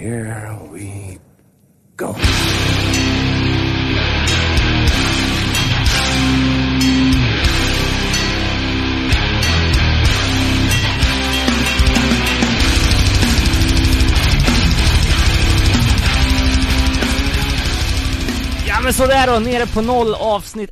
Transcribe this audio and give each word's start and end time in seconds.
here 0.00 0.58
we 0.72 1.18
go. 1.94 2.16
Men 18.90 18.94
sådär 18.94 19.26
då, 19.26 19.38
nere 19.38 19.66
på 19.74 19.80
noll 19.82 20.14
avsnitt 20.14 20.70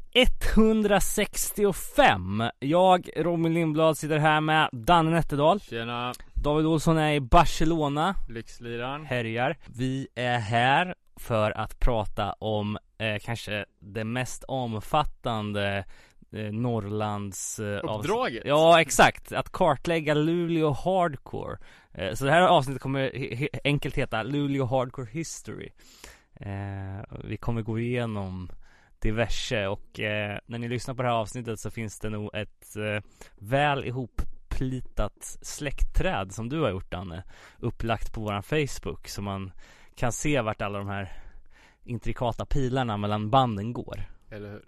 165 0.55 2.43
Jag, 2.59 3.09
Robin 3.17 3.55
Lindblad, 3.55 3.98
sitter 3.98 4.18
här 4.18 4.41
med 4.41 4.68
Danne 4.73 5.11
Nätterdal. 5.11 5.61
Tjena, 5.61 6.14
David 6.35 6.67
Olsson 6.67 6.99
är 6.99 7.12
i 7.12 7.21
Barcelona, 7.21 8.14
lyxliraren. 8.29 9.07
härjar. 9.07 9.57
Vi 9.67 10.09
är 10.14 10.39
här 10.39 10.95
för 11.21 11.50
att 11.50 11.79
prata 11.81 12.32
om 12.32 12.79
eh, 12.99 13.17
kanske 13.23 13.64
det 13.81 14.04
mest 14.04 14.45
omfattande 14.48 15.85
eh, 16.32 16.53
Norrlands 16.53 17.59
eh, 17.59 17.81
Uppdraget? 17.96 18.43
Ja 18.46 18.81
exakt, 18.81 19.32
att 19.32 19.53
kartlägga 19.53 20.14
Luleå 20.14 20.71
Hardcore. 20.73 21.57
Eh, 21.95 22.14
Så 22.14 22.25
det 22.25 22.31
här 22.31 22.40
avsnittet 22.43 22.82
kommer 22.82 23.11
he- 23.11 23.59
enkelt 23.64 23.95
heta 23.96 24.23
Luleå 24.23 24.64
Hardcore 24.64 25.09
History 25.12 25.68
Eh, 26.40 27.04
vi 27.24 27.36
kommer 27.36 27.62
gå 27.62 27.78
igenom 27.78 28.50
diverse 28.98 29.66
och 29.66 30.00
eh, 30.00 30.38
när 30.46 30.58
ni 30.58 30.68
lyssnar 30.68 30.94
på 30.94 31.02
det 31.02 31.08
här 31.08 31.16
avsnittet 31.16 31.61
så 31.61 31.70
finns 31.70 31.98
det 31.98 32.11
nog 32.11 32.34
ett 32.34 32.77
eh, 32.77 33.02
väl 33.38 33.84
ihopplitat 33.84 35.38
släktträd 35.42 36.33
som 36.33 36.48
du 36.48 36.61
har 36.61 36.70
gjort 36.70 36.91
Danne 36.91 37.24
Upplagt 37.58 38.12
på 38.12 38.20
våran 38.20 38.42
Facebook 38.42 39.08
så 39.08 39.22
man 39.22 39.52
kan 39.94 40.12
se 40.12 40.41
vart 40.41 40.62
alla 40.62 40.78
de 40.78 40.88
här 40.88 41.12
intrikata 41.84 42.47
pilarna 42.47 42.97
mellan 42.97 43.30
banden 43.30 43.73
går 43.73 44.05
Eller 44.30 44.50
hur? 44.50 44.64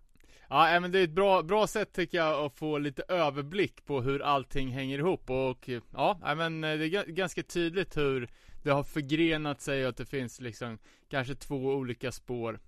Ja, 0.48 0.80
men 0.80 0.92
det 0.92 0.98
är 0.98 1.04
ett 1.04 1.10
bra, 1.10 1.42
bra 1.42 1.66
sätt 1.66 1.92
tycker 1.92 2.18
jag 2.18 2.44
att 2.44 2.58
få 2.58 2.78
lite 2.78 3.02
överblick 3.08 3.84
på 3.84 4.00
hur 4.00 4.22
allting 4.22 4.68
hänger 4.68 4.98
ihop 4.98 5.30
och 5.30 5.68
ja, 5.92 6.34
men 6.36 6.64
eh, 6.64 6.78
det 6.78 6.86
är 6.86 7.04
ganska 7.04 7.42
tydligt 7.42 7.96
hur 7.96 8.28
det 8.62 8.70
har 8.70 8.82
förgrenat 8.82 9.60
sig 9.60 9.82
och 9.82 9.88
att 9.88 9.96
det 9.96 10.06
finns 10.06 10.40
liksom 10.40 10.78
kanske 11.08 11.34
två 11.34 11.56
olika 11.56 12.12
spår. 12.12 12.60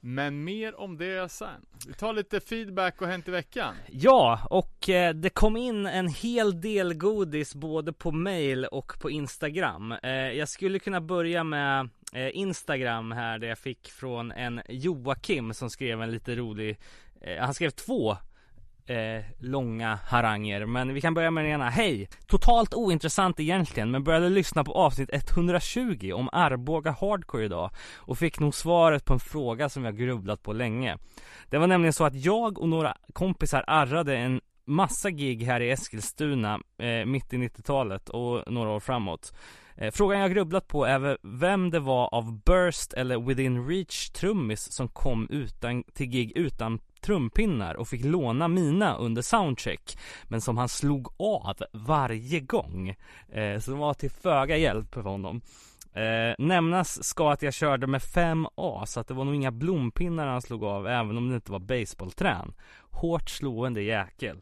Men 0.00 0.44
mer 0.44 0.80
om 0.80 0.96
det 0.96 1.32
sen. 1.32 1.66
Vi 1.86 1.94
tar 1.94 2.12
lite 2.12 2.40
feedback 2.40 3.02
och 3.02 3.08
hänt 3.08 3.28
i 3.28 3.30
veckan. 3.30 3.74
Ja, 3.90 4.46
och 4.50 4.88
eh, 4.88 5.14
det 5.14 5.30
kom 5.30 5.56
in 5.56 5.86
en 5.86 6.08
hel 6.08 6.60
del 6.60 6.94
godis 6.94 7.54
både 7.54 7.92
på 7.92 8.12
mail 8.12 8.64
och 8.64 9.00
på 9.00 9.10
Instagram. 9.10 9.92
Eh, 9.92 10.10
jag 10.10 10.48
skulle 10.48 10.78
kunna 10.78 11.00
börja 11.00 11.44
med 11.44 11.88
eh, 12.12 12.36
Instagram 12.36 13.12
här 13.12 13.38
där 13.38 13.48
jag 13.48 13.58
fick 13.58 13.88
från 13.90 14.32
en 14.32 14.60
Joakim 14.68 15.54
som 15.54 15.70
skrev 15.70 16.02
en 16.02 16.10
lite 16.10 16.34
rolig, 16.34 16.78
eh, 17.20 17.44
han 17.44 17.54
skrev 17.54 17.70
två 17.70 18.16
eh, 18.86 19.24
långa 19.38 19.98
haranger 20.06 20.66
Men 20.66 20.94
vi 20.94 21.00
kan 21.00 21.14
börja 21.14 21.30
med 21.30 21.44
den 21.44 21.52
ena. 21.52 21.70
Hej! 21.70 22.08
Totalt 22.26 22.74
ointressant 22.74 23.40
egentligen 23.40 23.90
men 23.90 24.04
började 24.04 24.28
lyssna 24.28 24.64
på 24.64 24.72
avsnitt 24.72 25.10
120 25.12 26.12
om 26.14 26.28
Arboga 26.32 26.90
Hardcore 26.90 27.44
idag 27.44 27.70
och 27.96 28.18
fick 28.18 28.40
nog 28.40 28.54
svaret 28.54 29.04
på 29.04 29.12
en 29.12 29.20
fråga 29.20 29.68
som 29.68 29.84
jag 29.84 29.96
grubblat 29.96 30.42
på 30.42 30.52
länge. 30.52 30.96
Det 31.50 31.58
var 31.58 31.66
nämligen 31.66 31.92
så 31.92 32.04
att 32.04 32.14
jag 32.14 32.58
och 32.58 32.68
några 32.68 32.96
kompisar 33.12 33.64
arrade 33.66 34.16
en 34.16 34.40
massa 34.66 35.10
gig 35.10 35.42
här 35.42 35.60
i 35.60 35.70
Eskilstuna 35.70 36.60
eh, 36.78 37.06
mitt 37.06 37.32
i 37.32 37.36
90-talet 37.36 38.08
och 38.08 38.52
några 38.52 38.70
år 38.70 38.80
framåt. 38.80 39.32
Eh, 39.76 39.90
frågan 39.90 40.20
jag 40.20 40.32
grubblat 40.32 40.68
på 40.68 40.84
är 40.84 41.18
vem 41.22 41.70
det 41.70 41.80
var 41.80 42.14
av 42.14 42.40
Burst 42.44 42.92
eller 42.92 43.18
Within 43.18 43.68
Reach 43.68 44.10
trummis 44.10 44.72
som 44.72 44.88
kom 44.88 45.28
utan, 45.30 45.82
till 45.82 46.06
gig 46.06 46.32
utan 46.34 46.78
trumpinnar 47.06 47.74
och 47.74 47.88
fick 47.88 48.04
låna 48.04 48.48
mina 48.48 48.96
under 48.96 49.22
soundcheck 49.22 49.98
men 50.24 50.40
som 50.40 50.58
han 50.58 50.68
slog 50.68 51.08
av 51.16 51.56
varje 51.72 52.40
gång. 52.40 52.94
Eh, 53.28 53.58
så 53.58 53.70
det 53.70 53.76
var 53.76 53.94
till 53.94 54.10
föga 54.10 54.56
hjälp 54.56 54.94
för 54.94 55.00
honom. 55.00 55.40
Eh, 55.92 56.34
nämnas 56.38 57.04
ska 57.04 57.32
att 57.32 57.42
jag 57.42 57.54
körde 57.54 57.86
med 57.86 58.00
5A 58.00 58.84
så 58.86 59.00
att 59.00 59.08
det 59.08 59.14
var 59.14 59.24
nog 59.24 59.34
inga 59.34 59.50
blompinnar 59.50 60.26
han 60.26 60.42
slog 60.42 60.64
av 60.64 60.86
även 60.86 61.16
om 61.16 61.28
det 61.28 61.34
inte 61.34 61.52
var 61.52 61.58
baseballträn. 61.58 62.54
Hårt 62.90 63.30
slående 63.30 63.82
jäkel. 63.82 64.40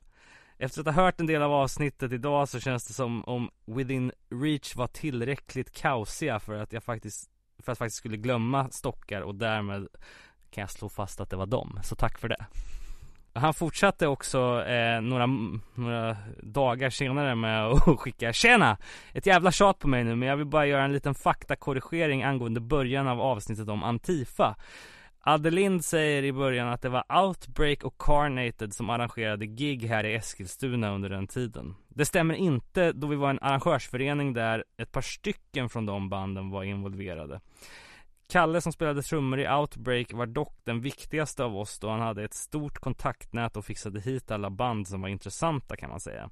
Efter 0.58 0.80
att 0.80 0.86
ha 0.86 1.04
hört 1.04 1.20
en 1.20 1.26
del 1.26 1.42
av 1.42 1.52
avsnittet 1.52 2.12
idag 2.12 2.48
så 2.48 2.60
känns 2.60 2.86
det 2.86 2.94
som 2.94 3.24
om 3.24 3.50
Within 3.64 4.12
Reach 4.30 4.76
var 4.76 4.86
tillräckligt 4.86 5.76
kaosiga 5.76 6.40
för 6.40 6.54
att 6.54 6.72
jag 6.72 6.84
faktiskt 6.84 7.30
för 7.62 7.72
att 7.72 7.78
faktiskt 7.78 7.96
skulle 7.96 8.16
glömma 8.16 8.70
stockar 8.70 9.20
och 9.20 9.34
därmed 9.34 9.88
kan 10.54 10.62
jag 10.62 10.70
slå 10.70 10.88
fast 10.88 11.20
att 11.20 11.30
det 11.30 11.36
var 11.36 11.46
dem. 11.46 11.80
Så 11.82 11.94
tack 11.94 12.18
för 12.18 12.28
det. 12.28 12.46
Han 13.32 13.54
fortsatte 13.54 14.06
också 14.06 14.64
eh, 14.66 15.00
några, 15.00 15.26
några 15.74 16.16
dagar 16.42 16.90
senare 16.90 17.34
med 17.34 17.66
att 17.66 17.82
skicka 18.00 18.32
Tjena! 18.32 18.76
Ett 19.12 19.26
jävla 19.26 19.52
tjat 19.52 19.78
på 19.78 19.88
mig 19.88 20.04
nu 20.04 20.16
men 20.16 20.28
jag 20.28 20.36
vill 20.36 20.46
bara 20.46 20.66
göra 20.66 20.84
en 20.84 20.92
liten 20.92 21.14
faktakorrigering 21.14 22.22
angående 22.22 22.60
början 22.60 23.08
av 23.08 23.20
avsnittet 23.20 23.68
om 23.68 23.82
Antifa 23.82 24.56
Adelind 25.26 25.84
säger 25.84 26.22
i 26.22 26.32
början 26.32 26.68
att 26.68 26.82
det 26.82 26.88
var 26.88 27.22
Outbreak 27.22 27.84
och 27.84 27.98
Carnated 27.98 28.74
som 28.74 28.90
arrangerade 28.90 29.46
gig 29.46 29.84
här 29.84 30.04
i 30.04 30.14
Eskilstuna 30.14 30.94
under 30.94 31.08
den 31.08 31.26
tiden. 31.26 31.74
Det 31.88 32.04
stämmer 32.04 32.34
inte 32.34 32.92
då 32.92 33.06
vi 33.06 33.16
var 33.16 33.30
en 33.30 33.38
arrangörsförening 33.42 34.32
där 34.32 34.64
ett 34.76 34.92
par 34.92 35.00
stycken 35.00 35.68
från 35.68 35.86
de 35.86 36.08
banden 36.08 36.50
var 36.50 36.64
involverade. 36.64 37.40
Kalle 38.34 38.60
som 38.60 38.72
spelade 38.72 39.02
trummor 39.02 39.40
i 39.40 39.48
Outbreak 39.48 40.12
var 40.12 40.26
dock 40.26 40.56
den 40.64 40.80
viktigaste 40.80 41.44
av 41.44 41.56
oss 41.56 41.78
då 41.78 41.88
han 41.88 42.00
hade 42.00 42.24
ett 42.24 42.34
stort 42.34 42.78
kontaktnät 42.78 43.56
och 43.56 43.64
fixade 43.64 44.00
hit 44.00 44.30
alla 44.30 44.50
band 44.50 44.88
som 44.88 45.00
var 45.00 45.08
intressanta 45.08 45.76
kan 45.76 45.90
man 45.90 46.00
säga. 46.00 46.30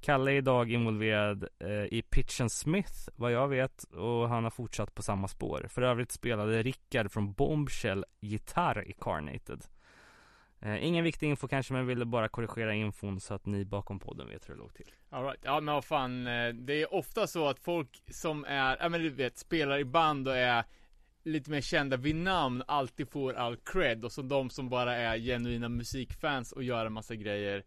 Kalle 0.00 0.32
är 0.32 0.34
idag 0.36 0.70
involverad 0.70 1.48
eh, 1.58 1.70
i 1.70 2.02
Pitch 2.10 2.40
and 2.40 2.52
Smith 2.52 2.92
vad 3.16 3.32
jag 3.32 3.48
vet 3.48 3.82
och 3.84 4.28
han 4.28 4.44
har 4.44 4.50
fortsatt 4.50 4.94
på 4.94 5.02
samma 5.02 5.28
spår. 5.28 5.66
För 5.68 5.82
övrigt 5.82 6.12
spelade 6.12 6.62
Rickard 6.62 7.10
från 7.10 7.32
Bombshell 7.32 8.04
gitarr 8.20 8.88
i 8.88 8.92
Carnated. 8.92 9.64
Eh, 10.60 10.84
ingen 10.84 11.04
viktig 11.04 11.28
info 11.28 11.48
kanske 11.48 11.72
men 11.72 11.86
ville 11.86 12.04
bara 12.04 12.28
korrigera 12.28 12.74
infon 12.74 13.20
så 13.20 13.34
att 13.34 13.46
ni 13.46 13.64
bakom 13.64 13.98
podden 13.98 14.28
vet 14.28 14.48
hur 14.48 14.54
det 14.54 14.60
låg 14.60 14.74
till. 14.74 14.90
All 15.10 15.24
right. 15.24 15.40
Ja 15.42 15.60
men 15.60 15.74
vad 15.74 15.84
fan, 15.84 16.26
eh, 16.26 16.48
det 16.48 16.82
är 16.82 16.94
ofta 16.94 17.26
så 17.26 17.48
att 17.48 17.58
folk 17.58 18.02
som 18.10 18.44
är, 18.44 18.76
ja 18.80 18.88
men 18.88 19.02
du 19.02 19.10
vet, 19.10 19.38
spelar 19.38 19.78
i 19.78 19.84
band 19.84 20.28
och 20.28 20.36
är 20.36 20.64
lite 21.24 21.50
mer 21.50 21.60
kända 21.60 21.96
vid 21.96 22.16
namn 22.16 22.62
alltid 22.66 23.10
får 23.10 23.32
all 23.34 23.56
cred 23.56 24.04
och 24.04 24.12
så 24.12 24.22
de 24.22 24.50
som 24.50 24.68
bara 24.68 24.96
är 24.96 25.18
genuina 25.18 25.68
musikfans 25.68 26.52
och 26.52 26.62
gör 26.62 26.86
en 26.86 26.92
massa 26.92 27.14
grejer 27.14 27.62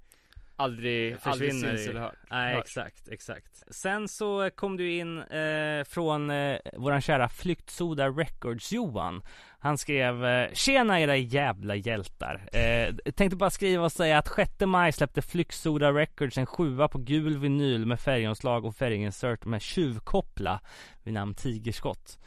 aldrig, 0.56 1.17
aldrig 1.23 1.51
syns 1.53 1.81
i- 1.85 1.89
eller 1.89 2.00
hört. 2.00 2.16
Nej 2.29 2.56
hörs. 2.56 2.63
exakt, 2.66 3.07
exakt. 3.07 3.63
Sen 3.75 4.07
så 4.07 4.50
kom 4.56 4.78
du 4.78 4.91
in 4.91 5.17
eh, 5.17 5.84
från 5.84 6.29
eh, 6.29 6.57
våran 6.78 7.01
kära 7.01 7.29
Flyktsoda 7.29 8.09
Records 8.09 8.72
Johan. 8.72 9.22
Han 9.59 9.78
skrev 9.78 10.25
eh, 10.25 10.50
Tjena 10.53 11.00
era 11.01 11.18
jävla 11.18 11.75
hjältar. 11.75 12.50
Eh, 12.57 12.95
tänkte 13.12 13.35
bara 13.38 13.50
skriva 13.50 13.83
och 13.83 13.91
säga 13.91 14.18
att 14.18 14.35
6 14.35 14.51
maj 14.66 14.91
släppte 14.91 15.22
Flyktsoda 15.22 15.91
Records 15.91 16.38
en 16.38 16.45
sjua 16.45 16.88
på 16.88 16.97
gul 16.97 17.38
vinyl 17.38 17.85
med 17.85 18.00
färgomslag 18.00 18.66
och 18.66 18.75
färginsert 18.75 19.45
med 19.45 19.62
tjuvkoppla 19.62 20.59
vid 21.03 21.13
namn 21.13 21.33
Tigerskott. 21.35 22.18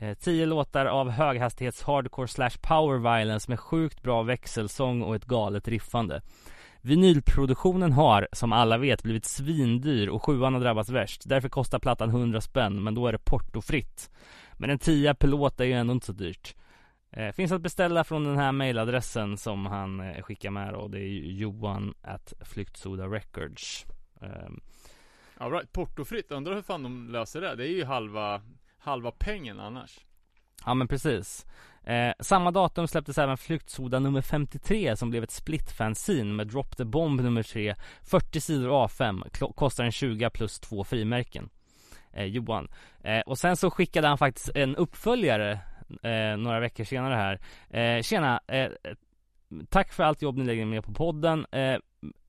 Eh, 0.00 0.14
tio 0.14 0.46
låtar 0.46 0.86
av 0.86 1.10
höghastighets 1.10 1.82
hardcore 1.82 2.28
slash 2.28 2.50
power 2.62 2.98
violence 2.98 3.50
med 3.50 3.60
sjukt 3.60 4.02
bra 4.02 4.22
växelsång 4.22 5.02
och 5.02 5.14
ett 5.14 5.24
galet 5.24 5.68
riffande. 5.68 6.22
Vinylproduktionen 6.80 7.92
har, 7.92 8.28
som 8.32 8.52
alla 8.52 8.78
vet, 8.78 9.02
blivit 9.02 9.24
svindyr 9.24 10.08
och 10.08 10.24
sjuan 10.24 10.54
har 10.54 10.60
drabbats 10.60 10.90
värst. 10.90 11.22
Därför 11.26 11.48
kostar 11.48 11.78
plattan 11.78 12.08
100 12.08 12.40
spänn, 12.40 12.82
men 12.82 12.94
då 12.94 13.06
är 13.06 13.12
det 13.12 13.18
portofritt. 13.18 14.10
Men 14.56 14.70
en 14.70 14.78
tia 14.78 15.14
per 15.14 15.28
låt 15.28 15.60
är 15.60 15.64
ju 15.64 15.72
ändå 15.72 15.92
inte 15.92 16.06
så 16.06 16.12
dyrt. 16.12 16.54
Eh, 17.10 17.32
finns 17.32 17.52
att 17.52 17.60
beställa 17.60 18.04
från 18.04 18.24
den 18.24 18.38
här 18.38 18.52
mailadressen 18.52 19.36
som 19.36 19.66
han 19.66 20.00
eh, 20.00 20.22
skickar 20.22 20.50
med 20.50 20.74
och 20.74 20.90
det 20.90 20.98
är 20.98 21.08
ju 21.08 21.32
johan 21.32 21.94
at 22.02 22.32
flyktsoda 22.40 23.06
records. 23.06 23.86
Eh, 24.22 24.48
Ja, 25.40 25.46
right. 25.46 25.72
portofritt, 25.72 26.30
undrar 26.32 26.54
hur 26.54 26.62
fan 26.62 26.82
de 26.82 27.08
löser 27.08 27.40
det? 27.40 27.54
Det 27.54 27.64
är 27.64 27.72
ju 27.72 27.84
halva, 27.84 28.42
halva 28.88 29.10
pengen 29.10 29.60
annars. 29.60 30.00
Ja 30.64 30.74
men 30.74 30.88
precis. 30.88 31.46
Eh, 31.84 32.12
samma 32.20 32.50
datum 32.50 32.88
släpptes 32.88 33.18
även 33.18 33.36
Flyktsoda 33.36 33.98
nummer 33.98 34.22
53 34.22 34.96
som 34.96 35.10
blev 35.10 35.22
ett 35.22 35.30
splitfanzine 35.30 36.32
med 36.32 36.46
Drop 36.46 36.76
the 36.76 36.84
Bomb 36.84 37.20
nummer 37.20 37.42
3 37.42 37.74
40 38.02 38.40
sidor 38.40 38.86
A5, 38.86 39.52
kostar 39.54 39.84
en 39.84 39.92
20 39.92 40.30
plus 40.30 40.60
två 40.60 40.84
frimärken 40.84 41.48
eh, 42.12 42.24
Johan 42.24 42.68
eh, 43.04 43.20
Och 43.20 43.38
sen 43.38 43.56
så 43.56 43.70
skickade 43.70 44.08
han 44.08 44.18
faktiskt 44.18 44.50
en 44.54 44.76
uppföljare 44.76 45.52
eh, 46.02 46.36
några 46.38 46.60
veckor 46.60 46.84
senare 46.84 47.14
här 47.14 47.40
eh, 47.70 48.02
Tjena, 48.02 48.40
eh, 48.48 48.68
Tack 49.68 49.92
för 49.92 50.02
allt 50.02 50.22
jobb 50.22 50.36
ni 50.38 50.44
lägger 50.44 50.66
ner 50.66 50.80
på 50.80 50.92
podden 50.92 51.46
eh, 51.52 51.76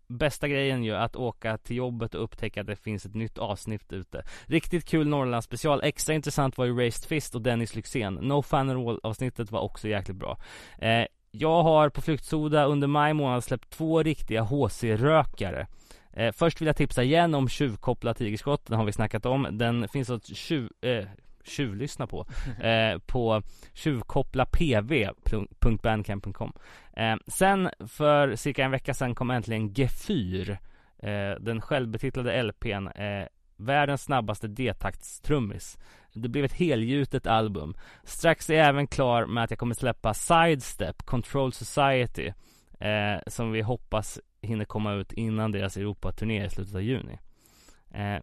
bästa 0.10 0.48
grejen 0.48 0.84
ju 0.84 0.96
att 0.96 1.16
åka 1.16 1.58
till 1.58 1.76
jobbet 1.76 2.16
och 2.16 2.24
upptäcka 2.24 2.62
att 2.62 2.68
det 2.68 2.76
finns 2.76 3.06
ett 3.06 3.16
nytt 3.16 3.38
avsnitt 3.38 3.94
ute. 3.94 4.24
Riktigt 4.46 4.86
kul 4.86 5.08
Norrland 5.08 5.44
special, 5.44 5.82
extra 5.84 6.16
intressant 6.16 6.58
var 6.58 6.66
ju 6.66 6.78
Raised 6.78 7.06
Fist 7.10 7.36
och 7.36 7.42
Dennis 7.42 7.76
Lyxzén. 7.76 8.14
No 8.14 8.42
Fun 8.42 8.70
All 8.70 9.00
avsnittet 9.04 9.52
var 9.52 9.60
också 9.60 9.88
jäkligt 9.88 10.18
bra. 10.18 10.38
Eh, 10.80 11.06
Jag 11.32 11.64
har 11.64 11.90
på 11.90 12.02
Flyktsoda 12.02 12.66
under 12.66 12.88
maj 12.88 13.14
månad 13.14 13.44
släppt 13.44 13.70
två 13.70 14.04
riktiga 14.04 14.42
HC-rökare 14.44 15.68
eh, 16.14 16.32
Först 16.32 16.62
vill 16.62 16.68
jag 16.68 16.76
tipsa 16.76 17.04
igen 17.04 17.36
om 17.36 17.50
Tjuvkoppla 17.50 18.14
tigerskott, 18.14 18.66
den 18.66 18.78
har 18.78 18.86
vi 18.86 18.92
snackat 18.92 19.26
om. 19.26 19.48
Den 19.52 19.88
finns 19.88 20.10
att 20.10 20.26
tjuv, 20.36 20.70
eh, 20.82 21.06
tjuvlyssna 21.50 22.08
på 22.08 22.26
eh, 22.62 22.98
på 23.06 23.42
tjuvkopplapv.bandcamp.com 23.74 26.54
eh, 26.94 27.16
Sen 27.28 27.70
för 27.88 28.36
cirka 28.36 28.64
en 28.64 28.72
vecka 28.72 28.94
sedan 28.94 29.16
kom 29.16 29.32
äntligen 29.32 29.74
Gefyr 29.74 30.60
eh, 31.00 31.32
Den 31.40 31.62
självbetitlade 31.62 32.44
LPn 32.44 32.88
eh, 32.88 33.26
Världens 33.58 34.04
snabbaste 34.04 34.48
D-taktstrummis. 34.48 35.78
Det 36.14 36.30
blev 36.30 36.46
ett 36.46 36.54
helgjutet 36.54 37.28
album. 37.28 37.76
Strax 38.04 38.50
är 38.50 38.54
jag 38.54 38.68
även 38.68 38.88
klar 38.88 39.26
med 39.26 39.44
att 39.44 39.50
jag 39.50 39.60
kommer 39.60 39.76
släppa 39.76 40.14
Sidestep, 40.14 41.06
Control 41.06 41.54
Society 41.54 42.32
eh, 42.80 43.18
Som 43.28 43.52
vi 43.52 43.62
hoppas 43.62 44.20
hinner 44.42 44.66
komma 44.66 44.94
ut 44.94 45.14
innan 45.14 45.52
deras 45.52 45.78
Europaturné 45.78 46.46
i 46.46 46.50
slutet 46.50 46.76
av 46.76 46.82
juni. 46.82 47.20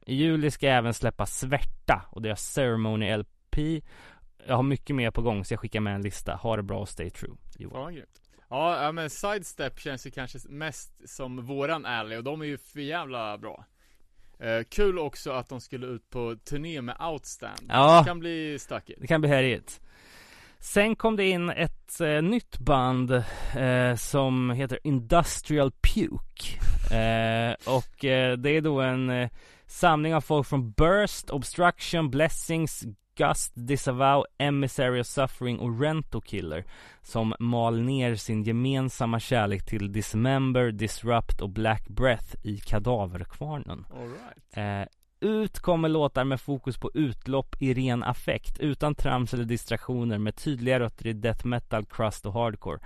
I 0.07 0.15
juli 0.15 0.51
ska 0.51 0.67
jag 0.67 0.77
även 0.77 0.95
släppa 0.95 1.27
Svärta 1.27 2.03
och 2.11 2.23
deras 2.23 2.53
Ceremony 2.53 3.17
LP 3.17 3.83
Jag 4.47 4.57
har 4.57 4.63
mycket 4.63 4.97
mer 4.97 5.11
på 5.11 5.23
gång 5.23 5.45
så 5.45 5.53
jag 5.55 5.61
skickar 5.61 5.81
med 5.81 5.95
en 5.95 6.03
lista. 6.03 6.35
Ha 6.35 6.57
det 6.57 6.63
bra 6.63 6.81
och 6.81 6.89
stay 6.89 7.11
true 7.11 7.37
Johan. 7.59 7.95
Ja, 7.95 8.03
Ja, 8.49 8.83
ja 8.85 8.93
men 8.93 9.11
Sidestep 9.11 9.81
känns 9.81 10.07
ju 10.07 10.11
kanske 10.11 10.39
mest 10.49 11.09
som 11.09 11.47
våran 11.47 11.87
alley 11.87 12.19
och 12.19 12.25
de 12.25 12.41
är 12.41 12.47
ju 12.47 12.59
för 12.59 12.81
jävla 12.81 13.39
bra. 13.39 13.65
Eh, 14.39 14.63
Kul 14.71 14.99
också 14.99 15.31
att 15.31 15.49
de 15.49 15.61
skulle 15.61 15.87
ut 15.87 16.11
på 16.11 16.37
turné 16.45 16.83
med 16.83 16.97
Outstand. 17.01 17.67
Ja. 17.69 17.99
Det 17.99 18.05
kan 18.09 18.19
bli 18.19 18.59
stökigt. 18.59 19.01
Det 19.01 19.07
kan 19.07 19.21
bli 19.21 19.31
härligt. 19.31 19.81
Sen 20.59 20.97
kom 20.97 21.17
det 21.17 21.25
in 21.25 21.51
ett 21.51 22.01
eh, 22.01 22.23
nytt 22.23 22.59
band 22.59 23.11
eh, 23.57 23.95
som 23.97 24.51
heter 24.51 24.79
Industrial 24.85 25.71
Puke. 25.71 26.59
Eh, 26.97 27.55
Och 27.77 28.05
eh, 28.05 28.37
det 28.37 28.51
är 28.51 28.61
då 28.61 28.81
en 28.81 29.11
eh, 29.11 29.31
samling 29.67 30.15
av 30.15 30.21
folk 30.21 30.47
från 30.47 30.71
Burst, 30.71 31.31
Obstruction, 31.31 32.11
Blessings, 32.11 32.85
Gust, 33.17 33.53
Disavow, 33.55 34.25
Emissary 34.39 35.01
of 35.01 35.07
Suffering 35.07 35.59
och 35.59 35.81
Rento 35.81 36.21
Killer 36.21 36.65
Som 37.03 37.35
mal 37.39 37.81
ner 37.81 38.15
sin 38.15 38.43
gemensamma 38.43 39.21
kärlek 39.21 39.67
till 39.67 39.93
Dismember, 39.93 40.73
Disrupt 40.73 41.41
och 41.41 41.51
Black 41.51 41.89
Breath 41.89 42.37
i 42.43 42.59
Kadaverkvarnen 42.59 43.87
All 43.95 44.09
right. 44.09 44.83
eh, 44.83 44.89
ut 45.21 45.59
kommer 45.59 45.89
låtar 45.89 46.25
med 46.25 46.41
fokus 46.41 46.79
på 46.79 46.91
utlopp 46.95 47.63
i 47.63 47.75
ren 47.75 48.03
affekt 48.03 48.59
Utan 48.59 48.95
trams 48.95 49.35
eller 49.35 49.45
distraktioner 49.45 50.19
med 50.19 50.37
tydliga 50.37 50.81
rötter 50.81 51.07
i 51.07 51.13
death 51.13 51.47
metal, 51.47 51.85
crust 51.85 52.27
och 52.27 52.33
hardcore 52.33 52.79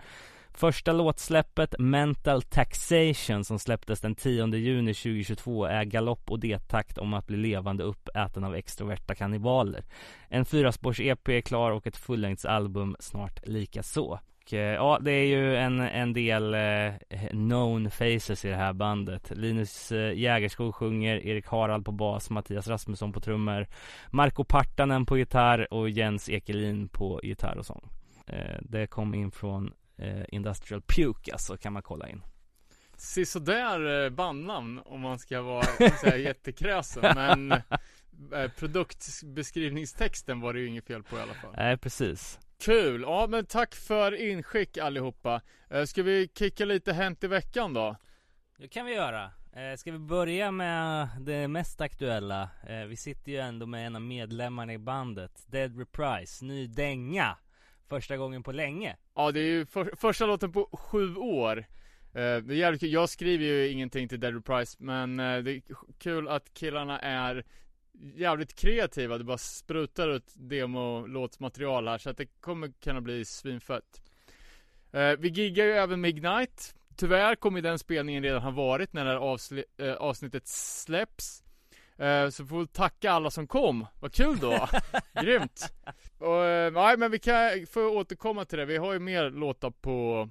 Första 0.60 0.92
låtsläppet, 0.92 1.74
Mental 1.78 2.42
Taxation, 2.42 3.44
som 3.44 3.58
släpptes 3.58 4.00
den 4.00 4.14
10 4.14 4.46
juni 4.46 4.94
2022 4.94 5.64
är 5.64 5.84
galopp 5.84 6.30
och 6.30 6.40
detakt 6.40 6.98
om 6.98 7.14
att 7.14 7.26
bli 7.26 7.36
levande 7.36 7.84
uppäten 7.84 8.44
av 8.44 8.54
extroverta 8.54 9.14
kannibaler. 9.14 9.84
En 10.28 10.44
fyraspårs-EP 10.44 11.28
är 11.28 11.40
klar 11.40 11.70
och 11.70 11.86
ett 11.86 11.96
fullängdsalbum 11.96 12.96
snart 12.98 13.46
lika 13.46 13.82
så. 13.82 14.20
Och, 14.42 14.54
eh, 14.54 14.74
ja, 14.74 14.98
det 15.00 15.12
är 15.12 15.26
ju 15.26 15.56
en, 15.56 15.80
en 15.80 16.12
del 16.12 16.54
eh, 16.54 17.28
known 17.30 17.90
faces 17.90 18.44
i 18.44 18.48
det 18.48 18.56
här 18.56 18.72
bandet. 18.72 19.32
Linus 19.36 19.92
eh, 19.92 20.18
Jägerskog 20.18 20.74
sjunger, 20.74 21.26
Erik 21.26 21.46
Harald 21.46 21.84
på 21.84 21.92
bas, 21.92 22.30
Mattias 22.30 22.68
Rasmusson 22.68 23.12
på 23.12 23.20
trummor, 23.20 23.66
Marco 24.10 24.44
Partanen 24.44 25.06
på 25.06 25.18
gitarr 25.18 25.74
och 25.74 25.90
Jens 25.90 26.28
Ekelin 26.28 26.88
på 26.88 27.20
gitarr 27.22 27.58
och 27.58 27.66
sång. 27.66 27.88
Eh, 28.26 28.58
det 28.60 28.86
kom 28.86 29.14
in 29.14 29.30
från 29.30 29.72
eh, 30.00 30.24
Industrial 30.28 30.82
Puke 30.82 31.32
alltså, 31.32 31.56
kan 31.56 31.72
man 31.72 31.82
kolla 31.82 32.08
in. 32.08 32.22
Sisådär 32.96 34.04
eh, 34.04 34.10
bandnamn 34.10 34.80
om 34.84 35.00
man 35.00 35.18
ska 35.18 35.42
vara 35.42 35.66
såhär 36.00 36.16
jättekräsen 36.26 37.02
men 37.14 37.52
eh, 38.32 38.50
produktbeskrivningstexten 38.58 40.40
var 40.40 40.54
det 40.54 40.60
ju 40.60 40.66
inget 40.66 40.86
fel 40.86 41.02
på 41.02 41.16
i 41.16 41.20
alla 41.20 41.34
fall. 41.34 41.54
Nej, 41.56 41.76
precis. 41.76 42.38
Kul! 42.60 43.02
Ja 43.02 43.26
men 43.30 43.46
tack 43.46 43.74
för 43.74 44.14
inskick 44.14 44.78
allihopa. 44.78 45.40
Eh, 45.70 45.84
ska 45.84 46.02
vi 46.02 46.28
kicka 46.28 46.64
lite 46.64 46.92
Hänt 46.92 47.24
i 47.24 47.26
veckan 47.26 47.74
då? 47.74 47.96
Det 48.58 48.68
kan 48.68 48.86
vi 48.86 48.94
göra. 48.94 49.30
Eh, 49.52 49.76
ska 49.76 49.92
vi 49.92 49.98
börja 49.98 50.50
med 50.50 51.08
det 51.20 51.48
mest 51.48 51.80
aktuella? 51.80 52.50
Eh, 52.68 52.84
vi 52.84 52.96
sitter 52.96 53.32
ju 53.32 53.38
ändå 53.38 53.66
med 53.66 53.86
en 53.86 53.96
av 53.96 54.02
medlemmarna 54.02 54.72
i 54.72 54.78
bandet, 54.78 55.44
Dead 55.46 55.78
Reprise, 55.78 56.44
ny 56.44 56.66
dänga. 56.66 57.36
Första 57.90 58.16
gången 58.16 58.42
på 58.42 58.52
länge. 58.52 58.96
Ja 59.14 59.32
det 59.32 59.40
är 59.40 59.44
ju 59.44 59.66
för, 59.66 59.92
första 59.96 60.26
låten 60.26 60.52
på 60.52 60.68
sju 60.72 61.16
år. 61.16 61.58
Eh, 61.58 62.36
det 62.36 62.54
är 62.54 62.56
jävligt 62.56 62.80
kul. 62.80 62.92
Jag 62.92 63.08
skriver 63.08 63.44
ju 63.44 63.68
ingenting 63.68 64.08
till 64.08 64.20
Dead 64.20 64.34
Reprise 64.34 64.76
men 64.80 65.20
eh, 65.20 65.38
det 65.38 65.52
är 65.52 65.62
kul 65.98 66.28
att 66.28 66.54
killarna 66.54 66.98
är 66.98 67.44
jävligt 68.14 68.54
kreativa. 68.54 69.18
Det 69.18 69.24
bara 69.24 69.38
sprutar 69.38 70.08
ut 70.08 70.34
demo-låtsmaterial 70.34 71.88
här 71.88 71.98
så 71.98 72.10
att 72.10 72.16
det 72.16 72.26
kommer 72.26 72.72
kunna 72.80 73.00
bli 73.00 73.24
svinfett. 73.24 74.02
Eh, 74.92 75.12
vi 75.18 75.28
giggar 75.28 75.64
ju 75.64 75.72
även 75.72 76.00
med 76.00 76.10
Ignite. 76.10 76.62
Tyvärr 76.96 77.34
kommer 77.34 77.60
den 77.60 77.78
spelningen 77.78 78.22
redan 78.22 78.42
ha 78.42 78.50
varit 78.50 78.92
när 78.92 79.04
det 79.04 79.10
här 79.10 79.86
eh, 79.88 79.94
avsnittet 79.94 80.46
släpps. 80.46 81.42
Eh, 82.00 82.28
så 82.28 82.46
får 82.46 82.60
vi 82.60 82.66
tacka 82.66 83.12
alla 83.12 83.30
som 83.30 83.46
kom. 83.46 83.86
Vad 84.00 84.12
kul 84.12 84.38
då! 84.38 84.68
Grymt! 85.22 85.72
Och, 86.18 86.44
eh, 86.44 86.72
nej 86.72 86.96
men 86.96 87.10
vi 87.10 87.18
kan 87.18 87.66
få 87.70 87.88
återkomma 87.88 88.44
till 88.44 88.58
det. 88.58 88.64
Vi 88.64 88.76
har 88.76 88.92
ju 88.92 88.98
mer 88.98 89.30
låtar 89.30 89.70
på 89.70 90.28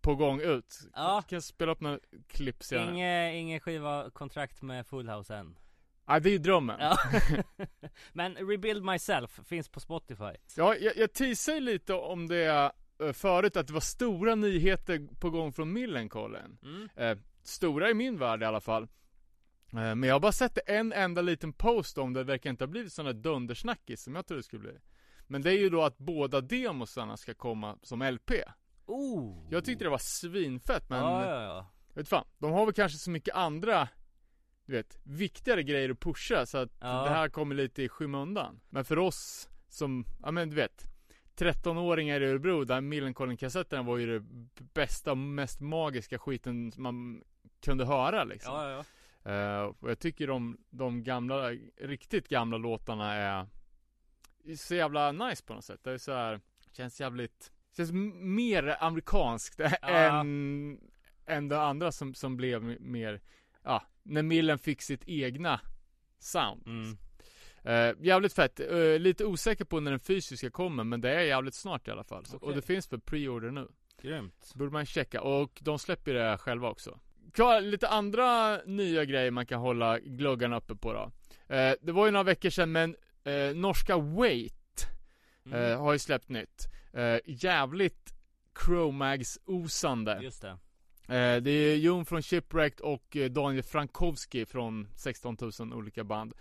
på 0.00 0.14
gång 0.14 0.40
ut. 0.40 0.80
Ja. 0.94 1.22
Kan 1.28 1.42
spela 1.42 1.72
upp 1.72 1.80
några 1.80 1.98
klipp 2.28 2.62
senare. 2.62 2.92
Inge, 2.92 3.34
ingen 3.34 3.60
skiva 3.60 4.10
kontrakt 4.10 4.62
med 4.62 4.86
Full 4.86 5.08
House 5.08 5.34
än. 5.36 5.58
Ja, 6.06 6.20
det 6.20 6.28
är 6.28 6.32
ju 6.32 6.38
drömmen. 6.38 6.76
Ja. 6.80 6.96
Men 8.12 8.36
Rebuild 8.36 8.84
Myself 8.84 9.40
finns 9.46 9.68
på 9.68 9.80
Spotify. 9.80 10.32
Ja, 10.56 10.76
jag, 10.76 10.96
jag 10.96 11.12
teasade 11.12 11.60
lite 11.60 11.94
om 11.94 12.28
det 12.28 12.72
eh, 13.02 13.12
förut, 13.12 13.56
att 13.56 13.66
det 13.66 13.72
var 13.72 13.80
stora 13.80 14.34
nyheter 14.34 15.08
på 15.20 15.30
gång 15.30 15.52
från 15.52 15.72
Millencolin. 15.72 16.58
Mm. 16.62 16.88
Eh, 16.96 17.18
stora 17.42 17.90
i 17.90 17.94
min 17.94 18.18
värld 18.18 18.42
i 18.42 18.44
alla 18.44 18.60
fall. 18.60 18.88
Eh, 19.72 19.94
men 19.94 20.02
jag 20.02 20.14
har 20.14 20.20
bara 20.20 20.32
sett 20.32 20.58
en 20.66 20.92
enda 20.92 21.22
liten 21.22 21.52
post 21.52 21.98
om 21.98 22.12
det, 22.12 22.20
det 22.20 22.24
verkar 22.24 22.50
inte 22.50 22.64
ha 22.64 22.68
blivit 22.68 22.92
där 22.92 23.12
dundersnackis 23.12 24.02
som 24.02 24.14
jag 24.14 24.26
trodde 24.26 24.38
det 24.40 24.44
skulle 24.44 24.62
bli. 24.62 24.78
Men 25.26 25.42
det 25.42 25.50
är 25.50 25.58
ju 25.58 25.70
då 25.70 25.82
att 25.82 25.98
båda 25.98 26.40
demosarna 26.40 27.16
ska 27.16 27.34
komma 27.34 27.78
som 27.82 28.02
LP. 28.02 28.30
Oh. 28.86 29.46
Jag 29.50 29.64
tyckte 29.64 29.84
det 29.84 29.90
var 29.90 29.98
svinfett 29.98 30.88
men, 30.90 30.98
Ja, 30.98 31.26
ja, 31.26 31.42
ja. 31.42 31.66
vet 31.94 32.08
fan, 32.08 32.24
de 32.38 32.52
har 32.52 32.64
väl 32.66 32.74
kanske 32.74 32.98
så 32.98 33.10
mycket 33.10 33.34
andra 33.34 33.88
du 34.66 34.72
vet, 34.72 34.98
viktigare 35.02 35.62
grejer 35.62 35.90
att 35.90 36.00
pusha 36.00 36.46
så 36.46 36.58
att 36.58 36.70
Ja. 36.80 37.02
det 37.04 37.10
här 37.10 37.28
kommer 37.28 37.54
lite 37.54 37.82
i 37.82 37.88
skymundan. 37.88 38.60
Men 38.70 38.84
för 38.84 38.98
oss 38.98 39.48
som, 39.68 40.04
ja 40.22 40.30
men 40.30 40.50
du 40.50 40.56
vet 40.56 40.84
13-åringar 41.36 42.20
i 42.20 42.24
Örebro 42.26 42.64
där 42.64 42.80
Millencolin-kassetterna 42.80 43.82
var 43.82 43.98
ju 43.98 44.18
det 44.18 44.26
bästa 44.74 45.14
mest 45.14 45.60
magiska 45.60 46.18
skiten 46.18 46.72
man 46.76 47.22
kunde 47.60 47.84
höra 47.84 48.24
liksom. 48.24 48.54
Ja, 48.54 48.70
ja, 48.70 48.84
Och 49.80 49.90
jag 49.90 49.98
tycker 49.98 50.26
de, 50.26 50.58
de 50.70 51.04
gamla, 51.04 51.50
riktigt 51.80 52.28
gamla 52.28 52.56
låtarna 52.56 53.14
är 53.14 53.46
så 54.56 54.74
jävla 54.74 55.12
nice 55.12 55.44
på 55.44 55.54
något 55.54 55.64
sätt. 55.64 55.80
Det 55.84 55.90
är 55.90 55.98
så 55.98 56.12
här, 56.12 56.40
känns 56.72 57.00
jävligt, 57.00 57.52
känns 57.76 57.92
mer 58.14 58.76
amerikanskt 58.80 59.60
än, 59.82 60.80
än 61.26 61.48
det 61.48 61.60
andra 61.60 61.92
som, 61.92 62.14
som 62.14 62.36
blev 62.36 62.80
mer, 62.80 63.20
ja, 63.62 63.82
när 64.02 64.22
Millen 64.22 64.58
fick 64.58 64.82
sitt 64.82 65.08
egna 65.08 65.60
sound. 66.18 66.66
Mm. 66.66 66.96
Eh, 67.64 67.94
jävligt 68.00 68.32
fett, 68.32 68.60
Eh, 68.60 68.98
lite 68.98 69.24
osäker 69.24 69.64
på 69.64 69.80
när 69.80 69.90
den 69.90 70.00
fysiska 70.00 70.50
kommer 70.50 70.84
men 70.84 71.00
det 71.00 71.10
är 71.10 71.20
jävligt 71.20 71.54
snart 71.54 71.88
i 71.88 71.90
alla 71.90 72.04
fall. 72.04 72.24
Så, 72.24 72.38
Och 72.38 72.54
det 72.54 72.62
finns 72.62 72.86
för 72.86 72.98
pre-order 72.98 73.50
nu. 73.50 73.68
Grymt. 74.02 74.52
Borde 74.54 74.70
man 74.70 74.86
checka, 74.86 75.22
och 75.22 75.58
de 75.62 75.78
släpper 75.78 76.14
det 76.14 76.38
själva 76.38 76.70
också. 76.70 77.00
Klar, 77.32 77.60
lite 77.60 77.88
andra 77.88 78.56
nya 78.66 79.04
grejer 79.04 79.30
man 79.30 79.46
kan 79.46 79.60
hålla 79.60 79.98
gluggarna 79.98 80.56
uppe 80.56 80.74
på 80.74 80.92
då. 80.92 81.10
Eh, 81.54 81.74
det 81.80 81.92
var 81.92 82.06
ju 82.06 82.12
några 82.12 82.24
veckor 82.24 82.50
sedan 82.50 82.72
men 82.72 82.96
eh, 83.24 83.54
norska 83.54 83.96
Wait 83.98 84.54
Mm. 85.46 85.72
eh, 85.72 85.80
har 85.80 85.92
ju 85.92 85.98
släppt 85.98 86.28
nytt. 86.28 86.68
Eh, 86.92 87.18
jävligt 87.26 88.14
Chromags-osande. 88.54 90.18
Just 90.22 90.42
det. 90.42 90.58
Eh, 91.14 91.42
det 91.42 91.50
är 91.50 91.76
Jon 91.76 92.04
från 92.06 92.22
Shipwrecked 92.22 92.80
och 92.80 93.16
Daniel 93.30 93.62
Frankowski 93.62 94.46
från 94.46 94.88
16 94.96 95.36
000 95.60 95.72
olika 95.72 96.04
band. 96.04 96.34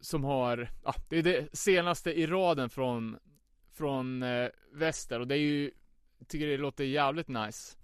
Som 0.00 0.24
har, 0.24 0.68
ja, 0.84 0.94
det 1.08 1.18
är 1.18 1.22
det 1.22 1.56
senaste 1.58 2.12
i 2.12 2.26
raden 2.26 2.70
från, 2.70 3.18
från 3.72 4.24
väster 4.72 5.20
och 5.20 5.28
det 5.28 5.34
är 5.34 5.38
ju, 5.38 5.70
tycker 6.28 6.46
det 6.46 6.56
låter 6.56 6.84
jävligt 6.84 7.28
nice. 7.28 7.76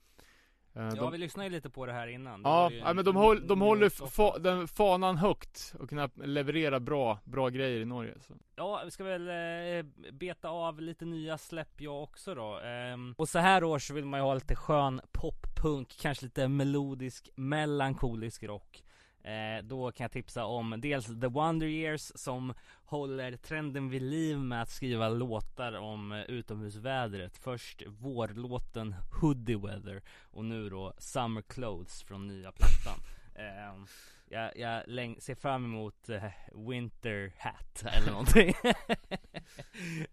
Eh, 0.79 0.85
Ja 0.85 0.91
de, 1.03 1.13
vi 1.13 1.19
lyssnade 1.19 1.49
ju 1.49 1.53
lite 1.55 1.71
på 1.71 1.87
det 1.87 1.93
här 1.93 2.07
innan. 2.07 2.43
Det 2.43 2.49
ja, 2.49 2.71
ja, 2.73 2.89
en 2.91 2.97
men 2.97 3.05
de, 3.05 3.17
håll, 3.17 3.47
de 3.47 3.61
håller 3.61 3.89
fa, 3.89 4.39
den 4.39 4.69
fanan 4.69 5.17
högt 5.17 5.75
och 5.79 5.89
kunna 5.89 6.11
leverera 6.15 6.81
bra, 6.81 7.19
bra 7.25 7.49
grejer 7.49 7.81
i 7.81 7.85
Norge 7.85 8.15
så. 8.21 8.35
Ja, 8.57 8.83
vi 8.85 8.91
ska 8.91 9.05
väl 9.05 9.29
eh, 9.29 10.13
beta 10.13 10.49
av 10.49 10.81
lite 10.81 11.05
nya 11.05 11.39
släpp 11.39 11.81
jag 11.81 12.03
också 12.03 12.35
då. 12.35 12.59
Ehm, 12.59 13.15
Och 13.19 13.29
så 13.29 13.39
här 13.39 13.65
års 13.65 13.91
vill 13.91 14.05
man 14.05 14.21
ju 14.21 14.25
ha 14.25 14.35
lite 14.35 14.57
skön 14.57 15.01
poppunk, 15.13 15.97
kanske 16.01 16.25
lite 16.25 16.49
melodisk, 16.49 17.29
melankolisk 17.37 18.43
rock 18.43 18.85
eh, 19.23 19.65
Då 19.65 19.93
kan 19.93 20.05
jag 20.05 20.13
tipsa 20.13 20.45
om 20.45 20.75
dels 20.79 21.07
The 21.07 21.27
Wonder 21.27 21.67
Years 21.67 22.13
som 22.15 22.55
håller 22.85 23.37
trenden 23.37 23.89
vid 23.91 24.03
liv 24.03 24.39
med 24.39 24.63
att 24.63 24.71
skriva 24.71 25.09
låtar 25.09 25.73
om 25.73 26.13
eh, 26.13 26.23
utomhusvädret. 26.23 27.37
Först 27.39 27.83
vårlåten 27.87 28.95
Hoodie 29.21 29.57
Weather 29.57 30.03
och 30.23 30.45
nu 30.45 30.69
då 30.71 30.93
Summer 30.99 31.43
Clothes 31.43 32.03
från 32.03 32.27
nya 32.27 32.53
plattan. 32.53 32.99
Eh, 33.35 33.85
jag, 34.31 34.57
jag 34.57 34.83
läng- 34.87 35.21
ser 35.21 35.35
fram 35.35 35.65
emot 35.65 36.09
eh, 36.09 36.25
Winter 36.69 37.33
Hat 37.39 37.83
eller 37.93 38.11
någonting. 38.11 38.55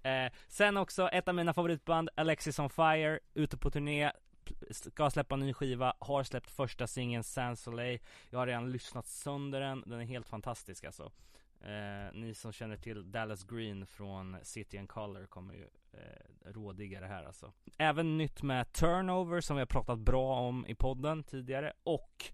Eh, 0.03 0.31
Sen 0.47 0.77
också 0.77 1.07
ett 1.09 1.27
av 1.27 1.35
mina 1.35 1.53
favoritband 1.53 2.09
Alexis 2.15 2.59
on 2.59 2.69
Fire 2.69 3.19
Ute 3.33 3.57
på 3.57 3.71
turné. 3.71 4.12
Ska 4.72 5.10
släppa 5.10 5.36
en 5.36 5.40
ny 5.40 5.54
skiva 5.54 5.94
Har 6.00 6.24
släppt 6.24 6.50
första 6.50 6.88
singeln 6.88 7.24
Sans 7.24 7.62
Soleil. 7.62 8.00
Jag 8.30 8.40
har 8.40 8.48
redan 8.48 8.72
lyssnat 8.72 9.08
sönder 9.08 9.60
den 9.60 9.84
Den 9.86 10.00
är 10.00 10.06
helt 10.06 10.28
fantastisk 10.28 10.84
alltså. 10.84 11.12
Eh, 11.62 12.14
Ni 12.14 12.34
som 12.34 12.52
känner 12.52 12.78
till 12.78 13.12
Dallas 13.12 13.44
Green 13.44 13.86
från 13.86 14.38
City 14.44 14.78
and 14.78 14.90
Color 14.90 15.25
kommer 15.25 15.54
ju 15.54 15.68
eh, 15.94 16.52
rådiga 16.52 17.00
det 17.02 17.08
här 17.08 17.24
alltså. 17.24 17.54
Även 17.78 18.18
nytt 18.18 18.42
med 18.44 18.74
Turnover 18.74 19.42
som 19.42 19.56
vi 19.56 19.62
har 19.62 19.68
pratat 19.68 20.00
bra 20.00 20.40
om 20.40 20.66
i 20.68 20.75
podden 20.75 21.24
tidigare 21.24 21.74
och 21.84 22.32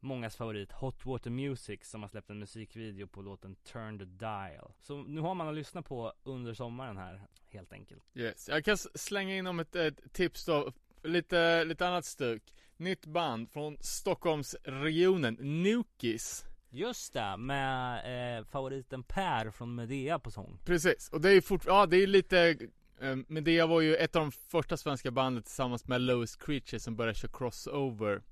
Mångas 0.00 0.36
favorit 0.36 0.72
Hot 0.72 1.06
Water 1.06 1.30
Music 1.30 1.84
som 1.84 2.02
har 2.02 2.08
släppt 2.08 2.30
en 2.30 2.38
musikvideo 2.38 3.06
på 3.06 3.22
låten 3.22 3.56
Turn 3.56 3.98
the 3.98 4.04
Dial. 4.04 4.72
Så 4.78 5.02
nu 5.02 5.20
har 5.20 5.34
man 5.34 5.48
att 5.48 5.54
lyssna 5.54 5.82
på 5.82 6.12
under 6.22 6.54
sommaren 6.54 6.96
här 6.96 7.22
helt 7.50 7.72
enkelt. 7.72 8.02
Yes. 8.14 8.48
Jag 8.48 8.64
kan 8.64 8.76
slänga 8.76 9.36
in 9.36 9.46
om 9.46 9.60
ett, 9.60 9.76
ett 9.76 10.12
tips 10.12 10.44
då, 10.44 10.72
lite, 11.06 11.64
lite 11.64 11.88
annat 11.88 12.04
stuk. 12.04 12.42
Nytt 12.76 13.06
band 13.06 13.50
från 13.50 13.76
Stockholmsregionen, 13.80 15.34
Nukis. 15.34 16.44
Just 16.70 17.12
det, 17.12 17.36
med 17.36 18.38
eh, 18.38 18.44
favoriten 18.44 19.02
Per 19.02 19.50
från 19.50 19.74
Medea 19.74 20.18
på 20.18 20.30
sång 20.30 20.58
Precis, 20.64 21.08
och 21.08 21.20
det 21.20 21.28
är 21.28 21.32
ju 21.32 21.42
fort, 21.42 21.62
ja 21.66 21.86
det 21.86 21.96
är 21.96 22.06
lite 22.06 22.56
eh, 23.00 23.16
Medea 23.28 23.66
var 23.66 23.80
ju 23.80 23.96
ett 23.96 24.16
av 24.16 24.22
de 24.22 24.32
första 24.32 24.76
svenska 24.76 25.10
bandet 25.10 25.44
tillsammans 25.44 25.86
med 25.88 26.00
Lowest 26.00 26.42
Creature 26.42 26.80
som 26.80 26.96
började 26.96 27.18
köra 27.18 27.32
crossover 27.32 28.22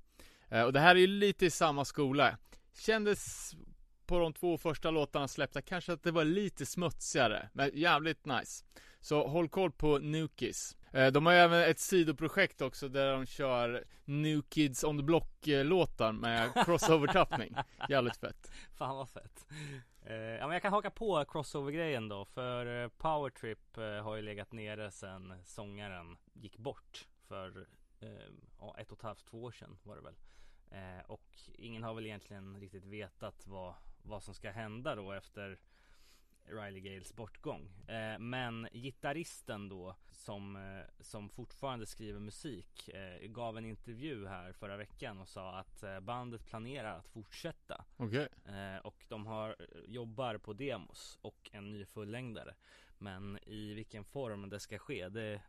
eh, 0.49 0.61
Och 0.61 0.73
det 0.73 0.79
här 0.79 0.95
är 0.95 0.99
ju 0.99 1.07
lite 1.07 1.45
i 1.45 1.49
samma 1.49 1.85
skola 1.85 2.37
Kändes 2.73 3.51
på 4.05 4.19
de 4.19 4.33
två 4.33 4.57
första 4.57 4.91
låtarna 4.91 5.27
släppta 5.27 5.61
kanske 5.61 5.93
att 5.93 6.03
det 6.03 6.11
var 6.11 6.23
lite 6.23 6.65
smutsigare 6.65 7.49
Men 7.53 7.71
jävligt 7.73 8.25
nice. 8.25 8.65
Så 9.05 9.27
håll 9.27 9.49
koll 9.49 9.71
på 9.71 9.97
Nukis 9.99 10.77
eh, 10.91 11.07
De 11.07 11.25
har 11.25 11.33
ju 11.33 11.39
även 11.39 11.69
ett 11.69 11.79
sidoprojekt 11.79 12.61
också 12.61 12.89
där 12.89 13.11
de 13.11 13.25
kör 13.25 13.83
New 14.05 14.41
Kids 14.41 14.83
on 14.83 14.97
the 14.97 15.03
Block 15.03 15.47
eh, 15.47 15.65
låtar 15.65 16.11
med 16.11 16.51
crossover-tappning 16.53 17.55
Jävligt 17.89 18.17
fett. 18.17 18.51
Fan 18.73 18.95
vad 18.95 19.09
fett. 19.09 19.45
Eh, 20.05 20.15
Ja 20.15 20.47
men 20.47 20.51
jag 20.53 20.61
kan 20.61 20.73
haka 20.73 20.89
på 20.91 21.25
crossover-grejen 21.25 22.09
då 22.09 22.25
För 22.25 22.83
eh, 22.83 22.89
Powertrip 22.89 23.75
har 24.03 24.15
ju 24.15 24.21
legat 24.21 24.51
nere 24.51 24.91
sen 24.91 25.33
sångaren 25.43 26.17
gick 26.33 26.57
bort 26.57 27.07
För 27.27 27.67
ja, 28.59 28.75
ett 28.79 28.91
och 28.91 28.97
ett 28.97 29.03
halvt, 29.03 29.25
två 29.25 29.43
år 29.43 29.51
sedan 29.51 29.77
var 29.83 29.95
det 29.95 30.01
väl. 30.01 30.15
Och 31.07 31.37
ingen 31.53 31.83
har 31.83 31.93
väl 31.93 32.05
egentligen 32.05 32.59
riktigt 32.59 32.85
vetat 32.85 33.47
vad, 33.47 33.73
vad 34.05 34.23
som 34.23 34.33
ska 34.33 34.51
hända 34.51 34.95
då 34.95 35.11
efter 35.11 35.59
Riley 36.47 36.81
Gales 36.81 37.13
bortgång. 37.13 37.69
Eh, 37.87 38.19
Men 38.19 38.67
gitarristen 38.73 39.69
då 39.69 39.95
som, 40.11 40.55
eh, 40.55 40.85
som 40.99 41.29
fortfarande 41.29 41.85
skriver 41.85 42.19
musik 42.19 42.89
eh, 42.89 43.27
Gav 43.27 43.57
en 43.57 43.65
intervju 43.65 44.27
här 44.27 44.53
förra 44.53 44.77
veckan 44.77 45.19
och 45.19 45.27
sa 45.27 45.59
att 45.59 45.83
eh, 45.83 45.99
bandet 45.99 46.45
planerar 46.45 46.97
att 46.97 47.07
fortsätta. 47.07 47.85
Okej. 47.97 48.27
Eh, 48.45 48.77
och 48.77 49.05
de 49.09 49.25
har, 49.25 49.55
jobbar 49.87 50.37
på 50.37 50.53
demos 50.53 51.17
och 51.21 51.49
en 51.53 51.71
ny 51.71 51.85
fullängdare. 51.85 52.55
Men 52.97 53.39
i 53.43 53.73
vilken 53.73 54.03
form 54.03 54.49
det 54.49 54.59
ska 54.59 54.77
ske 54.79 55.09
det, 55.09 55.41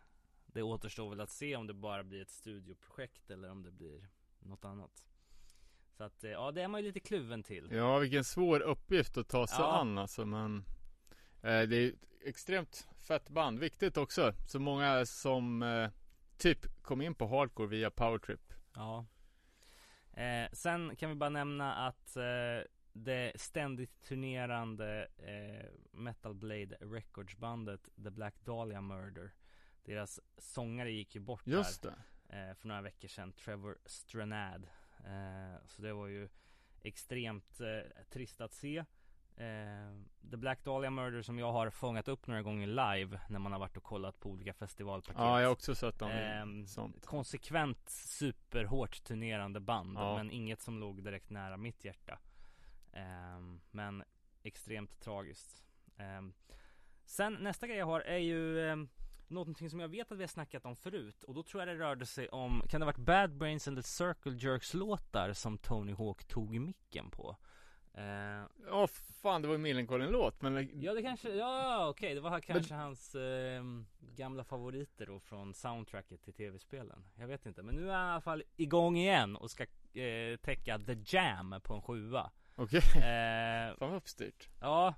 det 0.47 0.63
återstår 0.63 1.11
väl 1.11 1.21
att 1.21 1.31
se 1.31 1.57
om 1.57 1.67
det 1.67 1.75
bara 1.75 2.05
blir 2.05 2.23
ett 2.23 2.31
studioprojekt 2.31 3.31
eller 3.31 3.51
om 3.51 3.63
det 3.63 3.71
blir 3.71 4.09
något 4.39 4.65
annat 4.65 5.03
Så 5.97 6.05
att 6.05 6.25
eh, 6.25 6.31
ja 6.31 6.51
det 6.53 6.63
är 6.63 6.69
man 6.69 6.81
ju 6.81 6.87
lite 6.87 7.01
kluven 7.01 7.43
till. 7.43 7.69
Ja, 7.73 7.99
vilken 7.99 8.25
svår 8.25 8.61
uppgift 8.61 9.17
att 9.17 9.29
ta 9.29 9.47
sig 9.47 9.59
Ja. 9.61 9.79
an 9.81 9.99
alltså, 9.99 10.25
men 10.25 10.65
eh, 11.43 11.63
Det 11.63 11.77
är 11.77 11.89
ett 11.89 11.95
extremt 12.25 12.89
fett 12.99 13.29
band, 13.29 13.59
viktigt 13.59 13.97
också 13.97 14.33
Så 14.49 14.59
många 14.61 15.07
som 15.07 15.63
eh, 15.63 15.91
typ 16.39 16.83
kom 16.83 17.01
in 17.03 17.15
på 17.15 17.27
hardcore 17.27 17.69
via 17.69 17.91
powertrip 17.91 18.53
Ja. 18.75 19.07
Eh, 20.13 20.49
Sen 20.53 20.97
kan 20.97 21.09
vi 21.09 21.15
bara 21.15 21.31
nämna 21.31 21.75
att 21.87 22.17
eh, 22.17 22.23
det 22.93 23.33
ständigt 23.41 24.03
turnerande 24.03 25.09
eh, 25.19 25.67
Metal 25.93 26.35
Blade 26.35 26.77
Records 26.81 27.37
bandet 27.37 27.89
The 28.05 28.11
Black 28.11 28.35
Dahlia 28.45 28.81
Murder 28.81 29.33
Deras 29.85 30.21
sångare 30.39 30.93
gick 30.93 31.15
ju 31.15 31.21
bort 31.21 31.47
Just 31.47 31.83
det. 31.83 31.95
här 32.29 32.51
eh, 32.51 32.55
för 32.55 32.69
några 32.69 32.81
veckor 32.83 33.09
sedan. 33.09 33.33
Trevor 33.33 33.79
Stranad 33.87 34.67
Så 35.67 35.83
det 35.83 35.93
var 35.93 36.07
ju 36.07 36.29
extremt 36.83 37.61
eh, 37.61 38.03
trist 38.11 38.41
att 38.41 38.53
se. 38.55 38.85
Eh, 39.37 39.93
The 40.31 40.37
Black 40.37 40.65
Dahlia 40.65 40.91
Murder 40.91 41.23
som 41.23 41.39
jag 41.39 41.53
har 41.53 41.71
fångat 41.71 42.09
upp 42.09 42.27
några 42.27 42.43
gånger 42.43 42.67
live 42.67 43.21
När 43.29 43.39
man 43.39 43.53
har 43.53 43.59
varit 43.59 43.77
och 43.77 43.83
kollat 43.83 44.21
på 44.21 44.31
olika 44.31 44.55
festivalpaket. 44.55 45.19
Ja, 45.21 45.41
jag 45.41 45.49
har 45.49 45.53
också 45.53 45.75
sett 45.75 45.99
dem. 45.99 46.11
Ehm, 46.11 46.61
i 46.63 46.67
sånt. 46.67 47.07
konsekvent 47.07 47.89
superhårt 47.89 49.05
turnerande 49.05 49.61
band 49.61 49.99
Ja. 49.99 50.17
men 50.17 50.31
inget 50.31 50.61
som 50.61 50.79
låg 50.79 51.03
direkt 51.05 51.31
nära 51.31 51.57
mitt 51.57 51.85
hjärta. 51.85 52.19
Ehm, 52.93 53.61
Men 53.71 54.05
extremt 54.43 55.01
tragiskt. 55.01 55.65
Ehm, 55.97 56.35
Sen 57.05 57.35
nästa 57.35 57.67
grej 57.67 57.77
jag 57.79 57.87
har 57.87 58.01
är 58.01 58.19
ju 58.19 58.59
um, 58.59 58.89
Någonting 59.29 59.71
som 59.71 59.81
jag 59.81 59.89
vet 59.89 60.13
att 60.13 60.19
vi 60.19 60.23
har 60.23 60.29
snackat 60.29 60.65
om 60.65 60.77
förut 60.77 61.25
och 61.25 61.35
då 61.35 61.43
tror 61.43 61.61
jag 61.63 61.69
det 61.69 61.85
rörde 61.85 62.07
sig 62.07 62.29
om 62.29 62.63
Kan 62.69 62.81
det 62.81 62.85
ha 62.85 62.93
varit 62.93 63.07
Bad 63.07 63.37
Brains 63.37 63.69
and 63.69 63.77
the 63.77 63.83
Circle 63.83 64.33
Jerks 64.33 64.75
låtar 64.75 65.33
som 65.33 65.59
Tony 65.59 65.93
Hawk 65.93 66.25
tog 66.25 66.61
micken 66.61 67.11
på? 67.11 67.37
Ehm, 67.95 68.49
Ja, 68.67 68.87
fan 69.23 69.43
det 69.43 69.49
var 69.49 69.55
ju 69.55 69.59
Millencolin-låt 69.59 70.43
men 70.43 70.81
Ja 70.83 70.95
det 70.95 71.03
kanske, 71.03 71.35
ja 71.35 71.89
okej 71.89 72.15
det 72.15 72.21
var 72.21 72.41
kanske 72.41 72.75
hans 72.75 73.15
ehm, 73.15 73.87
gamla 73.99 74.45
favoriter 74.45 75.07
då 75.07 75.21
från 75.21 75.55
soundtracket 75.55 76.23
till 76.23 76.35
tv-spelen. 76.35 77.05
Jag 77.15 77.27
vet 77.27 77.47
inte, 77.47 77.63
men 77.63 77.75
nu 77.75 77.91
är 77.91 77.95
han 77.95 78.09
i 78.09 78.13
alla 78.13 78.21
fall 78.21 78.43
igång 78.57 78.97
igen 78.97 79.37
och 79.37 79.51
ska 79.51 79.63
eh, 80.01 80.37
täcka 80.37 80.79
The 80.79 81.17
Jam 81.17 81.61
på 81.63 81.75
en 81.75 81.83
sjua. 81.83 82.31
Okej, 82.55 82.81
eh, 82.95 83.77
fan 83.79 83.91
vad 83.91 83.97
uppstyrt. 83.97 84.49
Ja 84.61 84.95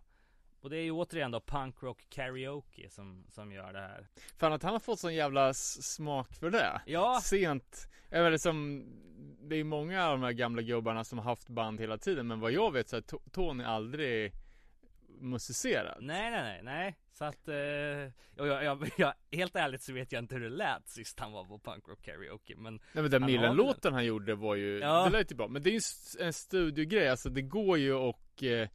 Och 0.69 0.73
det 0.73 0.79
är 0.79 0.83
ju 0.85 0.91
återigen 0.91 1.31
då 1.31 1.41
punk 1.41 1.83
rock 1.83 2.07
karaoke 2.11 2.91
som, 2.91 3.25
som 3.29 3.53
gör 3.53 3.73
det 3.73 3.79
här. 3.81 4.09
Fan 4.39 4.53
att 4.53 4.63
han 4.63 4.73
har 4.73 4.81
fått 4.81 5.01
sån 5.01 5.15
jävla 5.15 5.55
smak 5.55 6.35
för 6.35 6.51
det. 6.51 6.81
Ja, 6.87 7.21
Sent, 7.23 7.89
vet 8.11 8.43
som 8.43 8.85
Det 9.41 9.57
är 9.57 9.65
många 9.65 10.07
av 10.07 10.11
de 10.13 10.23
här 10.25 10.33
gamla 10.33 10.63
gubbarna 10.63 11.05
som 11.05 11.19
har 11.19 11.25
haft 11.25 11.49
band 11.49 11.81
hela 11.81 11.99
tiden 11.99 12.27
Men 12.27 12.41
vad 12.41 12.53
jag 12.53 12.73
vet 12.73 12.89
så 12.89 12.97
har 12.97 13.01
To- 13.01 13.31
Tony 13.33 13.65
aldrig 13.65 14.33
musicerat 15.21 15.97
nej 16.01 16.31
nej 16.31 16.43
nej 16.43 16.61
nej. 16.63 16.97
Så 17.13 17.25
att, 17.25 17.49
eh, 17.49 17.55
jag, 17.57 18.65
jag, 18.65 18.91
jag, 18.97 19.13
helt 19.33 19.57
ärligt 19.57 19.83
så 19.83 19.93
vet 19.93 20.13
jag 20.13 20.19
inte 20.23 20.35
hur 20.35 20.43
det 20.43 20.57
lät 20.57 20.89
sist 20.89 21.21
han 21.21 21.33
var 21.33 21.45
på 21.45 21.59
punk 21.59 21.89
rock 21.89 22.03
karaoke 22.03 22.55
men 22.57 22.75
Nej 22.93 23.03
men 23.03 23.11
den 23.11 23.25
Millen-låten 23.25 23.93
han 23.93 24.05
gjorde 24.05 24.35
var 24.35 24.55
ju, 24.55 24.79
Ja. 24.79 25.05
det 25.05 25.11
lät 25.11 25.33
ju 25.33 25.37
bra. 25.37 25.49
Men 25.49 25.63
det 25.63 25.71
är 25.71 25.73
ju 25.73 25.81
en 26.27 26.33
studiogrej, 26.33 27.09
alltså 27.09 27.29
det 27.31 27.43
går 27.43 27.79
ju 27.79 27.93
och 27.95 28.43
eh, 28.43 28.69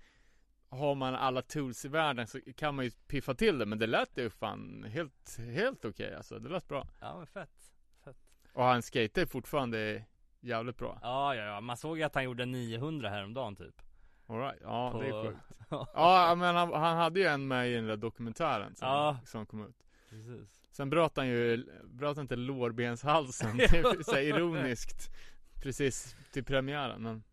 Har 0.77 0.95
man 0.95 1.15
alla 1.15 1.41
tools 1.41 1.85
i 1.85 1.87
världen 1.87 2.27
så 2.27 2.39
kan 2.55 2.75
man 2.75 2.85
ju 2.85 2.91
piffa 3.07 3.33
till 3.33 3.57
det 3.57 3.65
Men 3.65 3.79
det 3.79 3.87
lät 3.87 4.17
ju 4.17 4.29
fan 4.29 4.83
helt, 4.89 5.37
helt 5.37 5.85
okej 5.85 6.15
alltså, 6.15 6.39
det 6.39 6.49
lät 6.49 6.67
bra. 6.67 6.87
Ja 6.99 7.17
men 7.17 7.27
fett, 7.27 7.71
fett. 8.03 8.17
Och 8.53 8.63
han 8.63 8.81
skater 8.81 9.25
fortfarande 9.25 10.05
jävligt 10.41 10.77
bra. 10.77 10.99
Ja 11.01 11.35
ja 11.35 11.43
ja, 11.43 11.61
man 11.61 11.77
såg 11.77 11.97
ju 11.97 12.03
att 12.03 12.15
han 12.15 12.23
gjorde 12.23 12.45
900 12.45 13.09
häromdagen 13.09 13.55
typ. 13.55 13.81
Alright, 14.27 14.59
ja 14.61 14.91
På- 14.91 15.01
det 15.01 15.07
är 15.07 15.23
sjukt. 15.23 15.39
Ja. 15.93 16.35
Men 16.37 16.55
han, 16.55 16.73
han 16.73 16.97
hade 16.97 17.19
ju 17.19 17.25
en 17.25 17.47
med 17.47 17.69
i 17.71 17.73
den 17.73 17.85
där 17.87 17.97
dokumentären 17.97 18.75
som, 18.75 18.87
Ja. 18.87 19.17
som 19.25 19.45
kom 19.45 19.67
ut. 19.67 19.75
Precis. 20.09 20.61
Sen 20.71 20.89
bröt 20.89 21.17
han 21.17 21.27
ju, 21.27 21.65
bröt 21.83 22.15
han 22.17 22.23
inte 22.23 22.35
lårbenshalsen, 22.35 23.57
typ, 23.69 23.85
så 24.05 24.11
här 24.13 24.21
ironiskt 24.21 25.09
Precis 25.63 26.15
till 26.31 26.43
premiären 26.43 27.01
men 27.03 27.23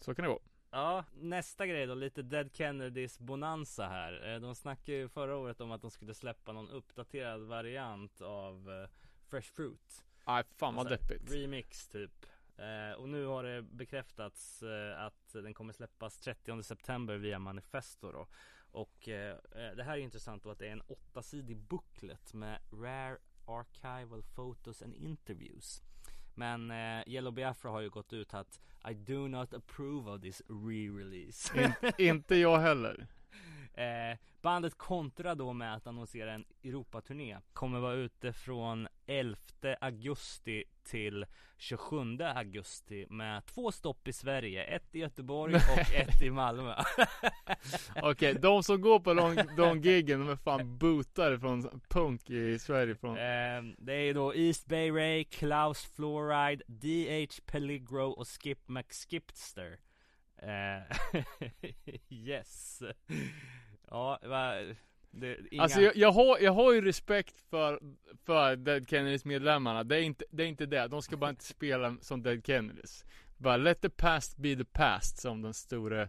Så 0.00 0.14
kan 0.14 0.22
det 0.24 0.28
gå 0.30 0.40
Ja, 0.76 1.04
nästa 1.14 1.66
grej 1.66 1.86
då, 1.86 1.94
lite 1.94 2.22
Dead 2.22 2.50
Kennedys 2.52 3.18
bonanza 3.18 3.88
här. 3.88 4.34
Eh, 4.34 4.40
De 4.40 4.54
snackade 4.54 4.98
ju 4.98 5.08
förra 5.08 5.36
året 5.36 5.60
om 5.60 5.70
att 5.70 5.82
de 5.82 5.90
skulle 5.90 6.14
släppa 6.14 6.52
någon 6.52 6.68
uppdaterad 6.70 7.40
variant 7.40 8.20
av 8.20 8.70
eh, 8.70 8.88
Fresh 9.28 9.52
Fruit. 9.52 10.04
Nej 10.26 10.44
fan 10.56 10.74
vad 10.74 10.86
Så 10.86 10.90
här, 10.90 10.98
deppigt. 10.98 11.32
Remix 11.34 11.88
typ. 11.88 12.26
Eh, 12.56 12.92
Och 12.98 13.08
nu 13.08 13.24
har 13.24 13.44
det 13.44 13.62
bekräftats 13.62 14.62
att 14.96 15.32
den 15.32 15.54
kommer 15.54 15.72
släppas 15.72 16.18
30 16.20 16.62
september 16.62 17.16
via 17.16 17.38
Manifesto 17.38 18.12
då. 18.12 18.26
Och 18.70 18.96
det 19.76 19.82
här 19.84 19.96
är 19.96 20.00
intressant 20.00 20.42
då 20.42 20.50
att 20.50 20.58
det 20.58 20.66
är 20.68 20.72
en 20.72 20.82
åttasidig 20.86 21.56
booklet 21.56 22.34
med 22.34 22.58
rare 22.72 23.18
archival 23.46 24.22
photos 24.22 24.82
and 24.82 24.94
interviews 24.94 25.82
Men 26.38 26.70
eh, 26.70 27.02
Yellow 27.06 27.32
Biafra 27.32 27.70
har 27.70 27.80
ju 27.80 27.90
gått 27.90 28.12
ut 28.12 28.34
att 28.34 28.60
I 28.90 28.94
do 28.94 29.28
not 29.28 29.54
approve 29.54 30.10
of 30.10 30.20
this 30.20 30.42
re-release 30.48 31.64
In, 31.64 31.72
inte 31.98 32.36
jag 32.36 32.58
heller. 32.58 33.06
Eh, 33.74 34.18
bandet 34.42 34.78
kontrar 34.78 35.34
då 35.34 35.52
med 35.52 35.74
att 35.74 35.86
annonsera 35.86 36.32
en 36.32 36.44
Europaturné 36.64 37.38
Kommer 37.52 37.80
vara 37.80 37.94
ute 37.94 38.32
från 38.32 38.88
11 39.06 39.36
augusti 39.80 40.64
till 40.84 41.26
27 41.58 41.96
augusti 42.20 43.06
med 43.10 43.46
två 43.46 43.72
stopp 43.72 44.08
i 44.08 44.12
Sverige 44.12 44.64
Ett 44.64 44.94
i 44.94 44.98
Göteborg 44.98 45.54
och 45.54 45.94
ett 45.94 46.22
i 46.22 46.30
Malmö. 46.30 46.74
Okej, 48.02 48.34
de 48.34 48.62
som 48.62 48.80
går 48.80 49.00
på 49.00 49.14
de, 49.14 49.36
de 49.56 49.80
giggen, 49.80 50.20
de 50.20 50.28
är 50.28 50.36
fan 50.36 50.78
bootade 50.78 51.40
från 51.40 51.80
punk 51.88 52.30
i 52.30 52.58
Sverige 52.58 52.94
från 52.94 53.16
eh, 53.16 53.74
Det 53.78 53.94
är 53.94 54.14
då 54.14 54.34
East 54.34 54.66
Bay 54.66 54.90
Ray, 54.90 55.24
Klaus 55.24 55.84
Fluoride, 55.96 56.64
DH 56.66 57.40
Peligro 57.46 58.10
och 58.10 58.28
Skip 58.28 58.68
McSkipster. 58.68 59.78
Eh, 60.42 60.96
Yes. 62.08 62.82
Ja, 63.90 64.18
va, 64.22 64.54
det, 65.20 65.38
inga... 65.50 65.62
Alltså 65.62 65.80
jag, 65.80 65.96
jag, 65.96 66.12
har, 66.12 66.38
jag 66.38 66.52
har 66.52 66.72
ju 66.72 66.80
respekt 66.80 67.40
för, 67.50 67.80
för 68.24 68.56
Dead 68.56 68.88
Kennedys 68.88 69.24
medlemmarna, 69.24 69.84
det 69.84 69.96
är, 69.96 70.02
inte, 70.02 70.24
det 70.30 70.42
är 70.42 70.46
inte 70.46 70.66
det, 70.66 70.88
de 70.88 71.02
ska 71.02 71.16
bara 71.16 71.30
inte 71.30 71.44
spela 71.44 71.96
som 72.00 72.22
Dead 72.22 72.46
Kennedys 72.46 73.04
Bara 73.36 73.56
let 73.56 73.80
the 73.80 73.88
past 73.88 74.36
be 74.36 74.56
the 74.56 74.64
past, 74.64 75.18
som 75.18 75.42
den 75.42 75.54
store 75.54 76.08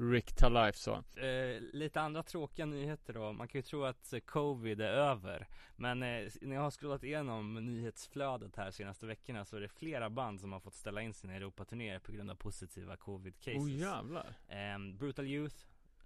Rick 0.00 0.32
Talife 0.32 0.78
sa 0.78 1.04
Eh, 1.16 1.60
lite 1.72 2.00
andra 2.00 2.22
tråkiga 2.22 2.66
nyheter 2.66 3.12
då. 3.12 3.32
Man 3.32 3.48
kan 3.48 3.58
ju 3.58 3.62
tro 3.62 3.84
att 3.84 4.12
eh, 4.12 4.20
covid 4.20 4.80
är 4.80 4.92
över. 4.92 5.48
Men 5.76 6.02
eh, 6.02 6.28
när 6.40 6.54
jag 6.54 6.62
har 6.62 6.70
scrollat 6.70 7.04
igenom 7.04 7.54
nyhetsflödet 7.54 8.56
här 8.56 8.70
senaste 8.70 9.06
veckorna 9.06 9.44
så 9.44 9.56
är 9.56 9.60
det 9.60 9.68
flera 9.68 10.10
band 10.10 10.40
som 10.40 10.52
har 10.52 10.60
fått 10.60 10.74
ställa 10.74 11.02
in 11.02 11.14
sina 11.14 11.34
Europaturnéer 11.34 11.98
på 11.98 12.12
grund 12.12 12.30
av 12.30 12.34
positiva 12.34 12.96
covid 12.96 13.34
cases. 13.40 13.62
Oh 13.62 13.70
jävlar 13.70 14.34
Ehm, 14.48 14.96
Brutal 14.96 15.26
Youth 15.26 15.56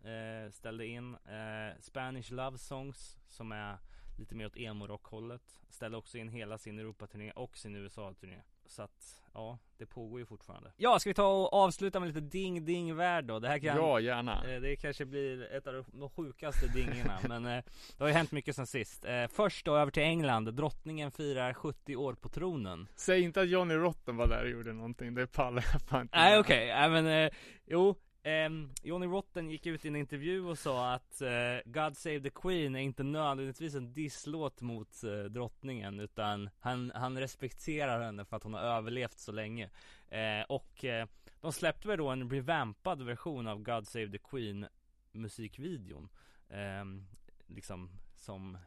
eh, 0.05 0.51
ställde 0.51 0.87
in. 0.87 1.15
Eh, 1.15 1.81
Spanish 1.81 2.33
Love 2.33 2.59
Songs 2.59 3.19
som 3.29 3.53
är 3.53 3.77
lite 4.19 4.35
mer 4.35 4.47
åt 4.47 4.57
emo-rock-hållet. 4.57 5.61
Ställde 5.69 5.97
också 5.97 6.19
in 6.19 6.29
hela 6.29 6.59
sin 6.59 6.79
Europaturné 6.79 7.31
och 7.31 7.57
sin 7.57 7.75
USA-turné. 7.77 8.43
Så 8.67 8.83
att, 8.83 9.23
ja, 9.35 9.59
det 9.79 9.87
pågår 9.87 10.21
ju 10.21 10.27
fortfarande. 10.27 10.73
Ja, 10.77 10.99
ska 10.99 11.11
vi 11.11 11.15
ta 11.15 11.27
och 11.27 11.53
avsluta 11.53 12.01
med 12.01 12.07
lite 12.07 12.21
ding-ding-värld 12.21 13.25
då? 13.25 13.39
Det 13.39 13.49
här 13.49 13.59
kan 13.59 13.77
Ja, 13.77 14.01
gärna 14.01 14.45
Eh, 14.55 14.61
Det 14.61 14.77
kanske 14.77 15.05
blir 15.05 15.53
ett 15.53 15.67
av 15.67 15.85
de 15.93 16.11
sjukaste 16.11 16.67
dingorna 16.69 17.19
men 17.29 17.47
eh, 17.47 17.65
det 17.97 18.05
har 18.05 18.09
ju 18.09 18.15
hänt 18.15 18.33
mycket 18.33 18.57
sen 18.57 18.67
sist 18.67 19.05
eh, 19.05 19.27
Först 19.27 19.65
då 19.67 19.77
över 19.77 19.93
till 19.93 20.03
England, 20.03 20.45
drottningen 20.55 21.11
firar 21.11 21.55
70 21.55 21.97
år 21.97 22.15
på 22.15 22.29
tronen 22.29 22.89
Säg 22.97 23.21
inte 23.23 23.41
att 23.41 23.49
Johnny 23.49 23.75
Rotten 23.75 24.17
var 24.17 24.29
där 24.29 24.43
och 24.43 24.51
gjorde 24.51 24.73
någonting, 24.73 25.15
det 25.15 25.27
pallar 25.27 25.65
jag 25.73 25.83
fan 25.83 26.03
inte 26.03 26.19
Nej 26.19 26.39
okej, 26.39 26.67
nej 26.67 26.91
men 26.91 27.07
eh, 27.07 27.31
jo 27.67 27.95
ehm, 28.25 28.71
Johnny 28.83 29.07
Rotten 29.07 29.51
gick 29.51 29.67
ut 29.67 29.85
i 29.85 29.89
en 29.89 29.97
intervju 29.97 30.45
och 30.45 30.59
sa 30.59 30.93
att 30.93 31.21
eh, 31.21 31.29
God 31.65 31.97
Save 31.97 32.21
the 32.21 32.31
Queen 32.31 32.77
är 32.77 32.81
inte 32.81 33.03
nödvändigtvis 33.03 33.75
en 33.75 33.93
disslåt 33.93 34.61
mot 34.61 35.05
eh, 35.05 35.25
drottningen 35.25 36.01
utan 36.01 36.51
han, 36.59 36.93
han 36.95 37.19
respekterar 37.19 38.05
henne 38.05 38.25
för 38.25 38.37
att 38.37 38.43
hon 38.43 38.55
har 38.55 38.61
överlevt 38.61 39.19
så 39.19 39.33
länge. 39.33 39.71
Eh, 40.09 40.43
Och 40.49 40.85
eh, 40.85 41.07
de 41.41 41.53
släppte 41.53 41.89
väl 41.89 41.99
då 41.99 42.09
en 42.09 42.31
revampad 42.31 43.03
version 43.03 43.47
av 43.47 43.63
God 43.63 43.87
Save 43.87 44.09
the 44.09 44.19
Queen 44.19 44.67
musikvideon. 45.13 46.09
Ehm, 46.51 47.07
Liksom 47.47 47.91
som 48.17 48.59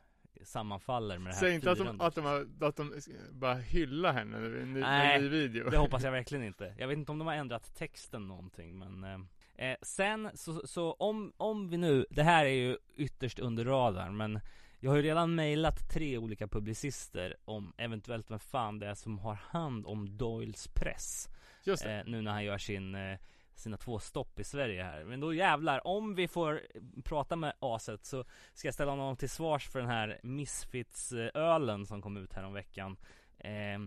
sammanfaller 0.43 1.17
med 1.17 1.31
det 1.31 1.35
här 1.35 1.39
Säg 1.39 1.55
inte 1.55 1.71
att 1.71 1.77
de, 1.77 2.01
att 2.01 2.15
de, 2.15 2.25
har, 2.25 2.47
att 2.61 2.75
de 2.75 2.93
bara 3.31 3.53
hyllar 3.55 4.13
henne 4.13 4.37
i 4.37 4.61
en 4.61 4.73
ny, 4.73 4.79
Nej, 4.79 5.21
ny 5.21 5.27
video. 5.29 5.69
Det 5.69 5.77
hoppas 5.77 6.03
jag 6.03 6.11
verkligen 6.19 6.43
inte. 6.43 6.75
Jag 6.77 6.87
vet 6.87 6.97
inte 6.97 7.11
om 7.11 7.19
de 7.19 7.27
har 7.27 7.33
ändrat 7.33 7.75
texten 7.75 8.27
någonting 8.27 8.77
men 8.79 9.27
eh, 9.57 9.69
eh, 9.69 9.77
Sen 9.81 10.29
så, 10.33 10.67
så 10.67 10.93
om, 10.93 11.33
om 11.37 11.69
vi 11.69 11.77
nu, 11.77 12.05
det 12.09 12.23
här 12.23 12.45
är 12.45 12.49
ju 12.49 12.77
ytterst 12.95 13.39
under 13.39 13.65
radarn 13.65 14.17
men 14.17 14.39
Jag 14.79 14.91
har 14.91 14.97
ju 14.97 15.03
redan 15.03 15.35
mejlat 15.35 15.89
tre 15.89 16.17
olika 16.17 16.47
publicister 16.47 17.35
om 17.45 17.73
eventuellt 17.77 18.31
vem 18.31 18.39
fan 18.39 18.79
det 18.79 18.87
är 18.87 18.95
som 18.95 19.19
har 19.19 19.35
hand 19.35 19.85
om 19.85 20.17
Doyles 20.17 20.67
press 20.67 21.29
Just 21.63 21.83
det, 21.83 21.99
eh, 21.99 22.05
Nu 22.05 22.21
när 22.21 22.31
han 22.31 22.43
gör 22.43 22.57
sin 22.57 22.95
eh, 22.95 23.17
sina 23.59 23.77
två 23.77 23.99
stopp 23.99 24.39
i 24.39 24.43
Sverige 24.43 24.83
här. 24.83 25.03
Men 25.03 25.19
då 25.19 25.33
jävlar, 25.33 25.87
om 25.87 26.15
vi 26.15 26.27
får 26.27 26.61
prata 27.03 27.35
med 27.35 27.53
aset 27.59 28.05
så 28.05 28.25
ska 28.53 28.67
jag 28.67 28.73
ställa 28.75 28.91
honom 28.91 29.15
till 29.15 29.29
svars 29.29 29.67
för 29.67 29.79
den 29.79 29.89
här 29.89 30.19
Misfits-ölen 30.23 31.85
som 31.85 32.01
kom 32.01 32.17
ut 32.17 32.33
här 32.33 32.43
om 32.43 32.53
veckan. 32.53 32.97
Eh, 33.37 33.79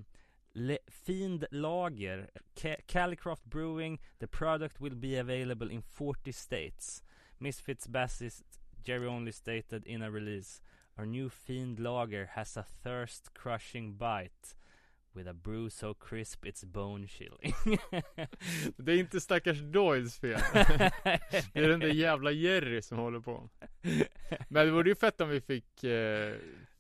Le- 0.54 0.78
Fiend 0.90 1.46
Lager, 1.50 2.28
Ca- 2.56 2.82
Calicroft 2.86 3.44
Brewing, 3.44 3.98
the 4.18 4.26
product 4.26 4.80
will 4.80 4.94
be 4.96 5.16
available 5.16 5.70
in 5.70 5.82
40 5.82 6.32
states. 6.32 7.02
Misfits 7.38 7.86
bassist 7.86 8.42
Jerry 8.84 9.06
Only 9.06 9.32
stated 9.32 9.86
in 9.86 10.02
a 10.02 10.10
release 10.10 10.60
Our 10.98 11.06
new 11.06 11.28
Fiend 11.30 11.78
Lager 11.78 12.26
has 12.34 12.56
a 12.56 12.62
thirst 12.82 13.32
crushing 13.34 13.96
bite 13.96 14.54
With 15.14 15.28
a 15.28 15.32
brew 15.32 15.70
so 15.70 15.94
crisp 15.94 16.44
it's 16.46 16.64
bone 16.64 17.06
chilling 17.06 17.54
det 18.76 18.92
är 18.92 18.98
inte 18.98 19.20
stackars 19.20 19.60
Doyles 19.60 20.18
fel 20.18 20.40
Det 21.52 21.60
är 21.64 21.68
den 21.68 21.80
där 21.80 21.88
jävla 21.94 22.30
Jerry 22.30 22.82
som 22.82 22.98
håller 22.98 23.20
på 23.20 23.48
Men 24.48 24.66
det 24.66 24.72
vore 24.72 24.88
ju 24.88 24.94
fett 24.94 25.20
om 25.20 25.28
vi 25.28 25.40
fick, 25.40 25.84
eh, 25.84 26.34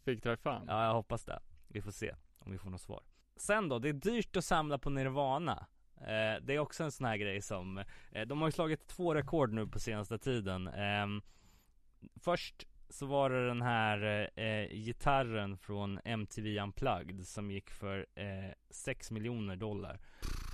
fick 0.04 0.22
träffa 0.22 0.62
Ja, 0.66 0.84
jag 0.86 0.92
hoppas 0.94 1.24
det. 1.24 1.40
Vi 1.68 1.82
får 1.82 1.90
se 1.90 2.14
om 2.38 2.52
vi 2.52 2.58
får 2.58 2.70
något 2.70 2.80
svar. 2.80 3.02
Sen 3.40 3.68
då, 3.68 3.78
det 3.78 3.88
är 3.88 3.92
dyrt 3.92 4.36
att 4.36 4.44
samla 4.44 4.78
på 4.78 4.90
Nirvana. 4.90 5.66
Eh, 6.00 6.42
det 6.42 6.54
är 6.54 6.58
också 6.58 6.84
en 6.84 6.92
sån 6.92 7.06
här 7.06 7.16
grej 7.16 7.42
som, 7.42 7.84
eh, 8.12 8.26
de 8.26 8.40
har 8.40 8.48
ju 8.48 8.52
slagit 8.52 8.86
två 8.86 9.14
rekord 9.14 9.52
nu 9.52 9.66
på 9.66 9.80
senaste 9.80 10.18
tiden. 10.18 10.68
Eh, 10.68 11.06
först 12.20 12.66
så 12.88 13.06
var 13.06 13.30
det 13.30 13.46
den 13.46 13.62
här 13.62 14.30
eh, 14.40 14.68
gitarren 14.68 15.58
från 15.58 16.00
MTV 16.04 16.60
Unplugged 16.60 17.26
som 17.26 17.50
gick 17.50 17.70
för 17.70 18.06
eh, 18.14 18.50
6 18.70 19.10
miljoner 19.10 19.56
dollar. 19.56 20.00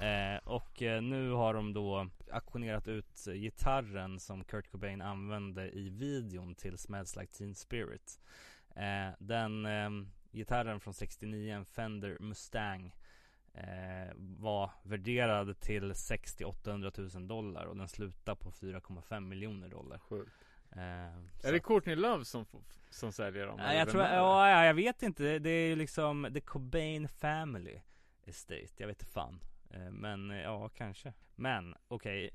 Eh, 0.01 0.49
och 0.49 0.83
eh, 0.83 1.03
nu 1.03 1.31
har 1.31 1.55
de 1.55 1.72
då 1.72 2.09
auktionerat 2.33 2.88
ut 2.88 3.25
gitarren 3.35 4.20
som 4.20 4.44
Kurt 4.44 4.70
Cobain 4.70 5.03
använde 5.03 5.70
i 5.70 5.88
videon 5.88 6.55
till 6.55 6.79
Smells 6.79 7.16
Like 7.16 7.33
Teen 7.33 7.55
Spirit. 7.55 8.20
Eh, 8.77 9.14
den 9.18 9.66
eh, 9.66 9.90
gitarren 10.37 10.81
från 10.81 10.94
69, 10.94 11.55
en 11.55 11.64
Fender 11.64 12.16
Mustang 12.20 12.94
eh, 13.55 14.12
var 14.16 14.70
värderad 14.83 15.61
till 15.61 15.92
60-800 15.92 17.16
000 17.16 17.29
dollar 17.29 17.64
och 17.64 17.77
den 17.77 17.88
slutar 17.88 18.35
på 18.35 18.51
4,5 18.51 19.20
miljoner 19.20 19.68
dollar. 19.68 19.99
Sjukt. 19.99 20.33
Eh, 20.72 20.81
Är 21.49 21.53
det 21.53 21.61
Courtney 21.61 21.94
Love 21.96 22.25
som, 22.25 22.46
som 22.90 23.12
säljer 23.12 23.46
dem? 23.46 23.57
Nej, 23.57 23.79
jag 23.79 23.88
tror, 23.90 24.03
ja, 24.03 24.51
ja, 24.51 24.64
jag 24.64 24.75
vet 24.75 25.03
inte. 25.03 25.38
Det- 25.38 25.51
är 25.51 25.68
ju 25.68 25.77
liksom 25.77 26.31
The 26.35 26.40
Cobain 26.40 27.09
Family 27.09 27.81
Estate. 28.25 28.68
Jag 28.77 28.87
vet 28.87 29.01
inte 29.03 29.12
fan. 29.12 29.40
Eh, 29.70 29.90
Men 29.90 30.31
ja, 30.31 30.68
kanske. 30.68 31.12
Men 31.35 31.75
okej, 31.88 32.31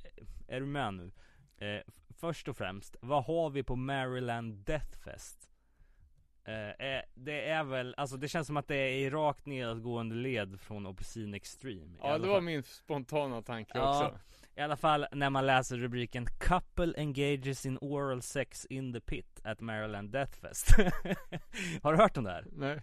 är 0.47 0.59
du 0.59 0.65
med 0.65 0.93
nu? 0.93 1.11
Eh, 1.57 1.81
först 2.09 2.47
och 2.47 2.57
främst, 2.57 2.95
vad 3.01 3.23
har 3.25 3.49
vi 3.49 3.63
på 3.63 3.75
Maryland 3.75 4.53
Death 4.65 4.97
Fest? 4.97 5.50
Eh, 6.51 6.87
eh, 6.87 7.01
det 7.13 7.49
är 7.49 7.63
väl, 7.63 7.93
alltså 7.97 8.17
det 8.17 8.27
känns 8.27 8.47
som 8.47 8.57
att 8.57 8.67
det 8.67 8.75
är 8.75 8.93
i 8.93 9.09
rakt 9.09 9.45
nedåtgående 9.45 10.15
led 10.15 10.59
från 10.59 10.85
Obscene 10.85 11.37
Extreme. 11.37 11.97
Ja 12.01 12.17
det 12.17 12.27
var 12.27 12.41
min 12.41 12.63
spontana 12.63 13.41
tanke 13.41 13.71
Ja. 13.77 13.89
också 14.05 14.19
I 14.55 14.61
alla 14.61 14.77
fall 14.77 15.05
när 15.11 15.29
man 15.29 15.45
läser 15.45 15.77
rubriken 15.77 16.25
'Couple 16.27 16.93
engages 16.97 17.65
in 17.65 17.77
oral 17.81 18.21
sex 18.21 18.65
in 18.65 18.93
the 18.93 18.99
pit 18.99 19.41
at 19.43 19.61
Maryland 19.61 20.09
Death 20.11 20.39
Fest' 20.39 20.71
Har 21.83 21.93
du 21.93 21.97
hört 21.99 22.17
om 22.17 22.23
det 22.23 22.31
här? 22.31 22.45
Nej 22.51 22.81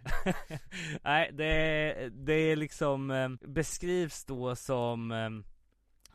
Nej, 1.02 1.30
det, 1.32 2.08
det 2.12 2.32
är 2.32 2.56
liksom 2.56 3.10
eh, 3.10 3.28
beskrivs 3.40 4.24
då 4.24 4.56
som 4.56 5.10
eh, 5.12 5.30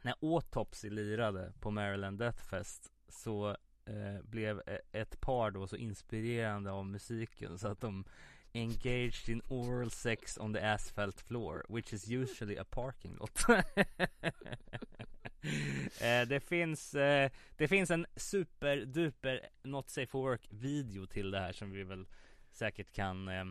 när 0.01 0.13
Autopsy 0.21 0.89
lirade 0.89 1.53
på 1.59 1.71
Maryland 1.71 2.19
Death 2.19 2.43
Fest 2.43 2.91
så 3.09 3.57
eh, 3.85 4.21
blev 4.23 4.61
e-, 4.65 4.81
ett 4.91 5.21
par 5.21 5.51
då 5.51 5.67
så 5.67 5.75
inspirerande 5.75 6.71
av 6.71 6.85
musiken 6.85 7.57
så 7.59 7.67
att 7.67 7.81
de 7.81 8.05
engaged 8.53 9.29
in 9.29 9.41
oral 9.49 9.91
sex 9.91 10.37
on 10.37 10.53
the 10.53 10.59
asphalt 10.59 11.21
floor 11.21 11.65
which 11.69 11.93
is 11.93 12.07
usually 12.11 12.57
a 12.57 12.63
parking 12.63 13.17
lot. 13.19 13.49
eh, 16.01 16.21
det 16.27 16.39
finns 16.39 16.95
eh, 16.95 17.31
det 17.57 17.67
finns 17.67 17.91
en 17.91 18.05
superduper 18.15 19.39
not 19.63 19.89
safe 19.89 20.07
for 20.07 20.21
work 20.21 20.47
video 20.49 21.05
till 21.05 21.31
det 21.31 21.39
här 21.39 21.51
som 21.51 21.71
vi 21.71 21.83
väl 21.83 22.07
säkert 22.51 22.93
kan 22.93 23.27
eh, 23.27 23.45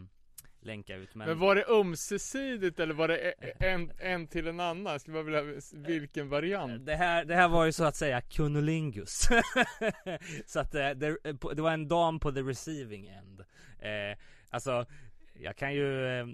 länka 0.65 0.97
ut 0.97 1.15
men, 1.15 1.29
Men 1.29 1.39
var 1.39 1.55
det 1.55 1.65
ömsesidigt 1.69 2.81
eller 2.81 2.95
var 2.95 3.09
det 3.09 3.19
e- 3.19 3.53
en, 3.61 3.93
en 3.99 4.27
till 4.27 4.47
en 4.47 4.61
annan? 4.61 4.93
Jag 4.93 5.01
skulle 5.01 5.15
bara 5.15 5.43
vilja 5.43 5.61
vilken 5.73 6.29
variant? 6.29 6.87
det 6.87 6.95
här, 6.97 7.25
det 7.25 7.35
här 7.35 7.49
var 7.49 7.65
ju 7.65 7.73
så 7.73 7.85
att 7.85 7.97
säga 7.97 8.21
kunolingus 8.21 9.29
Så 10.47 10.61
att 10.61 10.75
eh, 10.75 10.91
det, 10.91 11.17
det 11.55 11.63
var 11.63 11.73
en 11.73 11.89
dam 11.89 12.21
på 12.21 12.33
the 12.33 12.41
receiving 12.41 13.07
end 13.07 13.41
eh, 13.79 14.19
Alltså 14.51 14.87
Jag 15.35 15.57
kan 15.57 15.75
ju 15.75 16.07
eh, 16.07 16.27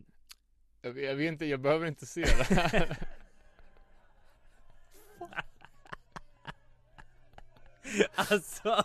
Jag 0.83 0.93
vet, 0.93 1.05
jag 1.05 1.15
vet 1.15 1.29
inte, 1.29 1.47
jag 1.47 1.61
behöver 1.61 1.87
inte 1.87 2.07
se 2.07 2.21
det 2.21 2.55
här. 2.55 2.97
Alltså 8.15 8.85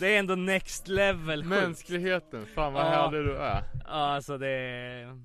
Det 0.00 0.14
är 0.14 0.18
ändå 0.18 0.34
next 0.34 0.88
level. 0.88 1.44
Mänskligheten, 1.44 2.46
fan 2.46 2.72
vad 2.72 2.82
Ja. 2.86 2.90
härlig 2.90 3.20
du 3.20 3.36
är. 3.36 3.62
Ja 3.84 3.90
alltså 3.90 4.38
det 4.38 4.48
är 4.48 5.18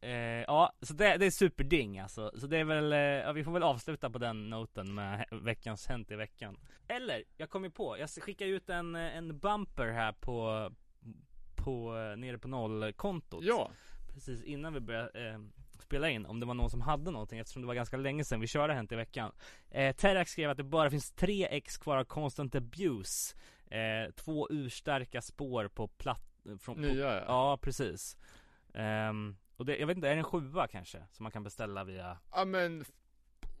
eh, 0.00 0.44
Ja, 0.46 0.72
så 0.82 0.94
det, 0.94 1.16
det 1.16 1.26
är 1.26 1.30
superding 1.30 1.98
alltså. 1.98 2.32
Så 2.36 2.46
det 2.46 2.58
är 2.58 2.64
väl, 2.64 2.92
eh, 2.92 2.98
ja, 2.98 3.32
vi 3.32 3.44
får 3.44 3.52
väl 3.52 3.62
avsluta 3.62 4.10
på 4.10 4.18
den 4.18 4.50
noten 4.50 4.94
med 4.94 5.24
veckans 5.30 5.86
Hänt 5.86 6.10
i 6.10 6.14
veckan. 6.16 6.56
Eller, 6.88 7.24
jag 7.36 7.50
kom 7.50 7.64
ju 7.64 7.70
på, 7.70 7.98
jag 7.98 8.10
skickar 8.10 8.46
ut 8.46 8.70
en, 8.70 8.94
eh, 8.96 9.16
en 9.16 9.38
bumper 9.38 9.86
här 9.86 10.12
på, 10.12 10.70
på 11.56 11.92
nere 12.16 12.38
på 12.38 12.48
noll-kontot. 12.48 13.44
Ja, 13.44 13.70
Precis 14.14 14.42
innan 14.42 14.74
vi 14.74 14.80
började 14.80 15.28
eh, 15.28 15.38
spela 15.88 16.10
in, 16.10 16.26
om 16.26 16.40
det 16.40 16.46
var 16.46 16.54
någon 16.54 16.70
som 16.70 16.80
hade 16.80 17.10
någonting 17.10 17.38
eftersom 17.38 17.62
det 17.62 17.68
var 17.68 17.74
ganska 17.74 17.96
länge 17.96 18.24
sedan 18.24 18.40
vi 18.40 18.46
körde 18.46 18.74
Hänt 18.74 18.92
i 18.92 18.96
veckan. 18.96 19.32
Eh, 19.70 19.96
Terrax 19.96 20.30
skrev 20.30 20.50
att 20.50 20.56
det 20.56 20.64
bara 20.64 20.90
finns 20.90 21.10
tre 21.10 21.46
ex 21.50 21.78
kvar 21.78 21.96
av 21.96 22.04
Constant 22.04 22.54
Abuse. 22.54 23.36
Eh, 23.70 24.10
två 24.14 24.48
urstarka 24.50 25.22
spår 25.22 25.68
på 25.68 25.88
platt... 25.88 26.24
Från, 26.60 26.74
på, 26.74 26.80
nya 26.80 27.14
ja. 27.14 27.24
Ja, 27.26 27.58
precis. 27.62 28.16
Ehm, 28.74 29.36
och 29.56 29.66
det, 29.66 29.76
jag 29.76 29.86
vet 29.86 29.96
inte, 29.96 30.08
är 30.08 30.12
det 30.12 30.18
en 30.18 30.24
sjua 30.24 30.66
kanske? 30.66 30.98
Som 31.10 31.22
man 31.22 31.32
kan 31.32 31.42
beställa 31.42 31.84
via... 31.84 32.18
Ja 32.32 32.44
men, 32.44 32.84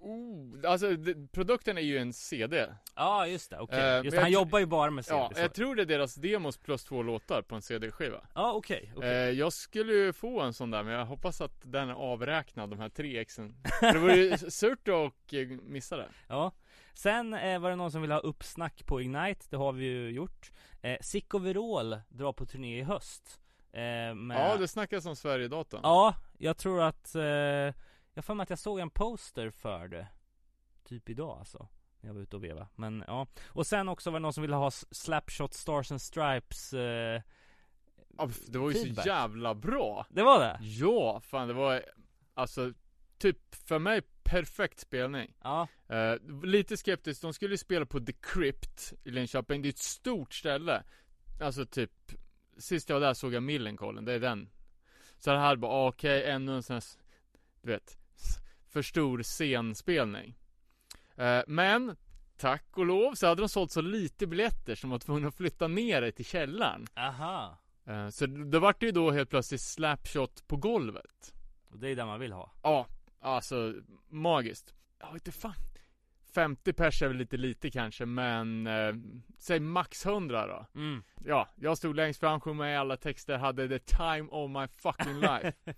oh, 0.00 0.70
alltså 0.70 0.96
det, 0.96 1.32
produkten 1.32 1.78
är 1.78 1.82
ju 1.82 1.98
en 1.98 2.12
CD. 2.12 2.66
Ja, 2.96 3.26
just 3.26 3.50
det, 3.50 3.58
okej. 3.58 3.80
Eh, 3.80 3.96
just 3.96 4.10
det, 4.10 4.16
jag 4.16 4.22
han 4.22 4.32
jobbar 4.32 4.58
ju 4.58 4.66
bara 4.66 4.90
med 4.90 5.04
CD. 5.04 5.18
Ja, 5.18 5.30
så. 5.34 5.40
jag 5.40 5.54
tror 5.54 5.74
det 5.74 5.82
är 5.82 5.86
deras 5.86 6.14
demos 6.14 6.58
plus 6.58 6.84
två 6.84 7.02
låtar 7.02 7.42
på 7.42 7.54
en 7.54 7.62
CD-skiva. 7.62 8.26
Ja, 8.34 8.52
okej. 8.52 8.92
okej. 8.96 9.10
Eh, 9.10 9.30
jag 9.30 9.52
skulle 9.52 9.92
ju 9.92 10.12
få 10.12 10.40
en 10.40 10.54
sån 10.54 10.70
där, 10.70 10.82
men 10.82 10.92
jag 10.92 11.06
hoppas 11.06 11.40
att 11.40 11.60
den 11.62 11.88
är 11.88 11.94
avräknad, 11.94 12.70
de 12.70 12.78
här 12.78 12.88
tre 12.88 13.18
exen. 13.18 13.54
Det 13.80 13.98
vore 13.98 14.16
ju 14.16 14.38
surt 14.50 14.88
att 14.88 15.32
eh, 15.32 15.48
missa 15.62 15.96
det. 15.96 16.08
Ja. 16.28 16.52
Sen 16.94 17.34
eh, 17.34 17.58
var 17.58 17.70
det 17.70 17.76
någon 17.76 17.92
som 17.92 18.02
ville 18.02 18.14
ha 18.14 18.20
uppsnack 18.20 18.86
på 18.86 19.00
Ignite, 19.00 19.46
det 19.50 19.56
har 19.56 19.72
vi 19.72 19.84
ju 19.84 20.10
gjort. 20.10 20.50
Eh, 20.82 20.96
Sicko 21.00 21.38
drar 21.38 22.32
på 22.32 22.46
turné 22.46 22.78
i 22.78 22.82
höst. 22.82 23.40
Eh, 23.72 24.14
med... 24.14 24.50
Ja, 24.50 24.56
det 24.56 24.68
snackas 24.68 25.06
om 25.06 25.16
Sverigedatan. 25.16 25.80
Ja, 25.82 26.14
jag 26.38 26.56
tror 26.56 26.82
att, 26.82 27.14
eh, 27.14 27.74
jag 28.18 28.24
för 28.24 28.34
mig 28.34 28.42
att 28.42 28.50
jag 28.50 28.58
såg 28.58 28.78
en 28.78 28.90
poster 28.90 29.50
för 29.50 29.88
det 29.88 30.08
Typ 30.84 31.08
idag 31.08 31.38
alltså 31.38 31.68
När 32.00 32.08
jag 32.08 32.14
var 32.14 32.20
ute 32.22 32.36
och 32.36 32.44
veva, 32.44 32.68
men 32.74 33.04
ja 33.06 33.26
Och 33.46 33.66
sen 33.66 33.88
också 33.88 34.10
var 34.10 34.18
det 34.18 34.22
någon 34.22 34.32
som 34.32 34.42
ville 34.42 34.56
ha 34.56 34.70
Slapshot 34.70 35.54
Stars 35.54 35.90
and 35.92 36.02
Stripes 36.02 36.72
eh, 36.72 37.22
Ja, 38.18 38.28
det 38.48 38.58
var 38.58 38.70
ju 38.70 38.74
Feedback. 38.74 39.02
så 39.04 39.08
jävla 39.08 39.54
bra. 39.54 40.06
Det 40.10 40.22
var 40.22 40.40
det? 40.40 40.58
Ja, 40.60 41.20
fan 41.20 41.48
det 41.48 41.54
var 41.54 41.84
alltså 42.34 42.72
typ 43.18 43.54
för 43.54 43.78
mig 43.78 44.02
perfekt 44.22 44.80
spelning. 44.80 45.34
Ja, 45.42 45.68
Eh, 45.88 46.14
lite 46.42 46.76
skeptisk, 46.76 47.22
de 47.22 47.32
skulle 47.32 47.54
ju 47.54 47.58
spela 47.58 47.86
på 47.86 48.00
The 48.00 48.12
Crypt 48.12 48.92
i 49.04 49.10
Linköping, 49.10 49.62
det 49.62 49.68
är 49.68 49.70
ett 49.70 49.78
stort 49.78 50.34
ställe. 50.34 50.82
Alltså 51.40 51.66
typ, 51.66 51.92
sist 52.58 52.88
jag 52.88 53.00
var 53.00 53.06
där 53.06 53.14
såg 53.14 53.34
jag 53.34 53.42
Millencolin, 53.42 54.04
det 54.04 54.12
är 54.12 54.20
den. 54.20 54.50
Så 55.18 55.30
det 55.30 55.38
här 55.38 55.56
bara, 55.56 55.72
ah, 55.72 55.88
okej, 55.88 56.30
ännu 56.30 56.54
en 56.54 56.62
sån 56.62 56.74
här, 56.74 56.84
du 57.62 57.70
vet, 57.70 57.97
för 58.78 58.82
stor 58.82 59.22
scenspelning. 59.22 60.34
Eh, 61.16 61.42
men, 61.46 61.96
tack 62.36 62.64
och 62.70 62.86
lov 62.86 63.14
så 63.14 63.26
hade 63.26 63.42
de 63.42 63.48
sålt 63.48 63.70
så 63.70 63.80
lite 63.80 64.26
biljetter 64.26 64.74
som 64.74 64.90
var 64.90 64.98
tvungna 64.98 65.28
att 65.28 65.34
flytta 65.34 65.68
ner 65.68 66.00
det 66.00 66.12
till 66.12 66.24
källaren. 66.24 66.86
aha 66.96 67.58
Eh, 67.86 68.08
så 68.08 68.26
det, 68.26 68.58
vart 68.58 68.82
ju 68.82 68.90
då 68.90 69.10
helt 69.10 69.30
plötsligt 69.30 69.60
slapshot 69.60 70.48
på 70.48 70.56
golvet. 70.56 71.34
Och 71.70 71.78
det 71.78 71.88
är 71.88 71.96
det 71.96 72.04
man 72.04 72.20
vill 72.20 72.32
ha 72.32 72.52
Ja, 72.62 72.86
alltså 73.20 73.74
magiskt. 74.08 74.74
Vet 75.00 75.14
inte 75.14 75.32
fan. 75.32 75.54
50 76.34 76.72
pers 76.72 77.02
är 77.02 77.08
väl 77.08 77.16
lite 77.16 77.36
lite 77.36 77.70
kanske, 77.70 78.06
men 78.06 78.66
eh, 78.66 78.94
säg 79.38 79.60
max 79.60 80.06
100 80.06 80.46
då. 80.46 80.80
mm. 80.80 81.02
Ja, 81.24 81.48
jag 81.56 81.78
stod 81.78 81.96
längst 81.96 82.20
fram, 82.20 82.40
sjöng 82.40 82.56
med 82.56 82.74
i 82.74 82.76
alla 82.76 82.96
texter, 82.96 83.38
hade 83.38 83.68
the 83.68 83.78
time 83.78 84.28
of 84.30 84.50
my 84.50 84.68
fucking 84.68 85.20
life. 85.20 85.52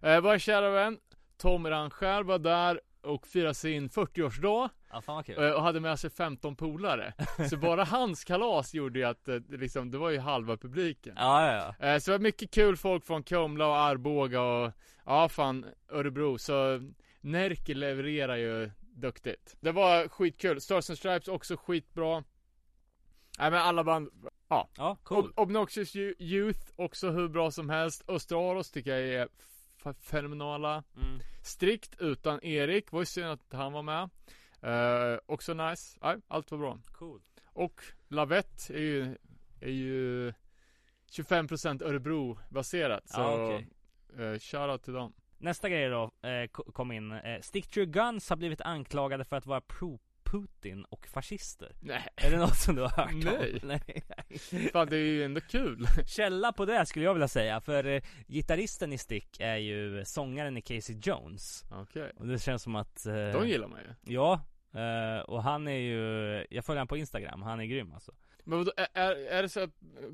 eh, 0.00 0.20
vår 0.20 0.38
kära 0.38 0.70
vän 0.70 0.98
Tom 1.36 1.66
Rangel 1.66 2.24
var 2.24 2.38
där 2.38 2.80
och 3.02 3.26
firade 3.26 3.54
sin 3.54 3.88
40-årsdag 3.88 4.68
Ja, 4.90 5.00
fan 5.00 5.14
vad 5.14 5.26
kul 5.26 5.44
eh, 5.44 5.50
och 5.50 5.62
hade 5.62 5.80
med 5.80 5.98
sig 6.00 6.10
15 6.10 6.56
polare. 6.56 7.14
Så 7.50 7.56
bara 7.56 7.84
hans 7.84 8.24
kalas 8.24 8.74
gjorde 8.74 8.98
ju 8.98 9.04
att 9.04 9.28
eh, 9.28 9.36
liksom, 9.48 9.90
det 9.90 9.98
var 9.98 10.10
ju 10.10 10.18
halva 10.18 10.56
publiken. 10.56 11.14
Ja, 11.16 11.46
ja, 11.52 11.74
ja 11.78 11.86
Eh, 11.86 11.98
Så 11.98 12.10
det 12.10 12.18
var 12.18 12.22
mycket 12.22 12.50
kul 12.50 12.76
folk 12.76 13.04
från 13.04 13.22
Kumla 13.22 13.66
och 13.66 13.76
Arboga 13.76 14.42
och 14.42 14.72
ja 15.06 15.28
fan 15.28 15.66
Örebro 15.88 16.38
så 16.38 16.80
Närke 17.20 17.74
levererar 17.74 18.36
ju 18.36 18.70
duktigt. 18.80 19.56
Det 19.60 19.72
var 19.72 20.08
skitkul. 20.08 20.60
Stars 20.60 20.90
and 20.90 20.98
Stripes 20.98 21.28
också 21.28 21.56
skitbra. 21.56 22.24
Nej 23.38 23.50
men 23.50 23.60
alla 23.60 23.84
band, 23.84 24.08
Ja, 24.48 24.96
cool 25.02 25.24
Ob- 25.24 25.32
Obnoxious 25.36 25.94
Yo- 25.96 26.14
Youth 26.18 26.60
också 26.76 27.10
hur 27.10 27.28
bra 27.28 27.50
som 27.50 27.70
helst. 27.70 28.04
Östra 28.08 28.62
tycker 28.62 28.90
jag 28.96 29.00
är 29.08 29.28
fenomenala. 29.92 30.84
mm. 30.96 31.20
Strikt 31.42 31.96
utan 32.00 32.44
Erik, 32.44 32.92
var 32.92 33.00
ju 33.00 33.06
synd 33.06 33.26
att 33.26 33.52
han 33.52 33.72
var 33.72 33.82
med. 33.82 34.10
Eh, 34.62 35.18
också 35.26 35.54
nice. 35.54 35.98
Nej, 36.02 36.16
allt 36.28 36.50
var 36.50 36.58
bra. 36.58 36.78
Cool 36.92 37.20
Och 37.52 37.82
Lavette 38.08 38.74
är 38.74 38.78
ju, 38.78 39.16
är 39.60 39.70
ju 39.70 40.32
25% 41.10 41.82
Örebro 41.84 42.38
baserat. 42.48 43.08
Så 43.08 43.20
Ja, 43.20 43.44
okej. 43.46 43.68
eh, 44.18 44.38
shoutout 44.38 44.82
till 44.82 44.92
dem. 44.92 45.12
Nästa 45.38 45.68
grej 45.68 45.88
då, 45.88 46.10
eh, 46.28 46.46
ko- 46.46 46.72
kom 46.72 46.92
in 46.92 47.12
eh, 47.12 47.40
Stick 47.40 47.66
to 47.70 47.78
your 47.78 47.90
guns 47.92 48.30
har 48.30 48.36
blivit 48.36 48.60
anklagade 48.60 49.24
för 49.24 49.36
att 49.36 49.46
vara 49.46 49.60
pro-Putin 50.34 50.84
och 50.84 51.06
fascister 51.06 51.72
Nej, 51.80 52.08
Är 52.16 52.30
det 52.30 52.36
något 52.36 52.56
som 52.56 52.74
du 52.74 52.82
har 52.82 52.88
hört 52.88 53.24
Nej. 53.24 53.52
om? 53.62 53.68
Nej 53.68 54.02
fan 54.72 54.88
det 54.88 54.96
är 54.96 55.00
ju 55.00 55.24
ändå 55.24 55.40
kul. 55.40 55.86
Källa 56.06 56.52
på 56.52 56.64
det 56.64 56.86
skulle 56.86 57.04
jag 57.04 57.14
vilja 57.14 57.28
säga, 57.28 57.60
för 57.60 57.84
eh, 57.84 58.02
gitarristen 58.26 58.92
i 58.92 58.98
Stick 58.98 59.40
är 59.40 59.56
ju 59.56 60.04
sångaren 60.04 60.56
i 60.56 60.62
Casey 60.62 60.96
Jones 61.02 61.64
Okej. 61.70 62.12
Och 62.16 62.26
det 62.26 62.38
känns 62.38 62.62
som 62.62 62.76
att 62.76 63.06
eh, 63.06 63.14
De 63.14 63.48
gillar 63.48 63.68
man 63.68 63.80
ju. 63.80 64.14
Ja, 64.14 64.40
eh, 64.74 65.20
och 65.22 65.42
han 65.42 65.68
är 65.68 65.78
ju, 65.78 66.46
jag 66.50 66.64
följer 66.64 66.78
honom 66.78 66.88
på 66.88 66.96
Instagram, 66.96 67.42
han 67.42 67.60
är 67.60 67.64
grym 67.64 67.92
alltså 67.92 68.12
Men 68.44 68.58
vadå, 68.58 68.72
är, 68.76 69.12
är, 69.12 69.42
det 69.42 69.48
så 69.48 69.60
att, 69.60 69.70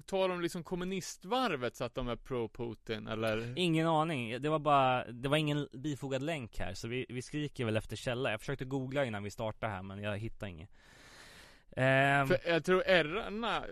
tar 0.06 0.28
de 0.28 0.40
liksom 0.40 0.64
kommunistvarvet 0.64 1.76
så 1.76 1.84
att 1.84 1.94
de 1.94 2.08
är 2.08 2.16
pro-Putin 2.16 3.08
eller? 3.12 3.52
Ingen 3.56 3.86
aning, 3.86 4.42
det 4.42 4.48
var 4.48 4.58
bara, 4.58 5.04
det 5.12 5.28
var 5.28 5.36
ingen 5.36 5.68
bifogad 5.72 6.22
länk 6.22 6.58
här 6.58 6.74
så 6.74 6.88
vi, 6.88 7.06
vi 7.08 7.22
skriker 7.22 7.64
väl 7.64 7.76
efter 7.76 7.96
källa 7.96 8.30
Jag 8.30 8.40
försökte 8.40 8.64
googla 8.64 9.04
innan 9.04 9.22
vi 9.22 9.30
startade 9.30 9.72
här 9.72 9.82
men 9.82 10.02
jag 10.02 10.18
hittade 10.18 10.50
inget 10.50 10.70
Ehm, 11.76 12.26
För 12.26 12.38
jag 12.46 12.64
tror 12.64 12.82
RNA, 13.02 13.64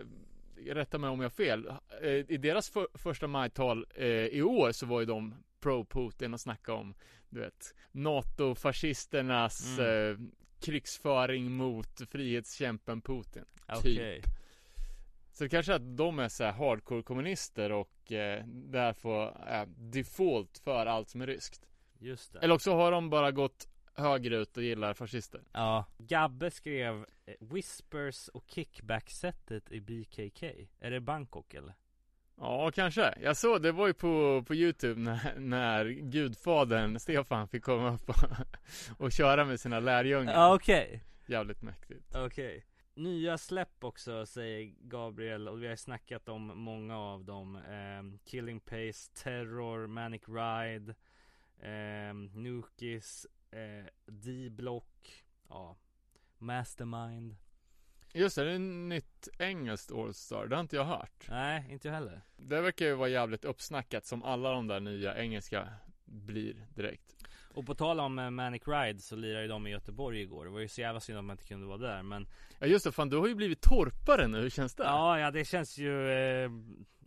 rätta 0.67 0.99
mig 0.99 1.11
om 1.11 1.21
jag 1.21 1.25
har 1.25 1.31
fel, 1.31 1.73
eh, 2.03 2.11
i 2.11 2.37
deras 2.37 2.71
för, 2.71 2.87
första 2.95 3.27
majtal 3.27 3.87
eh, 3.95 4.07
i 4.07 4.43
år 4.43 4.73
så 4.73 4.87
var 4.87 5.01
ju 5.01 5.07
de 5.07 5.35
pro-Putin 5.61 6.35
och 6.35 6.41
snackade 6.41 6.79
om, 6.79 6.95
du 7.29 7.41
vet, 7.41 7.75
NATO-fascisternas 7.93 9.79
Mm. 9.79 10.11
eh, 10.13 10.19
krigsföring 10.61 11.53
mot 11.53 12.01
frihetskämpen 12.11 13.01
Putin. 13.01 13.45
Okej, 13.69 14.23
Så 15.39 15.45
det 15.45 15.51
kanske 15.51 15.73
är 15.73 15.77
att 15.77 15.97
de 15.97 16.19
är 16.19 16.29
så 16.29 16.45
hardcore 16.45 17.03
kommunister 17.03 17.73
och 17.73 18.13
eh, 18.13 18.45
därför 18.47 19.37
är 19.47 19.67
default 19.77 20.59
för 20.65 20.87
allt 20.87 21.09
som 21.09 21.21
är 21.21 21.27
ryskt. 21.27 21.67
just 21.99 22.33
det 22.33 22.39
Eller 22.39 22.55
också 22.55 22.75
har 22.75 22.93
de 22.93 23.11
bara 23.11 23.31
gått 23.31 23.69
högerut 23.95 24.57
och 24.57 24.63
gillar 24.63 24.95
fascister. 24.95 25.43
Ja, 25.53 25.85
Gabbe 25.99 26.51
skrev 26.51 27.07
eh, 27.27 27.35
Whispers 27.41 28.29
och 28.29 28.45
kickback-sättet 28.47 29.73
i 29.73 29.81
BKK 29.81 30.43
Är 30.81 30.91
det 30.91 31.01
Bangkok 31.01 31.55
eller? 31.55 31.75
Ja, 32.37 32.71
kanske. 32.71 33.15
Jag 33.23 33.37
såg, 33.37 33.63
det 33.63 33.73
var 33.73 33.87
ju 33.87 33.95
på, 33.95 34.45
på 34.47 34.55
Youtube 34.55 35.01
när, 35.01 35.35
när 35.39 35.85
gudfadern 35.85 36.99
Stefan 36.99 37.49
fick 37.49 37.65
komma 37.65 37.95
upp 37.95 38.09
och, 38.09 38.17
och 38.99 39.13
köra 39.13 39.45
med 39.45 39.61
sina 39.61 39.81
lärjungar. 39.81 40.33
Ja 40.33 40.55
okej, 40.55 41.05
Jävligt 41.27 41.63
mäktigt. 41.63 42.15
okej 42.15 42.65
Nya 42.99 43.39
släpp 43.39 43.85
också 43.85 44.27
säger 44.27 44.75
Gabriel 44.81 45.49
och 45.49 45.63
vi 45.63 45.69
har 45.69 45.77
snackat 45.77 46.29
om 46.29 46.53
många 46.55 46.99
av 46.99 47.25
dem. 47.25 47.57
Ehm, 47.57 48.19
Killing 48.25 48.61
Pace, 48.61 49.13
Terror, 49.15 49.87
Manic 49.87 50.23
Ride 50.29 50.95
ehm, 51.61 52.31
Nukis, 52.35 53.27
eh, 53.51 53.87
D-Block 54.07 55.25
Ja 55.49 55.77
Mastermind. 56.39 57.37
Just 58.13 58.37
det, 58.37 58.45
det 58.45 58.51
är 58.51 58.55
ett 58.55 58.61
nytt 58.61 59.29
engelskt 59.39 59.93
All-Star, 59.93 60.47
det 60.47 60.57
har 60.57 60.61
inte 60.61 60.77
jag 60.77 60.85
hört. 60.85 61.27
Nej, 61.29 61.67
inte 61.71 61.89
jag 61.89 61.95
heller. 61.95 62.23
Det 62.37 62.61
verkar 62.61 62.87
ju 62.87 62.95
vara 62.95 63.09
jävligt 63.09 63.45
uppsnackat 63.45 64.05
som 64.05 64.23
alla 64.23 64.53
de 64.53 64.67
där 64.67 64.81
nya 64.81 65.19
engelska 65.19 65.69
blir 66.05 66.67
direkt 66.75 67.18
Och 67.59 67.67
på 67.67 67.75
tal 67.75 68.01
om 68.01 68.19
eh, 68.19 68.31
Manic 68.31 68.63
Ride 68.69 68.99
så 69.01 69.17
lirade 69.17 69.43
ju 69.43 69.49
de 69.49 69.67
i 69.67 69.71
Göteborg 69.71 70.21
igår 70.21 70.45
Det 70.45 70.51
var 70.51 70.61
ju 70.61 70.69
så 70.69 70.81
jävla 70.81 71.01
synd 71.01 71.19
att 71.19 71.25
man 71.25 71.35
inte 71.35 71.45
kunde 71.47 71.67
vara 71.67 71.79
där 71.79 72.03
men 72.03 72.29
Ja 72.59 72.67
just 72.67 72.85
det, 72.85 72.93
fan 72.93 73.09
du 73.09 73.17
har 73.17 73.27
ju 73.29 73.35
blivit 73.35 73.61
torpare 73.61 74.27
nu, 74.29 74.41
hur 74.41 74.51
känns 74.51 74.75
det? 74.75 74.83
Ja, 74.83 75.19
ja 75.21 75.31
det 75.31 75.45
känns 75.45 75.79
ju 75.79 76.11
eh, 76.11 76.51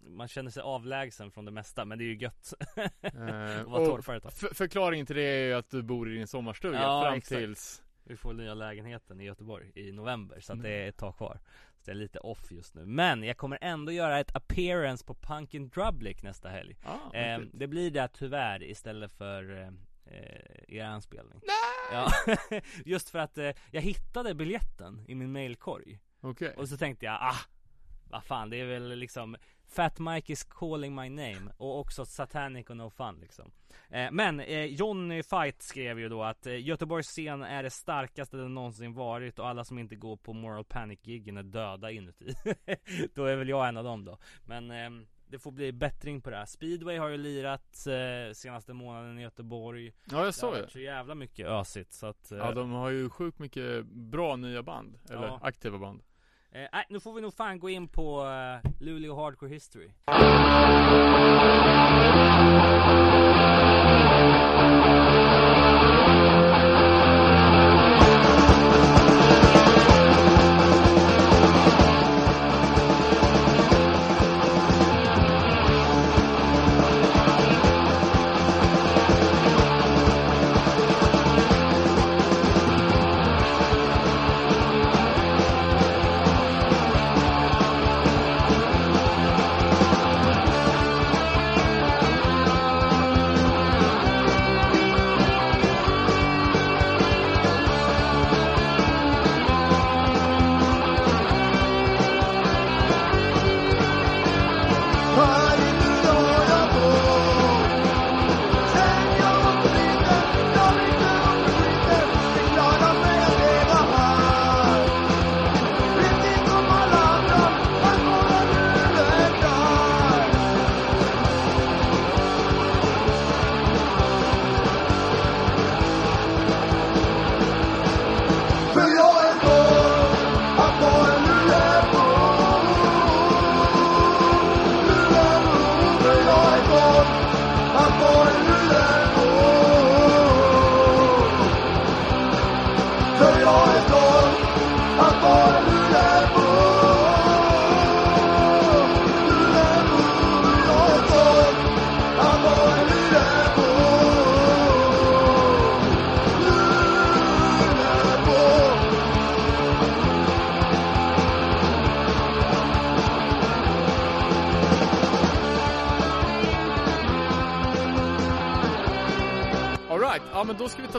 Man 0.03 0.27
känner 0.27 0.51
sig 0.51 0.63
avlägsen 0.63 1.31
från 1.31 1.45
det 1.45 1.51
mesta 1.51 1.85
men 1.85 1.97
det 1.97 2.03
är 2.03 2.05
ju 2.05 2.15
gött 2.17 2.53
Eh, 2.75 2.83
att 3.59 3.65
vara 3.67 3.85
torpare 3.85 4.17
ett 4.17 4.23
tag. 4.23 4.31
f- 4.35 4.57
förklaringen 4.57 5.05
till 5.05 5.15
det 5.15 5.21
är 5.23 5.45
ju 5.47 5.53
att 5.53 5.69
du 5.69 5.81
bor 5.81 6.11
i 6.11 6.15
din 6.15 6.27
sommarstuga 6.27 6.81
Ja, 6.81 7.01
fram 7.03 7.13
exakt. 7.13 7.39
tills 7.41 7.83
Vi 8.03 8.15
får 8.17 8.33
nya 8.33 8.53
lägenheten 8.53 9.21
i 9.21 9.23
Göteborg 9.23 9.71
i 9.75 9.91
november 9.91 10.39
så 10.39 10.53
att 10.53 10.59
Mm. 10.59 10.71
det 10.71 10.77
är 10.77 10.89
ett 10.89 10.97
tag 10.97 11.17
kvar 11.17 11.39
Så 11.79 11.85
det 11.85 11.91
är 11.91 11.95
lite 11.95 12.19
off 12.19 12.51
just 12.51 12.75
nu 12.75 12.85
Men 12.85 13.23
jag 13.23 13.37
kommer 13.37 13.57
ändå 13.61 13.91
göra 13.91 14.19
ett 14.19 14.35
appearance 14.35 15.05
på 15.05 15.13
Punkin 15.15 15.69
Drublic 15.69 16.23
nästa 16.23 16.49
helg 16.49 16.75
ah, 16.85 17.13
eh. 17.17 17.39
Det 17.53 17.67
blir 17.67 17.91
det 17.91 18.07
tyvärr 18.07 18.63
istället 18.63 19.11
för 19.11 19.61
eh, 19.61 19.71
eh, 20.11 20.77
er 20.77 20.85
anspelning. 20.85 21.41
Nej! 21.43 21.91
Ja, 21.91 22.11
just 22.85 23.09
för 23.09 23.19
att 23.19 23.37
eh, 23.37 23.51
jag 23.71 23.81
hittade 23.81 24.35
biljetten 24.35 25.05
i 25.07 25.15
min 25.15 25.31
mailkorg. 25.31 25.99
Okej. 26.21 26.53
Och 26.57 26.69
så 26.69 26.77
tänkte 26.77 27.05
jag, 27.05 27.17
ah 27.21 27.39
vad 28.11 28.23
fan 28.23 28.49
det 28.49 28.57
är 28.57 28.65
väl 28.65 28.95
liksom 28.95 29.35
Fat 29.67 29.99
Mike 29.99 30.33
is 30.33 30.43
calling 30.43 30.95
my 30.95 31.09
name. 31.09 31.53
Och 31.57 31.79
också 31.79 32.05
Satanic 32.05 32.69
och 32.69 32.77
No 32.77 32.89
Fun 32.89 33.17
liksom. 33.21 33.51
Eh, 33.89 34.11
Men 34.11 34.39
eh, 34.39 34.65
Johnny 34.65 35.23
Fight 35.23 35.61
skrev 35.61 35.99
ju 35.99 36.09
då 36.09 36.23
att 36.23 36.47
eh, 36.47 36.65
Göteborgs 36.65 37.07
scen 37.07 37.43
är 37.43 37.63
det 37.63 37.69
starkaste 37.69 38.37
den 38.37 38.53
någonsin 38.53 38.93
varit 38.93 39.39
och 39.39 39.47
alla 39.47 39.63
som 39.63 39.79
inte 39.79 39.95
går 39.95 40.17
på 40.17 40.33
Moral 40.33 40.63
Panic-giggen 40.63 41.37
är 41.37 41.43
döda 41.43 41.91
inuti. 41.91 42.33
Då 43.15 43.25
är 43.25 43.35
väl 43.35 43.49
jag 43.49 43.67
en 43.67 43.77
av 43.77 43.83
dem 43.83 44.05
då. 44.05 44.17
Men 44.45 44.71
ehm, 44.71 45.07
det 45.31 45.39
får 45.39 45.51
bli 45.51 45.71
bättring 45.71 46.21
på 46.21 46.29
det 46.29 46.35
här. 46.35 46.45
Speedway 46.45 46.97
har 46.97 47.07
ju 47.09 47.17
lirat 47.17 47.87
eh, 47.87 48.33
senaste 48.33 48.73
månaden 48.73 49.19
i 49.19 49.21
Göteborg. 49.21 49.85
Ja 49.85 49.91
jag 50.05 50.19
Det 50.21 50.25
har 50.25 50.31
såg 50.31 50.51
varit 50.51 50.71
så 50.71 50.79
jävla 50.79 51.15
mycket 51.15 51.47
ösigt 51.47 51.93
så 51.93 52.05
att 52.07 52.31
eh, 52.31 52.37
Ja 52.37 52.51
de 52.51 52.71
har 52.71 52.89
ju 52.89 53.09
sjukt 53.09 53.39
mycket 53.39 53.85
bra 53.85 54.35
nya 54.35 54.63
band, 54.63 54.99
eller 55.09 55.27
Ja. 55.27 55.39
aktiva 55.43 55.77
band. 55.77 56.01
Eh, 56.51 56.67
nej, 56.73 56.85
nu 56.89 56.99
får 56.99 57.13
vi 57.13 57.21
nog 57.21 57.33
fan 57.33 57.59
gå 57.59 57.69
in 57.69 57.87
på 57.87 58.23
uh, 58.23 58.71
Luleå 58.81 59.15
Hardcore 59.15 59.49
History 59.51 59.91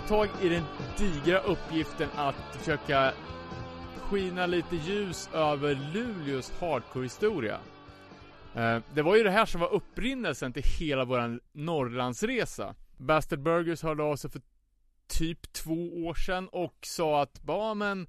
tag 0.08 0.28
i 0.42 0.48
den 0.48 0.64
digra 0.98 1.38
uppgiften 1.38 2.08
att 2.16 2.34
försöka 2.56 3.12
skina 4.00 4.46
lite 4.46 4.76
ljus 4.76 5.28
över 5.34 5.74
Luleås 5.94 6.52
hardcore-historia. 6.60 7.58
Eh, 8.54 8.78
det 8.94 9.02
var 9.02 9.16
ju 9.16 9.22
det 9.22 9.30
här 9.30 9.46
som 9.46 9.60
var 9.60 9.72
upprinnelsen 9.72 10.52
till 10.52 10.62
hela 10.78 11.04
våran 11.04 11.40
Norrlandsresa. 11.52 12.74
Bastard 12.96 13.42
Burgers 13.42 13.82
hörde 13.82 14.02
av 14.02 14.16
sig 14.16 14.30
för 14.30 14.40
typ 15.08 15.52
två 15.52 16.06
år 16.06 16.14
sedan 16.14 16.48
och 16.48 16.74
sa 16.82 17.22
att 17.22 17.40
ja 17.46 17.74
men 17.74 18.06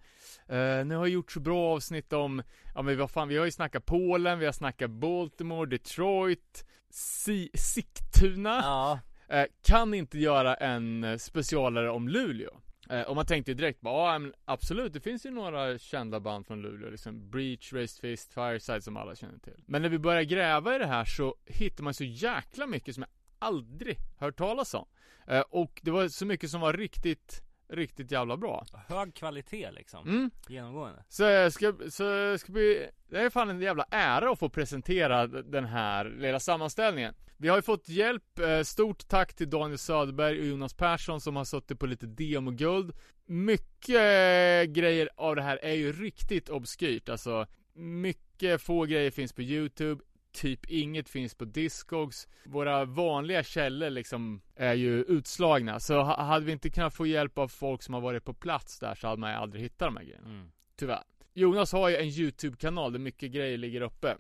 eh, 0.48 0.86
nu 0.86 0.96
har 0.96 1.08
gjort 1.08 1.32
så 1.32 1.40
bra 1.40 1.76
avsnitt 1.76 2.14
om, 2.14 2.44
ja 2.76 2.82
men 2.82 2.98
vad 2.98 3.12
fan 3.12 3.28
vi 3.28 3.38
har 3.38 3.46
ju 3.46 3.52
snackat 3.52 3.86
Polen, 3.86 4.40
vi 4.40 4.46
har 4.46 4.54
snackat 4.54 4.92
Baltimore, 4.92 5.70
Detroit, 5.70 6.66
si- 6.90 7.52
Sigtuna. 7.54 8.60
Ja, 8.64 9.00
Eh, 9.34 9.46
kan 9.62 9.94
inte 9.94 10.20
göra 10.20 10.56
en 10.56 11.04
eh, 11.04 11.18
specialare 11.18 11.90
om 11.90 12.08
Luleå. 12.08 12.60
Eh, 12.90 13.02
och 13.02 13.16
man 13.16 13.26
tänkte 13.26 13.52
ju 13.52 13.56
direkt 13.56 13.82
bara, 13.82 14.14
ja 14.14 14.20
men 14.20 14.34
absolut, 14.46 14.94
det 14.94 15.00
finns 15.00 15.26
ju 15.26 15.32
några 15.32 15.78
kända 15.78 16.20
band 16.20 16.48
från 16.48 16.62
Luleå, 16.62 16.90
liksom 16.90 17.30
Breach, 17.30 17.74
Raised 17.74 18.02
Fist, 18.02 18.34
Fireside 18.34 18.84
som 18.84 18.98
alla 18.98 19.16
känner 19.16 19.40
till. 19.40 19.64
Men 19.66 19.82
när 19.82 19.90
vi 19.90 20.00
börjar 20.00 20.24
gräva 20.24 20.76
i 20.76 20.80
det 20.80 20.88
här 20.88 21.06
så 21.06 21.36
hittar 21.46 21.84
man 21.84 21.94
så 21.94 22.04
jäkla 22.04 22.68
mycket 22.68 22.96
som 22.96 23.02
jag 23.04 23.10
aldrig 23.48 23.98
hört 24.18 24.38
talas 24.38 24.74
om. 24.74 24.86
Eh, 25.28 25.44
och 25.50 25.80
det 25.84 25.92
var 25.92 26.08
så 26.08 26.26
mycket 26.26 26.50
som 26.50 26.62
var 26.62 26.74
riktigt, 26.74 27.42
riktigt 27.76 28.12
jävla 28.12 28.38
bra. 28.38 28.66
hög 28.88 29.14
kvalitet 29.14 29.72
liksom 29.72 30.08
Mm. 30.08 30.32
Genomgående 30.48 31.04
Så 31.10 31.24
jag 31.24 31.54
ska, 31.54 31.74
så 31.90 32.04
jag 32.04 32.40
ska 32.40 32.52
bli, 32.52 32.90
det 33.10 33.18
är 33.18 33.30
fan 33.30 33.50
en 33.50 33.62
jävla 33.62 33.86
ära 33.92 34.32
att 34.32 34.40
få 34.40 34.50
presentera 34.50 35.28
den 35.28 35.66
här 35.66 36.06
lilla 36.06 36.40
sammanställningen. 36.40 37.16
Vi 37.38 37.48
har 37.50 37.56
ju 37.56 37.62
fått 37.62 37.90
hjälp, 37.90 38.40
eh, 38.40 38.62
stort 38.62 39.08
tack 39.08 39.34
till 39.34 39.50
Daniel 39.50 39.78
Söderberg 39.78 40.40
och 40.40 40.46
Jonas 40.46 40.74
Persson 40.74 41.22
som 41.22 41.36
har 41.36 41.46
suttit 41.46 41.80
på 41.80 41.86
lite 41.86 42.06
demoguld. 42.06 42.94
Mycket 43.26 43.96
eh, 43.96 44.74
grejer 44.74 45.10
av 45.16 45.36
det 45.36 45.42
här 45.42 45.60
är 45.62 45.74
ju 45.74 45.92
riktigt 45.92 46.50
obskyrt, 46.50 47.10
alltså 47.10 47.48
mycket 47.76 48.62
få 48.62 48.86
grejer 48.86 49.12
finns 49.12 49.34
på 49.34 49.42
YouTube, 49.42 50.04
typ 50.34 50.66
inget 50.70 51.10
finns 51.10 51.36
på 51.36 51.46
Discogs. 51.46 52.28
Våra 52.46 52.86
vanliga 52.86 53.44
källor 53.44 53.90
liksom 53.90 54.42
är 54.56 54.74
ju 54.74 55.04
utslagna, 55.04 55.80
så 55.80 56.02
ha- 56.02 56.24
hade 56.24 56.46
vi 56.46 56.52
inte 56.52 56.70
kunnat 56.70 56.94
få 56.96 57.06
hjälp 57.08 57.38
av 57.38 57.48
folk 57.48 57.84
som 57.84 57.94
har 57.94 58.02
varit 58.02 58.26
på 58.26 58.34
plats 58.34 58.80
där 58.80 58.96
så 58.96 59.08
hade 59.08 59.20
man 59.20 59.32
ju 59.32 59.38
aldrig 59.38 59.64
hittat 59.64 59.88
de 59.88 59.98
här 59.98 60.04
grejerna. 60.04 60.30
mm. 60.30 60.52
Tyvärr. 60.76 61.04
Jonas 61.34 61.72
har 61.72 61.90
ju 61.90 61.96
en 61.98 62.08
YouTube-kanal 62.08 62.92
där 62.92 63.00
mycket 63.00 63.32
grejer 63.32 63.58
ligger 63.58 63.82
uppe. 63.82 64.18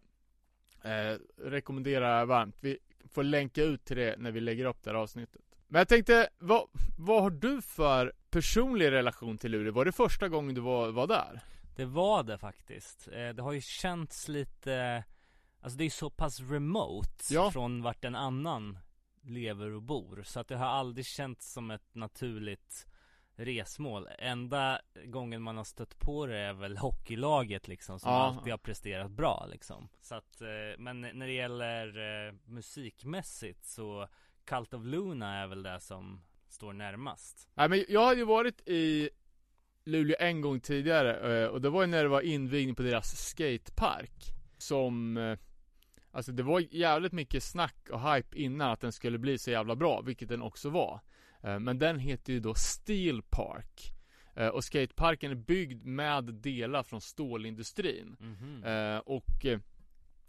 Eh, 0.84 1.17
rekommenderar 1.38 2.26
varmt. 2.26 2.56
Vi 2.62 2.78
får 3.10 3.23
länka 3.23 3.63
ut 3.63 3.86
till 3.86 3.97
det 3.97 4.15
när 4.17 4.32
vi 4.32 4.39
lägger 4.41 4.65
upp 4.65 4.84
det 4.84 4.89
här 4.89 4.97
avsnittet. 4.97 5.41
Men 5.67 5.80
jag 5.80 5.88
tänkte, 5.88 6.30
vad, 6.38 6.67
vad 6.97 7.21
har 7.23 7.30
du 7.30 7.62
för 7.62 8.13
personlig 8.30 8.91
relation 8.91 9.38
till 9.38 9.52
Luleå? 9.52 9.73
Var 9.73 9.86
det 9.86 9.91
första 9.91 10.30
gången 10.30 10.56
du 10.56 10.62
var, 10.62 10.91
var 10.91 11.08
där? 11.08 11.39
Det 11.76 11.86
var 11.86 12.23
det 12.23 12.38
faktiskt 12.38 13.08
eh, 13.12 13.30
Det 13.30 13.41
har 13.41 13.52
ju 13.54 13.62
känts 13.62 14.28
lite 14.28 15.04
Alltså 15.63 15.78
det 15.78 15.86
är 15.86 15.89
så 15.89 16.10
pass 16.10 16.39
remote 16.39 17.10
Ja. 17.34 17.52
från 17.52 17.82
vart 17.82 18.06
en 18.06 18.15
annan 18.15 18.78
lever 19.21 19.71
och 19.71 19.82
bor 19.82 20.23
Så 20.26 20.39
att 20.39 20.47
det 20.47 20.56
har 20.58 20.65
aldrig 20.65 21.06
känts 21.06 21.54
som 21.54 21.71
ett 21.71 21.95
naturligt 21.95 22.88
resmål. 23.36 24.08
Enda 24.19 24.80
gången 25.06 25.41
man 25.41 25.58
har 25.58 25.63
stött 25.63 25.99
på 25.99 26.26
det 26.26 26.38
är 26.38 26.54
väl 26.54 26.78
hockeylaget 26.78 27.67
liksom 27.67 27.99
som 27.99 28.12
Ja. 28.12 28.17
alltid 28.17 28.54
har 28.54 28.58
presterat 28.58 29.12
bra 29.12 29.45
liksom. 29.52 29.89
Så 30.02 30.15
att, 30.15 30.41
eh, 30.41 30.47
men 30.80 31.02
när 31.02 31.28
det 31.28 31.34
gäller 31.34 31.88
eh, 32.28 32.34
musikmässigt 32.45 33.65
så 33.65 34.08
Cult 34.45 34.73
of 34.73 34.84
Luna 34.86 35.36
är 35.43 35.47
väl 35.47 35.63
det 35.63 35.80
som 35.80 36.23
står 36.49 36.73
närmast. 36.73 37.47
Nej 37.54 37.69
men 37.69 37.86
jag 37.89 38.06
hade 38.06 38.17
ju 38.19 38.26
varit 38.26 38.67
i 38.67 39.10
Luleå 39.86 40.15
en 40.19 40.41
gång 40.41 40.60
tidigare 40.60 41.41
eh, 41.43 41.47
och 41.47 41.62
det 41.62 41.69
var 41.69 41.82
ju 41.82 41.88
när 41.88 42.04
det 42.04 42.10
var 42.10 42.21
invigning 42.21 42.76
på 42.76 42.82
deras 42.84 43.28
skatepark. 43.30 44.34
Som, 44.58 45.17
alltså 46.13 46.32
det 46.32 46.43
var 46.43 46.60
jävligt 46.76 47.13
mycket 47.13 47.43
snack 47.43 47.89
och 47.91 48.13
hype 48.13 48.38
innan 48.39 48.71
att 48.71 48.82
den 48.82 48.91
skulle 48.91 49.17
bli 49.17 49.38
så 49.38 49.52
jävla 49.52 49.76
bra, 49.76 50.02
vilket 50.02 50.30
den 50.30 50.41
också 50.41 50.69
var. 50.69 50.99
Eh, 51.41 51.60
Men 51.60 51.80
den 51.80 51.99
heter 51.99 52.34
ju 52.34 52.39
då 52.39 52.54
Steel 52.54 53.21
Park. 53.30 53.93
Eh, 54.36 54.47
Och 54.47 54.63
skateparken 54.63 55.32
är 55.32 55.36
byggd 55.36 55.86
med 55.86 56.23
delar 56.23 56.84
från 56.84 57.02
stålindustrin. 57.02 58.15
Mhm. 58.19 58.63
Eh, 58.63 58.97
och 58.97 59.45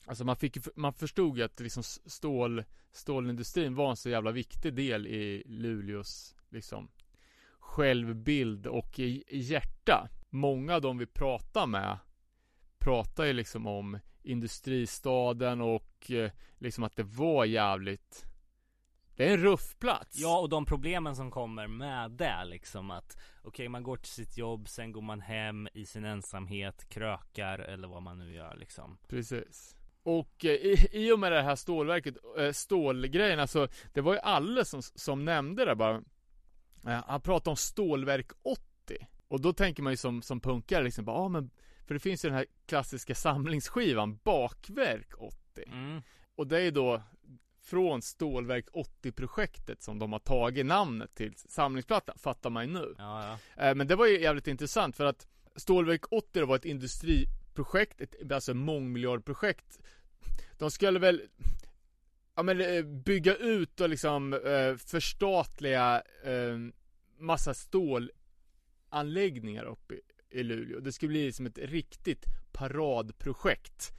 Alltså 0.06 0.24
man 0.24 0.36
fick 0.36 0.76
man 0.76 0.92
förstod 0.92 1.38
ju 1.38 1.44
att 1.44 1.60
liksom 1.60 1.82
stål, 2.06 2.64
stålindustrin 2.92 3.74
var 3.74 3.90
en 3.90 3.96
så 3.96 4.08
jävla 4.10 4.30
viktig 4.30 4.74
del 4.74 5.06
i 5.06 5.42
Luleås 5.46 6.36
liksom 6.50 6.88
självbild 7.58 8.66
och 8.66 8.98
i, 8.98 9.24
i 9.28 9.38
hjärta. 9.38 10.08
Många 10.30 10.74
av 10.74 10.80
dem 10.80 10.98
vi 10.98 11.06
pratar 11.06 11.66
med 11.66 11.98
pratar 12.78 13.24
ju 13.24 13.32
liksom 13.32 13.66
om 13.66 13.98
industristaden 14.24 15.60
och 15.60 16.10
eh, 16.10 16.30
liksom 16.58 16.84
att 16.84 16.96
det 16.96 17.02
var 17.02 17.44
jävligt 17.44 18.24
Det 19.16 19.28
är 19.28 19.32
en 19.32 19.42
ruff 19.42 19.78
plats. 19.78 20.18
Ja 20.18 20.38
och 20.38 20.48
de 20.48 20.66
problemen 20.66 21.16
som 21.16 21.30
kommer 21.30 21.66
med 21.66 22.10
det 22.10 22.44
liksom 22.44 22.90
att 22.90 23.16
Okej 23.42 23.68
man 23.68 23.82
går 23.82 23.96
till 23.96 24.12
sitt 24.12 24.36
jobb, 24.36 24.68
sen 24.68 24.92
går 24.92 25.02
man 25.02 25.20
hem 25.20 25.68
i 25.74 25.86
sin 25.86 26.04
ensamhet, 26.04 26.88
krökar 26.88 27.58
eller 27.58 27.88
vad 27.88 28.02
man 28.02 28.18
nu 28.18 28.34
gör 28.34 28.56
liksom 28.56 28.98
Precis. 29.08 29.76
Och 30.02 30.44
eh, 30.44 30.50
i, 30.50 30.88
i 30.92 31.12
och 31.12 31.18
med 31.18 31.32
det 31.32 31.42
här 31.42 31.56
stålverket, 31.56 32.16
eh, 32.38 32.52
stålgrejen, 32.52 33.40
alltså 33.40 33.68
det 33.92 34.00
var 34.00 34.12
ju 34.12 34.18
alla 34.18 34.64
som, 34.64 34.82
som 34.82 35.24
nämnde 35.24 35.64
det 35.64 35.74
bara. 35.74 36.02
Han 37.06 37.20
pratade 37.20 37.50
om 37.50 37.56
stålverk 37.56 38.30
80. 38.42 38.60
Och 39.28 39.40
då 39.40 39.52
tänker 39.52 39.82
man 39.82 39.92
ju 39.92 39.96
som, 39.96 40.22
som 40.22 40.40
punkare 40.40 40.84
liksom, 40.84 41.04
bara, 41.04 41.16
ah, 41.16 41.28
men, 41.28 41.50
för 41.86 41.94
det 41.94 42.00
finns 42.00 42.24
ju 42.24 42.28
den 42.28 42.36
här 42.38 42.46
klassiska 42.66 43.14
samlingsskivan, 43.14 44.18
Bakverk 44.24 45.08
80. 45.18 45.36
mm. 45.66 46.02
Och 46.36 46.46
det 46.46 46.60
är 46.60 46.70
då 46.70 47.02
från 47.62 48.02
Stålverk 48.02 48.66
80-projektet 48.72 49.82
som 49.82 49.98
de 49.98 50.12
har 50.12 50.18
tagit 50.18 50.66
namnet 50.66 51.14
till 51.14 51.34
samlingsplattan, 51.36 52.18
fattar 52.18 52.50
man 52.50 52.66
ju 52.66 52.72
nu. 52.72 52.94
Ja 52.98 53.38
ja 53.56 53.62
Eh, 53.64 53.74
Men 53.74 53.86
det 53.86 53.96
var 53.96 54.06
ju 54.06 54.20
jävligt 54.20 54.46
intressant 54.46 54.96
för 54.96 55.04
att 55.04 55.26
Stålverk 55.56 56.12
80 56.12 56.44
var 56.44 56.56
ett 56.56 56.64
industriprojekt, 56.64 58.00
ett, 58.00 58.32
alltså 58.32 58.54
mångmiljardprojekt. 58.54 59.78
De 60.58 60.70
skulle 60.70 60.98
väl 60.98 61.22
Ja 62.34 62.42
men 62.42 62.60
eh, 62.60 62.82
bygga 62.82 63.36
ut 63.36 63.80
och 63.80 63.88
liksom 63.88 64.32
eh, 64.32 64.76
förstatliga 64.76 66.02
massa 67.18 67.54
stålanläggningar 67.54 69.64
uppe 69.64 69.94
i, 70.34 70.42
Luleå. 70.42 70.80
Det 70.80 70.92
skulle 70.92 71.08
bli 71.08 71.32
som 71.32 71.46
ett 71.46 71.58
riktigt 71.58 72.24
paradprojekt 72.52 73.92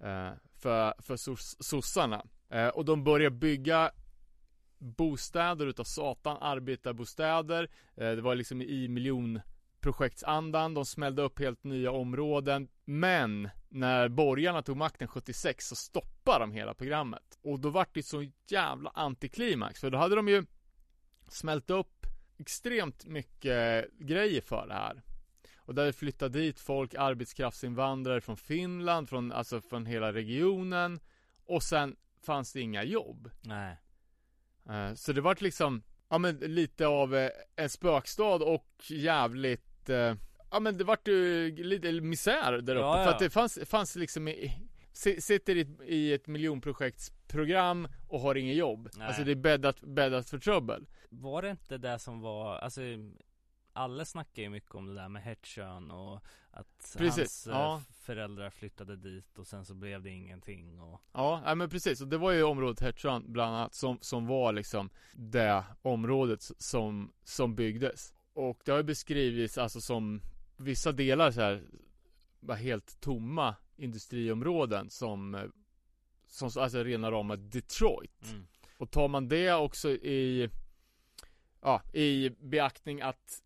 eh, 0.00 0.30
för, 0.58 0.94
för 1.02 1.16
sos, 1.16 1.56
sossarna. 1.60 2.26
Eh, 2.48 2.68
och 2.68 2.84
de 2.84 3.04
börjar 3.04 3.30
bygga 3.30 3.90
bostäder 4.78 5.66
utav 5.66 5.84
satan, 5.84 6.36
arbetarbostäder. 6.40 7.70
Eh, 7.96 8.10
det 8.10 8.20
var 8.20 8.34
liksom 8.34 8.62
i 8.62 8.88
miljonprojektsandan, 8.88 10.74
de 10.74 10.86
smällde 10.86 11.22
upp 11.22 11.38
helt 11.38 11.64
nya 11.64 11.90
områden. 11.90 12.68
Men 12.84 13.48
när 13.68 14.08
borgarna 14.08 14.62
tog 14.62 14.76
makten 14.76 15.08
76 15.08 15.68
så 15.68 15.76
stoppade 15.76 16.38
de 16.38 16.52
hela 16.52 16.74
programmet. 16.74 17.38
Och 17.42 17.60
då 17.60 17.70
vart 17.70 17.94
det 17.94 18.02
så 18.02 18.30
jävla 18.50 18.90
antiklimax, 18.94 19.80
för 19.80 19.90
då 19.90 19.98
hade 19.98 20.16
de 20.16 20.28
ju 20.28 20.44
smält 21.28 21.70
upp 21.70 22.06
extremt 22.38 23.06
mycket 23.06 23.86
grejer 23.98 24.40
för 24.40 24.66
det 24.66 24.74
här. 24.74 25.02
Och 25.66 25.74
där 25.74 25.92
flyttade 25.92 26.38
dit 26.38 26.60
folk, 26.60 26.94
arbetskraftsinvandrare 26.94 28.20
från 28.20 28.36
Finland, 28.36 29.08
från, 29.08 29.32
alltså 29.32 29.60
från 29.60 29.86
hela 29.86 30.12
regionen. 30.12 31.00
Och 31.44 31.62
sen 31.62 31.96
fanns 32.26 32.52
det 32.52 32.60
inga 32.60 32.84
jobb. 32.84 33.30
Nej 33.42 33.76
Eh, 34.70 34.94
Så 34.94 35.12
det 35.12 35.20
vart 35.20 35.40
liksom, 35.40 35.82
ja 36.08 36.18
men 36.18 36.36
lite 36.36 36.86
av 36.86 37.14
eh, 37.16 37.30
en 37.56 37.68
spökstad 37.70 38.34
och 38.42 38.66
jävligt, 38.90 39.88
eh, 39.88 40.14
ja 40.50 40.60
men 40.60 40.78
det 40.78 40.84
vart 40.84 41.08
ju 41.08 41.50
lite 41.56 41.92
misär 42.00 42.52
där 42.52 42.74
uppe. 42.76 42.82
Ja, 42.84 42.98
ja. 42.98 43.04
För 43.04 43.12
att 43.12 43.18
det 43.18 43.30
fanns, 43.30 43.58
fanns 43.64 43.96
liksom, 43.96 44.28
i, 44.28 44.52
si- 44.92 45.20
sitter 45.20 45.56
i, 45.56 45.66
i 45.86 46.12
ett 46.12 46.26
miljonprojektsprogram 46.26 47.88
och 48.08 48.20
har 48.20 48.34
inget 48.34 48.56
jobb. 48.56 48.88
Nej. 48.96 49.06
Alltså 49.06 49.24
det 49.24 49.30
är 49.30 49.34
bäddat, 49.36 49.80
bäddat 49.80 50.30
för 50.30 50.38
trubbel. 50.38 50.86
Var 51.08 51.42
det 51.42 51.50
inte 51.50 51.78
det 51.78 51.98
som 51.98 52.20
var, 52.20 52.58
alltså 52.58 52.80
alla 53.76 54.04
snackar 54.04 54.42
ju 54.42 54.50
mycket 54.50 54.74
om 54.74 54.86
det 54.86 54.94
där 54.94 55.08
med 55.08 55.22
Hetschön 55.22 55.90
och 55.90 56.20
att 56.50 56.94
Precis, 56.98 57.18
hans 57.18 57.46
eh, 57.46 57.52
ja. 57.52 57.82
föräldrar 58.00 58.50
flyttade 58.50 58.96
dit 58.96 59.38
och 59.38 59.46
sen 59.46 59.64
så 59.64 59.74
blev 59.74 60.02
det 60.02 60.10
ingenting 60.10 60.80
och 60.80 61.00
Ja, 61.12 61.42
nej, 61.44 61.54
men 61.54 61.70
precis. 61.70 62.00
Och 62.00 62.08
det 62.08 62.18
var 62.18 62.32
ju 62.32 62.42
området 62.42 62.80
Hertsön 62.80 63.32
bland 63.32 63.56
annat 63.56 63.74
som, 63.74 63.98
som 64.00 64.26
var 64.26 64.52
liksom 64.52 64.90
det 65.12 65.64
området 65.82 66.42
som, 66.58 67.12
som 67.24 67.54
byggdes. 67.54 68.14
Och 68.32 68.60
det 68.64 68.70
har 68.70 68.78
ju 68.78 68.84
beskrivits 68.84 69.58
alltså 69.58 69.80
som 69.80 70.22
vissa 70.56 70.92
delar 70.92 71.30
så 71.30 71.40
här 71.40 71.62
var 72.40 72.56
helt 72.56 73.00
tomma 73.00 73.54
industriområden 73.76 74.90
som, 74.90 75.50
som 76.26 76.50
alltså 76.62 76.84
rena 76.84 77.10
rama 77.10 77.36
Detroit. 77.36 78.24
mm. 78.32 78.46
Och 78.78 78.90
tar 78.90 79.08
man 79.08 79.28
det 79.28 79.52
också 79.52 79.90
i, 79.90 80.50
ja, 81.60 81.82
i 81.92 82.30
beaktning 82.30 83.00
att 83.00 83.42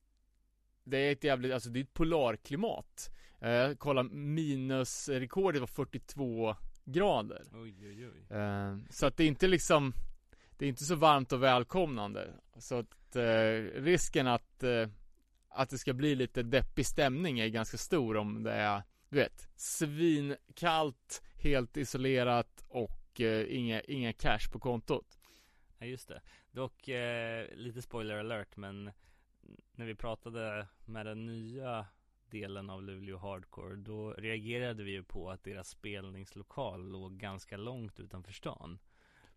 det 0.90 0.98
är 0.98 1.12
ett 1.12 1.24
jävligt, 1.24 1.52
alltså 1.52 1.70
det 1.70 1.78
är 1.78 1.84
ett 1.84 1.94
polarklimat. 1.94 3.10
Eh, 3.40 3.70
kolla 3.78 4.02
minusrekordet 4.02 5.60
var 5.60 5.66
42 5.66 6.56
grader. 6.84 7.42
Oj 7.52 7.74
oj 7.82 8.08
oj 8.08 8.36
Eh, 8.36 8.76
så 8.90 9.06
att 9.06 9.16
det 9.16 9.24
är 9.24 9.28
inte 9.28 9.48
liksom 9.48 9.92
Det 10.56 10.64
är 10.64 10.68
inte 10.68 10.84
så 10.84 10.94
varmt 10.94 11.32
och 11.32 11.42
välkomnande 11.42 12.34
Så 12.58 12.78
att 12.78 13.16
eh, 13.16 13.82
risken 13.82 14.26
att 14.26 14.62
eh, 14.62 14.88
Att 15.48 15.70
det 15.70 15.78
ska 15.78 15.92
bli 15.92 16.14
lite 16.14 16.42
deppig 16.42 16.86
stämning 16.86 17.40
är 17.40 17.48
ganska 17.48 17.76
stor 17.76 18.16
om 18.16 18.42
det 18.42 18.52
är 18.52 18.82
Du 19.08 19.16
vet 19.16 19.48
Svinkallt 19.56 21.22
Helt 21.34 21.76
isolerat 21.76 22.64
och 22.68 23.20
eh, 23.20 23.56
inga, 23.56 23.80
inga 23.80 24.12
cash 24.12 24.50
på 24.52 24.58
kontot 24.58 25.18
Ja 25.78 25.86
just 25.86 26.08
det 26.08 26.20
Dock 26.52 26.88
eh, 26.88 27.46
lite 27.54 27.82
spoiler 27.82 28.18
alert 28.18 28.56
men 28.56 28.90
När 29.72 29.86
vi 29.86 29.94
pratade 29.94 30.66
med 30.84 31.06
den 31.06 31.26
nya 31.26 31.86
delen 32.30 32.70
av 32.70 32.82
Luleå 32.82 33.18
Hardcore 33.18 33.76
Då 33.76 34.12
reagerade 34.12 34.82
vi 34.82 34.90
ju 34.90 35.02
på 35.02 35.30
att 35.30 35.44
deras 35.44 35.68
spelningslokal 35.68 36.90
låg 36.90 37.18
ganska 37.18 37.56
långt 37.56 38.00
utanför 38.00 38.32
stan 38.32 38.78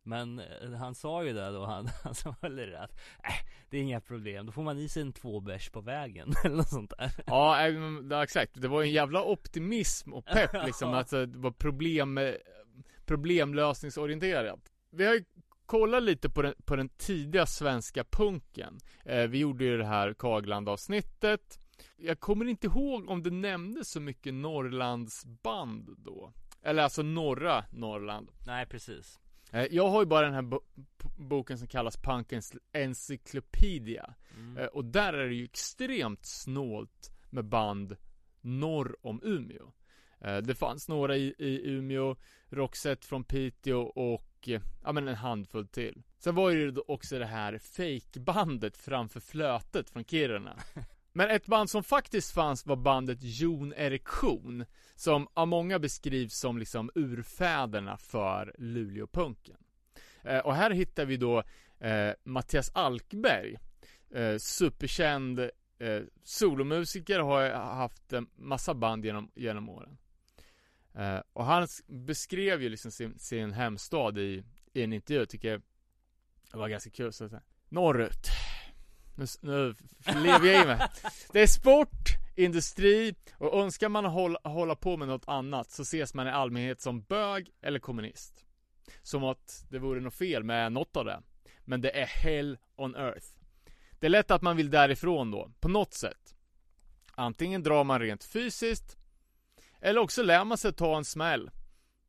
Men 0.04 0.40
eh, 0.40 0.72
han 0.72 0.96
sa 0.96 1.24
ju 1.24 1.34
det 1.34 1.52
då, 1.52 1.66
han, 1.66 1.88
han 2.04 2.16
sa 2.16 2.36
väl 2.42 2.56
det 2.56 2.80
att 2.80 2.92
äh, 3.24 3.48
det 3.70 3.78
är 3.78 3.82
inga 3.82 4.02
problem, 4.02 4.46
då 4.46 4.52
får 4.52 4.64
man 4.64 4.78
i 4.78 4.90
sig 4.90 5.02
en 5.02 5.14
två 5.14 5.40
bärs 5.40 5.70
på 5.70 5.82
vägen 5.82 6.34
eller 6.44 6.56
något 6.56 6.70
sånt 6.70 6.94
där 6.98 7.12
Ja, 7.26 7.70
men, 7.70 8.10
ja, 8.12 8.24
exakt. 8.24 8.62
Det 8.62 8.68
var 8.68 8.82
en 8.82 8.92
jävla 8.92 9.24
optimism 9.24 10.14
och 10.14 10.26
pepp 10.26 10.54
liksom. 10.66 10.94
Alltså, 10.94 11.26
det 11.26 11.38
var 11.38 11.52
problem, 11.52 12.18
eh, 12.18 12.34
problemlösningsorienterat. 13.06 14.72
Vi 14.90 15.06
har 15.06 15.14
ju 15.14 15.24
kollat 15.74 16.04
lite 16.04 16.30
på 16.30 16.42
den, 16.42 16.54
på 16.66 16.76
den 16.76 16.90
tidiga 16.90 17.46
svenska 17.46 18.04
punken. 18.04 18.78
Eh, 19.06 19.28
vi 19.28 19.38
gjorde 19.38 19.64
ju 19.66 19.78
det 19.78 19.86
här 19.86 20.14
Kagland-avsnittet. 20.14 21.60
Jag 21.98 22.20
kommer 22.20 22.46
inte 22.46 22.68
ihåg 22.68 23.10
om 23.10 23.24
det 23.24 23.30
nämndes 23.32 23.90
så 23.92 24.00
mycket 24.00 24.34
Norrlandsband 24.34 25.90
då. 25.98 26.34
Eller 26.64 26.84
alltså 26.84 27.02
norra 27.02 27.66
Norrland. 27.72 28.32
Nej 28.48 28.66
precis 28.66 29.20
Eh, 29.52 29.68
jag 29.72 29.90
har 29.90 30.00
ju 30.02 30.06
bara 30.06 30.26
den 30.26 30.34
här 30.34 30.42
bo- 30.42 30.64
boken 31.18 31.58
som 31.58 31.68
kallas 31.68 31.98
Punkens 31.98 32.54
Encyclopedia. 32.74 34.14
mm. 34.38 34.58
Eh, 34.58 34.66
Och 34.66 34.86
där 34.86 35.14
är 35.14 35.28
det 35.28 35.36
ju 35.36 35.44
extremt 35.44 36.26
snålt 36.26 37.12
med 37.30 37.46
band 37.46 37.98
norr 38.42 38.96
om 39.02 39.22
Umeå. 39.24 39.72
Eh, 40.22 40.38
Det 40.38 40.56
fanns 40.56 40.90
några 40.90 41.18
i, 41.18 41.36
i 41.38 41.70
Umeå, 41.72 42.16
Roxette 42.50 43.08
från 43.08 43.24
Piteå 43.24 43.80
och 43.82 44.22
eh, 44.50 44.62
ja 44.84 44.92
men 44.92 45.08
en 45.08 45.16
handfull 45.16 45.68
till. 45.68 46.04
Sen 46.20 46.36
var 46.36 46.50
ju 46.50 46.72
det 46.72 46.82
också 46.88 47.20
det 47.20 47.26
här 47.26 47.58
fake-bandet 47.58 48.78
framför 48.78 49.20
flötet 49.20 49.90
från 49.90 50.06
Kiruna. 50.06 50.56
Men 51.16 51.30
ett 51.30 51.46
band 51.46 51.70
som 51.70 51.84
faktiskt 51.84 52.34
fanns 52.34 52.66
var 52.66 52.76
bandet 52.76 53.18
Jon 53.22 53.74
Erektion 53.78 54.66
Som 54.96 55.28
av 55.34 55.48
många 55.48 55.80
beskrivs 55.80 56.40
som 56.40 56.58
liksom 56.58 56.92
urfäderna 56.96 57.98
för 57.98 58.56
Luleåpunken 58.58 59.58
eh, 60.24 60.40
Och 60.40 60.56
här 60.56 60.72
hittar 60.72 61.06
vi 61.06 61.18
då 61.18 61.44
eh, 61.80 62.12
Mattias 62.24 62.72
Alkberg 62.74 63.58
eh, 64.14 64.38
Superkänd 64.38 65.40
eh, 65.40 66.02
solomusiker 66.24 67.20
har 67.20 67.50
haft 67.52 68.14
en 68.14 68.28
massa 68.36 68.74
band 68.74 69.06
genom, 69.06 69.32
genom 69.36 69.70
åren. 69.70 69.98
Eh, 70.96 71.20
och 71.34 71.46
han 71.46 71.68
beskrev 71.88 72.62
ju 72.62 72.70
liksom 72.70 72.92
sin, 72.92 73.20
sin 73.20 73.54
hemstad 73.54 74.18
i, 74.18 74.44
i 74.74 74.84
en 74.84 74.94
intervju, 74.94 75.22
jag 75.22 75.30
tycker 75.30 75.62
det 76.52 76.58
var 76.58 76.70
ganska 76.70 76.90
kul. 76.90 77.14
Så 77.14 77.26
att, 77.26 77.32
norrut. 77.70 78.28
Nu, 79.16 79.26
nu 79.42 79.76
lever 80.06 80.48
jag 80.48 80.64
i 80.64 80.68
mig. 80.68 80.88
Det 81.32 81.42
är 81.42 81.48
sport, 81.48 82.10
industri 82.36 83.16
och 83.38 83.60
önskar 83.60 83.90
man 83.90 84.06
hålla, 84.06 84.40
hålla 84.44 84.76
på 84.76 84.98
med 84.98 85.08
något 85.08 85.28
annat 85.28 85.72
så 85.72 85.82
ses 85.82 86.14
man 86.14 86.28
i 86.28 86.30
allmänhet 86.30 86.82
som 86.82 87.02
bög 87.02 87.52
eller 87.62 87.80
kommunist. 87.80 88.46
Som 89.02 89.24
att 89.24 89.66
det 89.70 89.80
vore 89.80 90.00
något 90.00 90.14
fel 90.14 90.44
med 90.44 90.72
något 90.72 90.96
av 90.98 91.06
det. 91.06 91.22
Men 91.66 91.82
det 91.82 92.02
är 92.02 92.06
hell 92.06 92.58
on 92.76 92.96
earth. 92.96 93.28
Det 94.00 94.08
är 94.08 94.10
lätt 94.10 94.32
att 94.32 94.42
man 94.42 94.58
vill 94.58 94.70
därifrån 94.70 95.32
då, 95.32 95.52
på 95.60 95.68
något 95.68 95.94
sätt. 95.94 96.36
Antingen 97.16 97.64
drar 97.64 97.84
man 97.84 98.00
rent 98.00 98.24
fysiskt, 98.24 98.98
eller 99.84 100.02
också 100.02 100.24
lär 100.24 100.46
man 100.46 100.58
sig 100.58 100.74
ta 100.74 100.98
en 100.98 101.06
smäll. 101.06 101.52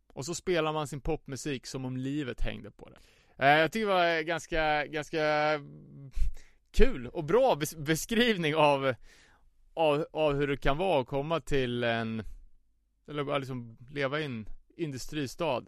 Och 0.07 0.27
så 0.27 0.35
spelar 0.35 0.72
man 0.72 0.89
sin 0.89 1.01
popmusik 1.01 1.66
som 1.66 1.85
om 1.85 1.97
livet 1.97 2.41
hängde 2.41 2.70
på 2.70 2.89
det. 2.89 2.99
Eh, 3.45 3.59
jag 3.59 3.72
tycker 3.72 3.87
det 3.87 3.93
var 3.93 4.22
ganska, 4.22 4.87
ganska 4.87 5.20
kul 6.70 7.07
och 7.07 7.25
bra 7.25 7.59
beskrivning 7.77 8.55
av, 8.55 8.95
av, 9.75 10.07
av 10.12 10.35
hur 10.35 10.47
det 10.47 10.57
kan 10.57 10.79
vara 10.79 11.01
att 11.01 11.07
komma 11.07 11.41
till 11.41 11.85
en, 11.85 12.22
eller 13.09 13.39
liksom 13.39 13.77
leva 13.91 14.20
i 14.20 14.25
en 14.25 14.49
industristad, 14.77 15.64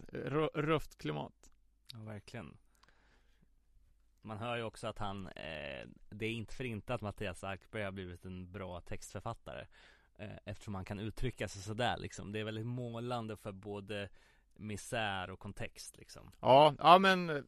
röft 0.53 0.97
klimat. 0.97 1.51
Ja, 1.93 1.99
verkligen. 1.99 2.57
Man 4.21 4.37
hör 4.37 4.57
ju 4.57 4.63
också 4.63 4.87
att 4.87 4.97
han, 4.97 5.27
eh, 5.27 5.87
det 6.09 6.25
är 6.25 6.31
inte 6.31 6.55
för 6.55 6.63
inte 6.63 6.93
att 6.93 7.01
Mattias 7.01 7.43
Arkberg 7.43 7.83
har 7.83 7.91
blivit 7.91 8.25
en 8.25 8.51
bra 8.51 8.81
textförfattare. 8.81 9.67
Eh, 10.19 10.37
eftersom 10.45 10.75
han 10.75 10.85
kan 10.85 10.99
uttrycka 10.99 11.47
sig 11.47 11.61
sådär 11.61 11.97
liksom. 11.97 12.31
Det 12.31 12.39
är 12.39 12.43
väldigt 12.43 12.65
målande 12.65 13.37
för 13.37 13.51
både 13.51 14.09
misär 14.59 15.29
och 15.29 15.39
kontext 15.39 15.97
liksom. 15.97 16.31
Ja, 16.39 16.75
ja 16.79 16.99
men 16.99 17.29
eh, 17.29 17.43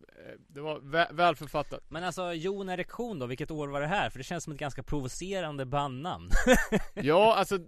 det 0.47 0.61
var 0.61 0.80
vä 0.80 1.07
väl 1.11 1.36
författat. 1.36 1.84
Men 1.89 2.03
alltså 2.03 2.34
Jon 2.34 2.70
Erektion 2.70 3.20
då, 3.20 3.26
vilket 3.26 3.51
år 3.51 3.67
var 3.67 3.82
det 3.82 3.88
här? 3.88 4.09
För 4.09 4.17
det 4.17 4.24
känns 4.24 4.43
som 4.43 4.53
ett 4.53 4.59
ganska 4.59 4.84
provocerande 4.84 5.65
bandnamn. 5.65 6.30
ja, 6.93 7.36
alltså, 7.36 7.59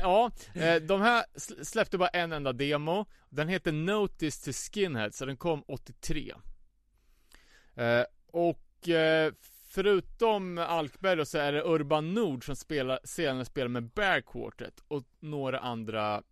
ja, 0.00 0.30
eh, 0.54 0.76
de 0.76 1.00
här 1.00 1.24
släppte 1.64 1.98
bara 1.98 2.08
en 2.08 2.32
enda 2.32 2.52
demo. 2.52 3.06
Den 3.28 3.48
heter 3.48 3.72
Notice 3.72 4.44
to 4.44 4.52
Skinhead, 4.52 5.10
så 5.12 5.26
den 5.26 5.36
kom 5.36 5.64
83. 5.68 6.34
Eh, 7.74 8.04
och 8.26 8.88
förutom 9.74 10.58
Alkberg 10.58 11.26
så 11.26 11.38
är 11.38 11.52
det 11.52 11.62
Urban 11.62 12.14
Nord 12.14 12.46
som 12.46 12.56
spelar, 12.56 12.98
senare 13.04 13.44
spelar 13.44 13.68
med 13.68 13.90
Bear 13.90 14.20
Quartet 14.20 14.80
och 14.88 15.04
några 15.20 15.58
andra 15.58 16.22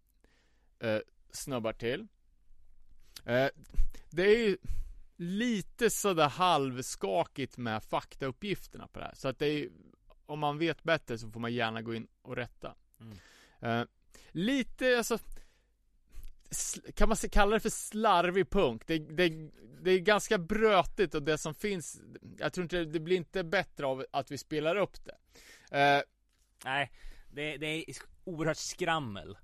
snubbar 1.33 1.73
till. 1.73 2.07
Eh, 3.25 3.49
det 4.11 4.23
är 4.23 4.39
ju 4.39 4.57
lite 5.17 5.91
sådär 5.91 6.29
halvskakigt 6.29 7.57
med 7.57 7.83
faktauppgifterna 7.83 8.87
på 8.87 8.99
det 8.99 9.05
här. 9.05 9.15
Så 9.15 9.29
att 9.29 9.39
det 9.39 9.47
är 9.47 9.69
om 10.27 10.39
man 10.39 10.59
vet 10.59 10.83
bättre 10.83 11.19
så 11.19 11.31
får 11.31 11.41
man 11.41 11.53
gärna 11.53 11.83
gå 11.83 11.95
in 11.95 12.07
och 12.23 12.37
rätta. 12.37 12.75
Mm. 13.01 13.19
Eh, 13.61 13.87
lite, 14.31 14.99
alltså 14.99 15.19
kan 16.95 17.09
man 17.09 17.17
kalla 17.17 17.55
det 17.55 17.61
för 17.61 17.71
slarvig 17.71 18.51
punk? 18.51 18.87
Det, 18.87 18.99
det, 18.99 19.51
det 19.83 19.91
är 19.91 19.99
ganska 19.99 20.39
brötigt 20.39 21.15
och 21.15 21.23
det 21.23 21.39
som 21.39 21.55
finns 21.55 22.01
Jag 22.39 22.53
tror 22.53 22.63
inte 22.63 22.85
det 22.85 23.01
blir 23.01 23.17
inte 23.17 23.45
bättre 23.45 23.87
av 23.87 24.05
att 24.11 24.31
vi 24.31 24.39
spelar 24.39 24.77
upp 24.77 24.97
det 25.05 25.13
uh, 25.77 26.03
Nej, 26.65 26.91
det, 27.31 27.57
det 27.57 27.67
är 27.67 27.85
oerhört 28.25 28.57
skrammel 28.57 29.37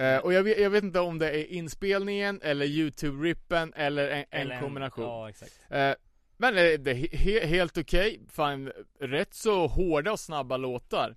Uh, 0.00 0.16
och 0.16 0.32
jag 0.32 0.42
vet, 0.42 0.60
jag 0.60 0.70
vet, 0.70 0.84
inte 0.84 1.00
om 1.00 1.18
det 1.18 1.30
är 1.30 1.44
inspelningen 1.52 2.40
eller 2.42 2.66
YouTube-rippen 2.66 3.72
eller 3.76 4.08
en, 4.08 4.24
eller 4.30 4.54
en 4.54 4.62
kombination. 4.62 5.04
Ja, 5.04 5.28
exakt. 5.28 5.60
Uh, 5.72 5.92
men 6.36 6.54
det, 6.54 6.90
är 6.90 7.16
he, 7.16 7.46
helt 7.46 7.78
okej. 7.78 8.08
Okay. 8.08 8.26
Fan, 8.28 8.72
rätt 9.00 9.34
så 9.34 9.66
hårda 9.66 10.12
och 10.12 10.20
snabba 10.20 10.56
låtar. 10.56 11.14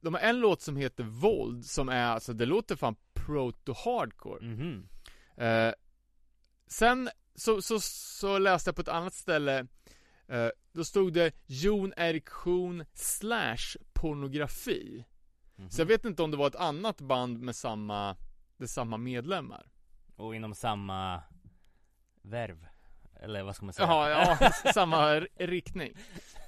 De 0.00 0.14
har 0.14 0.20
en 0.20 0.40
låt 0.40 0.62
som 0.62 0.76
heter 0.76 1.04
Våld, 1.04 1.64
som 1.64 1.88
är 1.88 2.06
alltså, 2.06 2.32
det 2.32 2.46
låter 2.46 2.76
fan 2.76 2.96
proto-hardcore. 3.26 4.42
Mm 4.42 4.86
-hmm. 5.36 5.74
sen 6.66 7.10
så, 7.34 7.62
så, 7.62 7.80
så 7.80 8.38
läste 8.38 8.68
jag 8.68 8.76
på 8.76 8.82
ett 8.82 8.88
annat 8.88 9.14
ställe 9.14 9.66
Då 10.72 10.84
stod 10.84 11.12
det 11.12 11.34
Jon 11.46 11.92
Erektion 11.96 12.84
slash 12.94 13.76
pornografi 13.92 15.04
Mm 15.56 15.68
-hmm. 15.68 15.72
Så 15.74 15.80
jag 15.80 15.86
vet 15.86 16.04
inte 16.04 16.22
om 16.22 16.30
det 16.30 16.36
var 16.36 16.46
ett 16.46 16.54
annat 16.54 17.00
band 17.00 17.40
med 17.40 17.56
samma, 17.56 18.16
det 18.56 18.68
samma 18.68 18.96
medlemmar. 18.96 19.66
Och 20.16 20.34
inom 20.34 20.54
samma 20.54 21.22
värv? 22.22 22.66
Eller 23.20 23.42
vad 23.42 23.56
ska 23.56 23.64
man 23.64 23.74
säga? 23.74 23.88
Jaha, 23.88 24.10
ja, 24.40 24.52
samma 24.72 25.20
riktning. 25.36 25.92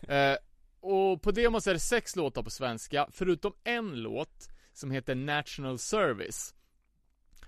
Eh, 0.09 0.37
och 0.81 1.23
på 1.23 1.31
demos 1.31 1.67
är 1.67 1.73
det 1.75 1.81
sex 1.81 2.17
låtar 2.17 2.43
på 2.43 2.51
svenska, 2.51 3.09
förutom 3.13 3.53
en 3.65 4.03
låt 4.03 4.49
som 4.73 4.91
heter 4.91 5.15
National 5.15 5.79
Service. 5.79 6.55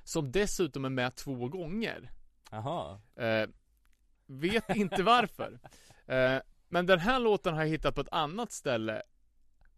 Som 0.08 0.32
dessutom 0.32 0.84
är 0.84 0.88
med 0.88 1.14
två 1.14 1.48
gånger. 1.48 2.10
Jaha. 2.50 3.00
Eh, 3.16 3.48
vet 4.26 4.68
inte 4.76 5.02
varför. 5.02 5.60
Eh, 6.06 6.38
men 6.68 6.86
den 6.86 6.98
här 6.98 7.18
låten 7.18 7.54
har 7.54 7.60
jag 7.60 7.68
hittat 7.68 7.94
på 7.94 8.00
ett 8.00 8.12
annat 8.12 8.52
ställe 8.52 9.02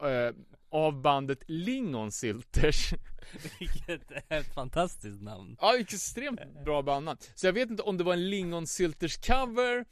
eh, 0.03 0.35
av 0.69 1.01
bandet 1.03 1.43
Lingonsilters 1.47 2.93
Vilket 3.59 4.11
är 4.11 4.41
ett 4.41 4.55
fantastiskt 4.55 5.23
namn 5.23 5.57
Ja, 5.61 5.79
extremt 5.79 6.65
bra 6.65 6.83
bandnamn 6.83 7.19
Så 7.35 7.47
jag 7.47 7.53
vet 7.53 7.71
inte 7.71 7.83
om 7.83 7.97
det 7.97 8.05
var 8.05 8.13
en 8.13 8.31
Lingonsilters 8.31 9.17
cover 9.17 9.85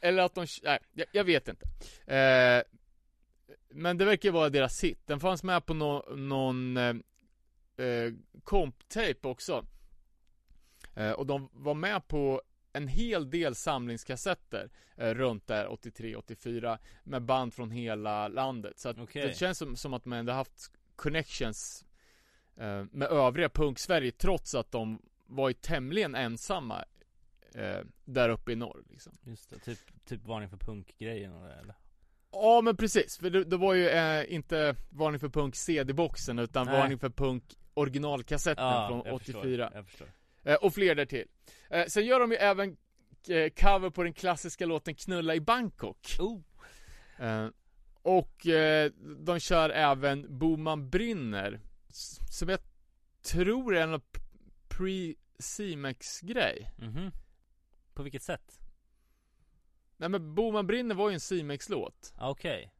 Eller 0.00 0.22
att 0.22 0.34
de, 0.34 0.46
nej, 0.62 0.78
jag, 0.92 1.06
jag 1.12 1.24
vet 1.24 1.48
inte 1.48 1.66
eh, 2.14 2.62
Men 3.68 3.98
det 3.98 4.04
verkar 4.04 4.30
vara 4.30 4.48
deras 4.48 4.84
hit 4.84 5.00
Den 5.06 5.20
fanns 5.20 5.42
med 5.42 5.66
på 5.66 5.74
no, 5.74 6.16
någon 6.16 6.76
eh, 7.76 8.12
komp-tape 8.44 9.28
också 9.28 9.66
eh, 10.94 11.10
Och 11.10 11.26
de 11.26 11.48
var 11.52 11.74
med 11.74 12.08
på 12.08 12.42
en 12.72 12.88
hel 12.88 13.30
del 13.30 13.54
samlingskassetter 13.54 14.70
eh, 14.96 15.14
runt 15.14 15.46
där 15.46 15.66
83-84 15.66 16.78
med 17.04 17.22
band 17.22 17.54
från 17.54 17.70
hela 17.70 18.28
landet. 18.28 18.78
Så 18.78 18.88
att 18.88 18.98
okay. 18.98 19.26
det 19.26 19.36
känns 19.36 19.58
som, 19.58 19.76
som 19.76 19.94
att 19.94 20.04
man 20.04 20.18
ändå 20.18 20.32
haft 20.32 20.72
connections 20.96 21.84
eh, 22.56 22.84
med 22.90 23.08
övriga 23.08 23.48
punk-Sverige 23.48 24.10
trots 24.10 24.54
att 24.54 24.70
de 24.70 25.02
var 25.26 25.48
ju 25.48 25.54
tämligen 25.54 26.14
ensamma 26.14 26.84
eh, 27.54 27.80
där 28.04 28.28
uppe 28.28 28.52
i 28.52 28.56
norr 28.56 28.84
liksom. 28.90 29.12
Just 29.24 29.50
det, 29.50 29.58
typ, 29.58 29.78
typ 30.04 30.26
varning 30.26 30.48
för 30.48 30.56
punk-grejen 30.56 31.32
eller? 31.32 31.74
Ja 32.32 32.60
men 32.60 32.76
precis, 32.76 33.18
för 33.18 33.30
det, 33.30 33.44
det 33.44 33.56
var 33.56 33.74
ju 33.74 33.88
eh, 33.88 34.34
inte 34.34 34.76
varning 34.90 35.20
för 35.20 35.28
punk 35.28 35.56
CD-boxen 35.56 36.38
utan 36.38 36.66
Nej. 36.66 36.78
varning 36.78 36.98
för 36.98 37.10
punk 37.10 37.44
originalkassetten 37.74 38.64
ja, 38.64 38.88
från 38.88 39.00
84 39.00 39.14
förstår, 39.14 39.70
jag 39.74 39.86
förstår. 39.86 40.08
Eh, 40.44 40.54
och 40.54 40.74
fler 40.74 40.94
därtill. 40.94 41.28
Eh, 41.70 41.86
sen 41.86 42.06
gör 42.06 42.20
de 42.20 42.30
ju 42.30 42.36
även 42.36 42.76
eh, 43.28 43.50
cover 43.50 43.90
på 43.90 44.02
den 44.02 44.12
klassiska 44.12 44.66
låten 44.66 44.94
Knulla 44.94 45.34
i 45.34 45.40
Bangkok. 45.40 46.16
Oh. 46.18 46.40
Och 48.04 48.46
de 49.18 49.40
kör 49.40 49.70
även 49.70 50.38
Boman 50.38 50.90
brinner. 50.90 51.60
Som 52.30 52.48
jag 52.48 52.58
tror 53.22 53.76
är 53.76 53.88
en 53.88 54.00
pre-Simex-grej. 54.68 56.70
Mm 56.78 56.92
-hmm. 56.92 57.10
På 57.94 58.02
vilket 58.02 58.22
sätt? 58.22 58.60
Nej 59.96 60.08
men 60.08 60.34
Boman 60.34 60.66
brinner 60.66 60.94
var 60.94 61.10
ju 61.10 61.14
en 61.14 61.20
Simex-låt. 61.20 62.14
Okej. 62.18 62.58
Okay. 62.58 62.70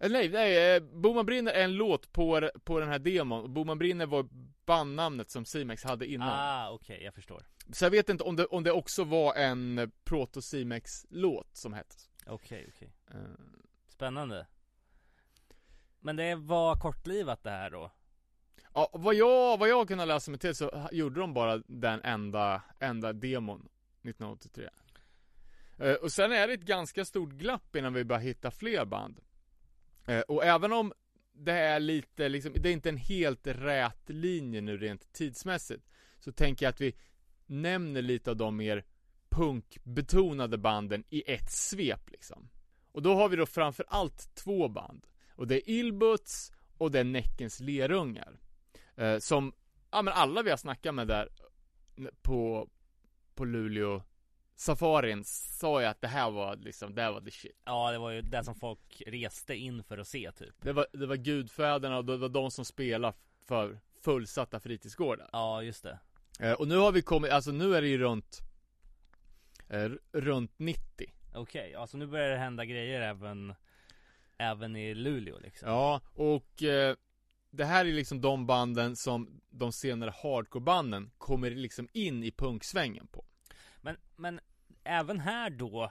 Eller 0.00 0.18
nej, 0.18 0.28
nej, 0.28 0.76
eh, 0.76 0.82
Boman 0.82 1.26
brinner 1.26 1.52
är 1.52 1.64
en 1.64 1.74
låt 1.74 2.12
på, 2.12 2.50
på 2.64 2.80
den 2.80 2.88
här 2.88 2.98
demon, 2.98 3.54
Boman 3.54 3.78
brinner 3.78 4.06
var 4.06 4.28
bandnamnet 4.66 5.30
som 5.30 5.44
Simex 5.44 5.84
hade 5.84 6.06
innan. 6.06 6.28
Ah, 6.28 6.70
okej, 6.70 6.94
okay, 6.94 7.04
jag 7.04 7.14
förstår. 7.14 7.42
Så 7.72 7.84
jag 7.84 7.90
vet 7.90 8.08
inte 8.08 8.24
om 8.24 8.36
det, 8.36 8.46
om 8.46 8.62
det 8.62 8.72
också 8.72 9.04
var 9.04 9.34
en 9.34 9.92
Proto-Simex-låt 10.04 11.56
som 11.56 11.72
hette 11.72 11.94
Okej, 12.26 12.58
okay, 12.58 12.72
okej. 12.76 12.92
Okay. 13.06 13.20
uh... 13.20 13.28
Spännande. 13.88 14.46
Men 16.00 16.16
det 16.16 16.34
var 16.34 16.76
kortlivat 16.76 17.42
det 17.42 17.50
här 17.50 17.70
då? 17.70 17.92
Ja, 18.74 18.90
vad 18.92 19.14
jag, 19.14 19.58
vad 19.58 19.68
jag 19.68 19.88
kunnat 19.88 20.08
läsa 20.08 20.30
mig 20.30 20.40
till 20.40 20.54
så 20.54 20.88
gjorde 20.92 21.20
de 21.20 21.34
bara 21.34 21.62
den 21.66 22.00
enda, 22.02 22.62
enda 22.78 23.12
demon 23.12 23.68
1983 24.02 24.68
uh, 25.82 25.94
Och 25.94 26.12
sen 26.12 26.32
är 26.32 26.48
det 26.48 26.54
ett 26.54 26.60
ganska 26.60 27.04
stort 27.04 27.30
glapp 27.30 27.76
innan 27.76 27.92
vi 27.92 28.04
börjar 28.04 28.22
hitta 28.22 28.50
fler 28.50 28.84
band. 28.84 29.18
Eh, 29.18 29.27
Eh, 30.08 30.20
och 30.20 30.44
även 30.44 30.72
om 30.72 30.92
det 31.32 31.52
är 31.52 31.80
lite, 31.80 32.28
liksom, 32.28 32.52
det 32.56 32.68
är 32.68 32.72
inte 32.72 32.88
en 32.88 32.96
helt 32.96 33.46
rät 33.46 34.08
linje 34.08 34.60
nu 34.60 34.76
rent 34.76 35.12
tidsmässigt 35.12 35.88
Så 36.18 36.32
tänker 36.32 36.66
jag 36.66 36.70
att 36.70 36.80
vi 36.80 36.94
nämner 37.46 38.02
lite 38.02 38.30
av 38.30 38.36
de 38.36 38.56
mer 38.56 38.84
punkbetonade 39.28 40.58
banden 40.58 41.04
i 41.10 41.32
ett 41.32 41.50
svep 41.50 42.10
liksom 42.10 42.48
Och 42.92 43.02
då 43.02 43.14
har 43.14 43.28
vi 43.28 43.36
då 43.36 43.46
framförallt 43.46 44.34
två 44.34 44.68
band 44.68 45.06
Och 45.34 45.46
det 45.46 45.54
är 45.54 45.70
Ilbuts 45.70 46.52
och 46.78 46.90
det 46.90 47.00
är 47.00 47.04
Näckens 47.04 47.60
lerungar. 47.60 48.40
Eh, 48.96 49.18
som, 49.18 49.52
ja 49.90 50.02
men 50.02 50.14
alla 50.14 50.42
vi 50.42 50.50
har 50.50 50.56
snackat 50.56 50.94
med 50.94 51.08
där 51.08 51.28
på, 52.22 52.68
på 53.34 53.44
Luleå 53.44 54.02
Safarin 54.58 55.24
sa 55.24 55.80
ju 55.80 55.86
att 55.86 56.00
det 56.00 56.08
här 56.08 56.30
var 56.30 56.56
liksom, 56.56 56.94
det 56.94 57.02
här 57.02 57.12
var 57.12 57.20
the 57.20 57.30
shit. 57.30 57.60
Ja, 57.64 57.92
det 57.92 57.98
var 57.98 58.10
ju 58.10 58.22
det 58.22 58.44
som 58.44 58.54
folk 58.54 59.02
reste 59.06 59.54
in 59.54 59.84
för 59.84 59.98
att 59.98 60.08
se 60.08 60.32
typ. 60.32 60.54
Det 60.62 60.72
var, 60.72 60.86
det 60.92 61.06
var 61.06 61.16
gudfäderna 61.16 61.98
och 61.98 62.04
det 62.04 62.16
var 62.16 62.28
de 62.28 62.50
som 62.50 62.64
spelade 62.64 63.16
för 63.46 63.80
fullsatta 64.00 64.60
fritidsgårdar. 64.60 65.28
Ja, 65.32 65.62
just 65.62 65.82
det. 65.82 65.98
Eh, 66.40 66.52
och 66.52 66.68
nu 66.68 66.76
har 66.76 66.92
vi 66.92 67.02
kommit, 67.02 67.30
alltså 67.30 67.50
nu 67.50 67.74
är 67.74 67.82
det 67.82 67.88
ju 67.88 67.98
runt 67.98 68.40
eh, 69.68 69.90
Runt 70.12 70.52
90 70.56 70.82
Okej, 71.34 71.40
okay, 71.40 71.74
alltså 71.74 71.96
nu 71.96 72.06
börjar 72.06 72.30
det 72.30 72.36
hända 72.36 72.64
grejer 72.64 73.00
även 73.00 73.54
Även 74.38 74.76
i 74.76 74.94
Luleå 74.94 75.38
liksom 75.38 75.68
Ja, 75.68 76.00
och 76.14 76.62
eh, 76.62 76.96
Det 77.50 77.64
här 77.64 77.84
är 77.84 77.92
liksom 77.92 78.20
de 78.20 78.46
banden 78.46 78.96
som 78.96 79.40
de 79.50 79.72
senare 79.72 80.10
hardcore-banden 80.22 81.10
kommer 81.18 81.50
liksom 81.50 81.88
in 81.92 82.24
i 82.24 82.30
punksvängen 82.30 83.06
på 83.06 83.24
Men, 83.80 83.96
men 84.16 84.40
även 84.84 85.20
här 85.20 85.50
då 85.50 85.90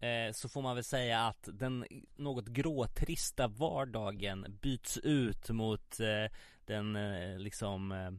eh, 0.00 0.32
Så 0.32 0.48
får 0.48 0.62
man 0.62 0.74
väl 0.74 0.84
säga 0.84 1.20
att 1.20 1.48
den 1.52 1.84
något 2.16 2.48
gråtrista 2.48 3.48
vardagen 3.48 4.58
byts 4.62 4.98
ut 4.98 5.50
mot 5.50 6.00
eh, 6.00 6.36
Den 6.64 6.96
eh, 6.96 7.38
liksom 7.38 7.92
eh, 7.92 8.10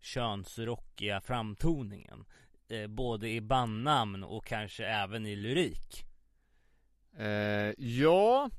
könsrockiga 0.00 1.20
framtoningen 1.20 2.24
Både 2.88 3.28
i 3.28 3.40
bandnamn 3.40 4.24
och 4.24 4.46
kanske 4.46 4.86
även 4.86 5.26
i 5.26 5.36
lyrik. 5.36 6.04
Ja 7.76 8.50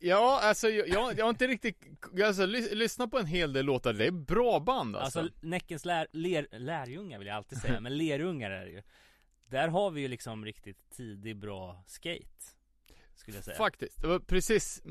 Ja, 0.00 0.40
alltså 0.42 0.68
jag, 0.68 0.88
jag, 1.18 1.24
har 1.24 1.30
inte 1.30 1.46
riktigt, 1.46 1.76
alltså 2.24 2.46
lys, 2.46 2.72
lyssna 2.72 3.08
på 3.08 3.18
en 3.18 3.26
hel 3.26 3.52
del 3.52 3.66
låtar, 3.66 3.92
det 3.92 4.06
är 4.06 4.10
bra 4.10 4.60
band 4.60 4.96
alltså. 4.96 5.20
Alltså 5.20 5.34
Näckens 5.40 5.84
lär, 5.84 6.06
ler, 6.12 6.46
lärjungar 6.52 7.18
vill 7.18 7.26
jag 7.26 7.36
alltid 7.36 7.58
säga, 7.58 7.80
men 7.80 7.96
lerungar 7.96 8.50
är 8.50 8.64
det 8.64 8.70
ju 8.70 8.82
Där 9.50 9.68
har 9.68 9.90
vi 9.90 10.00
ju 10.00 10.08
liksom 10.08 10.44
riktigt 10.44 10.90
tidig 10.90 11.36
bra 11.36 11.84
skate 11.86 12.54
skulle 13.20 13.36
jag 13.36 13.44
säga. 13.44 13.56
Faktiskt, 13.56 14.00
det 14.00 14.06
var 14.06 14.18
precis, 14.18 14.82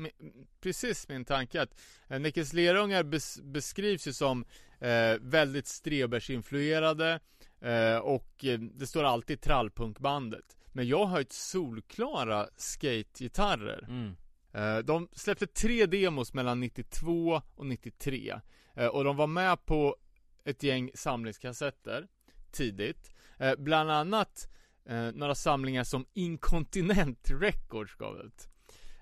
precis 0.60 1.08
min 1.08 1.24
tanke 1.24 1.62
att 1.62 1.80
eh, 2.08 2.20
Näckens 2.20 2.52
lerungar 2.52 3.02
bes, 3.02 3.40
beskrivs 3.42 4.08
ju 4.08 4.12
som 4.12 4.44
eh, 4.78 5.14
väldigt 5.20 5.66
Strebers-influerade 5.66 7.20
eh, 7.60 7.96
och 7.96 8.44
eh, 8.44 8.58
det 8.58 8.86
står 8.86 9.04
alltid 9.04 9.40
trallpunkbandet. 9.40 10.56
Men 10.72 10.88
jag 10.88 11.04
har 11.04 11.20
ett 11.20 11.32
solklara 11.32 12.48
skate-gitarrer. 12.56 13.84
Mm. 13.88 14.16
Eh, 14.52 14.78
de 14.78 15.08
släppte 15.12 15.46
tre 15.46 15.86
demos 15.86 16.34
mellan 16.34 16.60
92 16.60 17.42
och 17.54 17.66
93 17.66 18.40
eh, 18.74 18.86
och 18.86 19.04
de 19.04 19.16
var 19.16 19.26
med 19.26 19.66
på 19.66 19.96
ett 20.44 20.62
gäng 20.62 20.90
samlingskassetter 20.94 22.08
tidigt. 22.50 23.09
Bland 23.58 23.90
annat 23.90 24.48
eh, 24.84 25.12
några 25.14 25.34
samlingar 25.34 25.84
som 25.84 26.06
Incontinent 26.14 27.30
Records 27.30 27.94
gav 27.94 28.20
ut. 28.20 28.48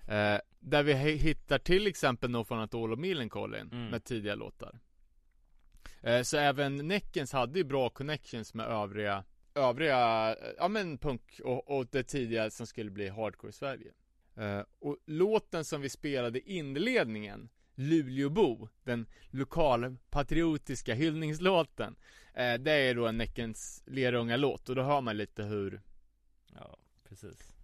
Eh, 0.09 0.39
där 0.61 0.82
vi 0.82 0.95
hittar 0.95 1.59
till 1.59 1.86
exempel 1.86 2.30
No 2.30 2.45
Fun 2.45 2.59
At 2.59 2.74
All 2.74 2.93
och 2.93 2.99
Millencolin 2.99 3.68
mm. 3.72 3.86
med 3.86 4.05
tidiga 4.05 4.34
låtar. 4.34 4.80
Eh, 6.01 6.22
så 6.22 6.36
även 6.36 6.76
Neckens 6.76 7.32
hade 7.32 7.59
ju 7.59 7.64
bra 7.64 7.91
connections 7.91 8.55
med 8.55 8.66
övriga 8.66 9.24
Övriga, 9.55 10.36
ja 10.57 10.68
men 10.68 10.99
punk 10.99 11.41
och, 11.45 11.78
och 11.78 11.86
det 11.91 12.03
tidiga 12.03 12.51
som 12.51 12.66
skulle 12.66 12.91
bli 12.91 13.09
hardcore 13.09 13.51
i 13.51 13.53
Sverige. 13.53 13.93
Eh, 14.36 14.62
och 14.78 14.97
låten 15.07 15.64
som 15.64 15.80
vi 15.80 15.89
spelade 15.89 16.39
i 16.39 16.57
inledningen 16.57 17.49
Luleåbo, 17.78 18.68
den 18.84 19.06
lokalpatriotiska 19.30 20.94
hyllningslåten. 20.94 21.96
Eh, 22.34 22.54
det 22.54 22.72
är 22.72 22.94
då 22.94 23.06
en 23.06 23.16
Näckens 23.16 23.82
Lerunga-låt 23.86 24.68
och 24.68 24.74
då 24.74 24.82
hör 24.82 25.00
man 25.00 25.16
lite 25.16 25.42
hur 25.42 25.80
Ja, 26.54 26.78
precis. 27.08 27.54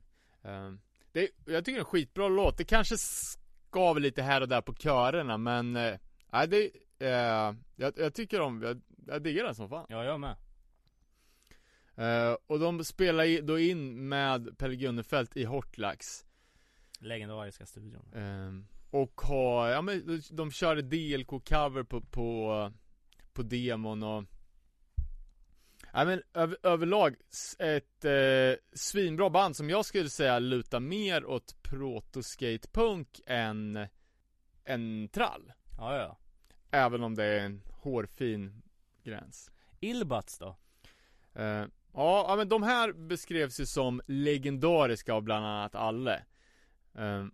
Eh, 0.42 0.72
det, 1.12 1.30
jag 1.46 1.64
tycker 1.64 1.72
det 1.72 1.78
är 1.78 1.78
en 1.78 1.84
skitbra 1.84 2.28
låt. 2.28 2.58
Det 2.58 2.64
kanske 2.64 2.96
skaver 2.98 4.00
lite 4.00 4.22
här 4.22 4.40
och 4.40 4.48
där 4.48 4.60
på 4.60 4.74
körerna 4.74 5.38
men 5.38 5.76
eh, 5.76 5.98
Nej, 6.32 6.48
det, 6.48 6.70
eh, 6.98 7.54
jag, 7.76 7.92
jag, 7.96 8.14
tycker 8.14 8.40
om, 8.40 8.62
jag, 8.62 8.80
jag 9.06 9.22
diggar 9.22 9.44
den 9.44 9.54
som 9.54 9.68
fan. 9.68 9.86
Ja, 9.88 10.04
jag 10.04 10.20
med. 10.20 10.36
Uh, 11.98 12.36
och 12.46 12.58
de 12.58 12.84
spelar 12.84 13.42
då 13.42 13.58
in 13.58 14.08
med 14.08 14.58
Pelle 14.58 14.76
Gunnefelt 14.76 15.36
i 15.36 15.44
Hortlax 15.44 16.26
Legendariska 16.98 17.66
studion 17.66 18.14
uh, 18.14 18.73
och 18.94 19.20
har, 19.20 19.68
ja 19.68 19.82
men 19.82 20.22
de 20.30 20.50
körde 20.50 20.82
DLK-cover 20.82 21.82
på, 21.82 22.00
på, 22.00 22.72
på 23.32 23.42
demon 23.42 24.02
och 24.02 24.24
Ja 25.92 26.04
men 26.04 26.22
över, 26.34 26.58
överlag 26.62 27.16
ett 27.58 28.04
eh, 28.04 28.60
svinbra 28.72 29.30
band 29.30 29.56
som 29.56 29.70
jag 29.70 29.84
skulle 29.84 30.08
säga 30.08 30.38
lutar 30.38 30.80
mer 30.80 31.24
åt 31.24 31.62
proto-skatepunk 31.62 33.20
än, 33.26 33.86
än 34.64 35.08
trall. 35.08 35.52
Ja 35.78 35.96
ja. 35.96 36.18
Även 36.70 37.02
om 37.02 37.14
det 37.14 37.24
är 37.24 37.40
en 37.40 37.62
hårfin 37.70 38.62
gräns. 39.02 39.50
Illbats 39.80 40.38
då? 40.38 40.56
Eh, 41.34 41.64
ja, 41.92 42.26
ja 42.28 42.36
men 42.36 42.48
de 42.48 42.62
här 42.62 42.92
beskrevs 42.92 43.60
ju 43.60 43.66
som 43.66 44.00
legendariska 44.06 45.14
av 45.14 45.22
bland 45.22 45.46
annat 45.46 45.74
Alle. 45.74 46.24
Eh, 46.94 47.24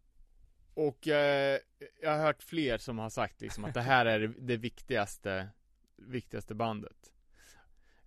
och 0.81 1.09
eh, 1.09 1.59
jag 2.03 2.11
har 2.11 2.19
hört 2.19 2.43
fler 2.43 2.79
som 2.79 2.99
har 2.99 3.11
sagt 3.11 3.41
liksom 3.41 3.65
att 3.65 3.75
det 3.75 3.81
här 3.81 4.07
är 4.07 4.35
det 4.39 4.57
viktigaste, 4.57 5.49
viktigaste 5.97 6.55
bandet. 6.55 7.13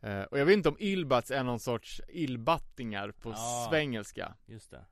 Eh, 0.02 0.22
och 0.22 0.40
jag 0.40 0.46
vet 0.46 0.54
inte 0.54 0.70
om 0.70 0.78
Ilbats 0.80 1.32
är 1.32 1.44
någon 1.44 1.60
sorts 1.60 2.02
illbattingar 2.08 3.12
på 3.12 3.30
ja, 3.30 3.68
svengelska. 3.70 4.36
Just 4.46 4.72
det. 4.72 4.86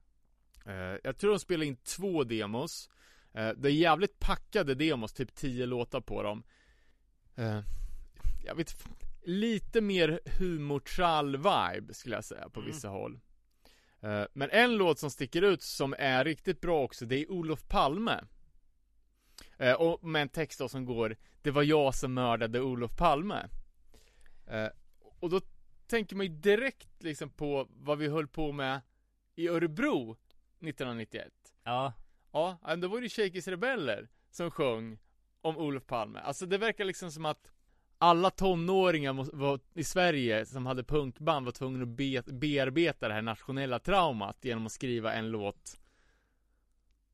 Eh, 0.65 0.99
jag 1.03 1.17
tror 1.17 1.31
de 1.31 1.39
spelar 1.39 1.65
in 1.65 1.75
två 1.75 2.23
demos. 2.23 2.89
Eh, 3.33 3.49
det 3.49 3.69
är 3.69 3.73
jävligt 3.73 4.19
packade 4.19 4.75
demos, 4.75 5.13
typ 5.13 5.35
tio 5.35 5.65
låtar 5.65 6.01
på 6.01 6.23
dem. 6.23 6.43
Eh, 7.35 7.61
jag 8.45 8.55
vet 8.55 8.83
lite 9.23 9.81
mer 9.81 10.19
humortrall 10.25 11.37
vibe 11.37 11.93
skulle 11.93 12.15
jag 12.15 12.25
säga 12.25 12.49
på 12.49 12.59
mm. 12.59 12.71
vissa 12.71 12.87
håll. 12.87 13.19
Eh, 14.01 14.23
men 14.33 14.49
en 14.49 14.77
låt 14.77 14.99
som 14.99 15.09
sticker 15.11 15.41
ut 15.41 15.61
som 15.61 15.95
är 15.97 16.25
riktigt 16.25 16.61
bra 16.61 16.83
också, 16.83 17.05
det 17.05 17.15
är 17.15 17.31
Olof 17.31 17.67
Palme. 17.67 18.19
Eh, 19.57 19.73
och 19.73 20.03
med 20.03 20.21
en 20.21 20.29
text 20.29 20.59
då 20.59 20.69
som 20.69 20.85
går 20.85 21.15
Det 21.41 21.51
var 21.51 21.63
jag 21.63 21.95
som 21.95 22.13
mördade 22.13 22.61
Olof 22.61 22.97
Palme. 22.97 23.49
Eh, 24.47 24.67
och 25.19 25.29
då 25.29 25.41
tänker 25.87 26.15
man 26.15 26.25
ju 26.25 26.31
direkt 26.31 27.03
liksom 27.03 27.29
på 27.29 27.67
vad 27.69 27.97
vi 27.97 28.07
höll 28.07 28.27
på 28.27 28.51
med 28.51 28.81
i 29.35 29.47
Örebro 29.47 30.17
1991. 30.59 31.31
Ja. 31.63 31.93
Ja, 32.31 32.75
då 32.77 32.87
var 32.87 33.01
det 33.01 33.07
Shakey's 33.07 33.49
Rebeller 33.49 34.09
som 34.29 34.51
sjöng 34.51 34.99
om 35.41 35.57
Olof 35.57 35.85
Palme. 35.85 36.19
Alltså 36.19 36.45
det 36.45 36.57
verkar 36.57 36.85
liksom 36.85 37.11
som 37.11 37.25
att 37.25 37.51
alla 38.01 38.29
tonåringar 38.29 39.29
i 39.73 39.83
Sverige 39.83 40.45
som 40.45 40.65
hade 40.65 40.83
punkband 40.83 41.45
var 41.45 41.51
tvungna 41.51 41.83
att 41.83 41.89
be 41.89 42.21
bearbeta 42.21 43.07
det 43.07 43.13
här 43.13 43.21
nationella 43.21 43.79
traumat 43.79 44.37
genom 44.41 44.65
att 44.65 44.71
skriva 44.71 45.13
en 45.13 45.31
låt 45.31 45.79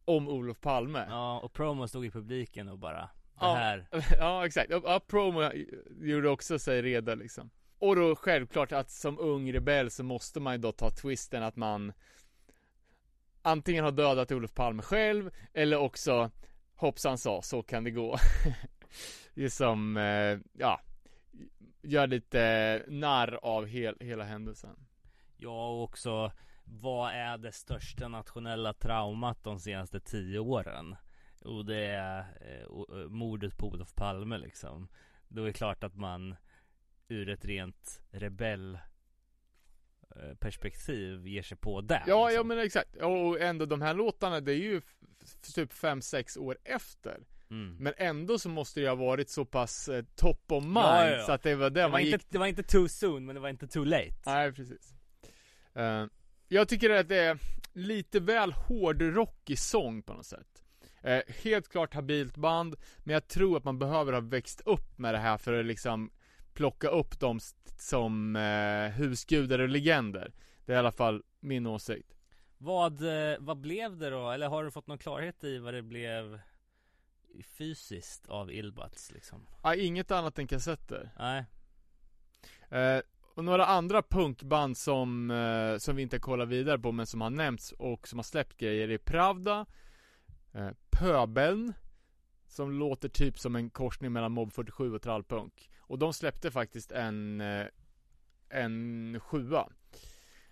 om 0.05 0.27
Olof 0.27 0.61
Palme. 0.61 1.05
Ja, 1.09 1.39
och 1.39 1.53
Promo 1.53 1.87
stod 1.87 2.05
i 2.05 2.11
publiken 2.11 2.69
och 2.69 2.79
bara, 2.79 2.99
det 2.99 3.09
ja, 3.39 3.53
här. 3.55 3.87
Ja, 4.19 4.45
exakt. 4.45 4.69
Ja, 4.69 5.01
Promo 5.07 5.51
gjorde 6.01 6.29
också 6.29 6.59
sig 6.59 6.81
redo 6.81 7.15
liksom. 7.15 7.49
Och 7.79 7.95
då 7.95 8.15
självklart 8.15 8.71
att 8.71 8.91
som 8.91 9.19
ung 9.19 9.53
rebell 9.53 9.91
så 9.91 10.03
måste 10.03 10.39
man 10.39 10.53
ju 10.53 10.57
då 10.57 10.71
ta 10.71 10.89
twisten 10.89 11.43
att 11.43 11.55
man 11.55 11.93
antingen 13.41 13.83
har 13.83 13.91
dödat 13.91 14.31
Olof 14.31 14.53
Palme 14.53 14.81
själv 14.81 15.31
eller 15.53 15.77
också 15.77 16.31
hoppsan 16.75 17.17
sa, 17.17 17.41
så 17.41 17.63
kan 17.63 17.83
det 17.83 17.91
gå. 17.91 18.17
det 19.43 19.49
som, 19.49 19.97
eh, 19.97 20.39
ja, 20.53 20.81
gör 21.81 22.07
lite 22.07 22.83
narr 22.87 23.39
av 23.41 23.65
hel, 23.65 23.97
hela 23.99 24.23
händelsen. 24.23 24.75
Ja, 25.37 25.69
och 25.69 25.83
också 25.83 26.31
vad 26.63 27.11
är 27.11 27.37
det 27.37 27.51
största 27.51 28.07
nationella 28.07 28.73
traumat 28.73 29.43
de 29.43 29.59
senaste 29.59 29.99
tio 29.99 30.39
åren? 30.39 30.95
Och 31.41 31.65
det 31.65 31.85
är 31.85 32.19
eh, 32.41 32.99
eh, 32.99 33.09
mordet 33.09 33.57
på 33.57 33.67
Olof 33.67 33.95
Palme 33.95 34.37
liksom. 34.37 34.87
Då 35.27 35.41
är 35.41 35.45
det 35.45 35.53
klart 35.53 35.83
att 35.83 35.95
man 35.95 36.35
ur 37.07 37.29
ett 37.29 37.45
rent 37.45 38.01
rebell 38.11 38.79
eh, 40.15 40.33
perspektiv 40.39 41.27
ger 41.27 41.43
sig 41.43 41.57
på 41.57 41.81
det. 41.81 42.03
Ja, 42.07 42.27
liksom. 42.27 42.35
ja 42.35 42.43
men 42.43 42.65
exakt. 42.65 42.95
Och 42.95 43.41
ändå 43.41 43.65
de 43.65 43.81
här 43.81 43.93
låtarna, 43.93 44.41
det 44.41 44.51
är 44.51 44.59
ju 44.59 44.81
typ 45.55 45.73
5-6 45.73 46.39
år 46.39 46.57
efter. 46.63 47.23
Mm. 47.51 47.75
Men 47.79 47.93
ändå 47.97 48.39
så 48.39 48.49
måste 48.49 48.79
det 48.79 48.87
ha 48.87 48.95
varit 48.95 49.29
så 49.29 49.45
pass 49.45 49.89
eh, 49.89 50.03
top 50.15 50.51
of 50.51 50.63
mind 50.63 50.77
ja, 50.77 51.09
ja, 51.09 51.17
ja. 51.17 51.25
så 51.25 51.31
att 51.31 51.43
det 51.43 51.55
var 51.55 51.69
det, 51.69 51.81
det 51.81 51.89
man 51.89 52.03
gick... 52.03 52.13
inte, 52.13 52.25
Det 52.29 52.37
var 52.37 52.47
inte 52.47 52.63
too 52.63 52.87
soon 52.87 53.25
men 53.25 53.35
det 53.35 53.41
var 53.41 53.49
inte 53.49 53.67
too 53.67 53.83
late 53.83 54.13
Nej 54.25 54.53
precis 54.53 54.93
uh, 55.77 56.05
Jag 56.47 56.67
tycker 56.67 56.89
att 56.89 57.07
det 57.07 57.17
är 57.17 57.39
lite 57.73 58.19
väl 58.19 58.51
hårdrockig 58.51 59.59
sång 59.59 60.01
på 60.01 60.13
något 60.13 60.25
sätt 60.25 60.63
uh, 61.07 61.33
helt 61.43 61.69
klart 61.69 61.93
habilt 61.93 62.37
band, 62.37 62.75
men 62.97 63.13
jag 63.13 63.27
tror 63.27 63.57
att 63.57 63.63
man 63.63 63.79
behöver 63.79 64.13
ha 64.13 64.19
växt 64.19 64.61
upp 64.65 64.97
med 64.97 65.13
det 65.13 65.19
här 65.19 65.37
för 65.37 65.59
att 65.59 65.65
liksom 65.65 66.11
plocka 66.53 66.87
upp 66.87 67.19
dem 67.19 67.39
som 67.77 68.35
eh, 68.35 68.91
husgudar 68.91 69.59
och 69.59 69.69
legender. 69.69 70.33
Det 70.65 70.71
är 70.71 70.75
i 70.75 70.79
alla 70.79 70.91
fall 70.91 71.23
min 71.39 71.67
åsikt. 71.67 72.13
Vad, 72.57 73.01
vad 73.39 73.57
blev 73.57 73.97
det 73.97 74.09
då? 74.09 74.31
Eller 74.31 74.47
har 74.47 74.63
du 74.63 74.71
fått 74.71 74.87
någon 74.87 74.97
klarhet 74.97 75.43
i 75.43 75.57
vad 75.57 75.73
det 75.73 75.81
blev 75.81 76.39
fysiskt 77.43 78.27
av 78.27 78.51
Ilbats 78.51 79.11
liksom? 79.11 79.47
Ja, 79.63 79.75
inget 79.75 80.11
annat 80.11 80.39
än 80.39 80.47
kassetter. 80.47 81.09
Nej. 81.17 81.45
Eh, 82.69 83.01
och 83.37 83.43
några 83.43 83.65
andra 83.65 84.01
punkband 84.01 84.77
som, 84.77 85.31
eh, 85.31 85.77
som 85.77 85.95
vi 85.95 86.01
inte 86.01 86.19
kollar 86.19 86.45
vidare 86.45 86.79
på 86.79 86.91
men 86.91 87.05
som 87.05 87.21
har 87.21 87.29
nämnts 87.29 87.71
och 87.71 88.07
som 88.07 88.19
har 88.19 88.23
släppt 88.23 88.57
grejer 88.57 88.89
är 88.89 88.97
Pravda 88.97 89.65
eh, 90.53 90.69
Pöbeln 90.89 91.73
Som 92.47 92.71
låter 92.71 93.09
typ 93.09 93.39
som 93.39 93.55
en 93.55 93.69
korsning 93.69 94.11
mellan 94.11 94.31
Mob 94.31 94.53
47 94.53 94.93
och 94.95 95.01
Trallpunk 95.01 95.69
Och 95.79 95.99
de 95.99 96.13
släppte 96.13 96.51
faktiskt 96.51 96.91
en 96.91 97.41
eh, 97.41 97.65
En 98.49 99.19
sjua 99.19 99.69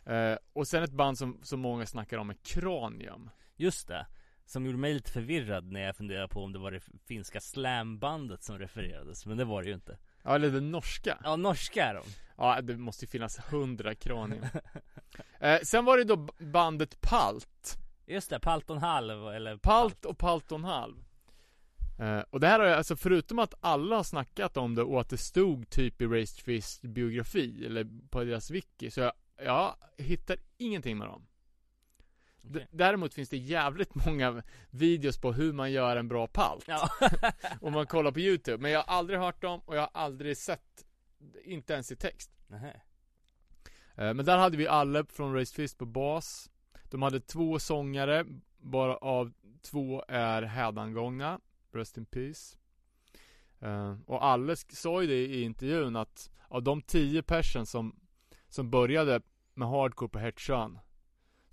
eh, 0.06 0.38
Och 0.54 0.68
sen 0.68 0.84
ett 0.84 0.92
band 0.92 1.18
som, 1.18 1.40
som 1.44 1.60
många 1.60 1.86
snackar 1.86 2.18
om 2.18 2.30
är 2.30 2.38
Cranium 2.44 3.30
Just 3.56 3.88
det. 3.88 4.08
Som 4.46 4.66
gjorde 4.66 4.78
mig 4.78 4.94
lite 4.94 5.12
förvirrad 5.12 5.72
när 5.72 5.82
jag 5.82 5.96
funderade 5.96 6.28
på 6.28 6.44
om 6.44 6.54
det 6.54 6.60
var 6.60 6.72
det 6.72 6.82
finska 7.06 7.42
slambandet 7.42 8.44
som 8.44 8.60
refererades. 8.60 9.26
Men 9.26 9.38
det 9.38 9.46
var 9.46 9.64
det 9.64 9.68
ju 9.68 9.76
inte. 9.76 9.98
Ja 10.24 10.36
eller 10.36 10.50
det 10.50 10.62
norska 10.62 11.18
Ja, 11.24 11.36
norska 11.36 11.86
är 11.86 11.94
de. 11.94 12.04
Ja 12.38 12.62
det 12.62 12.78
måste 12.78 13.06
ju 13.06 13.10
finnas 13.10 13.40
hundra 13.40 13.96
Cranium 13.96 14.46
eh, 15.40 15.60
Sen 15.64 15.86
var 15.86 15.98
det 15.98 16.04
då 16.04 16.28
bandet 16.38 17.02
Palt 17.02 17.78
Just 18.06 18.30
det, 18.30 18.40
Palton 18.40 18.78
Halv 18.78 19.28
eller 19.28 19.58
Palt 19.58 20.06
och 20.06 20.18
Palton 20.18 20.64
halv 20.64 20.96
eh, 22.00 22.20
Och 22.30 22.40
det 22.40 22.48
här 22.48 22.60
har 22.60 22.66
jag, 22.66 22.78
alltså 22.78 22.96
förutom 22.96 23.40
att 23.40 23.54
alla 23.60 23.96
har 23.96 24.04
snackat 24.04 24.58
om 24.58 24.76
det 24.76 24.84
och 24.84 25.02
att 25.02 25.10
det 25.10 25.18
stod 25.18 25.70
typ 25.70 26.02
i 26.02 26.06
Raised 26.06 26.44
Fist 26.44 26.82
biografi 26.82 27.66
eller 27.66 27.88
på 28.10 28.24
deras 28.24 28.52
wiki 28.52 28.92
Så 28.92 29.00
jag, 29.00 29.14
jag 29.44 29.76
hittar 29.98 30.38
ingenting 30.58 30.98
med 30.98 31.08
dem 31.08 31.28
D-. 32.48 32.68
Däremot 32.72 33.14
finns 33.14 33.30
det 33.30 33.38
jävligt 33.38 33.96
många 34.06 34.44
videos 34.70 35.18
på 35.18 35.34
hur 35.34 35.54
man 35.54 35.72
gör 35.72 35.96
en 35.98 36.08
bra 36.08 36.28
palt 36.28 36.66
Ja. 36.68 36.90
Om 37.62 37.74
man 37.74 37.88
kollar 37.88 38.12
på 38.12 38.20
youtube 38.20 38.62
Men 38.62 38.72
jag 38.72 38.80
har 38.84 38.94
aldrig 38.98 39.20
hört 39.20 39.42
dem 39.42 39.62
och 39.66 39.76
jag 39.76 39.82
har 39.82 39.90
aldrig 39.94 40.38
sett 40.38 40.86
Inte 41.44 41.74
ens 41.74 41.92
i 41.92 41.96
text 41.96 42.32
Nähä. 42.48 42.82
Eh, 43.96 44.14
Men 44.14 44.26
där 44.26 44.38
hade 44.38 44.58
vi 44.58 44.68
alla 44.68 45.06
från 45.06 45.34
Raised 45.34 45.56
Fist 45.56 45.78
på 45.78 45.86
bas 45.86 46.50
De 46.84 47.02
hade 47.02 47.20
två 47.20 47.60
sångare 47.60 48.26
Bara 48.58 48.98
av 48.98 49.34
två 49.62 50.04
är 50.08 50.42
hädangångna 50.42 51.40
Rest 51.74 51.98
in 51.98 52.06
peace 52.06 52.58
Eh, 53.60 53.96
Och 54.06 54.26
alla 54.26 54.54
sk- 54.54 54.76
sa 54.76 55.02
ju 55.02 55.08
det 55.08 55.26
i 55.26 55.42
intervjun 55.42 55.96
att 55.96 56.30
Av 56.48 56.64
de 56.64 56.82
tio 56.82 57.24
personer 57.24 57.66
som 57.66 57.96
Som 58.50 58.70
började 58.70 59.22
med 59.54 59.68
hardcore 59.68 60.10
på 60.10 60.20
Hertsön 60.20 60.80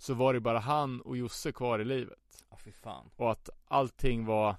Så 0.03 0.13
var 0.13 0.33
det 0.33 0.39
bara 0.39 0.59
han 0.59 1.01
och 1.01 1.17
Josse 1.17 1.51
kvar 1.51 1.79
i 1.79 1.85
livet 1.85 2.19
Ja, 2.49 2.57
fy 2.57 2.71
fan. 2.71 3.09
Och 3.15 3.31
att 3.31 3.49
allting 3.65 4.25
var 4.25 4.55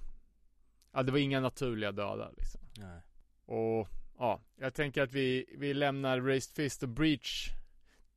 Ja 0.91 1.03
det 1.03 1.11
var 1.11 1.19
inga 1.19 1.39
naturliga 1.39 1.91
döda 1.91 2.31
liksom 2.37 2.61
Nej. 2.77 3.01
och 3.45 3.89
ja, 4.17 4.41
jag 4.55 4.73
tänker 4.73 5.03
att 5.03 5.11
vi, 5.11 5.45
vi 5.57 5.73
lämnar 5.73 6.21
Raised 6.21 6.55
Fist 6.55 6.83
och 6.83 6.89
Breach 6.89 7.49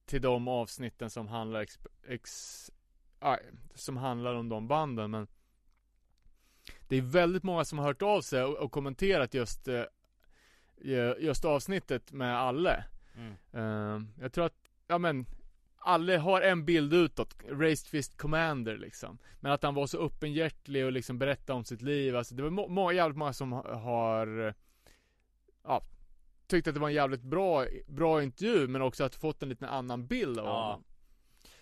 till 0.06 0.22
de 0.22 0.48
avsnitten 0.48 1.10
som 1.10 1.28
handlar 1.28 1.60
ex, 1.60 1.78
ex, 2.08 2.70
aj, 3.18 3.40
som 3.74 3.96
handlar 3.96 4.34
om 4.34 4.48
de 4.48 4.68
banden 4.68 5.10
men 5.10 5.26
det 6.88 6.96
är 6.96 7.02
väldigt 7.02 7.42
många 7.42 7.64
som 7.64 7.78
har 7.78 7.86
hört 7.86 8.02
av 8.02 8.20
sig 8.20 8.42
och, 8.42 8.56
och 8.56 8.72
kommenterat 8.72 9.34
just 9.34 9.68
eh, 9.68 9.84
just 11.18 11.44
avsnittet 11.44 12.12
med 12.12 12.38
Alle. 12.38 12.84
Mm. 13.14 13.34
Eh, 13.52 14.22
jag 14.22 14.32
tror 14.32 14.46
att, 14.46 14.70
ja 14.86 14.98
men 14.98 15.26
Alle 15.80 16.16
har 16.16 16.40
en 16.40 16.64
bild 16.64 16.94
utåt, 16.94 17.34
Raised 17.50 17.88
Fist 17.88 18.16
Commander 18.16 18.76
liksom. 18.76 19.18
Men 19.40 19.52
att 19.52 19.62
han 19.62 19.74
var 19.74 19.86
så 19.86 19.98
öppenhjärtig 20.06 20.84
och 20.86 20.92
liksom 20.92 21.18
berättade 21.18 21.56
om 21.56 21.64
sitt 21.64 21.82
liv. 21.82 22.16
Alltså 22.16 22.34
det 22.34 22.42
var 22.42 22.50
må- 22.50 22.68
må- 22.68 22.92
jävligt 22.92 23.18
många 23.18 23.32
som 23.32 23.52
ha- 23.52 23.74
har 23.74 24.54
Ja 25.64 25.82
Tyckte 26.46 26.70
att 26.70 26.74
det 26.74 26.80
var 26.80 26.88
en 26.88 26.94
jävligt 26.94 27.22
bra, 27.22 27.64
bra 27.86 28.22
intervju 28.22 28.68
men 28.68 28.82
också 28.82 29.04
att 29.04 29.14
fått 29.14 29.42
en 29.42 29.48
liten 29.48 29.68
annan 29.68 30.06
bild 30.06 30.38
av 30.38 30.46
Ja. 30.46 30.62
honom. 30.64 30.84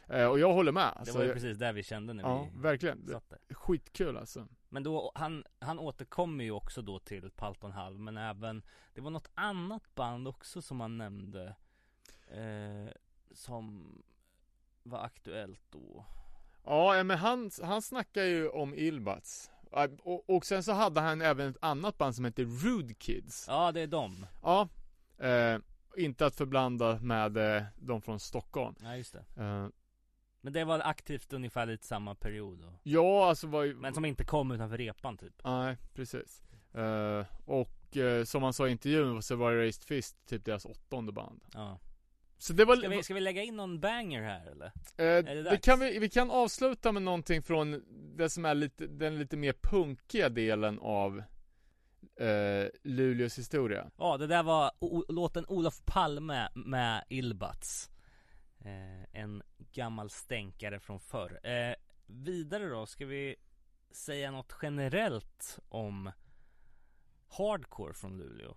Eh, 0.09 0.27
och 0.27 0.39
jag 0.39 0.53
håller 0.53 0.73
med. 0.73 0.83
Det 0.95 0.99
Alltså, 0.99 1.19
var 1.19 1.25
ju 1.25 1.33
precis 1.33 1.59
där 1.59 1.73
vi 1.73 1.83
kände 1.83 2.13
när 2.13 2.23
ja, 2.23 2.49
vi 2.55 2.61
verkligen. 2.63 3.07
satt 3.09 3.31
där. 3.31 3.39
Skitkul 3.55 4.17
alltså. 4.17 4.49
Men 4.69 4.83
då, 4.83 5.13
han, 5.15 5.45
han 5.59 5.79
återkommer 5.79 6.45
ju 6.45 6.51
också 6.51 6.83
då 6.83 6.99
till 6.99 7.31
Palton 7.31 7.73
Halv 7.73 8.01
Men 8.01 8.17
även 8.17 8.63
Det 8.95 9.01
var 9.01 9.11
något 9.11 9.31
annat 9.35 9.95
band 9.95 10.29
också 10.29 10.63
som 10.63 10.81
han 10.81 10.99
nämnde 10.99 11.55
eh, 12.27 12.93
Som 13.37 13.93
Var 14.83 14.99
aktuellt 14.99 15.63
då 15.71 16.05
Ja, 16.65 17.03
men 17.05 17.19
han, 17.19 17.51
han 17.63 17.83
snackar 17.83 18.23
ju 18.23 18.49
om 18.49 18.75
Ilbats. 18.75 19.51
Ja, 19.71 19.89
Och, 20.03 20.31
och 20.31 20.47
sen 20.47 20.63
så 20.63 20.73
hade 20.73 21.01
han 21.01 21.23
även 21.23 21.51
ett 21.51 21.57
annat 21.61 21.99
band 21.99 22.15
som 22.15 22.25
heter 22.25 22.45
Rude 22.45 22.95
Kids. 22.95 23.45
Ja 23.49 23.73
det 23.73 23.81
är 23.81 23.87
dem 23.87 24.27
Ja. 24.43 24.69
Eh, 25.19 25.59
inte 25.97 26.27
att 26.27 26.37
förblanda 26.37 26.99
med 27.01 27.37
eh, 27.57 27.63
de 27.77 28.03
från 28.03 28.21
Stockholm. 28.21 28.75
Ja 28.83 28.97
just 28.97 29.13
det 29.13 29.43
Eh, 29.43 29.69
Men 30.41 30.53
det 30.53 30.65
var 30.65 30.81
aktivt 30.81 31.33
ungefär 31.33 31.67
lite 31.67 31.87
samma 31.87 32.15
period 32.15 32.59
då 32.59 32.73
ja, 32.83 33.29
alltså 33.29 33.47
var 33.47 33.63
ju... 33.63 33.75
Men 33.75 33.95
som 33.95 34.05
inte 34.05 34.25
kom 34.25 34.51
utanför 34.51 34.79
repan 34.79 35.17
typ 35.17 35.41
Nej, 35.45 35.77
precis. 35.95 36.43
Eh, 36.73 37.25
och 37.45 37.97
eh, 37.97 38.25
som 38.25 38.43
han 38.43 38.53
sa 38.53 38.69
i 38.69 38.71
intervjun 38.71 39.23
så 39.23 39.37
var 39.37 39.53
Raised 39.53 39.85
Fist 39.85 40.17
typ 40.27 40.45
deras 40.45 40.65
åttonde 40.65 41.13
band. 41.13 41.41
Ja 41.53 41.79
Så 42.39 42.53
det 42.53 42.65
var... 42.65 42.77
Ska 42.77 42.89
vi, 42.89 43.03
ska 43.03 43.15
vi 43.15 43.21
lägga 43.21 43.43
in 43.43 43.57
någon 43.57 43.81
banger 43.81 44.23
här 44.23 44.47
eller? 44.47 44.67
Eh, 44.67 45.25
det 45.25 45.43
det 45.43 45.57
kan 45.57 45.81
vi, 45.81 45.99
vi 45.99 46.09
kan 46.11 46.31
avsluta 46.31 46.93
med 46.93 47.03
någonting 47.03 47.43
från 47.43 47.83
det 48.17 48.31
som 48.31 48.45
är 48.45 48.55
lite, 48.55 48.87
den 48.87 49.19
lite 49.19 49.37
mer 49.37 49.55
punkiga 49.63 50.29
delen 50.29 50.79
av 50.79 51.23
eh, 52.21 52.67
Luleås 52.83 53.39
historia. 53.39 53.91
Ja 53.99 54.17
det 54.17 54.27
där 54.27 54.43
var 54.43 54.71
o- 54.79 55.05
låten 55.09 55.45
Olof 55.49 55.83
Palme 55.85 56.49
med 56.55 57.05
Ilbats 57.09 57.91
eh, 58.65 59.21
En 59.23 59.43
gammal 59.73 60.11
stänkare 60.11 60.81
från 60.81 61.01
förr 61.01 61.41
eh, 61.43 61.75
Vidare 62.07 62.69
då, 62.69 62.87
ska 62.87 63.07
vi 63.07 63.37
säga 63.91 64.31
något 64.31 64.57
generellt 64.63 65.59
om 65.69 66.11
Hardcore 67.29 67.95
från 67.95 68.19
Luleå? 68.19 68.57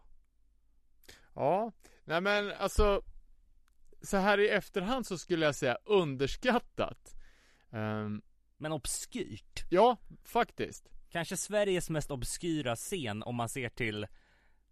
Ja, 1.35 1.71
nej 2.03 2.21
men 2.21 2.51
alltså 2.51 3.01
Så 4.01 4.17
här 4.17 4.39
i 4.39 4.49
efterhand 4.49 5.05
så 5.05 5.17
skulle 5.17 5.45
jag 5.45 5.55
säga 5.55 5.77
underskattat. 5.85 7.15
Ehm, 7.71 8.21
Men 8.57 8.71
obskyrt 8.71 9.65
ja, 9.69 9.97
faktiskt. 10.23 10.89
Kanske 11.09 11.37
Sveriges 11.37 11.89
mest 11.89 12.11
obskyra 12.11 12.75
scen 12.75 13.23
om 13.23 13.35
man 13.35 13.49
ser 13.49 13.69
till 13.69 14.07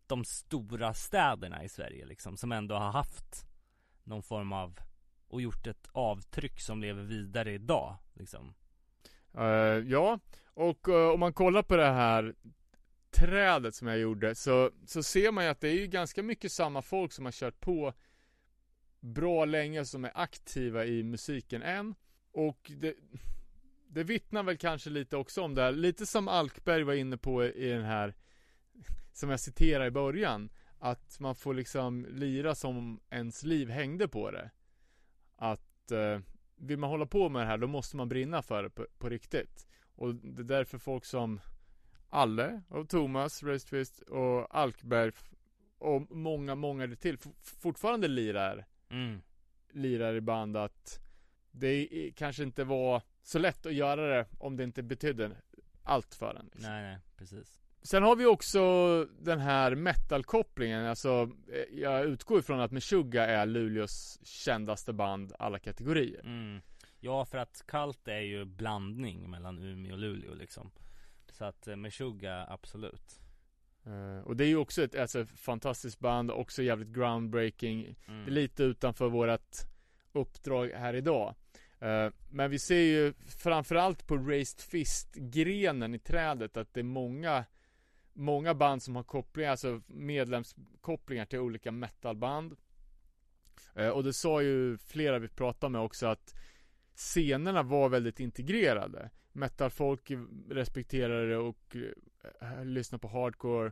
de 0.07 0.25
stora 0.25 0.93
städerna 0.93 1.63
i 1.63 1.69
Sverige 1.69 2.05
liksom 2.05 2.37
Som 2.37 2.51
ändå 2.51 2.75
har 2.75 2.91
haft 2.91 3.47
någon 4.03 4.23
form 4.23 4.53
av 4.53 4.79
och 5.27 5.41
gjort 5.41 5.67
ett 5.67 5.87
avtryck 5.91 6.61
som 6.61 6.81
lever 6.81 7.03
vidare 7.03 7.53
idag 7.53 7.97
liksom 8.13 8.53
Eh, 9.37 9.83
ja, 9.87 10.19
och 10.53 10.89
eh, 10.89 11.09
om 11.09 11.19
man 11.19 11.33
kollar 11.33 11.63
på 11.63 11.75
det 11.75 11.91
här 11.91 12.35
trädet 13.11 13.75
som 13.75 13.87
jag 13.87 13.99
gjorde 13.99 14.35
så, 14.35 14.71
så 14.85 15.03
ser 15.03 15.31
man 15.31 15.43
ju 15.43 15.49
att 15.49 15.61
det 15.61 15.69
är 15.69 15.73
ju 15.73 15.87
ganska 15.87 16.23
mycket 16.23 16.51
samma 16.51 16.81
folk 16.81 17.11
som 17.11 17.25
har 17.25 17.31
kört 17.31 17.59
på 17.59 17.93
bra 18.99 19.45
länge 19.45 19.85
som 19.85 20.05
är 20.05 20.11
aktiva 20.15 20.85
i 20.85 21.03
musiken 21.03 21.61
än. 21.61 21.95
Och 22.31 22.71
det, 22.77 22.93
det 23.87 24.03
vittnar 24.03 24.43
väl 24.43 24.57
kanske 24.57 24.89
lite 24.89 25.17
också 25.17 25.41
om 25.41 25.55
det 25.55 25.61
här, 25.61 25.71
lite 25.71 26.05
som 26.05 26.27
Alkberg 26.27 26.83
var 26.83 26.93
inne 26.93 27.17
på 27.17 27.45
i 27.45 27.69
den 27.69 27.83
här 27.83 28.13
som 29.13 29.29
jag 29.29 29.39
citerade 29.39 29.87
i 29.87 29.91
början. 29.91 30.49
Att 30.79 31.19
man 31.19 31.35
får 31.35 31.53
liksom 31.53 32.05
lira 32.09 32.55
som 32.55 32.99
ens 33.09 33.43
liv 33.43 33.69
hängde 33.69 34.07
på 34.07 34.31
det. 34.31 34.51
Att 35.35 35.91
eh, 35.91 36.19
vill 36.55 36.77
man 36.77 36.89
hålla 36.89 37.05
på 37.05 37.29
med 37.29 37.41
det 37.41 37.45
här 37.45 37.57
då 37.57 37.67
måste 37.67 37.97
man 37.97 38.09
brinna 38.09 38.41
för 38.41 38.63
det 38.63 38.69
på, 38.69 38.85
på 38.97 39.09
riktigt. 39.09 39.67
Och 39.95 40.15
det 40.15 40.41
är 40.41 40.43
därför 40.43 40.77
folk 40.77 41.05
som 41.05 41.39
Alle 42.09 42.61
och 42.69 42.89
Thomas, 42.89 43.43
Racefist 43.43 43.99
och 43.99 44.55
Alkberg 44.55 45.11
och 45.77 46.11
många, 46.11 46.55
många 46.55 46.95
till 46.95 47.17
fortfarande 47.41 48.07
lirar, 48.07 48.65
mm. 48.89 49.21
lirar 49.71 50.15
i 50.15 50.21
band 50.21 50.57
att 50.57 50.99
det 51.51 52.11
kanske 52.15 52.43
inte 52.43 52.63
var 52.63 53.01
så 53.23 53.39
lätt 53.39 53.65
att 53.65 53.73
göra 53.73 54.07
det 54.07 54.25
om 54.37 54.57
det 54.57 54.63
inte 54.63 54.83
betydde 54.83 55.31
allt 55.83 56.15
för 56.15 56.35
en. 56.35 56.45
Liksom. 56.45 56.71
Nej 56.71 56.83
nej, 56.83 56.97
precis 57.17 57.61
Sen 57.81 58.03
har 58.03 58.15
vi 58.15 58.25
också 58.25 58.59
den 59.19 59.39
här 59.39 59.75
metal-kopplingen, 59.75 60.85
alltså 60.85 61.29
eh, 61.53 61.79
jag 61.79 62.05
utgår 62.05 62.39
ifrån 62.39 62.59
att 62.59 62.71
Meshuggah 62.71 63.29
är 63.29 63.45
Luleås 63.45 64.19
kändaste 64.23 64.93
band 64.93 65.33
alla 65.39 65.59
kategorier. 65.59 66.19
mm. 66.19 66.61
Ja 66.99 67.25
för 67.25 67.37
att 67.37 67.63
Kalt 67.67 68.07
är 68.07 68.19
ju 68.19 68.45
blandning 68.45 69.29
mellan 69.29 69.59
Umeå 69.59 69.93
och 69.93 69.99
Luleå 69.99 70.33
liksom 70.33 70.71
Så 71.29 71.45
att 71.45 71.67
eh, 71.67 71.75
Meshuggah, 71.75 72.51
absolut 72.51 73.19
Eh, 73.87 74.27
och 74.27 74.35
det 74.35 74.43
är 74.45 74.47
ju 74.47 74.57
också 74.57 74.83
ett 74.83 74.95
alltså, 74.95 75.25
fantastiskt 75.25 75.99
band, 75.99 76.31
också 76.31 76.63
jävligt 76.63 76.89
groundbreaking. 76.89 77.95
mm. 78.07 78.25
Det 78.25 78.31
är 78.31 78.33
lite 78.33 78.63
utanför 78.63 79.09
vårat 79.09 79.67
uppdrag 80.11 80.67
här 80.67 80.93
idag. 80.93 81.35
Eh, 81.79 82.09
men 82.29 82.51
vi 82.51 82.59
ser 82.59 82.81
ju 82.81 83.13
framförallt 83.27 84.07
på 84.07 84.17
Raised 84.17 84.61
Fist-grenen 84.61 85.95
i 85.95 85.99
trädet 85.99 86.57
att 86.57 86.73
det 86.73 86.79
är 86.79 86.83
många 86.83 87.45
Många 88.19 88.53
band 88.53 88.83
som 88.83 88.95
har 88.95 89.03
kopplingar, 89.03 89.51
alltså 89.51 89.81
medlemskopplingar 89.87 91.25
till 91.25 91.39
olika 91.39 91.71
metalband. 91.71 92.55
Eh, 93.75 93.89
och 93.89 94.03
det 94.03 94.13
sa 94.13 94.41
ju 94.41 94.77
flera 94.77 95.19
vi 95.19 95.27
pratade 95.27 95.71
med 95.71 95.81
också 95.81 96.07
att 96.07 96.35
scenerna 96.95 97.63
var 97.63 97.89
väldigt 97.89 98.19
integrerade. 98.19 99.09
Metalfolk 99.37 100.11
respekterade 100.49 101.29
det 101.29 101.37
och 101.37 101.75
eh, 101.75 102.51
eh, 102.51 102.59
uh, 102.59 102.65
lyssnade 102.65 103.01
på 103.01 103.07
hardcore. 103.07 103.71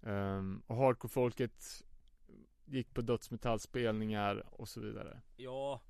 Um, 0.00 0.62
och 0.66 0.76
hardcore-folket 0.76 1.84
gick 2.64 2.94
på 2.94 3.00
dödsmetallspelningar 3.00 4.44
och 4.60 4.68
så 4.68 4.80
vidare. 4.80 5.20
Ja 5.36 5.80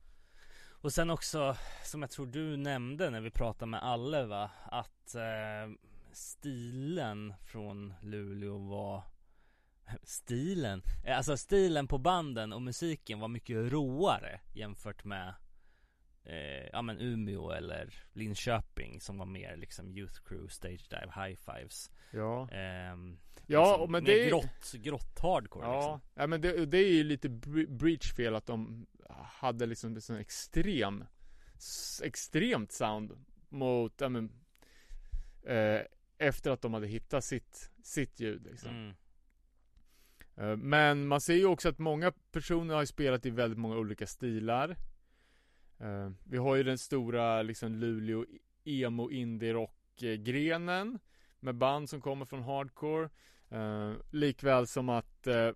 Och 0.80 0.92
sen 0.92 1.10
också 1.10 1.56
Som 1.84 2.02
jag 2.02 2.10
tror 2.10 2.26
du 2.26 2.56
nämnde 2.56 3.10
när 3.10 3.20
vi 3.20 3.30
pratade 3.30 3.70
med 3.70 3.82
Alle 3.82 4.26
va 4.26 4.50
Att 4.64 5.14
eh, 5.14 5.72
Stilen 6.12 7.34
från 7.44 7.94
Luleå 8.00 8.58
var 8.58 9.02
Stilen? 10.02 10.82
Eh, 11.04 11.16
alltså 11.16 11.36
stilen 11.36 11.88
på 11.88 11.98
banden 11.98 12.52
och 12.52 12.62
musiken 12.62 13.20
var 13.20 13.28
mycket 13.28 13.72
råare 13.72 14.40
jämfört 14.54 15.04
med 15.04 15.34
eh, 16.24 16.68
Ja 16.72 16.82
men 16.82 16.98
Umeå 17.00 17.50
eller 17.50 17.94
Linköping 18.12 19.00
som 19.00 19.18
var 19.18 19.26
mer 19.26 19.56
liksom 19.56 19.90
Youth 19.90 20.20
Crew, 20.24 20.48
Stage 20.48 20.88
Dive, 20.90 21.12
High 21.16 21.36
Fives 21.36 21.90
Ja. 22.10 22.48
ehm, 22.50 23.18
Ja, 23.46 23.70
liksom, 23.76 23.92
men 23.92 24.04
det 24.04 24.24
är 24.24 24.28
grott, 24.28 24.72
grott 24.72 25.18
hardcore 25.22 25.66
Ja, 25.66 25.76
liksom. 25.76 26.00
ja 26.14 26.26
men 26.26 26.40
det, 26.40 26.66
det 26.66 26.78
är 26.78 26.92
ju 26.92 27.04
lite 27.04 27.28
bre- 27.28 27.76
breach 27.76 28.12
fel 28.14 28.34
att 28.34 28.46
de 28.46 28.86
hade 29.24 29.66
liksom 29.66 29.94
en 29.94 30.00
sån 30.00 30.16
extrem 30.16 31.04
Extremt 32.02 32.72
sound 32.72 33.24
mot, 33.48 34.00
ja 34.00 34.08
men 34.08 34.32
eh, 35.42 35.80
Efter 36.18 36.50
att 36.50 36.62
de 36.62 36.74
hade 36.74 36.86
hittat 36.86 37.24
sitt, 37.24 37.70
sitt 37.82 38.20
ljud 38.20 38.42
liksom. 38.50 38.70
Mm. 38.70 38.94
Eh, 40.36 40.56
Men 40.56 41.06
man 41.06 41.20
ser 41.20 41.34
ju 41.34 41.46
också 41.46 41.68
att 41.68 41.78
många 41.78 42.12
personer 42.32 42.74
har 42.74 42.84
spelat 42.84 43.26
i 43.26 43.30
väldigt 43.30 43.58
många 43.58 43.76
olika 43.76 44.06
stilar 44.06 44.76
Eh, 45.82 46.10
Vi 46.24 46.36
har 46.38 46.56
ju 46.56 46.62
den 46.62 46.78
stora 46.78 47.42
liksom 47.42 47.74
Luleå 47.74 48.26
emo 48.64 49.10
indie 49.10 49.52
rock 49.52 49.78
grenen 50.18 50.98
Med 51.40 51.54
band 51.54 51.88
som 51.90 52.00
kommer 52.00 52.24
från 52.24 52.42
hardcore 52.42 53.08
eh, 53.48 53.92
Likväl 54.10 54.66
som 54.66 54.88
att 54.88 55.26
eh, 55.26 55.50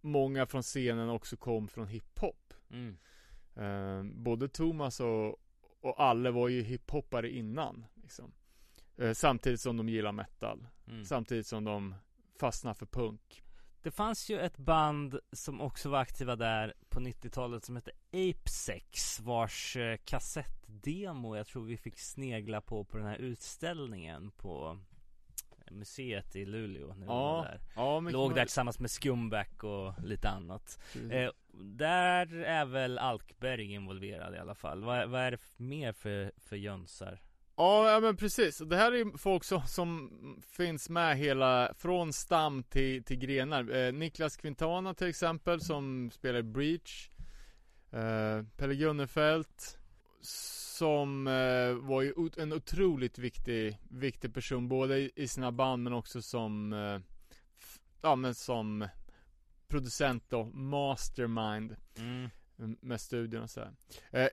Många 0.00 0.46
från 0.46 0.62
scenen 0.62 1.08
också 1.08 1.36
kom 1.36 1.68
från 1.68 1.88
hiphop 1.88 2.54
Mm. 2.70 2.96
eh, 3.54 4.02
Både 4.22 4.48
Thomas 4.48 5.00
och, 5.00 5.28
och 5.80 6.00
Alle 6.00 6.30
var 6.30 6.48
ju 6.48 6.62
hiphoppare 6.62 7.30
innan 7.30 7.84
liksom. 7.94 8.32
eh, 8.96 9.12
Samtidigt 9.12 9.60
som 9.60 9.76
de 9.76 9.88
gillar 9.88 10.12
metal 10.12 10.66
Mm. 10.88 11.04
Samtidigt 11.04 11.46
som 11.46 11.64
de 11.64 11.94
fastnar 12.40 12.74
för 12.74 12.86
punk 12.86 13.43
Det 13.84 13.90
fanns 13.90 14.30
ju 14.30 14.40
ett 14.40 14.58
band 14.58 15.18
som 15.32 15.60
också 15.60 15.88
var 15.88 15.98
aktiva 15.98 16.36
där 16.36 16.74
på 16.88 17.00
90-talet 17.00 17.64
som 17.64 17.76
hette 17.76 17.90
Apesex 18.12 19.20
vars 19.20 19.76
eh, 19.76 19.96
kassettdemo 20.04 21.36
jag 21.36 21.46
tror 21.46 21.64
vi 21.64 21.76
fick 21.76 21.98
snegla 21.98 22.60
på 22.60 22.84
på 22.84 22.96
den 22.96 23.06
här 23.06 23.16
utställningen 23.16 24.30
på 24.30 24.78
museet 25.70 26.36
i 26.36 26.44
Luleå 26.44 26.94
när 26.94 27.06
Ja, 27.06 27.32
var 27.32 27.44
där. 27.44 27.60
Ja, 27.76 28.00
Låg 28.00 28.34
där 28.34 28.44
tillsammans 28.44 28.78
med 28.78 28.90
Scumbag 28.90 29.64
och 29.64 30.02
lite 30.04 30.28
annat. 30.28 30.78
Eh, 31.10 31.30
där 31.52 32.34
är 32.34 32.64
väl 32.64 32.98
Alkberg 32.98 33.72
involverad 33.72 34.34
i 34.34 34.38
alla 34.38 34.54
fall. 34.54 34.84
Vad, 34.84 35.08
vad 35.10 35.20
är 35.20 35.30
det 35.30 35.40
mer 35.56 35.92
för, 35.92 36.32
för 36.36 36.56
jönsar? 36.56 37.20
Ja, 37.56 37.90
ja 37.90 38.00
men 38.00 38.16
precis. 38.16 38.58
Det 38.58 38.76
här 38.76 38.92
är 38.92 38.96
ju 38.96 39.12
folk 39.18 39.44
som, 39.44 39.62
som 39.66 40.10
finns 40.50 40.88
med 40.88 41.16
hela, 41.18 41.74
från 41.74 42.12
stam 42.12 42.62
till, 42.62 43.04
till 43.04 43.16
grenar. 43.16 43.74
Eh, 43.76 43.92
Niklas 43.92 44.36
Quintana 44.36 44.94
till 44.94 45.06
exempel, 45.06 45.60
som 45.60 46.10
spelar 46.10 46.38
i 46.38 46.42
Breach. 46.42 47.10
Eh, 47.90 48.42
Pelle 48.56 48.74
Gunnefelt. 48.74 49.78
Som 50.20 51.26
eh, 51.26 51.74
var 51.88 52.02
ju 52.02 52.14
en 52.36 52.52
otroligt 52.52 53.18
viktig, 53.18 53.78
viktig 53.88 54.34
person, 54.34 54.68
både 54.68 54.98
i, 54.98 55.10
i 55.16 55.28
sina 55.28 55.52
band 55.52 55.82
men 55.82 55.92
också 55.92 56.22
som, 56.22 56.72
eh, 56.72 57.00
ja 58.02 58.16
men 58.16 58.34
som 58.34 58.88
producent 59.68 60.32
och 60.32 60.54
mastermind 60.54 61.76
Mm. 61.98 62.30
med 62.80 63.00
studion 63.00 63.42
och 63.42 63.50
sådär. 63.50 63.72
Eh, 64.10 64.28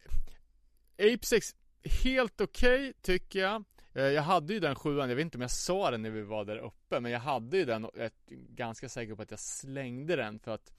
Apesex, 1.14 1.56
helt 1.84 2.42
okej 2.42 2.94
tycker 3.02 3.40
jag. 3.40 3.64
Eh, 3.94 4.04
jag 4.04 4.22
hade 4.24 4.54
ju 4.54 4.60
den 4.60 4.76
sjuan, 4.76 5.10
jag 5.10 5.16
vet 5.16 5.24
inte 5.26 5.38
om 5.38 5.42
jag 5.42 5.52
sa 5.52 5.92
den 5.92 6.02
när 6.02 6.10
vi 6.10 6.22
var 6.22 6.46
där 6.46 6.58
uppe, 6.58 7.00
men 7.00 7.12
jag 7.12 7.20
hade 7.20 7.58
ju 7.58 7.66
den 7.66 7.86
och 7.86 7.92
jag 7.96 8.06
är 8.06 8.12
ganska 8.30 8.90
säker 8.90 9.16
på 9.16 9.22
att 9.22 9.32
jag 9.32 9.40
slängde 9.40 10.16
den 10.16 10.40
för 10.40 10.52
att 10.54 10.74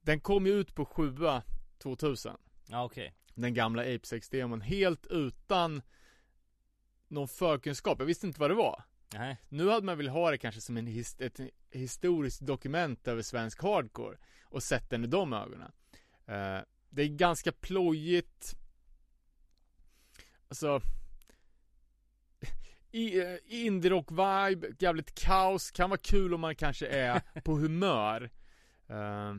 den 0.00 0.20
kom 0.20 0.46
ju 0.46 0.52
ut 0.52 0.74
på 0.74 0.84
sjua 0.84 1.42
2000. 1.78 2.36
Ja 2.66 2.84
okej. 2.84 3.14
Den 3.34 3.54
gamla 3.54 3.82
Apesex-demon, 3.82 4.60
helt 4.60 5.06
utan 5.06 5.82
någon 7.08 7.28
förkunskap. 7.28 7.98
Jag 7.98 8.06
visste 8.06 8.26
inte 8.26 8.40
vad 8.40 8.50
det 8.50 8.54
var. 8.54 8.82
Nej. 9.14 9.36
Nu 9.48 9.68
hade 9.68 9.86
man 9.86 9.96
väl 9.98 10.08
ha 10.08 10.30
det 10.30 10.38
kanske 10.38 10.60
som 10.60 10.76
en 10.76 10.86
his- 10.88 11.22
ett 11.26 11.40
historiskt 11.70 12.40
dokument 12.40 13.08
över 13.08 13.22
svensk 13.22 13.62
hardcore 13.62 14.18
och 14.44 14.62
sett 14.62 14.90
den 14.90 15.04
i 15.04 15.06
de 15.06 15.32
ögonen. 15.32 15.72
Eh, 16.26 16.58
det 16.90 17.02
är 17.02 17.08
ganska 17.08 17.52
plojigt. 17.52 18.56
Alltså 20.50 20.80
i, 22.92 23.20
uh, 23.20 23.36
indie-rock-vibe, 23.46 24.74
jävligt 24.78 25.14
kaos, 25.14 25.70
kan 25.70 25.90
vara 25.90 26.00
kul 26.02 26.34
om 26.34 26.40
man 26.40 26.54
kanske 26.54 26.86
är 26.86 27.20
på 27.44 27.52
humör. 27.52 28.30
Eh, 28.88 29.34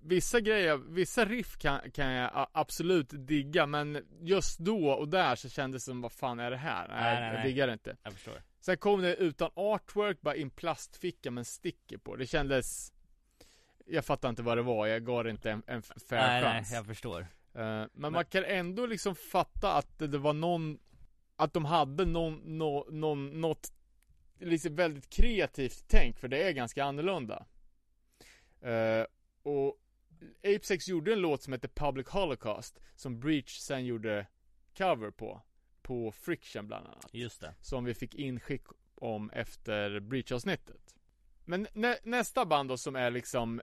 vissa 0.00 0.40
grejer, 0.40 0.76
vissa 0.76 1.24
riff 1.24 1.58
kan, 1.58 1.90
kan 1.90 2.06
jag 2.10 2.48
absolut 2.52 3.08
digga, 3.26 3.66
men 3.66 4.06
just 4.20 4.58
då 4.58 4.88
och 4.90 5.08
där 5.08 5.36
så 5.36 5.48
kändes 5.48 5.84
det 5.84 5.90
som, 5.90 6.00
vad 6.00 6.12
fan 6.12 6.40
är 6.40 6.50
det 6.50 6.56
här? 6.56 6.88
Nej, 6.88 6.96
Nej, 7.02 7.14
nej, 7.14 7.24
jag 7.24 7.34
nej. 7.34 7.48
diggar 7.48 7.66
det 7.66 7.72
inte. 7.72 7.96
Jag 8.02 8.12
förstår. 8.12 8.42
Sen 8.60 8.76
kom 8.76 9.02
det 9.02 9.14
utan 9.14 9.50
artwork, 9.54 10.20
bara 10.20 10.36
i 10.36 10.42
en 10.42 10.50
plastficka 10.50 11.30
med 11.30 11.40
en 11.40 11.44
sticker 11.44 11.98
på. 11.98 12.16
Det 12.16 12.26
kändes 12.26 12.92
Jag 13.86 14.04
fattar 14.04 14.28
inte 14.28 14.42
vad 14.42 14.58
det 14.58 14.62
var, 14.62 14.86
jag 14.86 15.04
gav 15.04 15.24
det 15.24 15.30
inte 15.30 15.50
en, 15.50 15.62
en 15.66 15.82
fair 15.82 15.96
nej, 16.10 16.42
nej, 16.42 16.54
chans. 16.54 16.72
jag 16.72 16.86
förstår. 16.86 17.26
Eh, 17.56 17.84
men, 17.92 18.12
man 18.12 18.24
kan 18.24 18.44
ändå 18.44 18.86
liksom 18.86 19.14
fatta 19.14 19.72
att 19.72 19.98
det, 19.98 20.06
det 20.06 20.18
var 20.18 20.32
någon 20.32 20.78
Att 21.36 21.52
de 21.52 21.64
hade 21.64 22.04
någon, 22.04 22.58
nå- 22.58 22.86
någon, 22.90 23.40
något 23.40 23.72
Liksom 24.38 24.74
väldigt 24.76 25.10
kreativt 25.10 25.84
tänk, 25.88 26.18
för 26.18 26.28
det 26.28 26.42
är 26.42 26.52
ganska 26.52 26.84
annorlunda 26.84 27.46
Eh, 28.60 29.04
Och 29.42 29.76
Apesex 30.44 30.88
gjorde 30.88 31.12
en 31.12 31.20
låt 31.20 31.42
som 31.42 31.52
heter 31.52 31.68
Public 31.68 32.08
Holocaust 32.08 32.80
Som 32.94 33.20
Breach 33.20 33.58
sen 33.58 33.84
gjorde 33.86 34.26
cover 34.78 35.10
på 35.10 35.42
På 35.82 36.12
Friction 36.12 36.66
bland 36.66 36.86
annat 36.86 37.08
Just 37.12 37.40
det. 37.40 37.54
som 37.60 37.84
vi 37.84 37.94
fick 37.94 38.14
inskick 38.14 38.62
om 38.94 39.30
efter 39.30 40.00
Breach-avsnittet. 40.00 40.94
Men 41.44 41.66
nä 41.72 41.98
nästa 42.02 42.46
band 42.46 42.68
då 42.68 42.76
som 42.76 42.96
är 42.96 43.10
liksom 43.10 43.60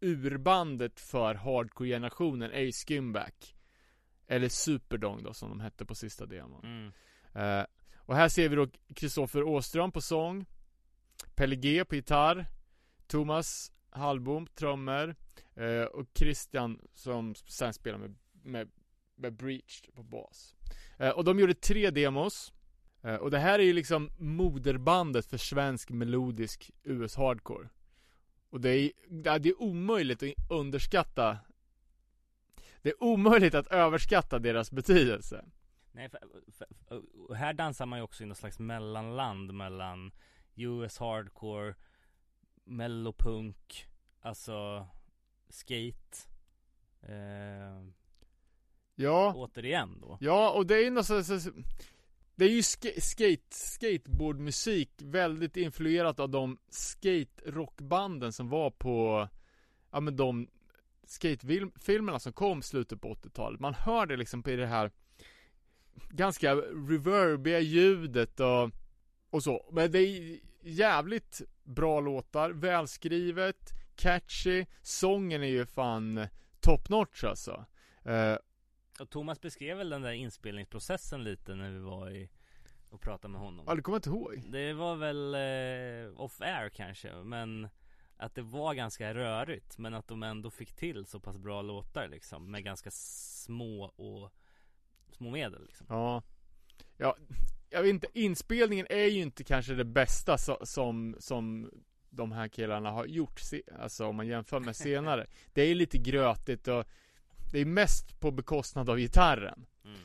urbandet 0.00 1.00
för 1.00 1.34
hardcore-generationen 1.34 2.50
är 2.50 2.60
ju 2.60 2.72
Skimback. 2.72 3.54
Eller 4.26 4.48
Superdong 4.48 5.22
då 5.22 5.34
som 5.34 5.48
de 5.48 5.60
hette 5.60 5.84
på 5.84 5.94
sista 5.94 6.26
demon. 6.26 6.64
Mm. 6.64 6.92
Eh, 7.34 7.66
och 7.96 8.16
här 8.16 8.28
ser 8.28 8.48
vi 8.48 8.56
då 8.56 8.68
Kristoffer 8.94 9.42
Åström 9.42 9.92
på 9.92 10.00
sång. 10.00 10.46
Pelle 11.34 11.56
G 11.56 11.84
på 11.84 11.94
gitarr. 11.94 12.46
Thomas 13.06 13.72
Hallbom 13.90 14.46
trummor. 14.46 15.16
Eh, 15.54 15.82
och 15.82 16.06
Christian 16.14 16.80
som 16.94 17.34
sen 17.34 17.72
spelar 17.72 17.98
med, 17.98 18.16
med, 18.32 18.70
med 19.14 19.36
Breach 19.36 19.82
på 19.94 20.02
bas. 20.02 20.54
Eh, 20.98 21.10
och 21.10 21.24
de 21.24 21.38
gjorde 21.38 21.54
tre 21.54 21.90
demos. 21.90 22.52
Och 23.20 23.30
det 23.30 23.38
här 23.38 23.58
är 23.58 23.62
ju 23.62 23.72
liksom 23.72 24.10
moderbandet 24.18 25.26
för 25.26 25.36
svensk 25.36 25.90
melodisk 25.90 26.70
US 26.82 27.16
hardcore. 27.16 27.68
Och 28.50 28.60
det 28.60 28.70
är, 28.70 28.92
det 29.38 29.48
är 29.48 29.62
omöjligt 29.62 30.22
att 30.22 30.50
underskatta 30.50 31.38
Det 32.82 32.88
är 32.88 33.02
omöjligt 33.02 33.54
att 33.54 33.66
överskatta 33.66 34.38
deras 34.38 34.70
betydelse. 34.70 35.44
Nej, 35.92 36.08
för, 36.08 36.20
för, 36.52 36.68
och 37.28 37.36
här 37.36 37.52
dansar 37.52 37.86
man 37.86 37.98
ju 37.98 38.02
också 38.02 38.22
i 38.22 38.26
något 38.26 38.38
slags 38.38 38.58
mellanland 38.58 39.54
mellan 39.54 40.12
US 40.54 40.98
hardcore, 40.98 41.74
mellopunk, 42.64 43.86
alltså 44.20 44.86
skate. 45.48 46.28
Eh, 47.02 47.84
Ja, 48.94 49.32
återigen 49.36 50.00
då. 50.00 50.18
ja 50.20 50.50
och 50.50 50.66
det 50.66 50.74
är 50.74 50.84
ju 50.84 50.90
något 50.90 51.06
så 51.06 51.22
det 52.40 52.46
är 52.46 52.50
ju 52.50 52.62
sk 52.62 52.86
skate, 53.02 53.42
skateboardmusik 53.50 54.90
väldigt 54.98 55.56
influerat 55.56 56.20
av 56.20 56.30
de 56.30 56.58
skate-rockbanden 56.70 58.32
som 58.32 58.48
var 58.48 58.70
på, 58.70 59.28
ja 59.90 60.00
men 60.00 60.16
de 60.16 60.48
skatefilmerna 61.06 62.18
som 62.18 62.32
kom 62.32 62.62
slutet 62.62 63.00
på 63.00 63.14
80-talet. 63.14 63.60
Man 63.60 63.74
hör 63.74 64.06
det 64.06 64.16
liksom 64.16 64.42
på 64.42 64.50
det 64.50 64.66
här 64.66 64.90
ganska 66.10 66.54
reverbiga 66.54 67.60
ljudet 67.60 68.40
och, 68.40 68.70
och 69.30 69.42
så. 69.42 69.68
Men 69.72 69.92
det 69.92 69.98
är 69.98 70.38
jävligt 70.62 71.42
bra 71.64 72.00
låtar, 72.00 72.50
välskrivet, 72.50 73.70
catchy, 73.96 74.66
sången 74.82 75.42
är 75.42 75.48
ju 75.48 75.66
fan 75.66 76.26
top 76.60 76.88
notch 76.88 77.24
alltså. 77.24 77.64
Uh, 78.06 78.36
och 79.00 79.10
Thomas 79.10 79.40
beskrev 79.40 79.76
väl 79.76 79.90
den 79.90 80.02
där 80.02 80.12
inspelningsprocessen 80.12 81.24
lite 81.24 81.54
när 81.54 81.70
vi 81.70 81.78
var 81.78 82.10
i 82.10 82.30
och 82.90 83.00
pratade 83.00 83.32
med 83.32 83.40
honom. 83.40 83.64
Ja 83.68 83.74
det 83.74 83.82
kommer 83.82 83.94
jag 83.94 83.98
inte 83.98 84.10
ihåg? 84.10 84.52
Det 84.52 84.72
var 84.72 84.96
väl 84.96 85.34
eh, 85.34 86.20
off 86.20 86.40
air 86.40 86.68
kanske 86.68 87.12
men 87.14 87.68
Att 88.16 88.34
det 88.34 88.42
var 88.42 88.74
ganska 88.74 89.14
rörigt 89.14 89.78
men 89.78 89.94
att 89.94 90.08
de 90.08 90.22
ändå 90.22 90.50
fick 90.50 90.72
till 90.72 91.06
så 91.06 91.20
pass 91.20 91.38
bra 91.38 91.62
låtar 91.62 92.08
liksom 92.08 92.50
med 92.50 92.64
ganska 92.64 92.90
små 92.90 93.84
och 93.84 94.32
Små 95.12 95.30
medel 95.30 95.64
liksom. 95.66 95.86
Ja. 95.90 96.22
Ja 96.96 97.16
Jag 97.70 97.82
vet 97.82 97.90
inte, 97.90 98.06
inspelningen 98.14 98.86
är 98.90 99.06
ju 99.06 99.22
inte 99.22 99.44
kanske 99.44 99.74
det 99.74 99.84
bästa 99.84 100.38
so 100.38 100.66
som, 100.66 101.16
som 101.18 101.70
de 102.10 102.32
här 102.32 102.48
killarna 102.48 102.90
har 102.90 103.06
gjort, 103.06 103.40
alltså 103.78 104.06
om 104.06 104.16
man 104.16 104.26
jämför 104.26 104.60
med 104.60 104.76
senare. 104.76 105.26
Det 105.52 105.62
är 105.62 105.74
lite 105.74 105.98
grötigt 105.98 106.68
och 106.68 106.86
det 107.50 107.58
är 107.58 107.64
mest 107.64 108.20
på 108.20 108.30
bekostnad 108.30 108.90
av 108.90 108.98
gitarren. 108.98 109.66
Mm. 109.84 110.00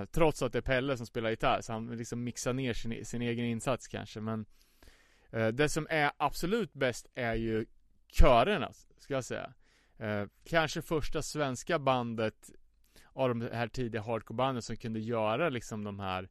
Eh, 0.00 0.06
trots 0.06 0.42
att 0.42 0.52
det 0.52 0.58
är 0.58 0.62
Pelle 0.62 0.96
som 0.96 1.06
spelar 1.06 1.30
gitarr, 1.30 1.60
så 1.60 1.72
han 1.72 1.96
liksom 1.96 2.24
mixar 2.24 2.52
ner 2.52 2.74
sin, 2.74 3.04
sin 3.04 3.22
egen 3.22 3.44
insats 3.44 3.88
kanske. 3.88 4.20
Men 4.20 4.46
eh, 5.30 5.48
det 5.48 5.68
som 5.68 5.86
är 5.90 6.10
absolut 6.16 6.72
bäst 6.72 7.06
är 7.14 7.34
ju 7.34 7.66
körerna, 8.08 8.72
ska 8.98 9.14
jag 9.14 9.24
säga. 9.24 9.52
Eh, 9.98 10.24
kanske 10.44 10.82
första 10.82 11.22
svenska 11.22 11.78
bandet 11.78 12.50
av 13.12 13.28
de 13.28 13.40
här 13.40 13.68
tidiga 13.68 14.02
hardcore-banden 14.02 14.62
som 14.62 14.76
kunde 14.76 15.00
göra 15.00 15.48
liksom 15.48 15.84
de 15.84 16.00
här 16.00 16.28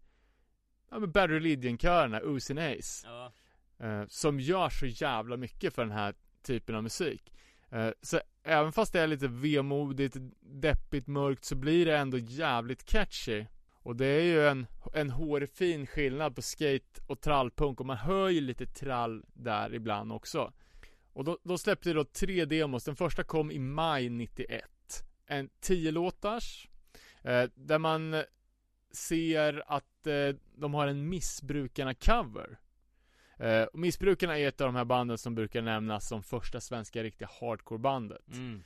Ja 0.94 1.00
men 1.00 1.12
Bad 1.12 1.30
Religion-körerna, 1.30 2.22
Usin 2.22 2.58
Ace. 2.58 3.08
Ja. 3.08 3.32
Eh, 3.80 4.08
som 4.08 4.40
gör 4.40 4.70
så 4.70 4.86
jävla 4.86 5.38
mycket 5.38 5.74
för 5.74 5.82
den 5.82 5.92
här 5.92 6.14
typen 6.42 6.76
av 6.76 6.84
musik. 6.84 7.34
Eh, 7.74 7.92
så 8.02 8.20
även 8.44 8.72
fast 8.72 8.94
det 8.94 9.00
är 9.00 9.08
lite 9.08 9.28
vemodigt, 9.28 10.18
deppigt, 10.42 11.08
mörkt 11.08 11.46
så 11.46 11.56
blir 11.56 11.86
det 11.86 11.98
ändå 11.98 12.18
jävligt 12.18 12.86
catchy. 12.86 13.46
Och 13.74 13.96
det 13.96 14.06
är 14.06 14.24
ju 14.24 14.48
en, 14.48 14.68
en 14.94 15.10
hårfin 15.10 15.88
skillnad 15.88 16.36
på 16.36 16.42
skate 16.42 17.02
och 17.08 17.22
trallpunk 17.22 17.80
och 17.80 17.86
man 17.86 17.98
hör 17.98 18.30
ju 18.30 18.42
lite 18.42 18.66
trall 18.66 19.24
där 19.34 19.74
ibland 19.74 20.12
också. 20.12 20.54
Och 21.14 21.24
då, 21.24 21.38
då 21.44 21.58
släppte 21.58 21.90
de 21.90 21.94
då 21.94 22.04
tre 22.04 22.46
demos. 22.46 22.84
Den 22.84 22.96
första 22.96 23.24
kom 23.24 23.52
i 23.52 23.60
maj 23.60 24.10
91. 24.10 24.64
En 25.26 25.50
10 25.62 25.92
låtars. 25.92 26.70
Eh, 27.22 27.44
där 27.56 27.80
man 27.80 28.24
ser 28.92 29.64
att 29.68 30.08
eh, 30.08 30.36
de 30.56 30.74
har 30.74 30.88
en 30.88 31.14
missbrukarna-cover. 31.14 32.58
Eh, 33.44 33.64
och 33.64 33.80
Missbrukarna 33.80 34.40
är 34.40 34.48
ett 34.48 34.62
av 34.62 34.68
de 34.68 34.76
här 34.76 34.86
banden 34.86 35.18
som 35.18 35.36
brukar 35.36 35.62
nämnas 35.62 36.08
som 36.08 36.24
första 36.24 36.62
svenska 36.62 37.04
riktiga 37.04 37.30
hardcore-bandet. 37.40 38.28
Mm. 38.28 38.64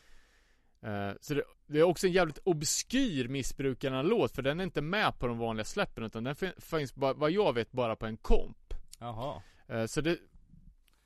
Eh, 0.81 1.15
så 1.21 1.33
det, 1.33 1.43
det, 1.67 1.79
är 1.79 1.83
också 1.83 2.07
en 2.07 2.13
jävligt 2.13 2.39
obskyr 2.43 3.27
Missbrukarna-låt, 3.27 4.35
för 4.35 4.41
den 4.41 4.59
är 4.59 4.63
inte 4.63 4.81
med 4.81 5.19
på 5.19 5.27
de 5.27 5.37
vanliga 5.37 5.65
släppen, 5.65 6.03
utan 6.03 6.23
den 6.23 6.35
finns, 6.57 6.95
bara, 6.95 7.13
vad 7.13 7.31
jag 7.31 7.53
vet, 7.53 7.71
bara 7.71 7.95
på 7.95 8.05
en 8.05 8.17
komp. 8.17 8.73
Jaha. 8.99 9.41
Eh, 9.67 9.85
så 9.85 10.01
det 10.01 10.17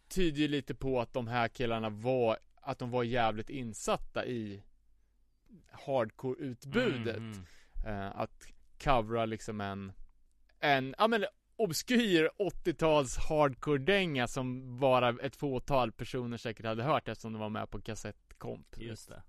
tyder 0.08 0.40
ju 0.42 0.48
lite 0.48 0.76
på 0.76 1.02
att 1.02 1.14
de 1.14 1.28
här 1.28 1.48
killarna 1.48 1.90
var, 1.90 2.38
att 2.62 2.80
de 2.80 2.92
var 2.92 3.04
jävligt 3.04 3.50
insatta 3.50 4.26
i 4.26 4.64
hardcore-utbudet. 5.72 7.18
Mm, 7.18 7.46
mm. 7.86 8.02
Eh, 8.02 8.20
att 8.20 8.48
covra 8.84 9.26
liksom 9.26 9.62
en, 9.62 9.92
en, 10.60 10.96
ja 10.98 11.08
men 11.08 11.26
obskyr 11.64 12.30
80-tals 12.38 13.18
hardcore-dänga 13.18 14.28
som 14.28 14.78
bara 14.80 15.10
ett 15.10 15.36
fåtal 15.36 15.92
personer 15.92 16.38
säkert 16.38 16.66
hade 16.66 16.84
hört 16.84 17.08
eftersom 17.08 17.34
de 17.34 17.40
var 17.40 17.50
med 17.50 17.70
på 17.70 17.82
kassettkomp. 17.82 18.78
Just 18.78 19.10
det. 19.10 19.24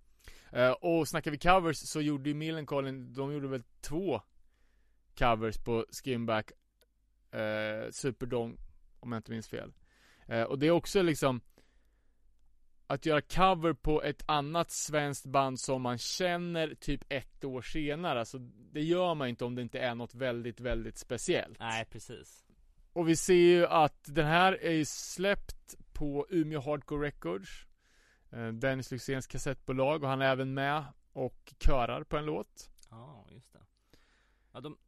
Uh, 0.56 0.70
och 0.70 1.08
snackar 1.08 1.30
vi 1.30 1.38
covers 1.38 1.76
så 1.76 2.00
gjorde 2.00 2.28
ju 2.28 2.34
Millencolin, 2.34 3.12
de 3.12 3.32
gjorde 3.32 3.48
väl 3.48 3.62
två 3.80 4.22
covers 5.18 5.58
på 5.58 5.86
Skinback 6.04 6.50
uh, 7.34 7.90
Superdong, 7.90 8.58
om 9.00 9.12
jag 9.12 9.18
inte 9.18 9.30
minns 9.30 9.48
fel. 9.48 9.72
Uh, 10.30 10.42
och 10.42 10.58
det 10.58 10.66
är 10.66 10.70
också 10.70 11.02
liksom 11.02 11.40
att 12.92 13.06
göra 13.06 13.20
cover 13.20 13.72
på 13.72 14.02
ett 14.02 14.22
annat 14.26 14.70
svenskt 14.70 15.26
band 15.26 15.60
som 15.60 15.82
man 15.82 15.98
känner 15.98 16.74
typ 16.74 17.04
ett 17.08 17.44
år 17.44 17.62
senare, 17.62 18.18
alltså 18.18 18.38
det 18.72 18.82
gör 18.82 19.14
man 19.14 19.28
inte 19.28 19.44
om 19.44 19.54
det 19.54 19.62
inte 19.62 19.78
är 19.78 19.94
något 19.94 20.14
väldigt, 20.14 20.60
väldigt 20.60 20.98
speciellt. 20.98 21.58
Nej, 21.58 21.84
precis. 21.84 22.44
Och 22.92 23.08
vi 23.08 23.16
ser 23.16 23.34
ju 23.34 23.66
att 23.66 24.04
den 24.04 24.26
här 24.26 24.52
är 24.52 24.72
ju 24.72 24.84
släppt 24.84 25.76
på 25.92 26.26
Umeå 26.30 26.60
Hardcore 26.60 27.06
Records. 27.06 27.66
Eh, 28.30 28.48
Dennis 28.48 28.90
Lyxzéns 28.90 29.26
kassettbolag 29.26 30.02
och 30.02 30.08
han 30.08 30.22
är 30.22 30.32
även 30.32 30.54
med 30.54 30.84
och 31.12 31.54
körar 31.58 32.04
på 32.04 32.16
en 32.16 32.24
låt. 32.24 32.70
Ja, 32.90 33.26
just 33.30 33.52
det. 33.52 33.60
Ja, 34.52 34.60
de, 34.60 34.78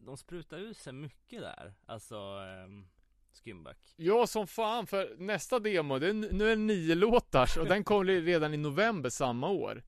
de 0.00 0.16
sprutar 0.16 0.58
ut 0.58 0.76
sig 0.76 0.92
mycket 0.92 1.40
där, 1.40 1.74
alltså 1.86 2.16
um 2.64 2.88
Skimback 3.32 3.94
Ja 3.96 4.26
som 4.26 4.46
fan 4.46 4.86
för 4.86 5.16
nästa 5.18 5.58
demo, 5.58 5.98
det 5.98 6.08
är, 6.08 6.12
nu 6.12 6.44
är 6.44 6.48
det 6.48 6.56
nio 6.56 6.94
låtars 6.94 7.56
och 7.56 7.66
den 7.66 7.84
kom 7.84 8.04
redan 8.04 8.54
i 8.54 8.56
november 8.56 9.10
samma 9.10 9.48
år. 9.48 9.82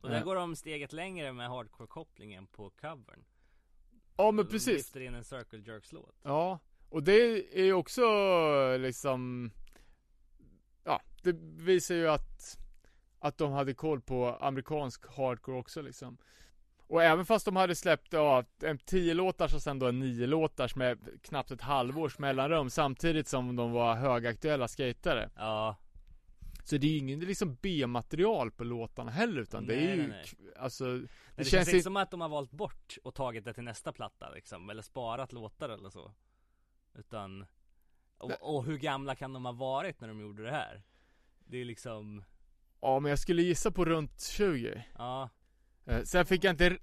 Och 0.00 0.08
där 0.08 0.24
går 0.24 0.34
de 0.34 0.56
steget 0.56 0.92
längre 0.92 1.32
med 1.32 1.48
hardcore-kopplingen 1.48 2.46
på 2.46 2.70
covern. 2.70 3.24
Ja 4.16 4.30
men 4.30 4.46
precis. 4.46 4.74
lyfter 4.74 5.00
in 5.00 5.14
en 5.14 5.24
Circle 5.24 5.58
Jerks-låt 5.58 6.16
Ja, 6.22 6.58
och 6.88 7.02
det 7.02 7.58
är 7.60 7.64
ju 7.64 7.72
också 7.72 8.02
liksom 8.76 9.50
Ja, 10.84 11.02
det 11.22 11.32
visar 11.42 11.94
ju 11.94 12.08
att 12.08 12.58
Att 13.18 13.38
de 13.38 13.52
hade 13.52 13.74
koll 13.74 14.00
på 14.00 14.36
amerikansk 14.40 15.06
hardcore 15.16 15.58
också 15.58 15.82
liksom 15.82 16.18
och 16.88 17.02
även 17.02 17.26
fast 17.26 17.44
de 17.44 17.56
hade 17.56 17.74
släppt 17.74 18.12
ja, 18.12 18.44
en 18.62 18.78
10 18.78 19.14
låtars 19.14 19.54
och 19.54 19.62
sen 19.62 19.78
då 19.78 19.86
en 19.86 19.98
9 19.98 20.26
låtars 20.26 20.76
med 20.76 20.98
knappt 21.22 21.50
ett 21.50 21.60
halvårs 21.60 22.18
mellanrum 22.18 22.70
samtidigt 22.70 23.28
som 23.28 23.56
de 23.56 23.72
var 23.72 23.94
högaktuella 23.94 24.68
skatare. 24.68 25.30
Ja. 25.36 25.76
Så 26.64 26.76
det 26.76 26.86
är 26.86 26.90
ju 26.90 26.98
ingen 26.98 27.20
liksom 27.20 27.56
B-material 27.62 28.50
på 28.50 28.64
låtarna 28.64 29.10
heller 29.10 29.40
utan 29.40 29.64
nej, 29.64 29.76
det 29.76 29.82
är 29.82 29.94
ju, 29.96 30.08
nej, 30.08 30.08
nej. 30.38 30.54
alltså 30.58 30.84
Det, 30.84 31.08
det 31.36 31.44
känns, 31.44 31.50
känns 31.50 31.68
inte 31.68 31.82
som 31.82 31.96
att 31.96 32.10
de 32.10 32.20
har 32.20 32.28
valt 32.28 32.50
bort 32.50 32.98
och 33.04 33.14
tagit 33.14 33.44
det 33.44 33.52
till 33.52 33.64
nästa 33.64 33.92
platta 33.92 34.30
liksom, 34.30 34.70
eller 34.70 34.82
sparat 34.82 35.32
låtar 35.32 35.68
eller 35.68 35.90
så 35.90 36.12
Utan 36.94 37.46
och, 38.18 38.56
och 38.56 38.64
hur 38.64 38.78
gamla 38.78 39.14
kan 39.14 39.32
de 39.32 39.44
ha 39.44 39.52
varit 39.52 40.00
när 40.00 40.08
de 40.08 40.20
gjorde 40.20 40.42
det 40.42 40.50
här? 40.50 40.82
Det 41.38 41.58
är 41.58 41.64
liksom 41.64 42.24
Ja 42.80 43.00
men 43.00 43.10
jag 43.10 43.18
skulle 43.18 43.42
gissa 43.42 43.70
på 43.70 43.84
runt 43.84 44.20
20 44.20 44.84
Ja 44.98 45.28
sen 46.04 46.26
fick 46.26 46.44
jag 46.44 46.52
inte 46.52 46.78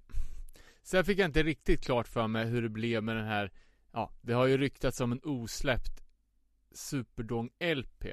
Sen 0.83 1.05
fick 1.05 1.19
jag 1.19 1.25
inte 1.25 1.43
riktigt 1.43 1.83
klart 1.83 2.07
för 2.07 2.27
mig 2.27 2.45
hur 2.45 2.61
det 2.61 2.69
blev 2.69 3.03
med 3.03 3.15
den 3.15 3.25
här 3.25 3.51
Ja, 3.91 4.11
det 4.21 4.33
har 4.33 4.45
ju 4.45 4.57
ryktats 4.57 5.01
om 5.01 5.11
en 5.11 5.19
osläppt 5.23 6.03
Superdong 6.71 7.49
LP 7.75 8.05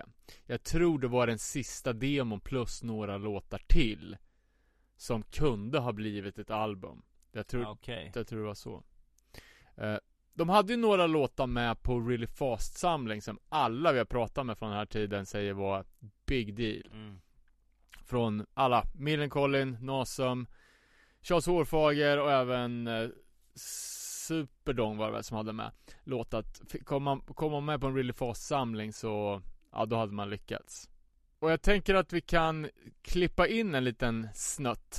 Jag 0.47 0.62
tror 0.62 0.99
det 0.99 1.09
var 1.09 1.26
den 1.26 1.38
sista 1.38 1.93
demon 1.93 2.40
plus 2.40 2.82
några 2.82 3.18
låtar 3.18 3.61
till 3.66 4.16
Som 4.97 5.22
kunde 5.22 5.78
ha 5.78 5.93
blivit 5.93 6.38
ett 6.38 6.51
album 6.51 7.03
Jag 7.32 7.47
tror, 7.47 7.68
okay. 7.68 8.11
jag 8.14 8.26
tror 8.26 8.38
det 8.40 8.47
var 8.47 8.55
så 8.55 8.82
eh, 9.76 9.97
De 10.34 10.49
hade 10.49 10.72
ju 10.72 10.78
några 10.78 11.07
låtar 11.07 11.47
med 11.47 11.82
på 11.82 12.01
Really 12.01 12.26
Fast 12.26 12.78
samling 12.78 13.22
som 13.22 13.38
alla 13.49 13.93
vi 13.93 13.99
har 13.99 14.05
pratat 14.05 14.47
med 14.47 14.59
från 14.59 14.68
den 14.68 14.78
här 14.78 14.86
tiden 14.86 15.26
säger 15.26 15.53
var 15.53 15.84
Big 16.26 16.55
deal 16.55 16.93
mm. 16.93 17.20
Från 18.05 18.47
alla, 18.55 18.84
Millencolin, 18.95 19.78
Nasum 19.80 20.47
Charles 21.22 21.46
Hårfager 21.46 22.20
och 22.20 22.30
även 22.30 22.86
eh, 22.86 23.08
Superdong 23.54 24.96
var 24.96 25.06
det 25.06 25.12
väl 25.12 25.24
som 25.24 25.36
hade 25.36 25.52
med 25.52 25.70
låtat. 26.04 26.60
Kom 26.84 27.02
man, 27.02 27.20
kom 27.20 27.52
man 27.52 27.64
med 27.64 27.80
på 27.80 27.86
en 27.86 27.94
Really 27.96 28.12
Fast 28.12 28.46
samling 28.46 28.92
så, 28.92 29.42
ja 29.72 29.86
då 29.86 29.96
hade 29.96 30.12
man 30.12 30.30
lyckats. 30.30 30.88
Och 31.38 31.50
jag 31.50 31.62
tänker 31.62 31.94
att 31.94 32.12
vi 32.12 32.20
kan 32.20 32.68
klippa 33.02 33.46
in 33.46 33.74
en 33.74 33.84
liten 33.84 34.28
snutt. 34.34 34.98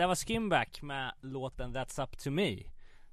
Där 0.00 0.06
var 0.06 0.14
Skimback 0.14 0.82
med 0.82 1.12
låten 1.20 1.76
That's 1.76 2.02
Up 2.02 2.18
To 2.18 2.30
Me 2.30 2.56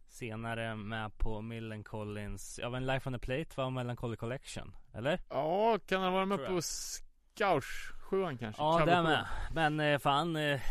Senare 0.07 0.75
med 0.75 1.17
på 1.17 1.41
Millencolins, 1.41 2.59
ja 2.63 2.69
men 2.69 2.85
Life 2.85 3.09
on 3.09 3.13
the 3.13 3.19
Plate 3.19 3.49
var 3.55 3.69
Melancholy 3.69 4.15
Collection, 4.15 4.75
eller? 4.93 5.19
Ja, 5.29 5.79
kan 5.85 6.01
han 6.01 6.13
vara 6.13 6.25
med 6.25 6.45
på. 6.45 6.61
Scouch 6.61 7.93
sjuan 8.01 8.37
kanske? 8.37 8.61
Ja 8.61 8.85
det 8.85 9.03
med, 9.03 9.25
men 9.53 9.79
eh, 9.79 9.99
fan 9.99 10.35
eh, 10.35 10.61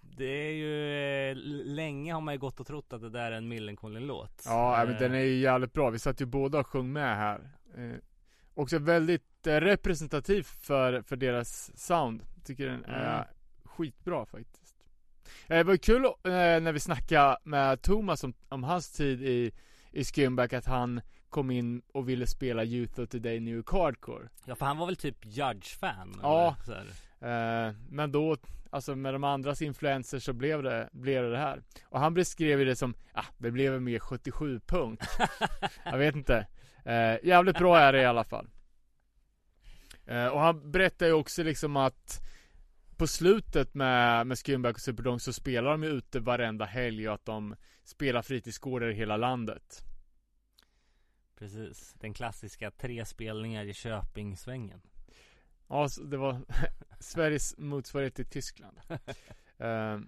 Det 0.00 0.24
är 0.24 0.52
ju, 0.52 0.90
eh, 1.30 1.36
länge 1.66 2.12
har 2.14 2.20
man 2.20 2.34
ju 2.34 2.38
gått 2.40 2.60
och 2.60 2.66
trott 2.66 2.92
att 2.92 3.00
det 3.00 3.10
där 3.10 3.32
är 3.32 3.36
en 3.36 3.48
Millencolin-låt 3.48 4.42
Ja, 4.46 4.84
men 4.86 4.98
den 4.98 5.14
är 5.14 5.18
ju 5.22 5.34
jävligt 5.38 5.72
bra. 5.72 5.90
Vi 5.90 5.98
satt 5.98 6.20
ju 6.20 6.26
båda 6.26 6.58
och 6.58 6.66
sjöng 6.66 6.92
med 6.92 7.16
här. 7.16 7.50
Eh, 7.76 7.96
också 8.54 8.78
väldigt 8.78 9.46
representativ 9.46 10.42
för, 10.42 11.02
för 11.02 11.16
deras 11.16 11.78
sound. 11.78 12.22
Tycker 12.44 12.66
den 12.66 12.84
är 12.84 13.14
Mm. 13.14 13.26
skitbra 13.64 14.26
faktiskt. 14.26 14.61
Eh, 15.52 15.58
det 15.58 15.64
var 15.64 15.76
kul 15.76 16.04
eh, 16.04 16.10
när 16.32 16.72
vi 16.72 16.80
snackade 16.80 17.36
med 17.44 17.82
Thomas 17.82 18.24
om, 18.24 18.34
om 18.48 18.64
hans 18.64 18.92
tid 18.92 19.22
i, 19.22 19.52
i 19.90 20.04
Skimback 20.04 20.52
att 20.52 20.66
han 20.66 21.00
kom 21.28 21.50
in 21.50 21.82
och 21.92 22.08
ville 22.08 22.26
spela 22.26 22.64
Youth 22.64 23.00
of 23.00 23.08
Today 23.08 23.40
New 23.40 23.54
York 23.54 23.70
Hardcore. 23.70 24.28
Ja 24.44 24.54
för 24.54 24.66
han 24.66 24.78
var 24.78 24.86
väl 24.86 24.96
typ 24.96 25.16
Judge-fan? 25.24 26.20
Ja. 26.22 26.56
Eh, 27.20 27.74
men 27.88 28.12
då, 28.12 28.36
alltså 28.70 28.96
med 28.96 29.14
de 29.14 29.24
andras 29.24 29.62
influenser 29.62 30.18
så 30.18 30.32
blev 30.32 30.62
det, 30.62 30.88
blev 30.92 31.22
det 31.22 31.30
det 31.30 31.38
här. 31.38 31.62
Och 31.84 32.00
han 32.00 32.14
beskrev 32.14 32.64
det 32.66 32.76
som, 32.76 32.94
ah, 33.12 33.24
det 33.38 33.50
blev 33.50 33.74
en 33.74 33.84
mer 33.84 33.98
77 33.98 34.60
punkt. 34.66 35.04
Jag 35.84 35.98
vet 35.98 36.16
inte. 36.16 36.46
Eh, 36.84 37.16
jävligt 37.22 37.58
bra 37.58 37.78
är 37.78 37.92
det 37.92 38.02
i 38.02 38.04
alla 38.04 38.24
fall. 38.24 38.48
Eh, 40.06 40.26
och 40.26 40.40
han 40.40 40.70
berättar 40.70 41.06
ju 41.06 41.12
också 41.12 41.42
liksom 41.42 41.76
att 41.76 42.22
på 43.02 43.06
slutet 43.06 43.74
med, 43.74 44.26
med 44.26 44.38
Skimback 44.38 44.74
och 44.74 44.80
Superdome 44.80 45.20
så 45.20 45.32
spelar 45.32 45.70
de 45.70 45.82
ju 45.82 45.88
ute 45.88 46.20
varenda 46.20 46.64
helg 46.64 47.08
och 47.08 47.14
att 47.14 47.24
de 47.24 47.56
spelar 47.84 48.22
fritidsgårdar 48.22 48.90
i 48.90 48.94
hela 48.94 49.16
landet. 49.16 49.84
Precis, 51.38 51.94
den 52.00 52.14
klassiska 52.14 52.70
tre 52.70 53.04
spelningar 53.04 53.64
i 53.64 53.72
Köping-svängen 53.72 54.80
Ja, 55.68 55.88
det 56.04 56.16
var 56.16 56.40
Sveriges 57.00 57.58
motsvarighet 57.58 58.14
till 58.14 58.30
Tyskland. 58.30 58.80
Eh, 59.58 59.98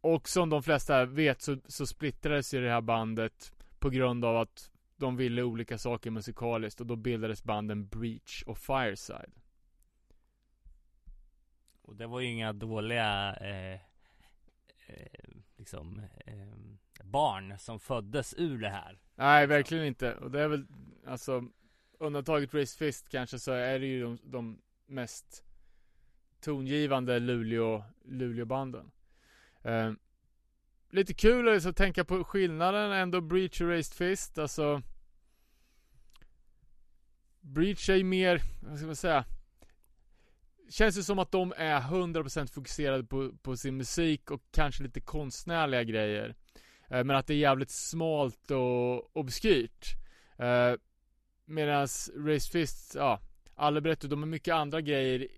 och 0.00 0.28
som 0.28 0.50
de 0.50 0.62
flesta 0.62 1.04
vet 1.04 1.42
så, 1.42 1.56
så 1.66 1.86
splittrades 1.86 2.54
ju 2.54 2.60
det 2.60 2.70
här 2.70 2.80
bandet 2.80 3.52
på 3.78 3.90
grund 3.90 4.24
av 4.24 4.36
att 4.36 4.70
de 4.96 5.16
ville 5.16 5.42
olika 5.42 5.78
saker 5.78 6.10
musikaliskt 6.10 6.80
och 6.80 6.86
då 6.86 6.96
bildades 6.96 7.44
banden 7.44 7.88
Breach 7.88 8.42
och 8.46 8.58
Fireside. 8.58 9.43
Och 11.84 11.96
det 11.96 12.06
var 12.06 12.20
ju 12.20 12.26
inga 12.26 12.52
dåliga 12.52 13.36
eh, 13.40 13.80
eh, 14.86 15.28
liksom 15.56 16.02
eh, 16.26 17.04
barn 17.04 17.58
som 17.58 17.80
föddes 17.80 18.34
ur 18.38 18.58
det 18.58 18.68
här 18.68 18.98
Nej, 19.16 19.46
verkligen 19.46 19.84
inte. 19.84 20.14
Och 20.14 20.30
det 20.30 20.40
är 20.40 20.48
väl, 20.48 20.66
alltså, 21.06 21.44
undantaget 21.98 22.54
Race 22.54 22.78
Fist 22.78 23.08
kanske 23.08 23.38
så 23.38 23.52
är 23.52 23.78
det 23.78 23.86
ju 23.86 24.02
de, 24.02 24.18
de 24.24 24.58
mest 24.86 25.44
tongivande 26.40 27.18
Luleå, 27.18 27.84
Luleåbanden. 28.04 28.90
Eh, 29.62 29.92
lite 30.90 31.14
kul 31.14 31.48
är 31.48 31.68
att 31.68 31.76
tänka 31.76 32.04
på 32.04 32.24
skillnaden 32.24 32.92
ändå 32.92 33.20
Breach 33.20 33.60
och 33.60 33.68
Raised 33.68 33.94
Fist, 33.94 34.38
alltså 34.38 34.82
Breach 37.40 37.90
är 37.90 37.96
ju 37.96 38.04
mer, 38.04 38.40
vad 38.62 38.78
ska 38.78 38.86
man 38.86 38.96
säga 38.96 39.24
Känns 40.70 40.96
det 40.96 41.02
som 41.02 41.18
att 41.18 41.30
de 41.32 41.52
är 41.56 41.80
100% 41.80 42.46
fokuserade 42.46 43.04
på, 43.04 43.32
på 43.42 43.56
sin 43.56 43.76
musik 43.76 44.30
och 44.30 44.42
kanske 44.50 44.82
lite 44.82 45.00
konstnärliga 45.00 45.84
grejer 45.84 46.34
Eh, 46.88 47.04
Men 47.04 47.16
att 47.16 47.26
det 47.26 47.34
är 47.34 47.38
jävligt 47.38 47.70
smalt 47.70 48.50
och 48.50 49.16
obskyrt. 49.16 49.86
Eh, 50.38 50.72
medans 51.44 52.10
Race 52.16 52.50
Fist, 52.50 52.94
ja, 52.94 53.20
alla 53.54 53.80
berättar, 53.80 54.08
de 54.08 54.22
har 54.22 54.26
mycket 54.26 54.54
andra 54.54 54.80
grejer 54.80 55.28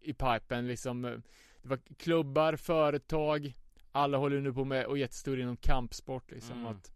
i, 0.00 0.12
pipen 0.12 0.66
liksom. 0.66 1.04
eh, 1.04 1.18
Det 1.62 1.68
var 1.68 1.78
klubbar, 1.96 2.56
företag, 2.56 3.54
alla 3.92 4.18
håller 4.18 4.40
nu 4.40 4.52
på 4.52 4.64
med 4.64 4.86
och 4.86 4.98
jättestor 4.98 5.40
inom 5.40 5.56
kampsport 5.56 6.30
liksom. 6.30 6.58
Mm. 6.58 6.66
Att, 6.66 6.92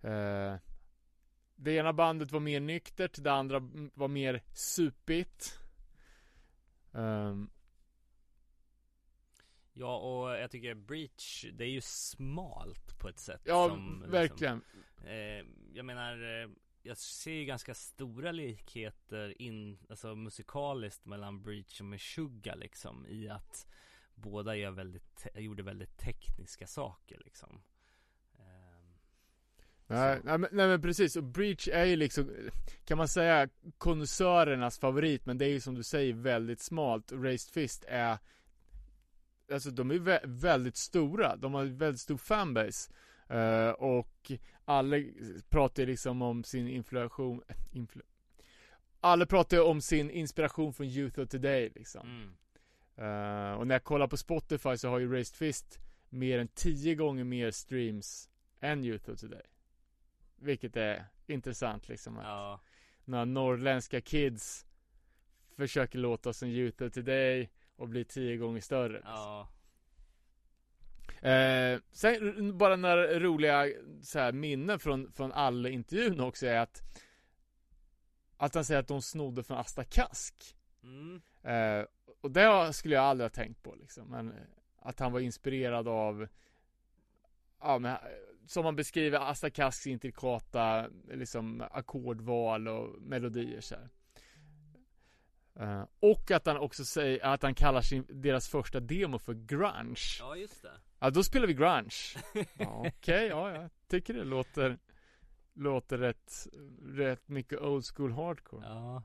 eh, 0.00 0.60
det 1.56 1.72
ena 1.72 1.92
bandet 1.92 2.32
var 2.32 2.40
mer 2.40 2.60
nyktert, 2.60 3.22
det 3.22 3.32
andra 3.32 3.60
var 3.94 4.08
mer 4.08 4.42
supigt. 4.52 5.60
Um, 6.98 7.50
Ja 9.72 9.96
och 9.98 10.30
jag 10.30 10.50
tycker 10.50 10.74
Breach, 10.74 11.46
det 11.52 11.64
är 11.64 11.68
ju 11.68 11.80
smalt 11.80 12.98
på 12.98 13.08
ett 13.08 13.18
sätt 13.18 13.40
ja, 13.44 13.68
som, 13.68 13.92
liksom, 13.92 14.10
verkligen. 14.10 14.62
eh, 15.04 15.46
Jag 15.74 15.84
menar 15.84 16.42
eh, 16.42 16.48
Jag 16.82 16.96
ser 16.96 17.32
ju 17.32 17.44
ganska 17.44 17.74
stora 17.74 18.32
likheter 18.32 19.42
in, 19.42 19.78
alltså 19.88 20.14
musikaliskt 20.14 21.06
mellan 21.06 21.42
Breach 21.42 21.80
och 21.80 21.86
Meshuggah 21.86 22.56
liksom 22.56 23.06
i 23.06 23.28
att 23.28 23.66
Båda 24.14 24.56
gör 24.56 24.70
väldigt, 24.70 25.26
gjorde 25.34 25.62
väldigt 25.62 25.96
tekniska 25.96 26.66
saker 26.66 27.18
liksom 27.24 27.62
Nej, 29.90 30.20
nej, 30.24 30.38
men, 30.38 30.48
nej 30.52 30.68
men 30.68 30.82
precis, 30.82 31.16
och 31.16 31.24
Breach 31.24 31.68
är 31.72 31.84
ju 31.84 31.96
liksom 31.96 32.30
Kan 32.84 32.98
man 32.98 33.08
säga 33.08 33.48
konnässörernas 33.78 34.78
favorit 34.78 35.26
Men 35.26 35.38
det 35.38 35.44
är 35.44 35.48
ju 35.50 35.60
som 35.60 35.74
du 35.74 35.82
säger 35.82 36.14
väldigt 36.14 36.60
smalt. 36.60 37.12
Raised 37.12 37.52
Fist 37.54 37.84
är 37.88 38.18
Alltså 39.52 39.70
de 39.70 39.90
är 39.90 39.94
vä- 39.94 40.20
väldigt 40.24 40.76
stora, 40.76 41.36
de 41.36 41.54
har 41.54 41.64
väldigt 41.64 42.00
stor 42.00 42.16
fanbase. 42.16 42.92
Eh, 43.28 43.70
Och 43.70 44.32
alla 44.64 44.96
pratar 45.48 45.82
ju 45.82 45.86
liksom 45.86 46.22
om 46.22 46.44
sin 46.44 46.68
inflation 46.68 47.42
influ, 47.72 48.02
Alla 49.00 49.26
pratar 49.26 49.56
ju 49.56 49.62
om 49.62 49.80
sin 49.80 50.10
inspiration 50.10 50.72
från 50.74 50.86
Youth 50.86 51.20
of 51.20 51.28
Today 51.28 51.72
liksom. 51.74 52.06
Mm. 52.08 52.28
Eh, 52.96 53.52
Och 53.58 53.66
när 53.66 53.74
jag 53.74 53.84
kollar 53.84 54.06
på 54.06 54.16
Spotify 54.16 54.76
så 54.76 54.88
har 54.88 54.98
ju 54.98 55.12
Raised 55.12 55.36
Fist 55.36 55.78
Mer 56.10 56.38
än 56.38 56.48
10 56.48 56.94
gånger 56.94 57.24
mer 57.24 57.50
streams 57.50 58.28
än 58.60 58.84
Youth 58.84 59.10
of 59.10 59.20
Today 59.20 59.42
Vilket 60.38 60.76
är 60.76 61.04
intressant 61.26 61.88
liksom 61.88 62.18
att 62.18 62.24
Ja, 62.24 62.60
några 63.04 63.24
norrländska 63.24 64.00
kids 64.00 64.66
Försöker 65.56 65.98
låta 65.98 66.32
som 66.32 66.48
Youth 66.48 66.82
of 66.82 66.92
Today 66.92 67.50
Och 67.76 67.88
bli 67.88 68.04
10 68.04 68.36
gånger 68.36 68.60
större 68.60 68.92
liksom. 68.92 69.12
ja, 69.12 69.48
Eh, 71.22 71.80
sen 71.92 72.58
bara 72.58 72.76
några 72.76 73.18
roliga 73.18 73.66
så 74.02 74.18
här, 74.18 74.32
minnen 74.32 74.78
från, 74.78 75.12
från 75.12 75.32
alla 75.32 75.68
intervjun 75.68 76.20
också 76.20 76.46
är 76.46 76.58
att 76.58 76.82
Att 78.36 78.54
han 78.54 78.64
säger 78.64 78.80
att 78.80 78.88
de 78.88 79.02
snodde 79.02 79.42
från 79.42 79.58
Asta 79.58 79.84
Kask 79.84 80.56
mm. 80.82 81.22
eh, 81.42 81.86
Och 82.20 82.30
det 82.30 82.72
skulle 82.72 82.94
jag 82.94 83.04
aldrig 83.04 83.24
ha 83.24 83.34
tänkt 83.34 83.62
på 83.62 83.74
liksom 83.74 84.08
Men 84.08 84.34
Att 84.78 85.00
han 85.00 85.12
var 85.12 85.20
inspirerad 85.20 85.88
av 85.88 86.28
Ja 87.60 87.78
men 87.78 87.96
Som 88.48 88.64
man 88.64 88.76
beskriver 88.76 89.18
Asta 89.18 89.50
Kasks 89.50 89.86
intrikata 89.86 90.88
liksom 91.08 91.64
ackordval 91.70 92.68
och 92.68 93.02
melodier 93.02 93.60
så 93.60 93.74
här. 93.74 93.88
Eh, 95.54 95.84
och 96.00 96.30
att 96.30 96.46
han 96.46 96.56
också 96.56 96.84
säger 96.84 97.24
att 97.26 97.42
han 97.42 97.54
kallar 97.54 97.82
sin, 97.82 98.06
deras 98.08 98.48
första 98.48 98.80
demo 98.80 99.18
för 99.18 99.34
grunge 99.34 100.16
ja 100.18 100.36
just 100.36 100.62
det 100.62 100.80
Ja, 100.98 101.10
då 101.10 101.22
spelar 101.22 101.46
vi 101.46 101.54
grunge. 101.54 101.90
Ja, 102.58 102.84
Okej, 102.86 103.26
ja, 103.26 103.50
jag 103.52 103.70
tycker 103.88 104.14
det 104.14 104.24
låter 104.24 104.78
Låter 105.54 105.98
rätt, 105.98 106.46
rätt 106.82 107.28
mycket 107.28 107.60
old 107.60 107.84
school 107.84 108.12
hardcore. 108.12 108.66
Ja 108.66 109.02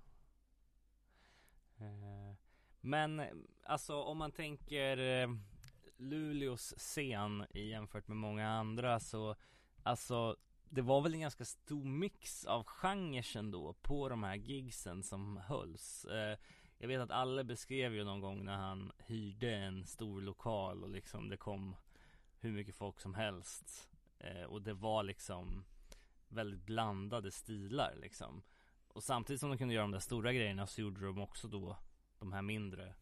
Eh, 1.80 2.36
Men 2.82 3.22
alltså 3.66 4.02
om 4.02 4.18
man 4.18 4.32
tänker 4.32 4.98
eh, 4.98 5.28
Luleås 5.98 6.74
scen 6.78 7.46
jämfört 7.54 8.08
med 8.08 8.18
många 8.18 8.50
andra 8.50 9.00
så 9.00 9.36
Alltså 9.84 10.38
det 10.70 10.82
var 10.82 11.02
väl 11.02 11.14
en 11.14 11.20
ganska 11.20 11.46
stor 11.46 11.84
mix 11.86 12.46
av 12.46 12.64
genrer 12.64 13.38
ändå 13.38 13.74
på 13.74 14.10
de 14.10 14.24
här 14.24 14.36
gigsen 14.36 15.04
som 15.04 15.38
hölls. 15.38 16.06
Eh, 16.06 16.38
Jag 16.78 16.88
vet 16.88 17.02
att 17.02 17.12
alla 17.12 17.44
beskrev 17.44 17.94
ju 17.96 18.04
någon 18.04 18.22
gång 18.22 18.46
när 18.46 18.58
han 18.58 18.92
hyrde 18.98 19.56
en 19.56 19.86
stor 19.86 20.22
lokal 20.22 20.84
och 20.84 20.90
liksom 20.90 21.30
det 21.30 21.38
kom 21.38 21.76
hur 22.40 22.52
mycket 22.52 22.76
folk 22.76 23.00
som 23.00 23.14
helst. 23.14 23.90
Eh, 24.20 24.44
Och 24.44 24.62
det 24.62 24.74
var 24.74 25.04
liksom 25.04 25.66
väldigt 26.28 26.66
blandade 26.66 27.32
stilar 27.32 27.96
liksom. 28.02 28.44
Och 28.88 29.04
samtidigt 29.04 29.40
som 29.40 29.50
de 29.50 29.58
kunde 29.58 29.74
göra 29.74 29.84
de 29.84 29.92
där 29.92 30.00
stora 30.00 30.34
grejerna 30.34 30.68
så 30.68 30.82
gjorde 30.82 31.06
de 31.06 31.22
också 31.22 31.48
då 31.48 31.78
de 32.20 32.34
här 32.34 32.42
mindre 32.42 32.94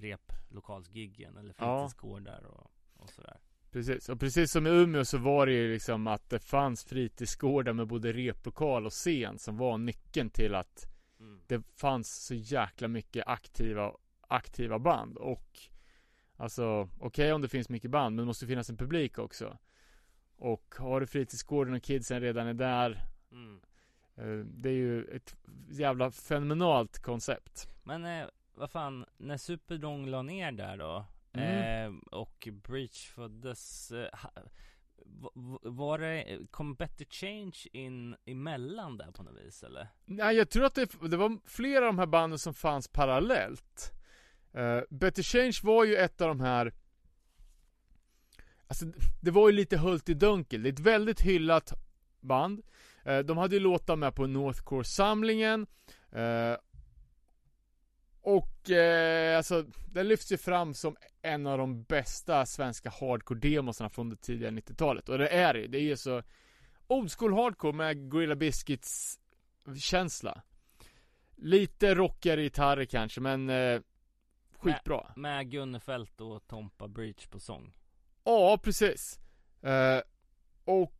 replokalsgiggen 0.00 1.36
eller 1.36 1.54
Ja. 1.58 1.78
fritidsgårdar 1.78 2.42
och, 2.44 2.70
och 2.96 3.10
sådär. 3.10 3.36
Precis, 3.70 4.08
och 4.08 4.20
precis 4.20 4.52
som 4.52 4.66
i 4.66 4.70
Umeå 4.70 5.04
så 5.04 5.18
var 5.18 5.46
det 5.46 5.52
ju 5.52 5.72
liksom 5.72 6.06
att 6.06 6.30
det 6.30 6.38
fanns 6.38 6.84
fritidsgårdar 6.84 7.72
med 7.72 7.86
både 7.86 8.12
replokal 8.12 8.86
och 8.86 8.92
scen 8.92 9.38
som 9.38 9.56
var 9.56 9.78
nyckeln 9.78 10.30
till 10.30 10.54
att 10.54 10.86
Mm. 11.20 11.40
det 11.46 11.62
fanns 11.76 12.26
så 12.26 12.34
jäkla 12.34 12.88
mycket 12.88 13.26
aktiva, 13.26 13.92
aktiva 14.20 14.78
band 14.78 15.16
och 15.16 15.58
Alltså, 16.36 16.80
okej 16.82 17.06
okay, 17.06 17.32
om 17.32 17.40
det 17.42 17.48
finns 17.48 17.68
mycket 17.68 17.90
band, 17.90 18.16
men 18.16 18.22
det 18.22 18.26
måste 18.26 18.46
finnas 18.46 18.70
en 18.70 18.76
publik 18.76 19.18
också. 19.18 19.58
Och 20.36 20.74
har 20.78 21.00
du 21.00 21.06
fritidsgården 21.06 21.74
och 21.74 21.82
kidsen 21.82 22.20
redan 22.20 22.46
är 22.46 22.54
där 22.54 23.04
mm. 23.32 23.60
Eh, 24.16 24.44
det 24.46 24.68
är 24.68 24.74
ju 24.74 25.04
ett 25.04 25.36
jävla 25.70 26.10
fenomenalt 26.10 26.98
koncept. 26.98 27.68
Men 27.84 28.04
eh, 28.04 28.26
vad 28.60 28.70
fan, 28.70 29.04
när 29.16 29.36
Superdong 29.36 30.06
la 30.06 30.22
ner 30.22 30.52
där 30.52 30.76
då 30.76 31.04
mm. 31.32 31.94
eh, 31.94 32.00
och 32.10 32.48
Breach 32.52 33.08
föddes 33.08 33.90
eh, 33.90 34.08
var 35.62 35.98
det, 35.98 36.38
kom 36.50 36.74
Better 36.74 37.04
Change 37.04 37.56
in 37.72 38.16
emellan 38.24 38.98
där 38.98 39.10
på 39.10 39.22
något 39.22 39.36
vis 39.46 39.62
eller? 39.62 39.88
Nej 40.04 40.36
jag 40.36 40.50
tror 40.50 40.64
att 40.64 40.74
det, 40.74 40.90
det 41.10 41.16
var 41.16 41.38
flera 41.46 41.78
av 41.78 41.86
de 41.86 41.98
här 41.98 42.06
banden 42.06 42.38
som 42.38 42.54
fanns 42.54 42.88
parallellt 42.88 43.92
uh, 44.56 44.80
Better 44.90 45.22
Change 45.22 45.60
var 45.62 45.84
ju 45.84 45.96
ett 45.96 46.20
av 46.20 46.28
de 46.28 46.40
här 46.40 46.74
Alltså 48.66 48.84
det 49.22 49.30
var 49.30 49.48
ju 49.48 49.56
lite 49.56 49.78
hult 49.78 50.08
i 50.08 50.14
dunkel, 50.14 50.62
det 50.62 50.68
är 50.68 50.72
ett 50.72 50.78
väldigt 50.78 51.20
hyllat 51.20 51.72
band 52.20 52.62
uh, 53.06 53.18
De 53.18 53.38
hade 53.38 53.56
ju 53.56 53.60
låtar 53.60 53.96
med 53.96 54.14
på 54.14 54.26
Northcore-samlingen 54.26 55.66
uh, 56.16 56.56
och 58.22 58.70
eh, 58.70 59.36
alltså, 59.36 59.64
den 59.86 60.08
lyfts 60.08 60.32
ju 60.32 60.36
fram 60.36 60.74
som 60.74 60.96
en 61.22 61.46
av 61.46 61.58
de 61.58 61.82
bästa 61.82 62.46
svenska 62.46 62.90
hardcore-demosarna 62.90 63.88
från 63.88 64.08
det 64.10 64.16
tidiga 64.16 64.50
90-talet. 64.50 65.08
Och 65.08 65.18
det 65.18 65.28
är 65.28 65.54
det 65.54 65.66
Det 65.66 65.78
är 65.78 65.82
ju 65.82 65.96
så 65.96 66.22
old 66.86 67.12
school 67.12 67.34
hardcore 67.34 67.72
med 67.72 68.10
Gorilla 68.10 68.34
Biscuits 68.34 69.18
känsla. 69.76 70.42
Lite 71.36 71.94
rockigare 71.94 72.42
gitarrer 72.42 72.84
kanske, 72.84 73.20
men 73.20 73.50
eh, 73.50 73.80
skitbra. 74.58 75.12
Med, 75.16 75.36
med 75.36 75.50
Gunnefelt 75.50 76.20
och 76.20 76.46
Tompa 76.46 76.88
Breach 76.88 77.26
på 77.26 77.40
sång. 77.40 77.72
Ja, 78.24 78.58
precis. 78.62 79.18
Eh, 79.62 80.00
och 80.64 80.99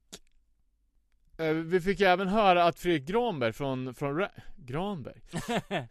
vi 1.48 1.80
fick 1.80 2.00
även 2.00 2.28
höra 2.28 2.64
att 2.64 2.78
Fredrik 2.78 3.04
Granberg 3.04 3.52
från, 3.52 3.94
från 3.94 4.16
Ra 4.18 4.28
Granberg? 4.56 5.20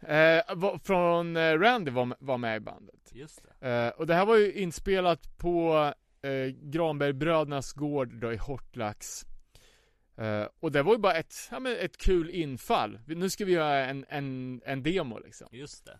eh, 0.00 0.78
från 0.82 1.36
eh, 1.36 1.58
Randy 1.58 1.90
var, 1.90 2.16
var 2.18 2.38
med 2.38 2.56
i 2.56 2.60
bandet. 2.60 3.10
Just 3.12 3.42
det. 3.60 3.68
Eh, 3.68 3.88
och 3.88 4.06
det 4.06 4.14
här 4.14 4.26
var 4.26 4.36
ju 4.36 4.52
inspelat 4.52 5.38
på 5.38 5.92
eh, 6.22 6.46
Granbergbrödernas 6.62 7.72
gård 7.72 8.14
då 8.14 8.32
i 8.32 8.36
Hortlax. 8.36 9.26
Eh, 10.16 10.46
och 10.60 10.72
det 10.72 10.82
var 10.82 10.92
ju 10.92 10.98
bara 10.98 11.14
ett, 11.14 11.34
ja, 11.50 11.60
men 11.60 11.76
ett 11.76 11.96
kul 11.96 12.30
infall. 12.30 13.00
Nu 13.06 13.30
ska 13.30 13.44
vi 13.44 13.52
göra 13.52 13.86
en, 13.86 14.04
en, 14.08 14.60
en 14.64 14.82
demo 14.82 15.18
liksom. 15.18 15.48
Just 15.52 15.84
det. 15.84 15.98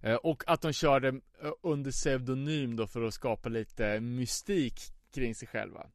Eh, 0.00 0.14
och 0.14 0.42
att 0.46 0.60
de 0.60 0.72
körde 0.72 1.20
under 1.62 1.90
pseudonym 1.90 2.76
då 2.76 2.86
för 2.86 3.02
att 3.02 3.14
skapa 3.14 3.48
lite 3.48 4.00
mystik 4.00 4.80
kring 5.14 5.34
sig 5.34 5.48
själva. 5.48 5.86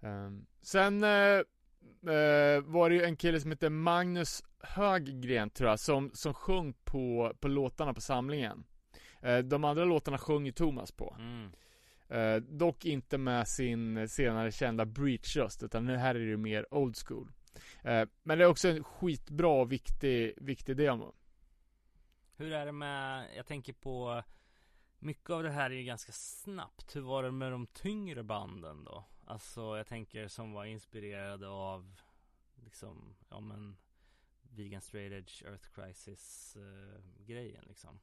Um, 0.00 0.46
sen 0.62 1.04
uh, 1.04 1.40
uh, 2.06 2.62
var 2.64 2.90
det 2.90 2.94
ju 2.94 3.02
en 3.02 3.16
kille 3.16 3.40
som 3.40 3.50
hette 3.50 3.70
Magnus 3.70 4.42
Höggren 4.58 5.50
tror 5.50 5.70
jag, 5.70 5.80
som, 5.80 6.10
som 6.14 6.34
sjöng 6.34 6.72
på, 6.84 7.34
på 7.40 7.48
låtarna 7.48 7.94
på 7.94 8.00
samlingen. 8.00 8.64
Uh, 9.26 9.38
de 9.38 9.64
andra 9.64 9.84
låtarna 9.84 10.18
sjöng 10.18 10.46
ju 10.46 10.52
Thomas 10.52 10.92
på. 10.92 11.16
Mm. 11.18 11.50
dock 12.58 12.84
inte 12.84 13.18
med 13.18 13.48
sin 13.48 14.08
senare 14.08 14.52
kända 14.52 14.84
breach-röst, 14.84 15.64
utan 15.64 15.84
nu 15.84 15.96
här 15.96 16.14
är 16.14 16.18
det 16.18 16.24
ju 16.24 16.36
mer 16.36 16.74
old 16.74 16.96
school. 17.06 17.32
men 18.22 18.38
det 18.38 18.44
är 18.44 18.48
också 18.48 18.68
en 18.68 18.84
skitbra 18.84 19.48
och 19.48 19.72
viktig, 19.72 20.34
viktig 20.36 20.76
demo. 20.76 21.14
Hur 22.36 22.52
är 22.52 22.66
det 22.66 22.72
med, 22.72 23.26
jag 23.36 23.46
tänker 23.46 23.72
på 23.72 24.22
mycket 24.98 25.30
av 25.30 25.42
det 25.42 25.50
här 25.50 25.70
är 25.70 25.74
ju 25.74 25.84
ganska 25.84 26.12
snabbt. 26.12 26.96
Hur 26.96 27.00
var 27.00 27.22
det 27.22 27.30
med 27.30 27.52
de 27.52 27.66
tyngre 27.66 28.22
banden 28.22 28.84
då? 28.84 29.04
Alltså 29.30 29.76
jag 29.76 29.86
tänker 29.86 30.28
som 30.28 30.52
var 30.52 30.64
inspirerade 30.64 31.48
av 31.48 32.00
liksom, 32.64 33.14
ja 33.28 33.40
men 33.40 33.76
Vegan 34.56 34.80
Straight 34.80 35.12
Edge, 35.12 35.42
Earth 35.42 35.68
Crisis 35.74 36.56
eh, 36.56 37.24
grejen 37.26 37.64
liksom. 37.68 38.00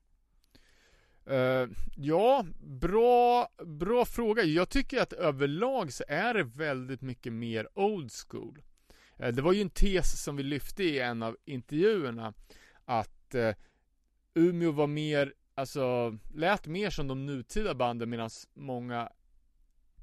Uh, 1.29 1.69
ja, 1.95 2.45
bra, 2.59 3.49
bra 3.65 4.05
fråga. 4.05 4.43
Jag 4.43 4.69
tycker 4.69 5.01
att 5.01 5.13
överlag 5.13 5.93
så 5.93 6.03
är 6.07 6.33
det 6.33 6.43
väldigt 6.43 7.01
mycket 7.01 7.33
mer 7.33 7.67
old 7.73 8.11
school. 8.11 8.61
Uh, 9.19 9.27
det 9.27 9.41
var 9.41 9.53
ju 9.53 9.61
en 9.61 9.69
tes 9.69 10.23
som 10.23 10.35
vi 10.35 10.43
lyfte 10.43 10.83
i 10.83 10.99
en 10.99 11.23
av 11.23 11.37
intervjuerna 11.45 12.33
att 12.85 13.35
uh, 13.35 13.53
Umeå 14.33 14.71
var 14.71 14.87
mer, 14.87 15.33
alltså 15.55 16.17
lät 16.33 16.67
mer 16.67 16.89
som 16.89 17.07
de 17.07 17.25
nutida 17.25 17.75
banden 17.75 18.09
medan 18.09 18.29
många 18.53 19.11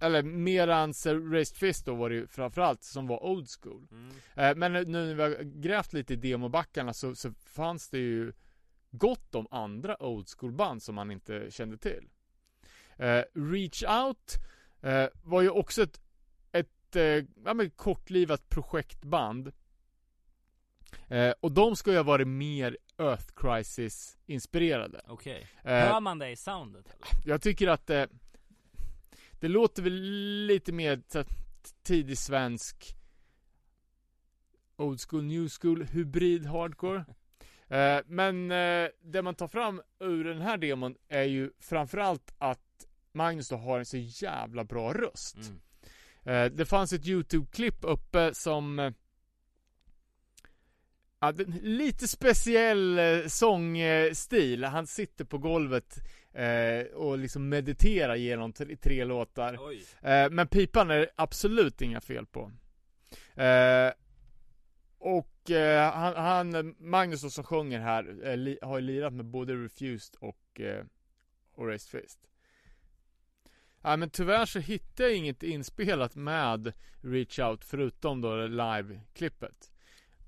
eller 0.01 0.23
merans 0.23 1.07
Raised 1.07 1.57
Fist 1.57 1.87
då 1.87 1.95
var 1.95 2.11
det 2.11 2.15
ju 2.15 2.27
framförallt 2.27 2.83
som 2.83 3.07
var 3.07 3.25
old 3.25 3.49
school. 3.61 3.89
Mm. 3.91 4.11
Eh, 4.35 4.57
men 4.57 4.73
nu 4.73 4.85
när 4.85 5.15
vi 5.15 5.23
har 5.23 5.43
grävt 5.43 5.93
lite 5.93 6.13
i 6.13 6.17
demobackarna 6.17 6.93
så, 6.93 7.15
så 7.15 7.33
fanns 7.33 7.91
det 7.91 7.99
ju 7.99 8.33
gott 8.91 9.35
om 9.35 9.47
andra 9.51 10.03
old 10.03 10.29
school 10.29 10.53
band 10.53 10.83
som 10.83 10.95
man 10.95 11.11
inte 11.11 11.51
kände 11.51 11.79
till. 11.79 12.09
Eh, 12.97 13.23
Reach 13.35 13.83
Out 13.83 14.35
eh, 14.83 15.07
var 15.23 15.43
ju 15.43 15.51
också 15.51 15.83
ett, 15.83 16.01
ett 16.53 16.97
ja, 17.45 17.55
men 17.55 17.71
kortlivat 17.71 18.49
projektband. 18.49 19.53
Och 21.41 21.53
de 21.53 21.77
ska 21.77 21.91
ju 21.91 21.97
ha 21.97 22.03
varit 22.03 22.29
mer 22.29 22.77
Earth 22.99 23.27
Crisis 23.37 24.19
inspirerade. 24.27 25.01
Okej. 25.07 25.47
Okay. 25.61 25.73
Hör 25.73 26.01
man 26.01 26.19
det 26.19 26.31
i 26.31 26.37
soundet? 26.37 26.87
Eller? 26.87 27.31
Jag 27.31 27.43
tycker 27.43 27.69
att 27.69 27.91
det 29.45 29.49
låter 29.49 29.83
väl 29.83 30.03
lite 30.47 30.73
mer 30.73 31.03
tidig 31.83 32.19
svensk 32.19 32.97
Old 34.77 35.01
school, 35.01 35.25
new 35.25 35.49
school, 35.61 35.83
hybrid 35.83 36.47
hardcore 36.47 37.05
eh, 37.69 37.99
Men 38.07 38.51
eh, 38.51 38.89
det 39.03 39.23
man 39.23 39.35
tar 39.35 39.49
fram 39.49 39.83
ur 40.01 40.25
den 40.25 40.41
här 40.41 40.57
demon 40.57 40.97
är 41.09 41.23
ju 41.23 41.51
framförallt 41.59 42.35
att 42.39 42.87
Magnus 43.13 43.49
då 43.49 43.57
har 43.57 43.79
en 43.79 43.87
så 43.87 43.97
jävla 43.97 44.65
bra 44.65 44.93
röst 44.93 45.37
mm. 45.37 46.45
eh, 46.45 46.57
Det 46.57 46.65
fanns 46.65 46.93
ett 46.93 47.07
YouTube-klipp 47.07 47.79
uppe 47.85 48.35
som 48.35 48.79
eh, 48.79 48.93
Ja, 51.21 51.33
lite 51.63 52.09
speciell 52.09 52.99
eh, 52.99 53.27
sångstil. 53.27 54.65
Han 54.65 54.87
sitter 54.87 55.25
på 55.25 55.39
golvet 55.39 56.03
eh, 56.35 56.87
och 56.95 57.19
liksom 57.19 57.49
mediterar 57.49 58.15
genom 58.15 58.53
tre, 58.53 58.77
tre 58.77 59.05
låtar. 59.05 59.59
Eh, 60.03 60.31
men 60.31 60.49
pipan 60.49 60.91
är 60.91 61.11
absolut 61.17 61.83
inga 61.83 62.01
fel 62.01 62.27
på. 62.27 62.53
Eh, 63.35 63.93
och 64.99 65.51
eh, 65.51 65.93
han, 65.93 66.15
han, 66.17 66.75
Magnus 66.79 67.35
som 67.35 67.45
sjunger 67.45 67.81
här, 67.81 68.27
eh, 68.27 68.37
li, 68.37 68.59
har 68.63 68.79
ju 68.79 68.85
lirat 68.85 69.13
med 69.13 69.25
både 69.25 69.55
Refused 69.55 70.17
och, 70.21 70.61
eh, 70.61 70.85
och 71.55 71.67
Raised 71.67 72.01
Fist. 72.01 72.19
Ja, 73.83 73.97
men 73.97 74.11
tyvärr 74.11 74.47
så 74.47 74.59
hittar 74.59 75.05
jag 75.05 75.15
inget 75.15 75.43
inspelat 75.43 76.15
med 76.15 76.73
Reach 77.01 77.39
Out 77.39 77.65
förutom 77.65 78.21
då 78.21 78.47
live-klippet. 78.47 79.71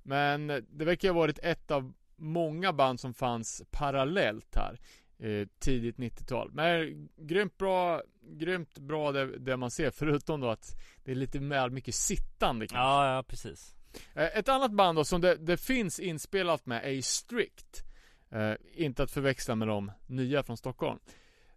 Men 0.03 0.47
det 0.47 0.85
verkar 0.85 1.09
ha 1.09 1.15
varit 1.15 1.39
ett 1.39 1.71
av 1.71 1.93
många 2.17 2.73
band 2.73 3.01
som 3.01 3.15
fanns 3.15 3.63
parallellt 3.71 4.57
här 4.57 4.81
eh, 5.19 5.47
Tidigt 5.59 5.97
90-tal 5.97 6.51
Men 6.53 7.09
grymt 7.17 7.59
bra 7.59 8.03
Grymt 8.29 8.79
bra 8.79 9.13
det, 9.13 9.39
det, 9.39 9.57
man 9.57 9.71
ser 9.71 9.91
förutom 9.91 10.41
då 10.41 10.51
att 10.51 10.77
Det 11.05 11.11
är 11.11 11.15
lite 11.15 11.41
mer 11.41 11.69
mycket 11.69 11.95
sittande 11.95 12.67
kanske 12.67 12.79
Ja, 12.89 13.15
ja 13.17 13.23
precis. 13.23 13.77
Eh, 14.15 14.39
Ett 14.39 14.49
annat 14.49 14.73
band 14.73 14.99
då 14.99 15.05
som 15.05 15.21
det, 15.21 15.37
det 15.37 15.57
finns 15.57 16.01
inspelat 16.01 16.67
med 16.67 16.85
är 16.85 17.03
Strict. 17.03 17.83
Eh, 18.31 18.53
Inte 18.75 19.03
att 19.03 19.11
förväxla 19.11 19.55
med 19.55 19.69
de 19.69 19.93
nya 20.07 20.43
från 20.43 20.57
Stockholm. 20.57 20.99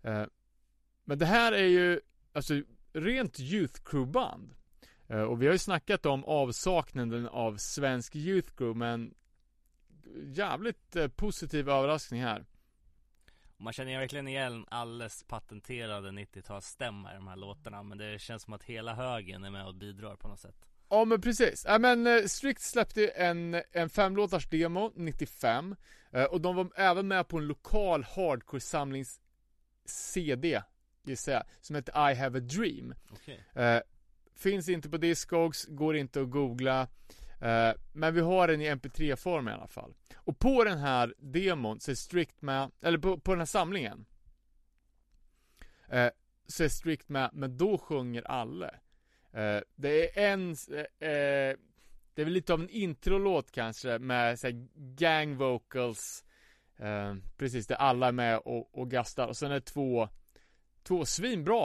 Eh, 0.02 0.24
Men 1.04 1.20
det 1.20 1.26
här 1.26 1.52
är 1.52 1.68
ju 1.68 2.00
Alltså 2.34 2.62
rent 2.94 3.40
Youth 3.40 3.82
Crew 3.84 4.12
band. 4.12 4.54
Eh, 5.08 5.22
och 5.22 5.42
vi 5.42 5.46
har 5.46 5.54
ju 5.54 5.60
snackat 5.60 6.06
om 6.06 6.24
avsaknaden 6.24 7.28
av 7.28 7.58
svensk 7.58 8.16
Youth 8.16 8.52
Crew 8.56 8.80
men 8.80 9.14
Jävligt 10.24 10.96
positiv 11.16 11.70
överraskning 11.70 12.22
här 12.22 12.46
Man 13.60 13.74
känner 13.74 13.92
ju 13.92 13.98
verkligen 13.98 14.28
igen 14.28 14.66
alldeles 14.70 15.24
patenterade 15.24 16.10
90-talsstämma 16.10 17.12
i 17.12 17.16
de 17.16 17.28
här 17.28 17.36
låtarna 17.36 17.84
Men 17.84 17.98
det 17.98 18.22
känns 18.22 18.44
som 18.44 18.54
att 18.54 18.64
hela 18.64 18.94
högen 18.94 19.44
är 19.44 19.50
med 19.50 19.68
och 19.68 19.76
bidrar 19.76 20.16
på 20.16 20.28
något 20.28 20.40
sätt 20.40 20.56
Ja 20.90 21.06
men 21.06 21.22
precis, 21.22 21.66
ja 21.68 21.80
men 21.80 22.08
eh, 22.08 22.24
Strict 22.24 22.62
släppte 22.62 23.08
en, 23.08 23.62
en 23.72 23.90
femlåtars 23.90 24.50
demo 24.50 24.92
95 24.96 25.76
Och 26.30 26.42
de 26.42 26.56
var 26.56 26.72
även 26.76 27.08
med 27.08 27.28
på 27.28 27.38
en 27.38 27.48
lokal 27.48 28.04
hardcore 28.04 28.62
samlings 28.62 29.20
CD 29.86 30.62
gissar 31.04 31.32
jag, 31.32 31.44
som 31.62 31.76
heter 31.76 32.12
I 32.12 32.16
have 32.16 32.38
a 32.38 32.42
dream 32.42 32.94
okay. 33.12 33.82
Finns 34.36 34.70
inte 34.70 34.90
på 34.90 34.98
Discogs, 34.98 35.66
går 35.66 35.96
inte 35.96 36.22
att 36.22 36.30
googla. 36.30 36.88
Eh, 37.42 37.74
men 37.94 38.14
vi 38.14 38.22
har 38.22 38.48
den 38.48 38.62
i 38.62 38.70
mp3-form 38.70 39.48
i 39.48 39.52
alla 39.52 39.68
fall. 39.68 39.94
Och 40.16 40.40
på 40.40 40.64
den 40.64 40.78
här 40.78 41.14
demon 41.18 41.80
så 41.80 41.92
är 41.92 41.96
Strict 41.96 42.42
med, 42.42 42.72
eller 42.82 42.98
på, 42.98 43.20
på 43.20 43.32
den 43.32 43.40
här 43.40 43.46
samlingen. 43.46 44.06
eh, 45.90 46.10
så 46.48 46.64
är 46.64 46.68
Strict 46.68 47.10
med, 47.10 47.30
men 47.34 47.58
då 47.58 47.78
sjunger 47.78 48.22
alla. 48.32 48.70
Eh, 49.32 49.60
det 49.76 50.20
är 50.20 50.32
en, 50.32 50.56
eh, 50.72 51.10
eh, 51.10 51.56
det 52.14 52.22
är 52.22 52.26
väl 52.26 52.34
lite 52.34 52.54
av 52.54 52.62
en 52.62 52.70
introlåt 52.70 53.52
kanske 53.52 54.00
med 54.00 54.40
så 54.40 54.48
gang 54.76 55.38
vocals 55.38 56.26
eh, 56.78 57.16
Precis, 57.38 57.68
där 57.68 57.76
alla 57.76 58.08
är 58.08 58.12
med 58.12 58.38
och, 58.38 58.80
och 58.80 58.92
gastar 58.92 59.28
och 59.28 59.38
sen 59.38 59.52
är 59.52 59.56
det 59.56 59.62
två 59.62 60.10
Två 60.84 61.06
svinbra 61.06 61.64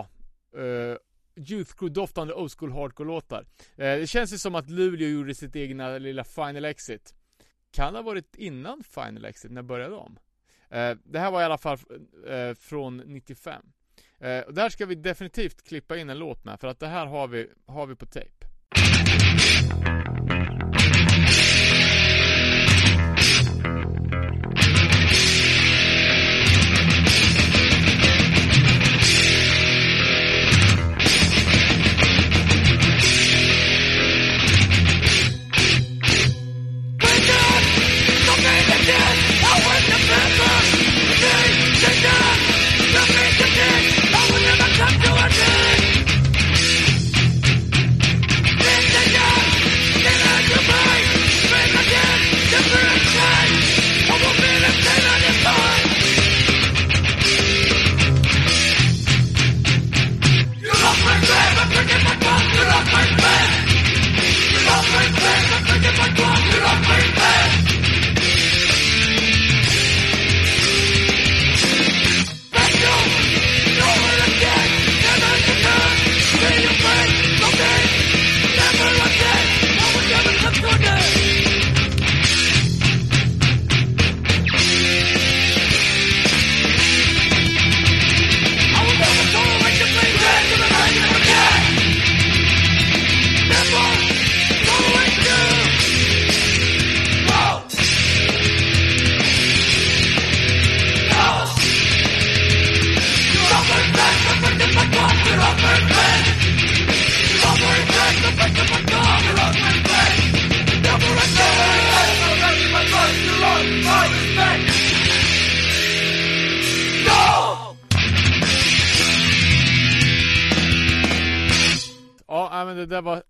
eh, 0.57 0.97
Youth 1.37 1.75
Crew-doftande 1.77 2.33
old 2.33 2.53
school 2.59 2.73
hardcore-låtar. 2.73 3.47
Eh, 3.77 3.99
Det 3.99 4.07
känns 4.11 4.33
ju 4.33 4.39
som 4.39 4.55
att 4.55 4.71
Luleå 4.71 5.09
gjorde 5.09 5.35
sitt 5.35 5.57
egna 5.57 5.99
lilla 5.99 6.25
Final 6.25 6.65
Exit. 6.65 7.15
Kan 7.73 7.93
det 7.93 7.99
ha 7.99 8.05
varit 8.05 8.37
innan 8.37 8.83
Final 8.83 9.25
Exit, 9.25 9.51
när 9.51 9.63
började 9.63 9.95
de? 9.95 10.19
Eh, 10.71 10.97
det 11.05 11.19
här 11.19 11.31
var 11.31 11.41
i 11.43 11.45
alla 11.45 11.59
fall 11.59 11.79
eh, 12.29 12.55
från 12.55 12.97
95 12.97 13.63
eh, 14.19 14.39
och 14.41 14.55
där 14.55 14.69
ska 14.69 14.87
vi 14.87 14.95
definitivt 14.95 15.63
klippa 15.63 15.97
in 15.97 16.11
en 16.11 16.19
låt 16.19 16.45
med, 16.45 16.61
för 16.61 16.69
att 16.69 16.81
det 16.81 16.87
här 16.89 17.07
har 17.07 17.29
vi, 17.29 17.47
har 17.67 17.87
vi 17.87 17.95
på 17.95 18.07
tape 18.07 18.47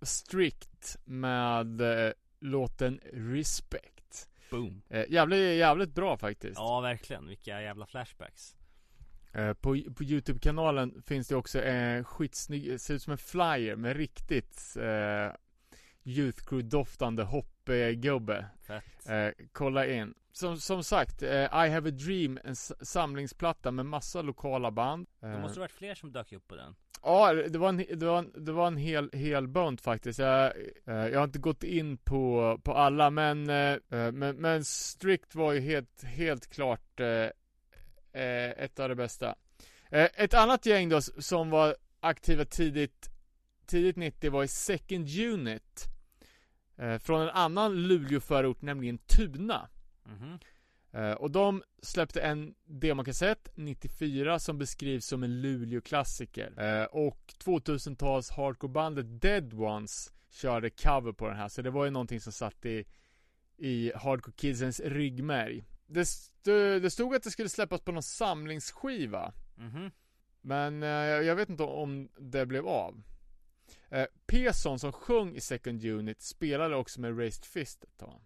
Strict 0.05 0.97
med 1.05 1.81
eh, 1.81 2.12
låten 2.40 3.01
Respect. 3.12 4.28
Boom. 4.51 4.82
Eh, 4.89 5.05
jävligt, 5.09 5.59
jävligt 5.59 5.94
bra 5.94 6.16
faktiskt. 6.16 6.56
Ja, 6.56 6.81
verkligen. 6.81 7.26
Vilka 7.28 7.62
jävla 7.62 7.86
flashbacks. 7.86 8.56
Eh, 9.32 9.52
på, 9.52 9.78
på 9.97 10.05
Youtube-kanalen 10.05 11.02
finns 11.06 11.28
det 11.28 11.36
också 11.36 11.62
en 11.62 11.98
eh, 11.98 12.05
skitsnygg, 12.05 12.81
ser 12.81 12.94
ut 12.94 13.02
som 13.02 13.10
en 13.10 13.18
flyer 13.18 13.76
med 13.76 13.97
riktigt 13.97 14.76
eh, 14.76 15.32
Youth 16.05 16.44
Crew-doftande 16.44 17.22
hoppgubbe. 17.22 18.47
Eh, 19.06 19.32
kolla 19.52 19.86
in. 19.86 20.14
Som, 20.32 20.56
som 20.60 20.85
sagt, 20.85 21.22
eh, 21.22 21.31
I 21.66 21.68
have 21.70 21.89
a 21.89 21.93
dream, 21.93 22.39
en 22.44 22.56
samlingsplatta 22.56 23.70
med 23.70 23.86
massa 23.86 24.22
lokala 24.22 24.70
band. 24.70 25.06
Det 25.20 25.26
Eh, 25.26 25.40
måste 25.40 25.59
ha 25.60 25.62
varit 25.62 25.70
fler 25.72 25.94
som 25.94 26.12
dök 26.12 26.32
upp 26.32 26.48
på 26.48 26.56
den. 26.56 26.74
Ja, 27.06 27.32
det 27.35 27.59
var 27.59 27.68
en, 27.68 27.76
det 27.76 28.06
var 28.06 28.18
en, 28.18 28.32
det 28.44 28.52
var 28.52 28.66
en 28.66 28.76
hel, 28.76 29.10
hel 29.12 29.48
bunt 29.48 29.81
faktiskt. 29.81 30.18
Jag, 30.18 30.52
eh, 30.86 30.94
jag 30.94 31.18
har 31.18 31.24
inte 31.24 31.39
gått 31.39 31.64
in 31.64 31.97
på, 31.97 32.59
på 32.64 32.74
alla, 32.74 33.10
men, 33.10 33.51
eh, 33.51 33.72
eh, 33.72 34.12
men, 34.12 34.36
men 34.36 34.64
Strict 34.64 35.35
var 35.35 35.52
ju 35.52 35.60
helt, 35.60 36.05
helt 36.05 36.47
klart 36.47 37.01
ett 38.12 38.81
av 38.81 38.89
de 38.89 38.94
bästa. 38.94 39.35
Ett 39.90 40.35
annat 40.35 40.66
gäng 40.66 40.89
då 40.89 41.01
som 41.01 41.51
var 41.51 41.76
aktiva 42.01 42.44
tidigt, 42.44 43.10
tidigt 43.66 43.97
90 43.97 44.31
var 44.31 44.44
i 44.44 44.48
Second 44.48 45.09
Unit. 45.18 45.85
Från 47.01 47.22
en 47.22 47.28
annan 47.28 47.74
Luleåförort 47.74 48.62
nämligen 48.62 48.98
Tuna. 48.98 49.68
Mm 50.06 50.18
-hmm 50.18 50.39
och 51.02 51.30
de 51.30 51.62
släppte 51.82 52.20
en 52.20 52.54
demokassett 52.64 53.48
94 53.54 54.38
som 54.38 54.58
beskrivs 54.58 55.06
som 55.06 55.22
en 55.22 55.40
Luleå-klassiker. 55.40 56.54
Eh, 56.80 56.84
och 56.84 57.34
2000-tals 57.44 58.30
hardcorebandet 58.30 59.20
Dead 59.22 59.54
Ones 59.54 60.12
körde 60.30 60.70
cover 60.70 61.12
på 61.12 61.28
den 61.28 61.36
här. 61.36 61.48
Så 61.48 61.62
det 61.62 61.70
var 61.70 61.84
ju 61.84 61.90
någonting 61.90 62.20
som 62.20 62.32
satt 62.32 62.66
i, 62.66 62.84
i 63.56 63.92
hardcore 63.94 64.34
kidsens 64.36 64.80
ryggmärg. 64.80 65.64
Det, 65.86 66.00
st- 66.00 66.78
det 66.78 66.90
stod 66.90 67.14
att 67.14 67.22
det 67.22 67.30
skulle 67.30 67.48
släppas 67.48 67.80
på 67.80 67.92
någon 67.92 68.02
samlingsskiva. 68.02 69.32
Mhm. 69.56 69.90
Men 70.40 70.82
eh, 70.82 70.88
jag 71.26 71.36
vet 71.36 71.48
inte 71.48 71.62
om 71.62 72.08
det 72.18 72.46
blev 72.46 72.66
av. 72.66 73.02
Eh, 73.88 74.06
Peson 74.26 74.78
som 74.78 74.92
sjöng 74.92 75.36
i 75.36 75.40
Second 75.40 75.84
Unit 75.84 76.22
spelade 76.22 76.76
också 76.76 77.00
med 77.00 77.18
Raised 77.18 77.44
Fist 77.44 77.84
ett 77.84 77.96
tag. 77.98 78.20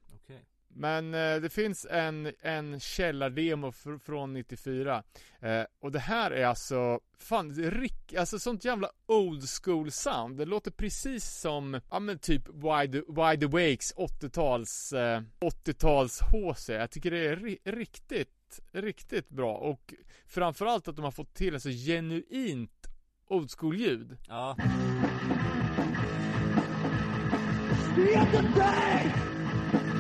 Men 0.74 1.14
eh, 1.14 1.36
det 1.36 1.48
finns 1.52 1.86
en, 1.90 2.32
en 2.40 2.80
källardemo 2.80 3.70
fr- 3.70 3.98
från 3.98 4.32
94 4.32 5.02
eh, 5.40 5.62
Och 5.80 5.92
det 5.92 5.98
här 5.98 6.30
är 6.30 6.46
alltså 6.46 7.00
Fan, 7.20 7.54
rick, 7.54 8.14
alltså 8.14 8.38
sånt 8.38 8.64
jävla 8.64 8.90
old 9.06 9.42
school 9.62 9.90
sound. 9.90 10.36
Det 10.36 10.44
låter 10.44 10.70
precis 10.70 11.24
som, 11.40 11.80
ja 11.90 11.98
men 12.00 12.18
typ 12.18 12.48
Wide, 12.48 13.02
Wide 13.08 13.46
Awakes 13.46 13.94
80-tals 13.94 14.92
eh, 14.92 15.22
80-tals 15.40 16.20
HC 16.20 16.68
Jag 16.68 16.90
tycker 16.90 17.10
det 17.10 17.26
är 17.28 17.36
ri- 17.36 17.58
riktigt, 17.64 18.60
riktigt 18.72 19.28
bra. 19.28 19.54
Och 19.56 19.94
Framförallt 20.26 20.88
att 20.88 20.96
de 20.96 21.04
har 21.04 21.10
fått 21.10 21.34
till 21.34 21.60
så 21.60 21.68
genuint 21.70 22.86
old 23.28 23.50
school 23.50 23.76
ljud. 23.76 24.16
Ja. 24.28 24.56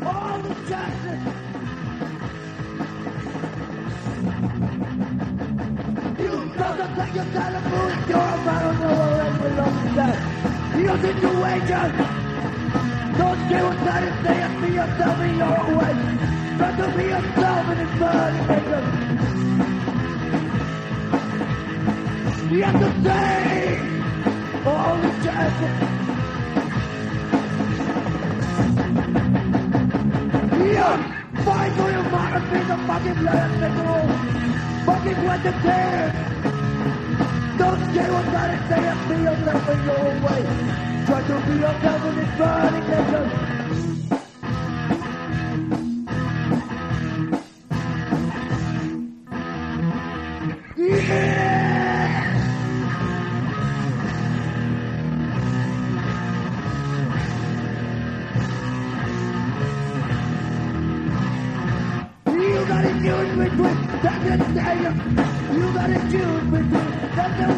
The 0.08 0.14
other 0.14 0.24
day, 0.24 0.24
all 0.24 0.38
the 0.38 0.54
justice. 0.68 1.24
You 6.18 6.34
doesn't 6.56 6.92
take 6.96 7.14
your 7.14 7.28
telephone, 7.36 7.94
you're 8.08 8.18
a 8.18 8.44
man 8.46 8.62
on 8.64 8.76
the 8.80 8.86
way 8.88 9.20
and 9.28 9.38
belong 9.42 9.76
to 9.82 9.90
that. 9.98 10.16
Your 10.78 10.96
situation. 10.98 11.90
Don't 13.18 13.40
care 13.48 13.64
what 13.68 13.80
that 13.84 14.02
is 14.08 14.16
saying, 14.24 14.54
be 14.62 14.68
yourself 14.78 15.18
in 15.20 15.32
your 15.36 15.54
own 15.60 15.72
way. 15.76 15.94
Try 16.56 16.70
to 16.76 16.86
be 16.96 17.04
yourself 17.04 17.64
and 17.68 17.80
it's 17.84 17.94
burning 17.98 18.46
nigga. 18.48 18.80
The 22.48 22.60
other 22.64 22.92
day, 23.02 23.58
all 24.64 24.96
the 25.02 25.12
fight 31.44 31.72
for 31.76 31.90
your 31.90 32.02
mother, 32.04 32.40
be 32.50 32.58
the 32.70 32.76
fucking 32.88 33.24
last 33.24 33.54
nigga. 33.60 34.86
Fucking 34.86 35.24
with 35.26 35.42
the 35.42 35.52
tears. 35.62 36.12
Don't 37.58 37.94
care 37.94 38.12
what 38.12 38.26
that 38.32 38.68
say 38.68 38.86
and 38.88 39.08
be 39.08 39.16
yourself 39.28 39.68
in 39.68 39.84
your 39.84 39.98
own 39.98 40.22
way. 40.22 40.42
Try 41.06 41.20
to 41.28 41.36
be 41.46 41.54
yourself 41.60 42.04
in 42.06 42.16
this 42.16 42.38
burning. 42.38 43.97
Thank 67.36 67.57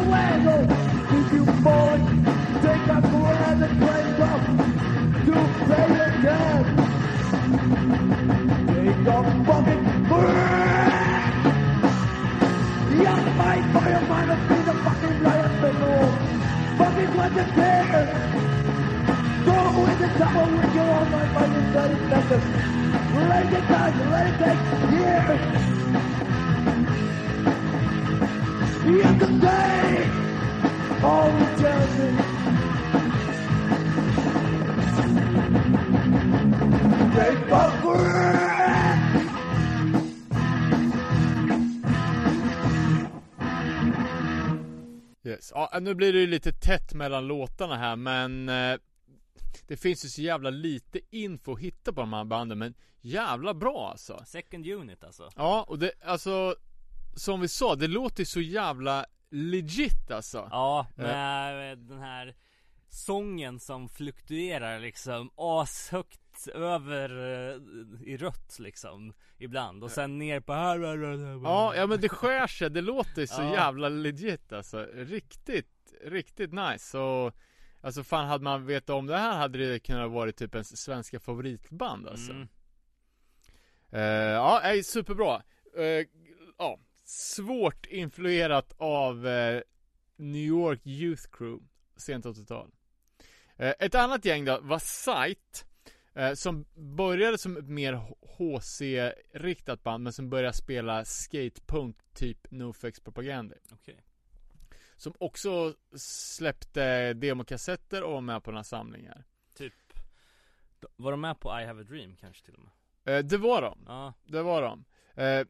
Ja, 45.71 45.79
nu 45.79 45.93
blir 45.93 46.13
det 46.13 46.19
ju 46.19 46.27
lite 46.27 46.51
tätt 46.51 46.93
mellan 46.93 47.27
låtarna 47.27 47.77
här 47.77 47.95
men 47.95 48.49
eh, 48.49 48.77
Det 49.67 49.77
finns 49.77 50.05
ju 50.05 50.09
så 50.09 50.21
jävla 50.21 50.49
lite 50.49 50.99
info 51.09 51.53
att 51.53 51.59
hitta 51.59 51.93
på 51.93 52.01
de 52.01 52.13
här 52.13 52.23
banden 52.23 52.59
men 52.59 52.73
jävla 53.01 53.53
bra 53.53 53.89
alltså. 53.91 54.23
Second 54.25 54.67
unit 54.67 55.03
alltså. 55.03 55.29
Ja, 55.35 55.65
och 55.67 55.79
det, 55.79 55.91
alltså 56.03 56.55
Som 57.15 57.41
vi 57.41 57.47
sa, 57.47 57.75
det 57.75 57.87
låter 57.87 58.25
så 58.25 58.41
jävla 58.41 59.05
legit 59.29 60.11
alltså. 60.11 60.47
Ja, 60.51 60.87
med 60.95 61.77
den 61.77 61.99
här 61.99 62.35
sången 62.89 63.59
som 63.59 63.89
fluktuerar 63.89 64.79
liksom 64.79 65.31
ashögt 65.35 66.47
över 66.53 67.09
eh, 67.09 67.61
i 68.07 68.17
rött 68.17 68.59
liksom 68.59 69.13
ibland 69.43 69.83
och 69.83 69.91
sen 69.91 70.17
ner 70.17 70.39
på 70.39 70.53
här 70.53 70.79
Ja, 71.43 71.75
ja 71.75 71.87
men 71.87 72.01
det 72.01 72.09
skär 72.09 72.47
sig, 72.47 72.69
det 72.69 72.81
låter 72.81 73.25
så 73.25 73.41
Ja. 73.41 73.53
jävla 73.53 73.89
legit 73.89 74.53
alltså. 74.53 74.87
Riktigt, 74.93 75.93
riktigt 76.03 76.53
nice. 76.53 76.97
Och 76.97 77.35
Alltså 77.83 78.03
fan 78.03 78.27
hade 78.27 78.43
man 78.43 78.65
vetat 78.65 78.89
om 78.95 79.07
det 79.07 79.17
här 79.17 79.37
hade 79.37 79.57
det 79.71 79.79
kunnat 79.79 80.11
vara 80.11 80.31
typ 80.31 80.55
en 80.55 80.63
svenska 80.65 81.19
favoritband 81.19 82.07
alltså. 82.07 82.31
Mm. 82.31 82.47
Eh, 83.91 84.01
Ja, 84.31 84.59
nej, 84.63 84.83
superbra. 84.83 85.41
Eh, 85.77 86.05
Ja, 86.57 86.79
svårt 87.05 87.85
influerat 87.85 88.73
av 88.77 89.27
eh, 89.27 89.61
New 90.15 90.41
York 90.41 90.79
Youth 90.85 91.23
Crew 91.31 91.65
Sent 91.97 92.25
80-tal 92.25 92.71
Eh, 93.57 93.73
Ett 93.79 93.95
annat 93.95 94.25
gäng 94.25 94.45
då 94.45 94.59
var 94.61 94.79
Sight 94.79 95.65
Som 96.35 96.65
började 96.75 97.37
som 97.37 97.57
ett 97.57 97.67
mer 97.69 98.01
HC-riktat 98.41 99.83
band 99.83 100.03
men 100.03 100.13
som 100.13 100.29
började 100.29 100.53
spela 100.53 101.05
skatepunk 101.05 101.97
typ 102.13 102.51
NoFX 102.51 102.99
Propaganda 102.99 103.55
Okej. 103.71 104.03
Som 104.95 105.13
också 105.17 105.75
släppte 105.95 107.13
demokassetter 107.13 108.03
och 108.03 108.11
var 108.13 108.21
med 108.21 108.43
på 108.43 108.51
några 108.51 108.63
samlingar 108.63 109.23
Typ 109.55 109.73
Var 110.95 111.11
de 111.11 111.21
med 111.21 111.39
på 111.39 111.59
I 111.61 111.65
have 111.65 111.81
a 111.81 111.83
dream 111.89 112.15
kanske 112.15 112.45
till 112.45 112.53
och 112.55 112.61
med? 112.63 112.71
eh, 113.17 113.25
Det 113.25 113.37
var 113.37 113.61
de, 113.61 113.79
Ja, 113.87 114.13
det 114.23 114.41
var 114.41 114.61
de 114.61 114.85
eh, 115.23 115.47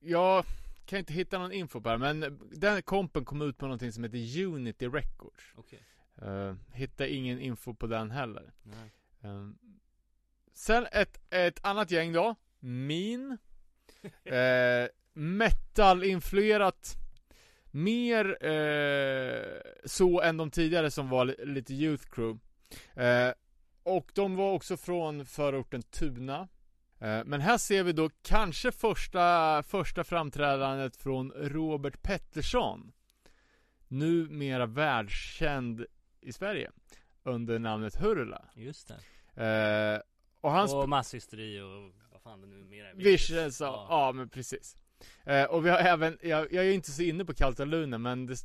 Jag 0.00 0.44
kan 0.86 0.98
inte 0.98 1.12
hitta 1.12 1.38
någon 1.38 1.52
info 1.52 1.80
på 1.80 1.88
det 1.88 1.98
men 1.98 2.40
den 2.52 2.82
kompen 2.82 3.24
kom 3.24 3.42
ut 3.42 3.58
på 3.58 3.66
någonting 3.66 3.92
som 3.92 4.04
heter 4.04 4.44
Unity 4.44 4.88
Records 4.88 5.44
okej. 5.54 5.82
eh, 6.22 6.54
Hittade 6.72 7.12
ingen 7.14 7.40
info 7.40 7.74
på 7.74 7.86
den 7.86 8.10
heller 8.10 8.52
Nej. 8.62 8.90
Sen 10.54 10.86
ett, 10.92 11.20
ett 11.30 11.58
annat 11.62 11.90
gäng 11.90 12.12
då. 12.12 12.34
Min. 12.60 13.38
Eh, 14.24 14.86
Metal-influerat. 15.14 16.96
Mer 17.70 18.46
eh, 18.46 19.60
så 19.84 20.20
än 20.20 20.36
de 20.36 20.50
tidigare 20.50 20.90
som 20.90 21.08
var 21.08 21.24
li- 21.24 21.36
lite 21.44 21.74
Youth 21.74 22.04
Crew. 22.10 22.40
Eh, 22.94 23.32
Och 23.82 24.10
de 24.14 24.36
var 24.36 24.52
också 24.52 24.76
från 24.76 25.26
förorten 25.26 25.82
Tuna. 25.82 26.48
Eh, 27.00 27.24
Men 27.24 27.40
här 27.40 27.58
ser 27.58 27.82
vi 27.82 27.92
då 27.92 28.10
kanske 28.22 28.72
första, 28.72 29.62
första 29.62 30.04
framträdandet 30.04 30.96
från 30.96 31.32
Robert 31.32 32.02
Pettersson. 32.02 32.92
Numera 33.88 34.66
världskänd 34.66 35.86
i 36.20 36.32
Sverige 36.32 36.70
Under 37.22 37.58
namnet 37.58 37.94
Hurula. 38.00 38.44
Just 38.54 38.88
det. 39.34 39.44
eh, 39.44 40.00
Och 40.42 40.50
han 40.50 40.70
och 40.70 40.88
masshysteri 40.88 41.60
och 41.60 41.92
vad 42.12 42.22
fan 42.22 42.40
det 42.40 42.46
nu 42.46 42.64
mer 42.64 42.84
är. 42.84 42.94
Visions, 42.94 43.60
ja. 43.60 43.86
ja 43.90 44.12
men 44.12 44.28
precis 44.28 44.76
eh, 45.24 45.44
Och 45.44 45.66
vi 45.66 45.70
har 45.70 45.78
även, 45.78 46.18
jag, 46.22 46.52
jag 46.52 46.66
är 46.66 46.72
inte 46.72 46.90
så 46.90 47.02
inne 47.02 47.24
på 47.24 47.34
Kaltaluna 47.34 47.98
men 47.98 48.26
det 48.26 48.36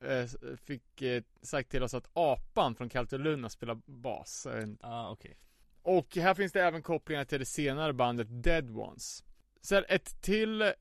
eh, 0.00 0.56
fick 0.56 1.02
eh, 1.02 1.22
sagt 1.42 1.70
till 1.70 1.82
oss 1.82 1.94
att 1.94 2.10
apan 2.12 2.74
från 2.74 2.88
Kaltaluna 2.88 3.48
spelar 3.48 3.74
bas 3.86 4.46
Ja, 4.82 5.10
okej. 5.10 5.38
Och 5.82 6.16
här 6.16 6.34
finns 6.34 6.52
det 6.52 6.62
även 6.62 6.82
kopplingar 6.82 7.24
till 7.24 7.38
det 7.38 7.46
senare 7.46 7.92
bandet 7.92 8.26
Dead 8.30 8.70
Ones 8.70 9.24
Sen 9.62 9.84
ett 9.88 10.22
till 10.22 10.62
eh, 10.62 10.72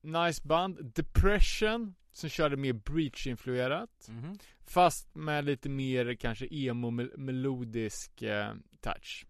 nice 0.00 0.42
band, 0.44 0.92
Depression 0.94 1.94
Som 2.12 2.30
körde 2.30 2.56
mer 2.56 2.72
breach-influerat 2.72 4.08
Mhm. 4.08 4.38
Fast 4.66 5.14
med 5.14 5.44
lite 5.44 5.68
mer 5.68 6.14
kanske 6.14 6.46
emo-melodisk 6.50 8.22
eh, 8.22 8.54
touch 8.80 9.26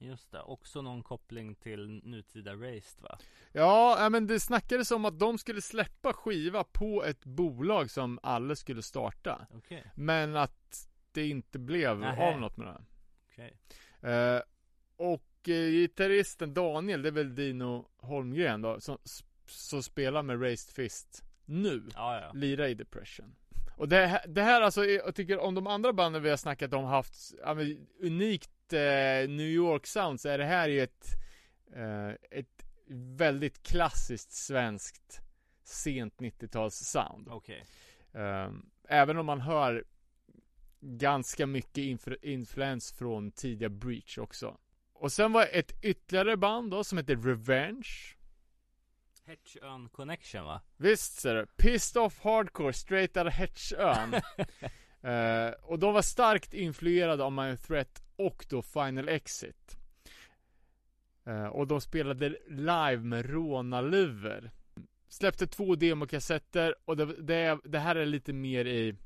Just 0.00 0.32
det, 0.32 0.40
också 0.42 0.82
någon 0.82 1.02
koppling 1.02 1.54
till 1.54 1.88
nutida 2.04 2.54
Raced 2.54 3.02
va? 3.02 3.18
Ja, 3.52 4.08
men 4.10 4.26
det 4.26 4.40
snackades 4.40 4.90
om 4.90 5.04
att 5.04 5.18
de 5.18 5.38
skulle 5.38 5.60
släppa 5.60 6.12
skiva 6.12 6.64
på 6.64 7.04
ett 7.04 7.24
bolag 7.24 7.90
som 7.90 8.18
alla 8.22 8.56
skulle 8.56 8.82
starta. 8.82 9.46
Okej, 9.54 9.84
Men 9.94 10.36
att 10.36 10.88
det 11.12 11.26
inte 11.28 11.58
blev 11.58 11.98
Nähä. 11.98 12.34
av 12.34 12.40
något 12.40 12.56
med 12.56 12.66
det. 12.66 12.80
okej. 13.32 13.56
Eh, 14.12 14.40
och 14.96 15.48
eh, 15.48 15.70
gitarristen 15.70 16.54
Daniel, 16.54 17.02
det 17.02 17.08
är 17.08 17.12
väl 17.12 17.34
Dino 17.34 17.88
Holmgren 17.96 18.62
då, 18.62 18.80
som, 18.80 18.98
som 19.46 19.82
spelar 19.82 20.22
med 20.22 20.42
Raised 20.42 20.74
Fist 20.74 21.24
nu. 21.44 21.82
Ja, 21.94 22.20
ja. 22.20 22.32
Lira 22.34 22.68
i 22.68 22.74
Depression. 22.74 23.34
Och 23.76 23.88
det, 23.88 24.06
här- 24.06 24.24
det 24.28 24.42
här 24.42 24.60
alltså, 24.62 24.84
jag 24.84 25.14
tycker 25.14 25.38
om 25.38 25.54
de 25.54 25.66
andra 25.66 25.92
banden 25.92 26.22
vi 26.22 26.30
har 26.30 26.36
snackat 26.36 26.72
om 26.74 26.84
haft 26.84 27.34
ja, 27.42 27.54
men, 27.54 27.86
unikt 28.72 28.72
eh, 28.72 29.36
New 29.36 29.46
York 29.46 29.86
sound 29.86 30.20
så 30.20 30.28
är 30.28 30.38
det 30.38 30.44
här 30.44 30.68
ju 30.68 30.80
ett 30.80 31.06
eh, 31.74 32.08
ett 32.30 32.64
väldigt 33.16 33.62
klassiskt 33.62 34.32
svenskt 34.32 35.20
sent 35.64 36.16
90-tals 36.18 36.74
sound. 36.74 37.28
Okej. 37.28 37.64
Eh, 38.12 38.50
även 38.88 39.18
om 39.18 39.26
man 39.26 39.40
hör 39.40 39.84
ganska 40.80 41.46
mycket 41.46 41.76
influ- 41.78 42.18
influens 42.22 42.92
från 42.92 43.30
tidiga 43.32 43.68
Breach 43.68 44.18
också. 44.18 44.56
Och 44.92 45.12
sen 45.12 45.32
var 45.32 45.48
ett 45.52 45.84
ytterligare 45.84 46.36
band 46.36 46.70
då 46.70 46.84
som 46.84 46.98
heter 46.98 47.16
Revenge. 47.16 47.88
Hetchön 49.26 49.88
Connection 49.88 50.44
va? 50.44 50.60
Visst 50.76 51.20
ser 51.20 51.34
du. 51.34 51.46
Pissed 51.46 52.02
off 52.02 52.18
hardcore 52.20 52.72
straight 52.72 53.16
out 53.16 53.26
of 53.26 53.32
Hetchön. 53.32 54.14
Eh, 55.02 55.50
och 55.50 55.78
de 55.78 55.94
var 55.94 56.02
starkt 56.02 56.54
influerade 56.54 57.24
av 57.24 57.32
My 57.32 57.56
Threat 57.56 58.02
och 58.18 58.46
då 58.48 58.62
Final 58.62 59.08
Exit. 59.08 59.76
Eh, 61.26 61.46
och 61.46 61.66
de 61.66 61.80
spelade 61.80 62.28
live 62.48 62.96
med 62.96 63.30
rånarluvor. 63.30 64.50
Släppte 65.08 65.46
två 65.46 65.74
demokassetter 65.74 66.74
och 66.84 66.96
det, 66.96 67.06
det, 67.06 67.58
det, 67.64 67.78
här 67.78 67.96
är 67.96 68.06
lite 68.06 68.32
mer 68.32 68.64
i 68.64 68.96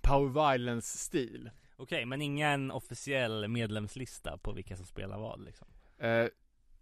Power 0.00 0.52
Violence 0.52 0.98
stil. 0.98 1.50
Okej, 1.76 1.82
okay, 1.82 2.06
men 2.06 2.22
ingen 2.22 2.70
officiell 2.70 3.48
medlemslista 3.48 4.38
på 4.38 4.52
vilka 4.52 4.76
som 4.76 4.86
spelar 4.86 5.18
vad 5.18 5.44
liksom? 5.44 5.66
Eh, 5.98 6.26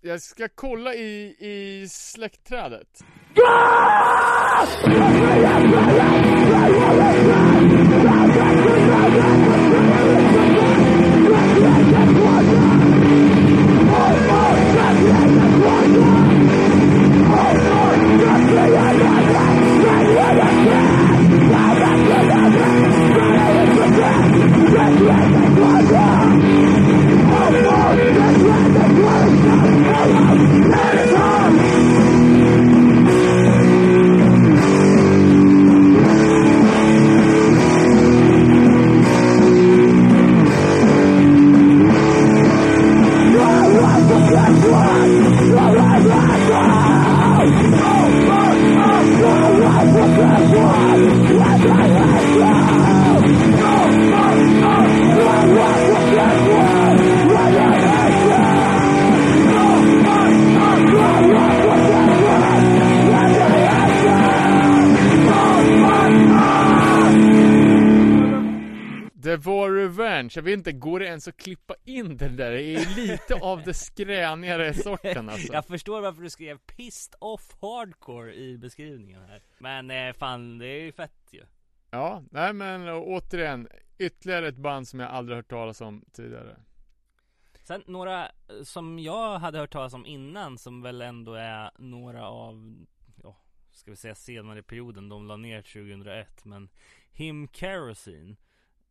jag 0.00 0.22
ska 0.22 0.48
kolla 0.54 0.94
i, 0.94 1.36
i 1.38 1.88
släktträdet. 1.88 3.04
Yeah! 11.62 12.12
Ens 71.22 71.28
att 71.28 71.36
klippa 71.36 71.74
in 71.84 72.16
den 72.16 72.36
där? 72.36 72.50
Det 72.50 72.62
är 72.62 72.96
lite 72.96 73.34
av 73.34 73.62
det 73.62 73.74
skränigare 73.74 74.74
sorten 74.82 75.28
alltså. 75.28 75.52
Jag 75.52 75.66
förstår 75.66 76.00
varför 76.00 76.22
du 76.22 76.30
skrev 76.30 76.58
'pissed 76.58 77.14
off 77.18 77.56
hardcore' 77.60 78.32
i 78.32 78.58
beskrivningen 78.58 79.22
här 79.22 79.42
Men 79.58 79.90
eh, 79.90 80.12
fan, 80.12 80.58
det 80.58 80.66
är 80.66 80.80
ju 80.80 80.92
fett 80.92 81.28
ju 81.30 81.44
Ja, 81.90 82.22
nej 82.30 82.52
men 82.52 82.88
återigen, 82.88 83.68
ytterligare 83.98 84.48
ett 84.48 84.56
band 84.56 84.88
som 84.88 85.00
jag 85.00 85.10
aldrig 85.10 85.36
hört 85.36 85.50
talas 85.50 85.80
om 85.80 86.04
tidigare. 86.12 86.56
Sen 87.62 87.82
några 87.86 88.24
eh, 88.24 88.62
som 88.64 88.98
jag 88.98 89.38
hade 89.38 89.58
hört 89.58 89.72
talas 89.72 89.94
om 89.94 90.06
innan 90.06 90.58
som 90.58 90.82
väl 90.82 91.02
ändå 91.02 91.34
är 91.34 91.70
några 91.78 92.28
av, 92.28 92.86
ja, 93.22 93.36
ska 93.72 93.90
vi 93.90 93.96
säga 93.96 94.14
senare 94.14 94.58
i 94.58 94.62
perioden, 94.62 95.08
de 95.08 95.26
la 95.26 95.36
ner 95.36 95.62
2001 95.62 96.44
men 96.44 96.68
Him 97.12 97.48
Kerosene 97.48 98.36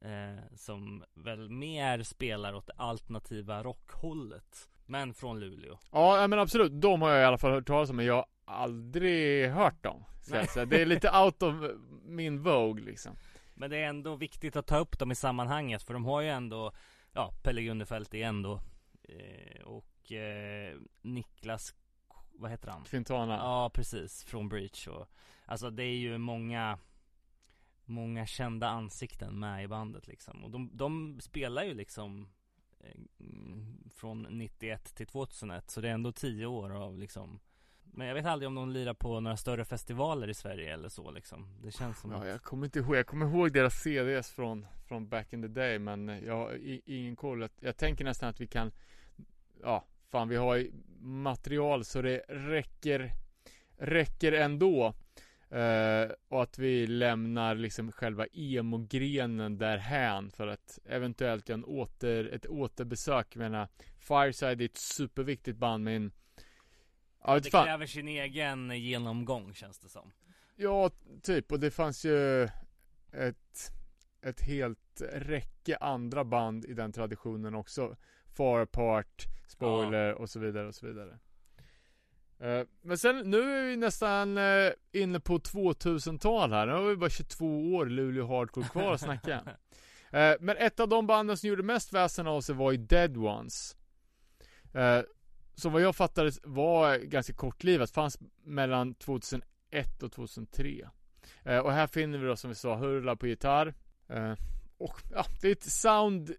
eh, 0.01 0.43
Som 0.55 1.03
väl 1.13 1.49
mer 1.49 2.03
spelar 2.03 2.53
åt 2.53 2.67
det 2.67 2.73
alternativa 2.77 3.63
rockhållet 3.63 4.69
Men 4.85 5.13
från 5.13 5.39
Luleå 5.39 5.77
Ja, 5.91 6.27
men 6.27 6.39
absolut, 6.39 6.81
de 6.81 7.01
har 7.01 7.09
jag 7.09 7.21
i 7.21 7.25
alla 7.25 7.37
fall 7.37 7.51
hört 7.51 7.67
talas 7.67 7.89
om 7.89 7.95
men 7.95 8.05
jag 8.05 8.15
har 8.15 8.25
aldrig 8.45 9.49
hört 9.49 9.83
dem. 9.83 10.03
Ska 10.21 10.35
jag 10.35 10.49
säga. 10.49 10.65
Det 10.65 10.81
är 10.81 10.85
lite 10.85 11.09
out 11.23 11.43
of 11.43 11.55
min 12.05 12.43
vogue 12.43 12.83
liksom. 12.83 13.15
Men 13.55 13.69
det 13.69 13.77
är 13.77 13.87
ändå 13.87 14.15
viktigt 14.15 14.55
att 14.55 14.67
ta 14.67 14.77
upp 14.77 14.99
dem 14.99 15.11
i 15.11 15.15
sammanhanget 15.15 15.83
för 15.83 15.93
de 15.93 16.05
har 16.05 16.21
ju 16.21 16.29
ändå 16.29 16.71
Ja, 17.13 17.31
Pelle 17.43 17.61
Gunnefelt 17.61 18.13
igen 18.13 18.41
då 18.41 18.61
eh, 19.03 19.61
Och 19.63 20.11
eh, 20.11 20.77
Niklas 21.01 21.75
Vad 22.33 22.51
heter 22.51 22.71
han? 22.71 22.83
Quintana. 22.83 23.35
Ja 23.37 23.69
precis, 23.73 24.23
från 24.23 24.49
Breach 24.49 24.87
och 24.87 25.07
Alltså 25.45 25.69
det 25.69 25.83
är 25.83 25.97
ju 25.97 26.17
många 26.17 26.77
Många 27.91 28.25
kända 28.25 28.67
ansikten 28.67 29.39
med 29.39 29.63
i 29.63 29.67
bandet 29.67 30.07
liksom 30.07 30.43
Och 30.43 30.51
de, 30.51 30.69
de 30.73 31.19
spelar 31.21 31.63
ju 31.63 31.73
liksom 31.73 32.27
eh, 32.79 33.01
Från 33.89 34.27
91 34.29 34.95
till 34.95 35.07
2001 35.07 35.71
Så 35.71 35.81
det 35.81 35.89
är 35.89 35.93
ändå 35.93 36.11
10 36.11 36.45
år 36.45 36.75
av 36.75 36.97
liksom 36.97 37.39
Men 37.83 38.07
jag 38.07 38.15
vet 38.15 38.25
aldrig 38.25 38.47
om 38.47 38.55
de 38.55 38.69
lirar 38.69 38.93
på 38.93 39.19
några 39.19 39.37
större 39.37 39.65
festivaler 39.65 40.27
i 40.27 40.33
Sverige 40.33 40.73
eller 40.73 40.89
så 40.89 41.11
liksom 41.11 41.47
Det 41.63 41.71
känns 41.71 41.99
som 41.99 42.11
Ja, 42.11 42.27
jag 42.27 42.41
kommer 42.41 42.65
inte 42.65 42.79
ihåg, 42.79 42.95
jag 42.95 43.07
kommer 43.07 43.25
ihåg 43.25 43.53
deras 43.53 43.81
CDs 43.81 44.31
från, 44.31 44.67
från 44.87 45.09
back 45.09 45.33
in 45.33 45.41
the 45.41 45.47
day 45.47 45.79
men 45.79 46.07
jag 46.07 46.37
har 46.37 46.57
ingen 46.85 47.15
koll. 47.15 47.49
Jag, 47.59 47.77
tänker 47.77 48.03
nästan 48.03 48.29
att 48.29 48.41
vi 48.41 48.47
kan 48.47 48.71
Ja, 49.61 49.85
fan 50.09 50.29
vi 50.29 50.35
har 50.35 50.67
material 50.99 51.85
så 51.85 52.01
det 52.01 52.17
räcker 52.27 53.11
Räcker 53.81 54.31
ändå. 54.31 54.93
Eh, 55.51 56.11
och 56.29 56.43
att 56.43 56.59
vi 56.59 56.87
lämnar 56.87 57.55
liksom 57.55 57.91
själva 57.91 58.25
emo-grenen 58.33 59.57
därhän 59.57 60.31
för 60.31 60.47
att 60.47 60.79
eventuellt 60.85 61.49
en 61.49 61.63
åter, 61.63 62.33
ett 62.33 62.45
återbesök. 62.47 63.27
Jag 63.35 63.39
menar, 63.39 63.67
Fireside 63.99 64.61
är 64.61 64.65
ett 64.65 64.77
superviktigt 64.77 65.57
band 65.57 65.83
men 65.83 66.11
Ja, 67.23 67.39
Det 67.39 67.49
fan. 67.49 67.65
kräver 67.65 67.85
sin 67.85 68.07
egen 68.07 68.71
genomgång 68.71 69.53
känns 69.53 69.79
det 69.79 69.89
som 69.89 70.11
Ja, 70.55 70.91
typ. 71.21 71.51
Och 71.51 71.59
det 71.59 71.71
fanns 71.71 72.05
ju 72.05 72.43
ett, 73.11 73.71
ett 74.21 74.41
helt 74.41 75.01
räcke 75.13 75.77
andra 75.77 76.23
band 76.23 76.65
i 76.65 76.73
den 76.73 76.91
traditionen 76.91 77.55
också. 77.55 77.95
Far 78.33 78.59
Apart, 78.59 79.25
Spoiler 79.47 80.13
och 80.13 80.29
så 80.29 80.39
vidare 80.39 80.67
och 80.67 80.75
så 80.75 80.87
vidare. 80.87 81.19
Eh, 82.41 82.65
Men 82.81 82.97
sen, 82.97 83.17
nu 83.29 83.41
är 83.41 83.67
vi 83.67 83.77
nästan 83.77 84.37
eh, 84.37 84.71
inne 84.91 85.19
på 85.19 85.39
2000-tal 85.39 86.53
här. 86.53 86.65
Nu 86.65 86.73
har 86.73 86.81
vi 86.89 86.95
bara 86.95 87.09
22 87.09 87.75
år 87.75 87.85
Luleå 87.85 88.27
Hardcore 88.27 88.67
kvar 88.67 88.93
att 88.93 89.01
snacka. 89.01 89.41
Eh, 90.13 90.35
Men 90.39 90.57
ett 90.57 90.79
av 90.79 90.89
de 90.89 91.07
banden 91.07 91.37
som 91.37 91.49
gjorde 91.49 91.63
mest 91.63 91.93
väsen 91.93 92.27
av 92.27 92.41
sig 92.41 92.55
var 92.55 92.71
ju 92.71 92.77
Dead 92.77 93.17
Ones. 93.17 93.77
Som 95.55 95.73
vad 95.73 95.81
jag 95.81 95.95
fattade 95.95 96.31
var 96.43 96.97
ganska 96.97 97.33
kortlivat. 97.33 97.91
Fanns 97.91 98.17
mellan 98.43 98.93
2001 98.93 100.03
och 100.03 100.11
2003. 100.11 100.89
Eh, 101.43 101.57
och 101.57 101.71
här 101.71 101.87
finner 101.87 102.17
vi 102.17 102.27
då 102.27 102.35
som 102.35 102.49
vi 102.49 102.55
sa 102.55 102.75
Hurla 102.75 103.15
på 103.15 103.27
gitarr. 103.27 103.73
Och 104.77 105.01
ja, 105.11 105.25
det 105.41 105.47
är 105.47 105.51
ett 105.51 105.63
sound 105.71 106.31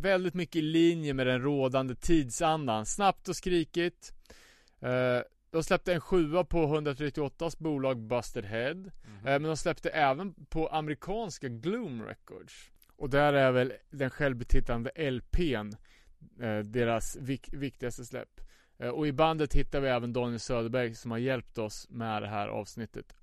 väldigt 0.00 0.34
mycket 0.34 0.56
i 0.56 0.62
linje 0.62 1.14
med 1.14 1.26
den 1.26 1.42
rådande 1.42 1.94
tidsandan. 1.94 2.86
Snabbt 2.86 3.28
och 3.28 3.36
skrikigt. 3.36 4.12
Eh, 4.82 5.22
de 5.50 5.62
släppte 5.62 5.94
en 5.94 6.00
sjua 6.00 6.44
på 6.44 6.58
138s 6.66 7.56
bolag 7.58 7.98
Busted 7.98 8.44
Head. 8.44 8.70
Eh, 8.80 8.90
men 9.22 9.42
de 9.42 9.56
släppte 9.56 9.90
även 9.90 10.34
på 10.48 10.68
amerikanska 10.68 11.48
Gloom 11.48 12.02
Records. 12.02 12.70
Och 12.96 13.10
där 13.10 13.32
är 13.32 13.52
väl 13.52 13.72
den 13.90 14.10
självbetitlande 14.10 14.90
LPn 15.10 15.72
eh, 16.40 16.58
deras 16.58 17.16
vik- 17.16 17.54
viktigaste 17.54 18.04
släpp. 18.04 18.40
Och 18.92 19.06
i 19.06 19.12
bandet 19.12 19.54
hittar 19.54 19.80
vi 19.80 19.88
även 19.88 20.12
Daniel 20.12 20.40
Söderberg 20.40 20.94
som 20.94 21.10
har 21.10 21.18
hjälpt 21.18 21.58
oss 21.58 21.86
med 21.90 22.22
det 22.22 22.28
här 22.28 22.48
avsnittet. 22.48 23.16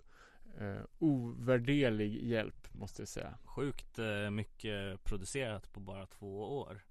Eh, 0.60 0.82
ovärderlig 1.00 2.24
hjälp 2.24 2.74
måste 2.74 3.02
jag 3.02 3.10
säga. 3.10 3.38
Sjukt 3.44 4.00
mycket 4.32 5.04
producerat 5.04 5.74
på 5.74 5.80
bara 5.80 6.06
två 6.06 6.58
år 6.60 6.82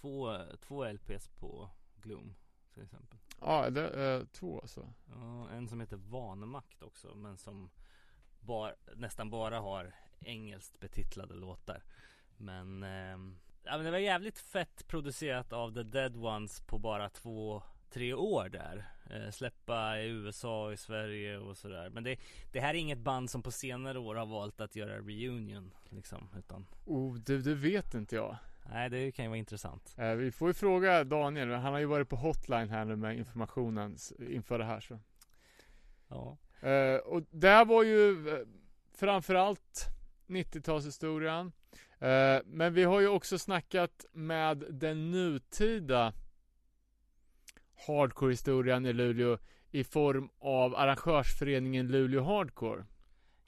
Två, 0.00 0.38
två 0.60 0.84
LPs 0.92 1.28
på 1.28 1.70
Gloom 2.02 2.34
till 2.74 2.82
exempel 2.82 3.18
Ja, 3.40 3.70
det 3.70 3.88
är 3.90 4.24
två 4.24 4.60
alltså. 4.60 4.92
Ja, 5.06 5.48
en 5.50 5.68
som 5.68 5.80
heter 5.80 5.96
Vanemakt 5.96 6.82
också 6.82 7.14
men 7.14 7.38
som 7.38 7.70
bar, 8.40 8.74
nästan 8.96 9.30
bara 9.30 9.60
har 9.60 9.94
engelskt 10.20 10.80
betitlade 10.80 11.34
låtar 11.34 11.84
Men, 12.36 12.82
ehm, 12.82 13.38
ja, 13.62 13.76
men 13.76 13.84
det 13.84 13.90
var 13.90 13.98
jävligt 13.98 14.38
fett 14.38 14.86
producerat 14.86 15.52
av 15.52 15.74
The 15.74 15.82
Dead 15.82 16.16
Ones 16.16 16.60
på 16.60 16.78
bara 16.78 17.08
två, 17.08 17.62
tre 17.90 18.14
år 18.14 18.48
där 18.48 18.88
eh, 19.10 19.30
Släppa 19.30 19.98
i 19.98 20.08
USA 20.08 20.66
och 20.66 20.72
i 20.72 20.76
Sverige 20.76 21.38
och 21.38 21.56
sådär 21.56 21.90
Men 21.90 22.04
det, 22.04 22.18
det 22.52 22.60
här 22.60 22.74
är 22.74 22.78
inget 22.78 22.98
band 22.98 23.30
som 23.30 23.42
på 23.42 23.50
senare 23.50 23.98
år 23.98 24.14
har 24.14 24.26
valt 24.26 24.60
att 24.60 24.76
göra 24.76 24.96
reunion 24.96 25.74
liksom 25.88 26.28
utan 26.38 26.66
Oh, 26.84 27.14
du, 27.14 27.42
det 27.42 27.54
vet 27.54 27.94
inte 27.94 28.16
jag. 28.16 28.36
Nej 28.70 28.90
det 28.90 29.12
kan 29.12 29.24
ju 29.24 29.28
vara 29.28 29.38
intressant 29.38 29.94
Eh, 29.98 30.14
vi 30.14 30.32
får 30.32 30.48
ju 30.48 30.54
fråga 30.54 31.04
Daniel, 31.04 31.50
han 31.50 31.72
har 31.72 31.80
ju 31.80 31.86
varit 31.86 32.08
på 32.08 32.16
hotline 32.16 32.68
här 32.68 32.84
nu 32.84 32.96
med 32.96 33.18
informationen 33.18 33.96
inför 34.18 34.58
det 34.58 34.64
här 34.64 34.80
så. 34.80 34.98
Ja 36.08 36.38
Eh, 36.60 36.96
och 36.96 37.22
det 37.30 37.48
här 37.48 37.64
var 37.64 37.82
ju 37.82 38.28
eh, 38.28 38.46
framförallt 38.94 39.86
90-talshistorien. 40.26 41.52
Eh, 41.98 42.42
men 42.44 42.74
vi 42.74 42.84
har 42.84 43.00
ju 43.00 43.08
också 43.08 43.38
snackat 43.38 44.04
med 44.12 44.64
den 44.70 45.10
nutida 45.10 46.12
hardcore-historien 47.86 48.86
i 48.86 48.92
Luleå 48.92 49.38
i 49.70 49.84
form 49.84 50.28
av 50.38 50.76
arrangörsföreningen 50.76 51.88
Luleå 51.88 52.22
Hardcore. 52.22 52.84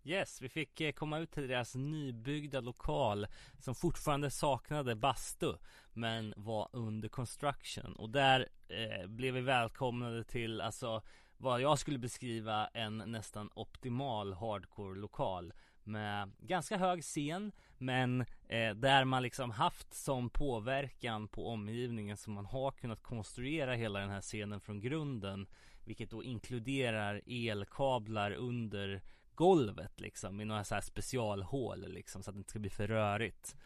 Yes, 0.08 0.42
vi 0.42 0.48
fick 0.48 0.80
eh, 0.80 0.92
komma 0.92 1.18
ut 1.18 1.30
till 1.30 1.48
deras 1.48 1.74
nybyggda 1.74 2.60
lokal 2.60 3.26
som 3.58 3.74
fortfarande 3.74 4.30
saknade 4.30 4.94
bastu 4.94 5.52
men 5.92 6.34
var 6.36 6.68
under 6.72 7.08
construction. 7.08 7.96
Och 7.96 8.10
där 8.10 8.48
eh, 8.68 9.06
blev 9.06 9.34
vi 9.34 9.40
välkomnade 9.40 10.24
till 10.24 10.60
alltså 10.60 11.02
vad 11.36 11.60
jag 11.60 11.78
skulle 11.78 11.98
beskriva 11.98 12.66
en 12.66 12.98
nästan 12.98 13.50
optimal 13.54 14.32
hardcore 14.32 14.98
lokal 14.98 15.52
med 15.84 16.30
ganska 16.38 16.76
hög 16.76 17.02
scen 17.02 17.52
men 17.78 18.20
eh, 18.48 18.74
där 18.74 19.04
man 19.04 19.22
liksom 19.22 19.50
haft 19.50 19.94
som 19.94 20.30
påverkan 20.30 21.28
på 21.28 21.48
omgivningen 21.48 22.16
som 22.16 22.32
man 22.32 22.46
har 22.46 22.70
kunnat 22.70 23.02
konstruera 23.02 23.74
hela 23.74 24.00
den 24.00 24.10
här 24.10 24.22
scenen 24.22 24.60
från 24.60 24.80
grunden 24.80 25.46
vilket 25.84 26.10
då 26.10 26.22
inkluderar 26.22 27.22
elkablar 27.26 28.32
under 28.32 29.02
golvet 29.38 30.00
liksom 30.00 30.40
i 30.40 30.44
några 30.44 30.64
så 30.64 30.74
här 30.74 30.82
specialhål 30.82 31.88
liksom 31.88 32.22
så 32.22 32.30
att 32.30 32.36
det 32.36 32.38
inte 32.38 32.50
ska 32.50 32.58
bli 32.58 32.70
för 32.70 32.86
rörigt. 32.86 33.56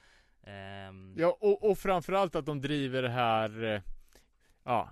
Ehm, 0.43 1.15
Ja, 1.19 1.37
och, 1.41 1.71
och 1.71 1.79
framförallt 1.79 2.35
att 2.35 2.47
de 2.47 2.61
driver 2.61 3.03
det 3.03 3.09
här, 3.09 3.65
eh, 3.65 3.81
ja, 4.65 4.91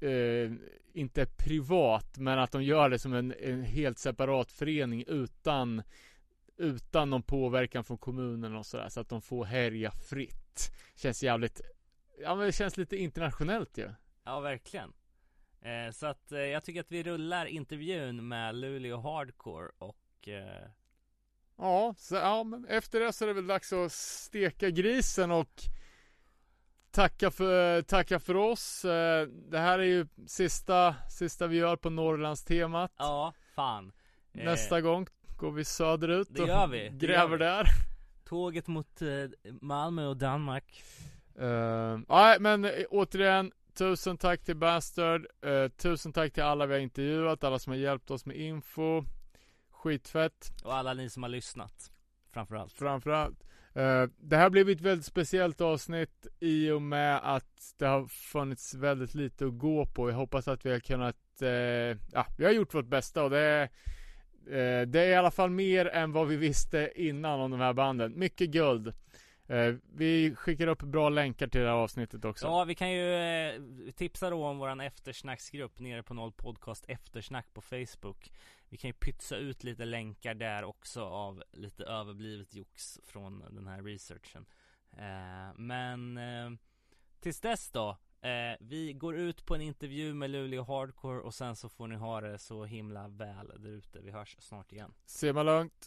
eh, 0.00 0.52
inte 0.92 1.26
privat, 1.26 2.18
men 2.18 2.38
att 2.38 2.52
de 2.52 2.62
gör 2.62 2.90
det 2.90 2.98
som 2.98 3.14
en, 3.14 3.34
en 3.40 3.62
helt 3.62 3.98
separat 3.98 4.52
förening 4.52 5.04
utan, 5.06 5.82
utan 6.56 7.10
någon 7.10 7.22
påverkan 7.22 7.84
från 7.84 7.98
kommunen 7.98 8.56
och 8.56 8.66
sådär, 8.66 8.88
så 8.88 9.00
att 9.00 9.08
de 9.08 9.22
får 9.22 9.44
härja 9.44 9.90
fritt. 9.90 10.72
Känns 10.94 11.22
jävligt, 11.22 11.60
ja 12.22 12.34
men 12.34 12.46
det 12.46 12.52
känns 12.52 12.76
lite 12.76 12.96
internationellt 12.96 13.78
ju. 13.78 13.90
Ja 14.24 14.40
verkligen. 14.40 14.92
Eh, 15.60 15.90
så 15.92 16.06
att 16.06 16.32
eh, 16.32 16.38
jag 16.38 16.64
tycker 16.64 16.80
att 16.80 16.92
vi 16.92 17.02
rullar 17.02 17.46
intervjun 17.46 18.28
med 18.28 18.54
Luleå 18.54 18.96
Hardcore 18.96 19.70
och 19.78 20.03
eh, 20.28 20.68
Ja, 21.56 21.94
så, 21.98 22.14
ja, 22.14 22.44
men 22.44 22.64
efter 22.64 23.00
det 23.00 23.12
så 23.12 23.24
är 23.24 23.26
det 23.28 23.34
väl 23.34 23.46
dags 23.46 23.72
att 23.72 23.92
steka 23.92 24.70
grisen 24.70 25.30
och 25.30 25.62
tacka 26.90 27.30
för, 27.30 27.82
tacka 27.82 28.18
för 28.20 28.36
oss. 28.36 28.84
Eh, 28.84 29.26
Det 29.26 29.58
här 29.58 29.78
är 29.78 29.84
ju 29.84 30.06
sista, 30.26 30.94
sista 31.10 31.46
vi 31.46 31.56
gör 31.56 31.76
på 31.76 31.90
Norrlandstemat. 31.90 32.92
ja, 32.98 33.32
fan. 33.54 33.92
Eh, 34.32 34.44
Nästa 34.44 34.80
gång 34.80 35.06
går 35.36 35.52
vi 35.52 35.64
söderut 35.64 36.28
och 36.38 36.72
vi, 36.72 36.88
det 36.88 37.06
gräver 37.06 37.38
där. 37.38 37.66
Tåget 38.24 38.66
mot 38.66 39.02
eh, 39.02 39.08
Malmö 39.60 40.06
och 40.06 40.16
Danmark. 40.16 40.82
Uh, 41.40 41.98
nej 42.08 42.36
men 42.40 42.64
eh, 42.64 42.70
återigen, 42.90 43.52
tusen 43.74 44.18
tack 44.18 44.44
till 44.44 44.56
Bastard. 44.56 45.26
Uh, 45.46 45.68
tusen 45.68 46.12
tack 46.12 46.32
till 46.32 46.42
alla 46.42 46.66
vi 46.66 46.74
har 46.74 46.80
intervjuat, 46.80 47.44
alla 47.44 47.58
som 47.58 47.70
har 47.70 47.78
hjälpt 47.78 48.10
oss 48.10 48.26
med 48.26 48.36
info. 48.36 49.04
Skitfett. 49.84 50.52
Och 50.64 50.74
alla 50.74 50.94
ni 50.94 51.10
som 51.10 51.22
har 51.22 51.30
lyssnat. 51.30 51.90
Framförallt. 52.32 52.72
Framförallt. 52.72 53.44
Uh, 53.76 54.10
det 54.16 54.36
här 54.36 54.50
blev 54.50 54.68
ett 54.68 54.80
väldigt 54.80 55.06
speciellt 55.06 55.60
avsnitt 55.60 56.26
i 56.40 56.70
och 56.70 56.82
med 56.82 57.20
att 57.22 57.74
det 57.78 57.86
har 57.86 58.06
funnits 58.06 58.74
väldigt 58.74 59.14
lite 59.14 59.46
att 59.46 59.58
gå 59.58 59.86
på. 59.86 60.10
Jag 60.10 60.16
hoppas 60.16 60.48
att 60.48 60.66
vi 60.66 60.70
har 60.70 60.80
kunnat, 60.80 61.16
uh, 61.42 61.48
ja, 62.12 62.26
vi 62.38 62.44
har 62.44 62.52
gjort 62.52 62.74
vårt 62.74 62.86
bästa 62.86 63.24
och 63.24 63.30
det 63.30 63.38
är 63.38 63.62
uh, 63.62 64.88
det 64.88 65.00
är 65.00 65.08
i 65.08 65.14
alla 65.14 65.30
fall 65.30 65.50
mer 65.50 65.86
än 65.86 66.12
vad 66.12 66.28
vi 66.28 66.36
visste 66.36 66.92
innan 66.94 67.40
om 67.40 67.50
de 67.50 67.60
här 67.60 67.72
banden. 67.72 68.18
Mycket 68.18 68.50
guld. 68.50 68.94
vi 69.94 70.34
skickar 70.34 70.66
upp 70.66 70.82
bra 70.82 71.08
länkar 71.08 71.46
till 71.46 71.60
det 71.60 71.66
här 71.66 71.74
avsnittet 71.74 72.24
också. 72.24 72.46
Ja, 72.46 72.64
vi 72.64 72.74
kan 72.74 72.92
ju 72.92 73.92
tipsa 73.96 74.30
då 74.30 74.46
om 74.46 74.58
våran 74.58 74.80
eftersnacksgrupp 74.80 75.80
nere 75.80 76.02
på 76.02 76.14
noll 76.14 76.32
podcast 76.32 76.84
eftersnack 76.88 77.46
på 77.54 77.60
Facebook. 77.60 78.30
Vi 78.74 78.78
kan 78.78 78.88
ju 78.88 78.94
pytsa 78.94 79.36
ut 79.36 79.64
lite 79.64 79.84
länkar 79.84 80.34
där 80.34 80.64
också 80.64 81.04
av 81.04 81.42
lite 81.52 81.84
överblivet 81.84 82.54
jox 82.54 82.98
från 83.04 83.44
den 83.50 83.66
här 83.66 83.82
researchen. 83.82 84.46
Eh, 84.92 85.54
men 85.56 86.18
eh, 86.18 86.50
tills 87.20 87.40
dess 87.40 87.70
då. 87.70 87.98
Eh, 88.20 88.56
vi 88.60 88.92
går 88.92 89.16
ut 89.16 89.46
på 89.46 89.54
en 89.54 89.60
intervju 89.60 90.14
med 90.14 90.30
Luleå 90.30 90.62
Hardcore 90.62 91.20
och 91.20 91.34
sen 91.34 91.56
så 91.56 91.68
får 91.68 91.86
ni 91.86 91.96
ha 91.96 92.20
det 92.20 92.38
så 92.38 92.64
himla 92.64 93.08
väl 93.08 93.52
där 93.56 93.68
ute. 93.68 94.00
Vi 94.00 94.10
hörs 94.10 94.36
snart 94.38 94.72
igen. 94.72 94.94
Simma 95.06 95.42
lugnt. 95.42 95.84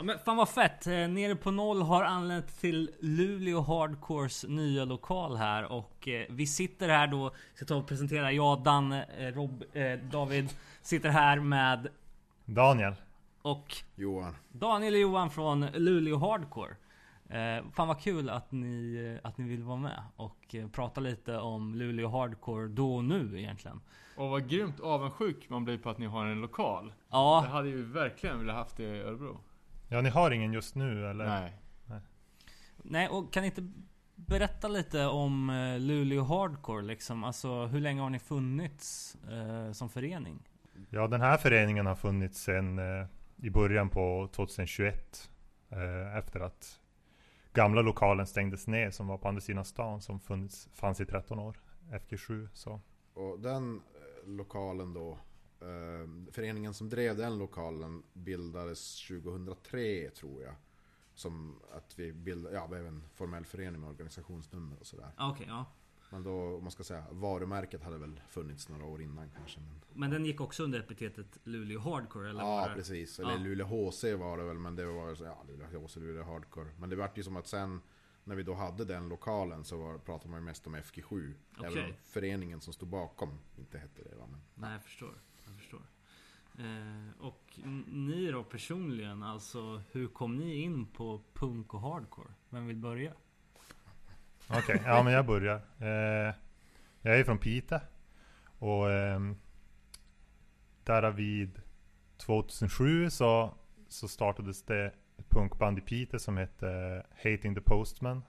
Ja 0.00 0.04
men 0.04 0.18
fan 0.18 0.36
vad 0.36 0.48
fett! 0.48 0.86
Eh, 0.86 0.92
nere 0.92 1.36
på 1.36 1.50
noll 1.50 1.82
har 1.82 2.02
anlänt 2.02 2.60
till 2.60 2.90
Luleå 3.00 3.60
Hardcores 3.60 4.44
nya 4.48 4.84
lokal 4.84 5.36
här 5.36 5.72
och 5.72 6.08
eh, 6.08 6.26
vi 6.28 6.46
sitter 6.46 6.88
här 6.88 7.06
då, 7.06 7.30
ska 7.54 7.64
ta 7.64 7.76
och 7.76 7.86
presentera, 7.86 8.32
jag, 8.32 8.62
Danne, 8.62 9.06
eh, 9.18 9.34
Rob, 9.34 9.64
eh, 9.72 9.98
David 10.12 10.54
sitter 10.82 11.08
här 11.08 11.40
med 11.40 11.88
Daniel 12.44 12.94
och 13.42 13.76
Johan. 13.94 14.36
Daniel 14.52 14.94
och 14.94 15.00
Johan 15.00 15.30
från 15.30 15.66
Luleå 15.66 16.16
Hardcore. 16.16 16.76
Eh, 17.28 17.64
fan 17.72 17.88
vad 17.88 18.00
kul 18.00 18.30
att 18.30 18.52
ni, 18.52 19.18
att 19.22 19.38
ni 19.38 19.48
vill 19.48 19.62
vara 19.62 19.76
med 19.76 20.02
och 20.16 20.54
prata 20.72 21.00
lite 21.00 21.38
om 21.38 21.74
Luleå 21.74 22.08
Hardcore 22.08 22.68
då 22.68 22.94
och 22.94 23.04
nu 23.04 23.40
egentligen. 23.40 23.80
Och 24.16 24.30
vad 24.30 24.48
grymt 24.48 24.80
avundsjuk 24.80 25.48
man 25.48 25.64
blir 25.64 25.78
på 25.78 25.90
att 25.90 25.98
ni 25.98 26.06
har 26.06 26.26
en 26.26 26.40
lokal. 26.40 26.92
Ja. 27.10 27.40
Det 27.44 27.50
hade 27.50 27.68
ju 27.68 27.82
verkligen 27.82 28.38
velat 28.38 28.56
haft 28.56 28.76
det 28.76 28.96
i 28.96 29.00
Örebro. 29.00 29.40
Ja, 29.92 30.00
ni 30.00 30.10
har 30.10 30.30
ingen 30.30 30.52
just 30.52 30.74
nu 30.74 31.06
eller? 31.06 31.26
Nej. 31.26 31.52
Nej, 32.82 33.08
och 33.08 33.32
kan 33.32 33.40
ni 33.40 33.46
inte 33.46 33.68
berätta 34.14 34.68
lite 34.68 35.06
om 35.06 35.50
eh, 35.50 35.78
Luleå 35.78 36.22
Hardcore 36.22 36.82
liksom? 36.82 37.24
Alltså 37.24 37.66
hur 37.66 37.80
länge 37.80 38.00
har 38.00 38.10
ni 38.10 38.18
funnits 38.18 39.16
eh, 39.30 39.72
som 39.72 39.88
förening? 39.88 40.38
Ja, 40.90 41.06
den 41.06 41.20
här 41.20 41.36
föreningen 41.36 41.86
har 41.86 41.94
funnits 41.94 42.42
sedan 42.42 42.78
eh, 42.78 43.06
i 43.36 43.50
början 43.50 43.88
på 43.88 44.28
2021. 44.32 45.30
Eh, 45.70 46.16
efter 46.16 46.40
att 46.40 46.80
gamla 47.52 47.82
lokalen 47.82 48.26
stängdes 48.26 48.66
ner 48.66 48.90
som 48.90 49.06
var 49.06 49.18
på 49.18 49.28
andra 49.28 49.40
sidan 49.40 49.64
stan 49.64 50.00
som 50.00 50.20
funnits, 50.20 50.68
fanns 50.74 51.00
i 51.00 51.06
13 51.06 51.38
år. 51.38 51.60
FG7 51.90 52.48
så. 52.52 52.80
Och 53.14 53.40
den 53.40 53.76
eh, 53.76 54.28
lokalen 54.28 54.94
då, 54.94 55.18
föreningen 56.32 56.74
som 56.74 56.88
drev 56.88 57.16
den 57.16 57.38
lokalen 57.38 58.02
bildades 58.12 59.06
2003 59.08 60.10
tror 60.10 60.42
jag. 60.42 60.54
Som 61.14 61.60
att 61.72 61.98
vi 61.98 62.12
bildade, 62.12 62.54
ja, 62.56 62.68
blev 62.68 62.86
en 62.86 63.02
formell 63.14 63.44
förening 63.44 63.80
med 63.80 63.90
organisationsnummer 63.90 64.76
och 64.80 64.86
sådär. 64.86 65.10
Okej, 65.18 65.30
okay, 65.30 65.46
ja. 65.46 65.66
Men 66.12 66.22
då, 66.22 66.56
om 66.56 66.62
man 66.62 66.70
ska 66.70 66.84
säga, 66.84 67.04
varumärket 67.10 67.82
hade 67.82 67.98
väl 67.98 68.20
funnits 68.28 68.68
några 68.68 68.84
år 68.84 69.02
innan 69.02 69.30
kanske. 69.36 69.60
Men, 69.60 69.80
Men 70.00 70.10
den 70.10 70.24
gick 70.24 70.40
också 70.40 70.62
under 70.64 70.80
epitetet 70.80 71.38
Luleå 71.44 71.80
Hardcore 71.80 72.30
eller? 72.30 72.40
ja, 72.40 72.68
det- 72.68 72.74
precis. 72.74 73.18
Eller 73.20 73.30
Ja. 73.30 73.36
Luleå 73.38 73.66
HC 73.66 74.04
var 74.14 74.36
det 74.38 74.44
väl, 74.44 74.58
men 74.58 74.76
det 74.76 74.86
var 74.86 75.14
så- 75.14 75.24
ja, 75.24 75.44
Luleå 75.48 75.66
HC, 75.86 75.96
Luleå 76.00 76.24
Hardcore. 76.24 76.68
Men 76.78 76.90
det 76.90 76.96
vart 76.96 77.18
ju 77.18 77.22
som 77.22 77.36
att 77.36 77.46
sen, 77.46 77.80
när 78.24 78.34
vi 78.36 78.42
då 78.42 78.54
hade 78.54 78.84
den 78.84 79.08
lokalen 79.08 79.64
så 79.64 79.76
var, 79.76 79.98
pratade 79.98 80.30
man 80.30 80.44
mest 80.44 80.66
om 80.66 80.74
FG7. 80.76 81.34
Även 81.58 81.70
Okej. 81.70 81.84
om 81.84 81.92
föreningen 82.02 82.60
som 82.60 82.72
stod 82.72 82.88
bakom 82.88 83.38
inte 83.58 83.78
hette 83.78 84.02
det 84.02 84.16
va. 84.16 84.26
Men, 84.30 84.40
Nej. 84.54 84.72
Jag 84.72 84.82
förstår. 84.82 85.14
Eh, 86.60 87.24
och 87.24 87.58
ni 87.86 88.30
då 88.30 88.44
personligen, 88.44 89.22
alltså 89.22 89.82
hur 89.92 90.08
kom 90.08 90.36
ni 90.36 90.54
in 90.54 90.86
på 90.86 91.20
punk 91.34 91.74
och 91.74 91.80
hardcore? 91.80 92.28
Vem 92.50 92.66
vill 92.66 92.76
börja? 92.76 93.12
Okej, 94.48 94.82
ja 94.84 95.02
men 95.02 95.12
jag 95.12 95.26
börjar. 95.26 95.56
Eh, 95.78 96.34
jag 97.02 97.18
är 97.18 97.24
från 97.24 97.38
Piteå. 97.38 97.78
Och 98.58 98.86
där 98.88 99.34
däravid 100.84 101.62
2007 102.16 103.10
så, 103.10 103.54
så 103.88 104.08
startades 104.08 104.62
det 104.62 104.92
ett 105.18 105.28
punkband 105.28 105.78
i 105.78 105.80
Piteå 105.80 106.18
som 106.18 106.36
hette 106.36 107.02
Hating 107.16 107.54
the 107.54 107.60
Postman. 107.60 108.22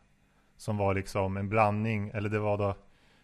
Som 0.57 0.77
var 0.77 0.93
liksom 0.93 1.37
en 1.37 1.49
blandning, 1.49 2.09
eller 2.09 2.29
det 2.29 2.39
var 2.39 2.57
då 2.57 2.77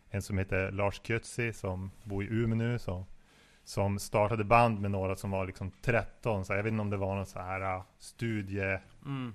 en 0.10 0.22
som 0.22 0.38
hette 0.38 0.72
Lars 0.72 1.02
Kötzi 1.04 1.54
som 1.54 1.92
bor 2.04 2.24
i 2.24 2.28
Umeå 2.28 2.58
nu. 2.58 2.80
Så 2.80 3.06
som 3.68 4.00
startade 4.00 4.44
band 4.44 4.82
med 4.82 4.92
några 4.92 5.16
som 5.16 5.32
var 5.32 5.46
liksom 5.46 5.72
13. 5.82 6.46
Så 6.46 6.54
jag 6.54 6.64
vet 6.64 6.72
inte 6.72 6.82
om 6.82 6.90
det 6.90 6.98
var 6.98 7.16
någon 7.16 7.26
så 7.26 7.40
här 7.40 7.76
uh, 7.78 7.84
studie 7.98 8.80
Mm. 9.06 9.34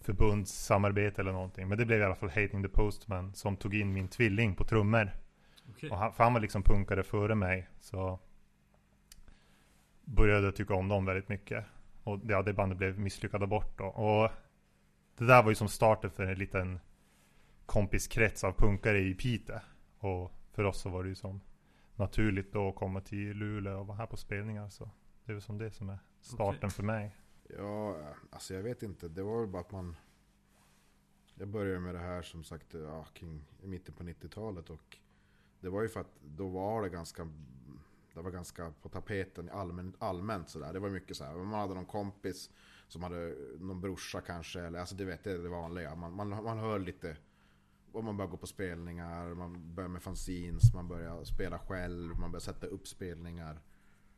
förbundssamarbete 0.00 1.20
eller 1.20 1.32
någonting. 1.32 1.68
Men 1.68 1.78
det 1.78 1.84
blev 1.86 2.00
i 2.00 2.04
alla 2.04 2.14
fall 2.14 2.28
Hating 2.28 2.62
the 2.62 2.68
Postman 2.68 3.34
som 3.34 3.56
tog 3.56 3.74
in 3.74 3.92
min 3.92 4.08
tvilling 4.08 4.54
på 4.54 4.64
trummor. 4.64 5.10
Okej. 5.70 5.90
Och 5.90 5.98
han, 5.98 6.12
för 6.12 6.24
han 6.24 6.32
var 6.32 6.40
liksom 6.40 6.62
punkare 6.62 7.02
före 7.02 7.34
mig. 7.34 7.68
Så 7.80 8.18
började 10.04 10.44
jag 10.44 10.56
tycka 10.56 10.74
om 10.74 10.88
dem 10.88 11.04
väldigt 11.04 11.28
mycket. 11.28 11.64
Och 12.04 12.20
ja, 12.28 12.42
det 12.42 12.52
bandet 12.52 12.78
blev 12.78 12.98
misslyckade 12.98 13.46
bort 13.46 13.78
då. 13.78 13.84
Och 13.84 14.30
det 15.18 15.24
där 15.24 15.42
var 15.42 15.50
ju 15.50 15.54
som 15.54 15.68
starten 15.68 16.10
för 16.10 16.22
en 16.22 16.38
liten 16.38 16.80
kompiskrets 17.66 18.44
av 18.44 18.52
punkare 18.52 18.98
i 18.98 19.14
Piteå. 19.14 19.58
Och 19.98 20.32
för 20.52 20.64
oss 20.64 20.80
så 20.80 20.88
var 20.88 21.02
det 21.02 21.08
ju 21.08 21.14
som 21.14 21.40
naturligt 22.00 22.52
då 22.52 22.68
att 22.68 22.74
komma 22.74 23.00
till 23.00 23.36
Luleå 23.36 23.80
och 23.80 23.86
vara 23.86 23.98
här 23.98 24.06
på 24.06 24.16
spelningar. 24.16 24.68
Så 24.68 24.90
det 25.24 25.32
är 25.32 25.34
väl 25.34 25.42
som 25.42 25.58
det 25.58 25.70
som 25.70 25.88
är 25.88 25.98
starten 26.20 26.58
Okej. 26.58 26.70
för 26.70 26.82
mig. 26.82 27.16
Ja, 27.56 27.96
alltså 28.30 28.54
jag 28.54 28.62
vet 28.62 28.82
inte. 28.82 29.08
Det 29.08 29.22
var 29.22 29.40
väl 29.40 29.48
bara 29.48 29.62
att 29.62 29.72
man... 29.72 29.96
Jag 31.34 31.48
började 31.48 31.80
med 31.80 31.94
det 31.94 32.00
här 32.00 32.22
som 32.22 32.44
sagt 32.44 32.74
ja, 32.74 33.04
kring, 33.04 33.46
i 33.62 33.66
mitten 33.66 33.94
på 33.94 34.02
90-talet 34.02 34.70
och 34.70 34.98
det 35.60 35.68
var 35.68 35.82
ju 35.82 35.88
för 35.88 36.00
att 36.00 36.20
då 36.22 36.48
var 36.48 36.82
det 36.82 36.88
ganska... 36.88 37.28
Det 38.14 38.20
var 38.20 38.30
ganska 38.30 38.72
på 38.82 38.88
tapeten 38.88 39.50
allmän, 39.50 39.96
allmänt 39.98 40.48
sådär. 40.48 40.72
Det 40.72 40.78
var 40.78 40.88
mycket 40.88 41.16
så 41.16 41.24
här. 41.24 41.34
Man 41.34 41.60
hade 41.60 41.74
någon 41.74 41.86
kompis 41.86 42.50
som 42.88 43.02
hade 43.02 43.34
någon 43.58 43.80
brorsa 43.80 44.20
kanske. 44.20 44.60
Eller, 44.60 44.78
alltså 44.78 44.94
du 44.94 45.04
vet, 45.04 45.24
det 45.24 45.32
är 45.32 45.38
det 45.38 45.48
vanliga. 45.48 45.94
Man, 45.94 46.12
man, 46.12 46.28
man 46.28 46.58
hör 46.58 46.78
lite... 46.78 47.16
Och 47.92 48.04
man 48.04 48.16
börjar 48.16 48.30
gå 48.30 48.36
på 48.36 48.46
spelningar, 48.46 49.34
man 49.34 49.74
börjar 49.74 49.88
med 49.88 50.02
fanzines, 50.02 50.74
man 50.74 50.88
börjar 50.88 51.24
spela 51.24 51.58
själv, 51.58 52.18
man 52.18 52.32
börjar 52.32 52.40
sätta 52.40 52.66
upp 52.66 52.88
spelningar. 52.88 53.60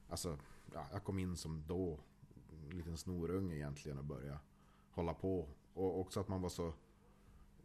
Alltså, 0.08 0.38
ja, 0.74 0.86
jag 0.92 1.04
kom 1.04 1.18
in 1.18 1.36
som 1.36 1.64
då 1.66 2.00
en 2.70 2.76
liten 2.76 2.96
snorunge 2.96 3.54
egentligen 3.54 3.98
och 3.98 4.04
börja 4.04 4.38
hålla 4.90 5.14
på. 5.14 5.48
Och 5.74 6.00
också 6.00 6.20
att 6.20 6.28
man 6.28 6.42
var 6.42 6.48
så... 6.48 6.72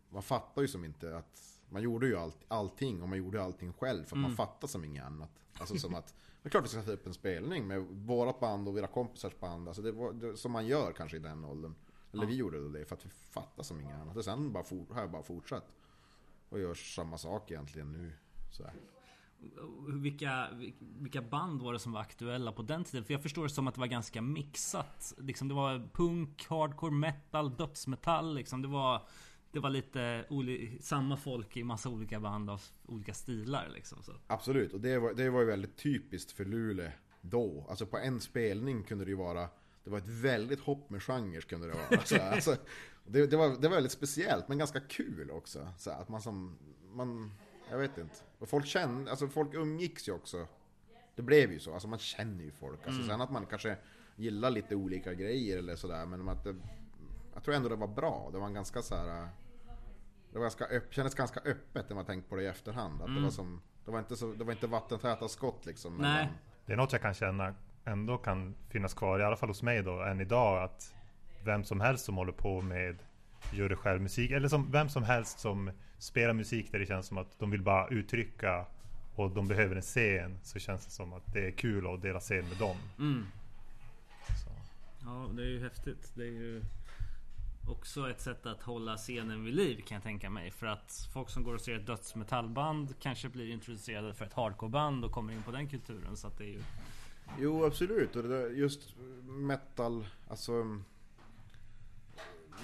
Man 0.09 0.23
fattar 0.23 0.61
ju 0.61 0.67
som 0.67 0.85
inte 0.85 1.17
att... 1.17 1.59
Man 1.69 1.81
gjorde 1.81 2.07
ju 2.07 2.17
allt, 2.17 2.37
allting 2.47 3.01
och 3.01 3.09
man 3.09 3.17
gjorde 3.17 3.43
allting 3.43 3.73
själv 3.73 4.03
för 4.03 4.15
att 4.15 4.21
man 4.21 4.35
fattar 4.35 4.67
som 4.67 4.85
inget 4.85 5.05
annat. 5.05 5.31
Alltså 5.59 5.77
som 5.77 5.95
att... 5.95 6.15
Det 6.41 6.47
är 6.47 6.49
klart 6.49 6.63
vi 6.63 6.67
ska 6.67 6.79
sätta 6.79 6.91
upp 6.91 7.07
en 7.07 7.13
spelning 7.13 7.67
med 7.67 7.81
vårat 7.81 8.39
band 8.39 8.67
och 8.67 8.73
våra 8.73 8.87
kompisars 8.87 9.39
band. 9.39 9.67
Alltså 9.67 9.81
det 9.81 9.91
var 9.91 10.13
det, 10.13 10.37
som 10.37 10.51
man 10.51 10.67
gör 10.67 10.91
kanske 10.91 11.17
i 11.17 11.19
den 11.19 11.45
åldern. 11.45 11.75
Eller 12.13 12.25
vi 12.25 12.35
gjorde 12.35 12.69
det 12.79 12.85
för 12.85 12.95
att 12.95 13.05
vi 13.05 13.09
fattar 13.09 13.63
som 13.63 13.81
inget 13.81 13.95
annat. 13.95 14.17
Och 14.17 14.25
sen 14.25 14.53
bara 14.53 14.63
for, 14.63 14.85
har 14.93 15.01
jag 15.01 15.11
bara 15.11 15.23
fortsatt. 15.23 15.73
Och 16.49 16.59
gör 16.59 16.73
samma 16.73 17.17
sak 17.17 17.51
egentligen 17.51 17.91
nu. 17.91 18.11
Så 18.51 18.63
här. 18.63 18.73
Vilka, 19.87 20.47
vilka 20.79 21.21
band 21.21 21.61
var 21.61 21.73
det 21.73 21.79
som 21.79 21.91
var 21.91 22.01
aktuella 22.01 22.51
på 22.51 22.61
den 22.61 22.83
tiden? 22.83 23.05
För 23.05 23.13
jag 23.13 23.23
förstår 23.23 23.43
det 23.43 23.49
som 23.49 23.67
att 23.67 23.73
det 23.73 23.79
var 23.79 23.87
ganska 23.87 24.21
mixat. 24.21 25.13
Liksom 25.17 25.47
det 25.47 25.53
var 25.53 25.89
punk, 25.93 26.45
hardcore, 26.49 26.91
metal, 26.91 27.55
dödsmetall. 27.55 28.35
Liksom 28.35 28.61
det 28.61 28.67
var, 28.67 29.01
det 29.51 29.59
var 29.59 29.69
lite 29.69 30.25
samma 30.81 31.17
folk 31.17 31.57
i 31.57 31.63
massa 31.63 31.89
olika 31.89 32.19
band 32.19 32.49
av 32.49 32.61
olika 32.85 33.13
stilar. 33.13 33.69
Liksom, 33.73 34.03
så. 34.03 34.11
Absolut, 34.27 34.73
och 34.73 34.81
det 34.81 34.99
var, 34.99 35.13
det 35.13 35.29
var 35.29 35.39
ju 35.39 35.45
väldigt 35.45 35.77
typiskt 35.77 36.31
för 36.31 36.45
Luleå 36.45 36.91
då. 37.21 37.65
Alltså 37.69 37.85
på 37.85 37.97
en 37.97 38.19
spelning 38.19 38.83
kunde 38.83 39.05
det 39.05 39.11
ju 39.11 39.17
vara 39.17 39.49
Det 39.83 39.89
var 39.89 39.97
ett 39.97 40.07
väldigt 40.07 40.59
hopp 40.59 40.89
med 40.89 41.03
genre 41.03 41.41
kunde 41.41 41.67
det 41.67 41.73
vara. 41.73 42.01
Så, 42.05 42.21
alltså, 42.21 42.55
Det, 43.07 43.27
det, 43.27 43.37
var, 43.37 43.49
det 43.49 43.67
var 43.67 43.75
väldigt 43.75 43.91
speciellt, 43.91 44.47
men 44.47 44.57
ganska 44.57 44.79
kul 44.79 45.31
också. 45.31 45.67
Så 45.77 45.91
att 45.91 46.09
man 46.09 46.21
som, 46.21 46.57
man, 46.93 47.31
jag 47.71 47.77
vet 47.77 47.97
inte. 47.97 48.15
Och 48.39 48.49
folk 48.49 48.65
kände, 48.65 49.11
alltså 49.11 49.27
folk 49.27 49.53
umgicks 49.53 50.07
ju 50.07 50.11
också. 50.13 50.47
Det 51.15 51.21
blev 51.21 51.51
ju 51.51 51.59
så, 51.59 51.73
alltså 51.73 51.87
man 51.87 51.99
känner 51.99 52.43
ju 52.43 52.51
folk. 52.51 52.79
Alltså 52.85 53.01
Mm. 53.01 53.07
sen 53.07 53.21
att 53.21 53.31
man 53.31 53.45
kanske 53.45 53.77
gillar 54.15 54.49
lite 54.49 54.75
olika 54.75 55.13
grejer 55.13 55.57
eller 55.57 55.75
sådär, 55.75 56.05
men 56.05 56.29
att 56.29 56.43
det, 56.43 56.55
jag 57.33 57.43
tror 57.43 57.55
ändå 57.55 57.69
det 57.69 57.75
var 57.75 57.87
bra. 57.87 58.29
Det 58.31 58.39
var 58.39 58.47
en 58.47 58.53
ganska 58.53 58.81
så 58.81 58.95
här. 58.95 59.27
Det 60.31 60.39
var 60.39 60.41
ganska 60.41 60.65
öpp, 60.65 60.93
kändes 60.93 61.15
ganska 61.15 61.39
öppet 61.39 61.89
när 61.89 61.95
man 61.95 62.05
tänkt 62.05 62.29
på 62.29 62.35
det 62.35 62.43
i 62.43 62.47
efterhand. 62.47 63.01
Att 63.01 63.15
det 63.15 63.21
var 63.21 63.29
som, 63.29 63.61
det 63.85 63.91
var 63.91 63.99
inte 63.99 64.15
så, 64.15 64.33
det 64.33 64.43
var 64.43 64.51
inte 64.51 64.67
vattentäta 64.67 65.27
skott 65.27 65.65
liksom. 65.65 65.93
Mm. 65.95 66.01
Nej. 66.11 66.29
Det 66.65 66.73
är 66.73 66.77
något 66.77 66.91
jag 66.91 67.01
kan 67.01 67.13
känna 67.13 67.55
ändå 67.85 68.17
kan 68.17 68.55
finnas 68.69 68.93
kvar, 68.93 69.19
i 69.19 69.23
alla 69.23 69.35
fall 69.35 69.49
hos 69.49 69.63
mig 69.63 69.83
då, 69.83 70.01
än 70.01 70.21
idag. 70.21 70.63
Att 70.63 70.93
vem 71.47 71.63
som 71.63 71.81
helst 71.81 72.05
som 72.05 72.15
håller 72.15 72.31
på 72.31 72.61
med 72.61 72.97
gör 73.51 73.69
det 73.69 73.75
själv 73.75 74.01
musik, 74.01 74.31
eller 74.31 74.47
som 74.47 74.71
vem 74.71 74.89
som 74.89 75.03
helst 75.03 75.39
som 75.39 75.71
spelar 75.97 76.33
musik 76.33 76.71
där 76.71 76.79
det 76.79 76.85
känns 76.85 77.07
som 77.07 77.17
att 77.17 77.39
de 77.39 77.51
vill 77.51 77.61
bara 77.61 77.87
uttrycka 77.87 78.65
och 79.15 79.31
de 79.31 79.47
behöver 79.47 79.75
en 79.75 79.81
scen, 79.81 80.37
så 80.43 80.59
känns 80.59 80.85
det 80.85 80.91
som 80.91 81.13
att 81.13 81.33
det 81.33 81.47
är 81.47 81.51
kul 81.51 81.87
att 81.87 82.01
dela 82.01 82.19
scen 82.19 82.45
med 82.49 82.57
dem. 82.57 82.77
Mm. 82.99 83.25
Så. 84.43 84.49
Ja, 85.05 85.29
det 85.33 85.41
är 85.41 85.47
ju 85.47 85.63
häftigt. 85.63 86.11
Det 86.15 86.23
är 86.23 86.31
ju 86.31 86.63
också 87.69 88.09
ett 88.09 88.21
sätt 88.21 88.45
att 88.45 88.63
hålla 88.63 88.97
scenen 88.97 89.43
vid 89.43 89.53
liv 89.53 89.81
kan 89.87 89.95
jag 89.95 90.03
tänka 90.03 90.29
mig. 90.29 90.51
För 90.51 90.67
att 90.67 91.09
folk 91.13 91.29
som 91.29 91.43
går 91.43 91.53
och 91.53 91.61
ser 91.61 91.75
ett 91.75 91.85
dödsmetallband 91.85 92.95
kanske 92.99 93.29
blir 93.29 93.51
introducerade 93.51 94.13
för 94.13 94.25
ett 94.25 94.33
hardcoreband 94.33 95.05
och 95.05 95.11
kommer 95.11 95.33
in 95.33 95.43
på 95.43 95.51
den 95.51 95.67
kulturen. 95.67 96.17
Så 96.17 96.27
att 96.27 96.37
det 96.37 96.43
är 96.43 96.53
ju... 96.53 96.61
Jo 97.39 97.65
absolut, 97.65 98.15
och 98.15 98.23
det 98.23 98.29
där, 98.29 98.49
just 98.49 98.95
metal, 99.25 100.07
alltså 100.27 100.81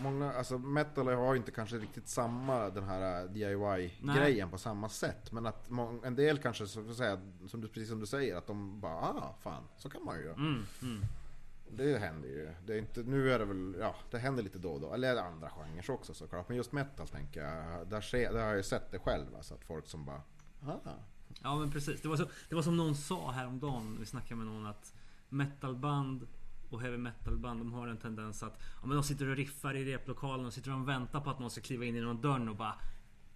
Många, 0.02 0.34
alltså 0.34 0.58
metal 0.58 1.08
har 1.08 1.34
ju 1.34 1.38
inte 1.38 1.52
kanske 1.52 1.78
riktigt 1.78 2.08
samma 2.08 2.70
den 2.70 2.84
här 2.84 3.28
DIY-grejen 3.28 4.50
på 4.50 4.58
samma 4.58 4.90
sätt. 4.90 5.32
Men 5.32 5.46
att 5.46 5.70
en 6.04 6.16
del 6.16 6.38
kanske, 6.38 6.68
så 6.68 6.94
säga, 6.94 7.20
som 7.48 7.62
du, 7.62 7.68
precis 7.68 7.90
som 7.90 8.00
du 8.00 8.06
säger, 8.06 8.36
att 8.36 8.48
de 8.48 8.80
bara 8.80 8.96
ah, 8.96 9.36
fan, 9.42 9.64
så 9.78 9.90
kan 9.90 10.06
man 10.06 10.18
ju 10.18 10.24
göra. 10.24 10.36
Mm, 10.36 10.66
mm. 10.82 11.06
Det 11.70 11.98
händer 11.98 12.30
ju. 12.30 12.54
Det 12.66 12.74
är 12.74 12.78
inte, 12.78 13.04
nu 13.04 13.32
är 13.32 13.40
det 13.40 13.46
väl, 13.46 13.76
ja, 13.80 13.96
det 14.12 14.18
händer 14.18 14.44
lite 14.44 14.60
då 14.60 14.72
och 14.72 14.82
då. 14.82 14.94
Eller 14.94 15.16
andra 15.16 15.50
genrer 15.50 15.92
också 15.92 16.14
såklart. 16.14 16.48
Men 16.50 16.58
just 16.58 16.72
metal 16.72 17.08
tänker 17.08 17.44
jag, 17.44 17.88
där, 17.88 18.02
sker, 18.02 18.34
där 18.34 18.40
har 18.40 18.48
jag 18.48 18.58
ju 18.58 18.64
sett 18.64 18.92
det 18.92 19.00
själv. 19.00 19.36
Alltså 19.36 19.54
att 19.54 19.64
folk 19.64 19.88
som 19.88 20.06
bara, 20.06 20.22
ah, 20.62 20.78
Ja 21.42 21.56
men 21.56 21.72
precis. 21.72 22.02
Det 22.02 22.08
var, 22.08 22.18
så, 22.18 22.26
det 22.50 22.56
var 22.56 22.62
som 22.62 22.78
någon 22.78 22.96
sa 22.96 23.32
häromdagen. 23.32 23.98
Vi 24.00 24.06
snackade 24.06 24.36
med 24.36 24.48
någon 24.48 24.66
att 24.66 24.94
metalband 25.30 26.28
och 26.74 26.82
heavy 26.82 26.98
metalband 26.98 27.60
de 27.60 27.74
har 27.74 27.88
en 27.88 27.98
tendens 27.98 28.44
att 28.44 28.60
ja, 28.82 28.88
men 28.88 28.96
de 28.96 29.04
sitter 29.04 29.30
och 29.30 29.36
riffar 29.36 29.76
i 29.76 29.86
replokalen 29.86 30.46
och 30.46 30.54
sitter 30.54 30.74
och 30.74 30.90
väntar 30.90 31.22
på 31.22 31.30
att 31.30 31.40
någon 31.40 31.52
ska 31.52 31.62
kliva 31.62 31.86
in 31.86 31.96
genom 31.96 32.22
dörren 32.22 32.50
och 32.50 32.56
bara 32.56 32.76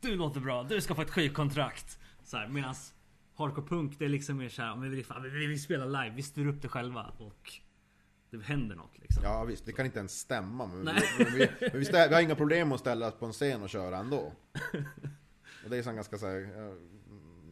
Du 0.01 0.15
låter 0.15 0.39
bra, 0.39 0.64
du 0.64 0.81
ska 0.81 0.95
få 0.95 1.01
ett 1.01 1.11
skivkontrakt. 1.11 1.99
Så 2.23 2.38
här, 2.38 2.47
medans 2.47 2.93
hardcore 3.35 3.68
punk 3.68 3.99
det 3.99 4.05
är 4.05 4.09
liksom 4.09 4.38
mer 4.38 4.49
såhär, 4.49 4.76
men 4.76 4.91
vi, 4.91 4.97
riffar, 4.97 5.19
vi, 5.19 5.47
vi 5.47 5.59
spelar 5.59 5.85
live, 5.85 6.15
vi 6.15 6.23
styr 6.23 6.47
upp 6.47 6.61
det 6.61 6.68
själva 6.68 7.14
och 7.18 7.51
det 8.30 8.43
händer 8.43 8.76
något 8.76 8.97
liksom. 8.97 9.23
Ja 9.23 9.43
visst, 9.43 9.65
det 9.65 9.72
kan 9.72 9.85
inte 9.85 9.99
ens 9.99 10.19
stämma. 10.19 10.65
Men, 10.65 10.77
vi, 10.80 10.85
men, 10.85 11.34
vi, 11.34 11.49
men 11.59 11.80
vi, 11.80 11.91
vi 11.91 12.14
har 12.14 12.22
inga 12.22 12.35
problem 12.35 12.72
att 12.72 12.80
ställa 12.80 13.07
oss 13.07 13.15
på 13.19 13.26
en 13.26 13.34
scen 13.34 13.64
och 13.64 13.69
köra 13.69 13.97
ändå. 13.97 14.34
Och 15.64 15.69
det 15.69 15.77
är 15.77 15.84
så 15.84 15.91
ganska 15.91 16.18
så 16.18 16.26
här, 16.27 16.73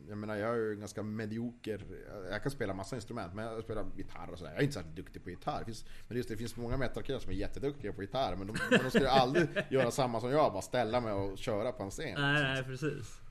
jag, 0.09 0.17
menar 0.17 0.35
jag 0.35 0.49
är 0.49 0.55
ju 0.55 0.75
ganska 0.75 1.03
medioker. 1.03 1.85
Jag 2.31 2.43
kan 2.43 2.51
spela 2.51 2.73
massa 2.73 2.95
instrument, 2.95 3.33
men 3.33 3.45
jag 3.45 3.63
spelar 3.63 3.85
gitarr 3.95 4.29
och 4.31 4.37
sådär. 4.37 4.51
Jag 4.51 4.59
är 4.59 4.63
inte 4.63 4.73
särskilt 4.73 4.95
duktig 4.95 5.23
på 5.23 5.29
gitarr. 5.29 5.59
Det 5.59 5.65
finns, 5.65 5.85
men 6.07 6.17
just 6.17 6.29
det, 6.29 6.35
det 6.35 6.39
finns 6.39 6.55
många 6.55 6.77
metalkillar 6.77 7.19
som 7.19 7.31
är 7.31 7.35
jätteduktiga 7.35 7.93
på 7.93 8.01
gitarr. 8.01 8.35
Men 8.35 8.47
de, 8.47 8.57
men 8.69 8.79
de 8.83 8.89
skulle 8.89 9.09
aldrig 9.09 9.47
göra 9.69 9.91
samma 9.91 10.19
som 10.19 10.29
jag, 10.29 10.53
bara 10.53 10.61
ställa 10.61 11.01
mig 11.01 11.13
och 11.13 11.37
köra 11.37 11.71
på 11.71 11.83
en 11.83 11.91
scen. 11.91 12.21
Nej, 12.21 12.43
nej 12.43 12.63
precis. 12.63 13.21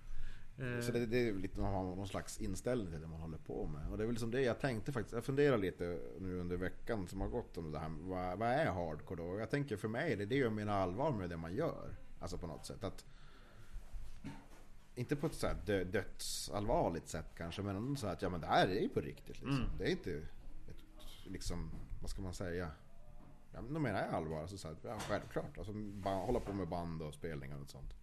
Så 0.57 0.93
det, 0.93 1.07
det 1.07 1.17
är 1.17 1.23
ju 1.23 1.39
lite 1.41 1.61
man 1.61 1.75
har 1.75 1.83
någon 1.83 2.09
slags 2.09 2.39
inställning 2.41 2.93
till 2.93 3.01
det 3.01 3.07
man 3.07 3.21
håller 3.21 3.39
på 3.39 3.67
med. 3.67 3.91
Och 3.91 3.99
det 3.99 4.05
är 4.05 4.07
väl 4.07 4.17
som 4.17 4.31
det 4.31 4.41
jag 4.41 4.61
tänkte 4.61 4.93
faktiskt. 4.93 5.15
Jag 5.15 5.25
funderar 5.25 5.59
lite 5.59 5.99
nu 6.19 6.41
under 6.41 6.57
veckan 6.57 7.09
som 7.09 7.21
har 7.21 7.29
gått 7.29 7.59
om 7.59 7.73
det 7.73 7.79
här. 7.79 7.91
Vad, 8.01 8.39
vad 8.39 8.49
är 8.49 8.67
hardcore 8.67 9.23
då? 9.23 9.39
Jag 9.39 9.51
tänker 9.51 9.77
för 9.77 9.89
mig, 9.89 10.17
det 10.17 10.25
är 10.25 10.27
det 10.27 10.37
jag 10.37 10.53
menar 10.53 10.73
allvar 10.73 11.13
med 11.13 11.31
det 11.31 11.37
man 11.37 11.55
gör. 11.55 11.97
Alltså 12.21 12.39
på 12.39 12.47
något 12.47 12.67
sätt. 12.67 12.85
att 12.85 13.05
Inte 14.95 15.17
på 15.17 15.27
ett 15.27 15.35
så 15.35 15.47
här 15.47 15.57
dö, 15.67 15.85
dödsallvarligt 15.85 17.09
sätt 17.09 17.27
kanske. 17.37 17.63
Men 17.63 17.77
ändå 17.77 17.97
så 17.97 18.07
att 18.07 18.23
ja 18.23 18.29
men 18.29 18.41
det 18.41 18.47
här 18.47 18.69
är 18.69 18.81
ju 18.81 18.89
på 18.89 19.01
riktigt 19.01 19.29
liksom. 19.29 19.49
Mm. 19.49 19.79
Det 19.79 19.85
är 19.85 19.91
inte 19.91 20.17
ett, 20.69 20.85
liksom, 21.27 21.71
vad 22.01 22.11
ska 22.11 22.23
man 22.23 22.35
säga? 22.35 22.71
Ja, 23.53 23.61
men 23.63 23.75
då 23.75 23.81
menar 23.81 24.01
jag 24.01 24.15
allvar. 24.15 24.41
Alltså 24.41 24.59
så 24.59 24.69
här, 24.69 24.77
ja, 24.83 24.99
självklart. 24.99 25.59
Alltså, 25.59 25.73
bara 25.75 26.15
hålla 26.15 26.41
på 26.41 26.53
med 26.53 26.69
band 26.69 27.03
och 27.03 27.15
spelningar 27.15 27.61
och 27.61 27.71
sånt. 27.71 27.95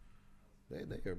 Det, 0.67 0.85
det 0.85 0.95
är 0.95 1.05
ju, 1.05 1.17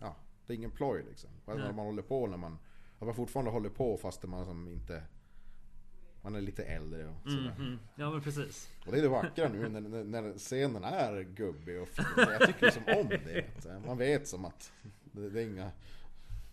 ja, 0.00 0.16
det 0.46 0.52
är 0.52 0.56
ingen 0.56 0.70
ploj 0.70 1.04
liksom. 1.08 1.30
Vad 1.44 1.58
man 1.58 1.86
håller 1.86 2.02
på 2.02 2.26
när 2.26 2.36
man, 2.36 2.58
att 2.98 3.06
man 3.06 3.14
fortfarande 3.14 3.50
håller 3.50 3.70
på 3.70 3.96
fast 3.96 4.24
man 4.24 4.44
som 4.44 4.68
inte, 4.68 5.02
man 6.22 6.34
är 6.34 6.40
lite 6.40 6.64
äldre 6.64 7.08
och 7.08 7.30
sådär. 7.30 7.54
mm. 7.58 7.78
Ja 7.94 8.10
men 8.10 8.20
precis. 8.20 8.70
Och 8.86 8.92
det 8.92 8.98
är 8.98 9.02
det 9.02 9.08
vackra 9.08 9.48
nu 9.48 9.68
när, 9.68 10.04
när, 10.04 10.38
scenen 10.38 10.84
är 10.84 11.22
gubbig 11.22 11.80
och 11.82 11.88
fin. 11.88 12.04
Jag 12.16 12.46
tycker 12.46 12.66
liksom 12.66 12.82
om 12.86 13.08
det. 13.08 13.46
Man 13.86 13.98
vet 13.98 14.28
som 14.28 14.44
att 14.44 14.72
det 15.14 15.40
är 15.42 15.46
inga, 15.46 15.70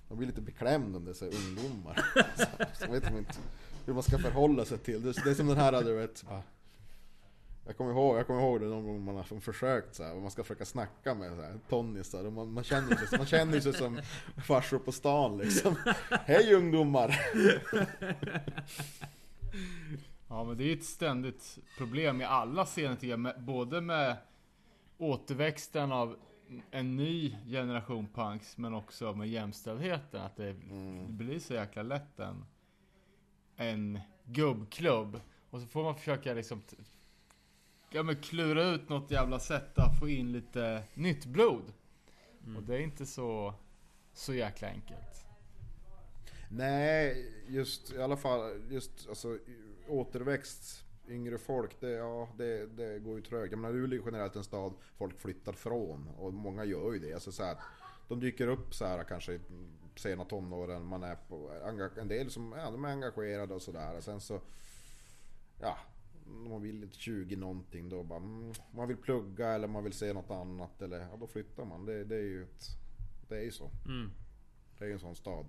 man 0.08 0.18
blir 0.18 0.28
lite 0.28 0.42
beklämd 0.42 0.96
om 0.96 1.06
dessa 1.06 1.26
ungdomar. 1.26 2.06
Så, 2.38 2.46
så 2.86 2.92
vet 2.92 3.04
man 3.04 3.18
inte 3.18 3.34
hur 3.86 3.94
man 3.94 4.04
ska 4.04 4.18
förhålla 4.18 4.66
sig 4.66 4.78
till 4.78 5.02
det. 5.04 5.24
Det 5.24 5.30
är 5.30 5.34
som 5.36 5.48
den 5.48 5.58
här, 5.58 5.84
du 5.84 5.94
vet. 5.94 6.24
bara- 6.24 6.44
Jag 7.66 7.78
kommer 7.78 7.92
ihåg, 7.92 8.18
jag 8.18 8.28
kommer 8.28 8.42
ihåg 8.42 8.62
det 8.62 8.66
någon 8.68 8.86
gång 8.86 9.04
man 9.06 9.16
har 9.16 9.40
försökt 9.40 9.96
så 9.96 10.04
här, 10.04 10.16
och 10.16 10.22
man 10.22 10.32
ska 10.32 10.44
försöka 10.44 10.66
snacka 10.66 11.14
med 11.16 11.36
så 11.36 11.42
här, 11.42 11.60
tonnisar 11.70 12.26
och 12.26 12.34
man, 12.34 12.54
man 12.54 12.64
känner 12.64 12.96
sig, 12.96 13.18
man 13.18 13.28
känner 13.28 13.60
sig 13.60 13.74
som 13.74 14.00
farsor 14.46 14.80
på 14.80 14.92
stan 14.92 15.38
liksom. 15.38 15.76
Hej 16.10 16.54
ungdomar! 16.54 17.20
Ja 20.28 20.44
men 20.44 20.58
det 20.58 20.64
är 20.64 20.66
ju 20.66 20.74
ett 20.74 20.86
ständigt 20.86 21.58
problem 21.78 22.22
i 22.22 22.24
alla 22.26 22.66
scener 22.66 22.96
tycker 22.96 23.18
jag, 23.18 23.42
både 23.42 23.82
med 23.82 24.18
återväxten 24.98 25.92
av 25.92 26.16
en 26.72 26.96
ny 26.96 27.36
generation 27.48 28.08
punks 28.14 28.58
men 28.58 28.74
också 28.74 29.14
med 29.14 29.30
jämställdheten. 29.30 30.22
Att 30.22 30.36
det 30.36 30.50
Mm. 30.50 31.18
blir 31.18 31.40
så 31.40 31.54
jäkla 31.54 31.84
lätt 31.84 32.20
en, 32.20 32.46
en 33.56 34.00
gubbklubb. 34.26 35.22
Och 35.50 35.62
så 35.62 35.68
får 35.68 35.84
man 35.84 35.96
försöka 35.96 36.34
liksom 36.34 36.62
ja, 37.92 38.04
men 38.04 38.16
klura 38.16 38.64
ut 38.64 38.90
något 38.90 39.12
jävla 39.12 39.40
sätt 39.40 39.78
att 39.80 40.00
få 40.00 40.10
in 40.10 40.32
lite 40.32 40.84
nytt 40.94 41.26
blod. 41.26 41.74
Och 42.58 42.64
det 42.64 42.76
är 42.76 42.80
inte 42.80 43.06
så, 43.06 43.54
så 44.14 44.34
jäkla 44.34 44.68
enkelt. 44.68 45.26
Nej, 46.50 47.32
just 47.48 47.94
i 47.94 48.02
alla 48.02 48.18
fall 48.18 48.62
just 48.70 49.10
alltså 49.10 49.38
återväxt, 49.88 50.84
yngre 51.08 51.38
folk, 51.38 51.82
det, 51.82 51.92
ja, 51.92 52.30
det, 52.38 52.66
det 52.66 53.00
går 53.00 53.16
ju 53.16 53.22
trögt. 53.22 53.52
Jag 53.52 53.60
menar 53.60 53.76
Luleå 53.76 54.02
är 54.02 54.06
generellt 54.06 54.36
en 54.36 54.44
stad 54.44 54.74
folk 54.98 55.20
flyttar 55.20 55.54
från 55.54 56.08
och 56.18 56.34
många 56.34 56.66
gör 56.66 56.94
ju 56.94 57.00
det. 57.00 57.14
Alltså 57.14 57.32
så 57.32 57.44
här, 57.44 57.58
de 58.08 58.20
dyker 58.20 58.48
upp 58.48 58.74
så 58.74 58.86
här 58.86 59.04
kanske 59.04 59.34
i 59.34 59.40
sena 59.96 60.26
tonåren, 60.26 60.86
man 60.86 61.04
är 61.04 61.16
på, 61.16 61.52
en 61.98 62.08
del 62.08 62.30
som 62.30 62.56
ja, 62.58 62.72
de 62.72 62.86
är 62.86 62.90
engagerade 62.90 63.54
och 63.54 63.62
sådär. 63.62 64.02
Sen 64.02 64.22
så, 64.22 64.42
ja, 65.60 65.78
man 66.26 66.62
vill 66.62 66.80
lite 66.80 66.98
20 66.98 67.36
någonting 67.36 67.90
då 67.90 68.04
bara, 68.04 68.20
mm, 68.20 68.54
man 68.72 68.88
vill 68.88 68.98
plugga 68.98 69.50
eller 69.50 69.68
man 69.68 69.84
vill 69.84 69.94
se 69.94 70.14
något 70.14 70.32
annat 70.32 70.82
eller 70.82 71.00
ja, 71.00 71.18
då 71.20 71.28
flyttar 71.28 71.66
man. 71.66 71.86
Det, 71.86 72.04
det 72.04 72.16
är 72.16 72.24
ju 72.24 72.44
ett, 72.44 72.66
det 73.30 73.38
är 73.38 73.44
ju 73.44 73.52
så. 73.52 73.72
Mm. 73.86 74.12
Det 74.78 74.84
är 74.84 74.88
ju 74.88 74.94
en 74.94 75.00
sån 75.00 75.16
stad. 75.16 75.46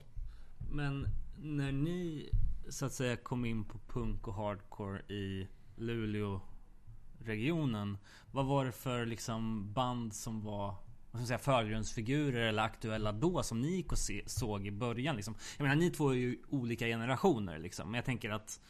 Men 0.70 1.06
när 1.36 1.72
ni 1.72 2.30
så 2.68 2.86
att 2.86 2.92
säga 2.92 3.16
kom 3.16 3.44
in 3.44 3.64
på 3.64 3.78
punk 3.78 4.28
och 4.28 4.34
hardcore 4.34 5.00
i 5.00 5.48
Luleå 5.76 6.40
regionen. 7.18 7.98
Vad 8.30 8.46
var 8.46 8.64
det 8.64 8.72
för 8.72 9.06
liksom 9.06 9.72
band 9.72 10.14
som 10.14 10.44
var 10.44 10.74
vad 11.10 11.22
ska 11.22 11.26
säga, 11.26 11.38
förgrundsfigurer 11.38 12.40
eller 12.40 12.62
aktuella 12.62 13.12
då 13.12 13.42
som 13.42 13.60
ni 13.60 13.68
gick 13.68 13.92
och 13.92 13.98
se, 13.98 14.22
såg 14.26 14.66
i 14.66 14.70
början? 14.70 15.16
Liksom? 15.16 15.34
Jag 15.56 15.64
menar 15.64 15.76
ni 15.76 15.90
två 15.90 16.10
är 16.10 16.14
ju 16.14 16.38
olika 16.48 16.86
generationer 16.86 17.58
liksom. 17.58 17.90
Men 17.90 17.94
jag 17.94 18.04
tänker 18.04 18.30
att 18.30 18.60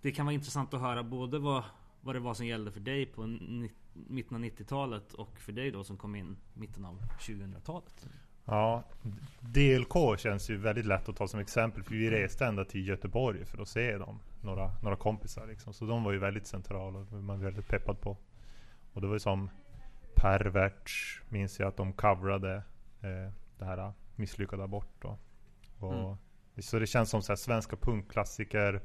det 0.00 0.12
kan 0.12 0.26
vara 0.26 0.34
intressant 0.34 0.74
att 0.74 0.80
höra 0.80 1.02
både 1.02 1.38
vad, 1.38 1.64
vad 2.00 2.14
det 2.14 2.20
var 2.20 2.34
som 2.34 2.46
gällde 2.46 2.72
för 2.72 2.80
dig 2.80 3.06
på 3.06 3.26
ni, 3.26 3.72
mitten 3.92 4.36
av 4.36 4.42
90-talet 4.42 5.14
och 5.14 5.38
för 5.38 5.52
dig 5.52 5.70
då 5.70 5.84
som 5.84 5.96
kom 5.96 6.14
in 6.14 6.36
mitten 6.54 6.84
av 6.84 7.02
2000-talet. 7.20 8.06
Ja, 8.46 8.82
DLK 9.40 10.18
känns 10.18 10.50
ju 10.50 10.56
väldigt 10.56 10.86
lätt 10.86 11.08
att 11.08 11.16
ta 11.16 11.28
som 11.28 11.40
exempel. 11.40 11.82
För 11.82 11.94
vi 11.94 12.10
reste 12.10 12.46
ända 12.46 12.64
till 12.64 12.88
Göteborg 12.88 13.44
för 13.44 13.62
att 13.62 13.68
se 13.68 13.98
dem. 13.98 14.20
Några, 14.40 14.72
några 14.82 14.96
kompisar 14.96 15.46
liksom. 15.46 15.74
Så 15.74 15.84
de 15.84 16.04
var 16.04 16.12
ju 16.12 16.18
väldigt 16.18 16.46
centrala 16.46 16.98
och 16.98 17.12
man 17.12 17.26
var 17.26 17.44
väldigt 17.44 17.68
peppad 17.68 18.00
på. 18.00 18.16
Och 18.92 19.00
det 19.00 19.06
var 19.06 19.14
ju 19.14 19.20
som 19.20 19.50
Perverts 20.14 21.22
minns 21.28 21.60
jag 21.60 21.68
att 21.68 21.76
de 21.76 21.92
coverade 21.92 22.54
eh, 23.00 23.32
det 23.58 23.64
här 23.64 23.92
misslyckade 24.16 24.64
abort 24.64 24.94
då. 25.00 25.18
Och, 25.78 25.94
Mm. 25.94 26.16
Så 26.62 26.78
det 26.78 26.86
känns 26.86 27.10
som 27.10 27.22
så 27.22 27.32
här 27.32 27.36
svenska 27.36 27.76
punkklassiker. 27.76 28.82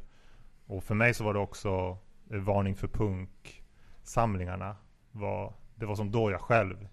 Och 0.65 0.83
för 0.83 0.95
mig 0.95 1.13
så 1.13 1.23
var 1.23 1.33
det 1.33 1.39
också 1.39 1.97
eh, 2.31 2.39
Varning 2.39 2.75
för 2.75 2.87
punk 2.87 3.63
samlingarna 4.03 4.75
var 5.11 5.53
det 5.75 5.85
var 5.85 5.95
som 5.95 6.11
då 6.11 6.31
jag 6.31 6.41
själv 6.41 6.87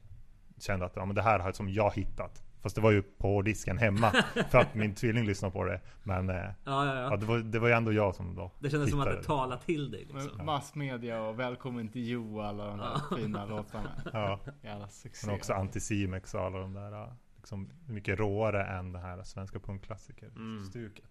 kände 0.58 0.86
att 0.86 0.96
ja, 0.96 1.04
men 1.04 1.14
det 1.14 1.22
här 1.22 1.38
har 1.38 1.52
som 1.52 1.68
jag 1.68 1.94
hittat. 1.94 2.42
Fast 2.62 2.74
det 2.74 2.80
var 2.80 2.90
ju 2.90 3.02
på 3.02 3.42
disken 3.42 3.78
hemma 3.78 4.10
för 4.50 4.58
att 4.58 4.74
min 4.74 4.94
tvilling 4.94 5.24
lyssnade 5.26 5.52
på 5.52 5.64
det. 5.64 5.80
Men 6.02 6.30
eh, 6.30 6.36
Ja, 6.36 6.50
ja, 6.64 6.84
ja, 6.86 6.94
ja. 7.10 7.16
det, 7.16 7.26
var, 7.26 7.38
det 7.38 7.58
var 7.58 7.68
ju 7.68 7.74
ändå 7.74 7.92
jag 7.92 8.14
som 8.14 8.34
då 8.34 8.50
Det 8.60 8.70
kändes 8.70 8.90
som 8.90 9.00
att 9.00 9.06
det 9.06 9.22
talade 9.22 9.62
till 9.62 9.90
dig 9.90 10.04
liksom. 10.04 10.46
Massmedia 10.46 11.22
och 11.22 11.38
Välkommen 11.38 11.88
till 11.88 12.08
Jo 12.08 12.40
alla 12.40 12.66
de 12.66 12.78
där 12.78 13.16
fina 13.16 13.44
låtarna. 13.46 13.90
Ja, 14.12 14.40
Jävla 14.62 14.88
succé. 14.88 15.26
men 15.26 15.36
också 15.36 15.52
Anticimex 15.52 16.34
och 16.34 16.40
alla 16.40 16.58
de 16.58 16.72
där. 16.74 17.14
Liksom 17.36 17.70
mycket 17.86 18.18
råare 18.18 18.64
än 18.64 18.92
det 18.92 18.98
här 18.98 19.22
svenska 19.22 19.58
punkklassiker 19.60 20.26
Mm. 20.28 20.64
stuket. 20.64 21.04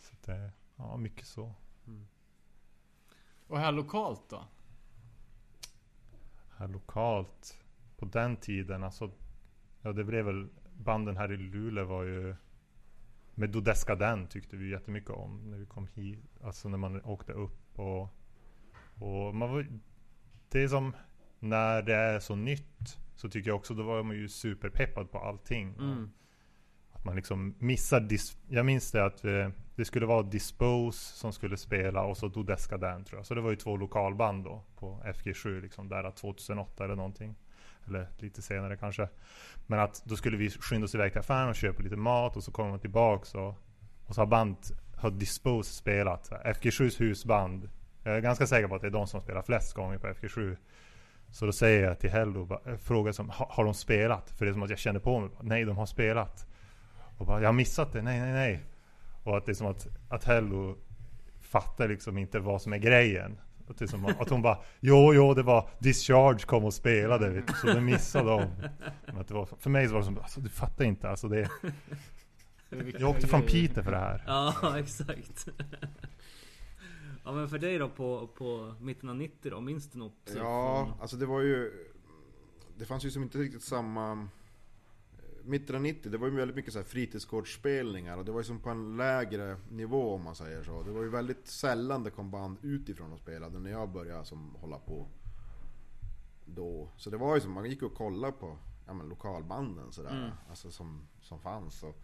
Så 0.00 0.12
att, 0.14 0.28
eh, 0.28 0.48
ja, 0.76 0.96
mycket 0.96 1.26
så. 1.26 1.54
Och 3.46 3.58
här 3.58 3.72
lokalt 3.72 4.22
då? 4.30 4.44
här 6.58 6.68
lokalt 6.68 7.58
på 7.96 8.04
den 8.06 8.36
tiden 8.36 8.84
alltså 8.84 9.10
Ja 9.86 9.92
det 9.92 10.04
blev 10.04 10.24
väl 10.24 10.48
banden 10.76 11.16
här 11.16 11.32
i 11.32 11.36
Luleå 11.36 11.84
var 11.84 12.02
ju 12.02 12.34
Med 13.34 13.50
Dodeska 13.50 13.94
Den 13.94 14.26
tyckte 14.26 14.56
vi 14.56 14.70
jättemycket 14.70 15.10
om 15.10 15.50
när 15.50 15.58
vi 15.58 15.66
kom 15.66 15.86
hit. 15.94 16.38
Alltså 16.42 16.68
när 16.68 16.78
man 16.78 17.02
åkte 17.04 17.32
upp 17.32 17.78
och 17.78 18.08
Och 18.94 19.34
man 19.34 19.50
var 19.50 19.66
Det 20.48 20.62
är 20.62 20.68
som 20.68 20.92
När 21.38 21.82
det 21.82 21.94
är 21.94 22.20
så 22.20 22.36
nytt 22.36 22.98
Så 23.14 23.28
tycker 23.28 23.50
jag 23.50 23.56
också 23.56 23.74
då 23.74 23.82
var 23.82 24.02
man 24.02 24.16
ju 24.16 24.28
superpeppad 24.28 25.10
på 25.10 25.18
allting. 25.18 25.74
Mm. 25.78 26.10
Att 26.92 27.04
man 27.04 27.16
liksom 27.16 27.54
missar 27.58 28.00
dis- 28.00 28.38
Jag 28.48 28.66
minns 28.66 28.92
det 28.92 29.04
att 29.04 29.24
eh, 29.24 29.48
Det 29.74 29.84
skulle 29.84 30.06
vara 30.06 30.22
Dispose 30.22 31.16
som 31.16 31.32
skulle 31.32 31.56
spela 31.56 32.02
och 32.02 32.16
så 32.16 32.28
Dodeska 32.28 32.78
Dan 32.78 33.04
tror 33.04 33.18
jag. 33.18 33.26
Så 33.26 33.34
det 33.34 33.40
var 33.40 33.50
ju 33.50 33.56
två 33.56 33.76
lokalband 33.76 34.44
då 34.44 34.64
På 34.76 35.02
FG7 35.04 35.60
liksom 35.60 35.88
där 35.88 36.10
2008 36.10 36.84
eller 36.84 36.96
någonting 36.96 37.34
eller 37.88 38.08
lite 38.18 38.42
senare 38.42 38.76
kanske. 38.76 39.08
Men 39.66 39.80
att 39.80 40.02
då 40.04 40.16
skulle 40.16 40.36
vi 40.36 40.50
skynda 40.50 40.84
oss 40.84 40.94
iväg 40.94 41.12
till 41.12 41.20
affären 41.20 41.48
och 41.48 41.54
köpa 41.54 41.82
lite 41.82 41.96
mat 41.96 42.36
och 42.36 42.44
så 42.44 42.52
kommer 42.52 42.70
man 42.70 42.78
tillbaks 42.80 43.34
och 43.34 43.54
Och 44.06 44.14
så 44.14 44.20
har 44.20 44.26
band 44.26 44.56
Har 44.96 45.10
Dispose 45.10 45.74
spelat. 45.74 46.30
FG7s 46.30 46.98
husband. 46.98 47.70
Jag 48.02 48.16
är 48.16 48.20
ganska 48.20 48.46
säker 48.46 48.68
på 48.68 48.74
att 48.74 48.80
det 48.80 48.86
är 48.86 48.90
de 48.90 49.06
som 49.06 49.20
spelar 49.20 49.42
flest 49.42 49.74
gånger 49.74 49.98
på 49.98 50.06
FG7 50.06 50.56
Så 51.30 51.46
då 51.46 51.52
säger 51.52 51.84
jag 51.84 51.98
till 51.98 52.10
Hello 52.10 52.60
eh, 52.66 52.76
Frågar 52.76 53.12
som 53.12 53.30
Har 53.30 53.64
de 53.64 53.74
spelat? 53.74 54.30
För 54.30 54.44
det 54.44 54.50
är 54.50 54.52
som 54.52 54.62
att 54.62 54.70
jag 54.70 54.78
känner 54.78 55.00
på 55.00 55.20
mig. 55.20 55.30
Nej 55.40 55.64
de 55.64 55.76
har 55.76 55.86
spelat. 55.86 56.46
Och 57.18 57.26
bara, 57.26 57.40
jag 57.40 57.48
har 57.48 57.52
missat 57.52 57.92
det, 57.92 58.02
nej 58.02 58.20
nej 58.20 58.32
nej. 58.32 58.64
Och 59.22 59.36
att 59.36 59.46
det 59.46 59.52
är 59.52 59.54
som 59.54 59.66
att, 59.66 59.86
att 60.08 60.24
Hello 60.24 60.76
fattar 61.40 61.88
liksom 61.88 62.18
inte 62.18 62.38
vad 62.38 62.62
som 62.62 62.72
är 62.72 62.78
grejen. 62.78 63.38
Att, 63.70 63.78
det 63.78 63.84
är 63.84 63.86
som 63.86 64.06
att 64.06 64.30
hon 64.30 64.42
bara, 64.42 64.58
jo 64.80 65.14
jo 65.14 65.34
det 65.34 65.42
var 65.42 65.70
Discharge 65.78 66.46
kom 66.46 66.64
och 66.64 66.74
spelade 66.74 67.30
vet 67.30 67.46
du, 67.46 67.52
så 67.54 67.66
det 67.66 67.80
missade 67.80 68.30
de. 68.30 68.46
Men 69.06 69.18
att 69.18 69.28
det 69.28 69.34
var, 69.34 69.48
för 69.58 69.70
mig 69.70 69.86
så 69.86 69.92
var 69.92 70.00
det 70.00 70.06
som, 70.06 70.18
alltså 70.18 70.40
du 70.40 70.48
fattar 70.48 70.84
inte 70.84 71.10
alltså 71.10 71.28
det, 71.28 71.48
Jag 72.98 73.10
åkte 73.10 73.26
från. 73.26 73.42
Piteå 73.42 73.84
för 73.84 73.90
det 73.90 73.98
här. 73.98 74.24
Ja, 74.26 74.78
exakt. 74.78 75.48
Ja 77.24 77.32
men 77.32 77.48
för 77.48 77.58
dig 77.58 77.78
då 77.78 77.88
på, 77.88 78.26
på 78.26 78.74
mitten 78.80 79.08
av 79.08 79.16
90 79.16 79.50
då, 79.50 79.60
minns 79.60 79.90
du 79.90 79.98
något? 79.98 80.32
Ja, 80.36 80.96
alltså 81.00 81.16
det 81.16 81.26
var 81.26 81.40
ju... 81.40 81.72
Det 82.78 82.84
fanns 82.84 83.04
ju 83.04 83.10
som 83.10 83.22
inte 83.22 83.38
riktigt 83.38 83.62
samma... 83.62 84.28
Mitten 85.48 85.76
av 85.76 85.82
90, 85.82 86.10
det 86.10 86.18
var 86.18 86.28
ju 86.28 86.36
väldigt 86.36 86.56
mycket 86.56 86.72
så 86.72 86.78
här 86.78 86.86
fritidsgårdsspelningar 86.86 88.16
och 88.16 88.24
det 88.24 88.32
var 88.32 88.40
ju 88.40 88.44
som 88.44 88.60
på 88.60 88.70
en 88.70 88.96
lägre 88.96 89.56
nivå 89.70 90.14
om 90.14 90.22
man 90.22 90.34
säger 90.34 90.62
så. 90.62 90.82
Det 90.82 90.90
var 90.90 91.02
ju 91.02 91.08
väldigt 91.08 91.46
sällan 91.46 92.02
det 92.02 92.10
kom 92.10 92.30
band 92.30 92.58
utifrån 92.62 93.12
och 93.12 93.18
spelade 93.18 93.58
när 93.58 93.70
jag 93.70 93.88
började 93.92 94.24
som 94.24 94.54
hålla 94.54 94.78
på. 94.78 95.08
Då. 96.46 96.88
Så 96.96 97.10
det 97.10 97.16
var 97.16 97.34
ju 97.34 97.40
som, 97.40 97.52
man 97.52 97.70
gick 97.70 97.82
och 97.82 97.94
kollade 97.94 98.32
på 98.32 98.58
ja, 98.86 98.92
men, 98.94 99.08
lokalbanden 99.08 99.92
sådär. 99.92 100.10
Mm. 100.10 100.30
Alltså 100.50 100.70
som, 100.70 101.08
som 101.20 101.40
fanns. 101.40 101.82
Och, 101.82 101.96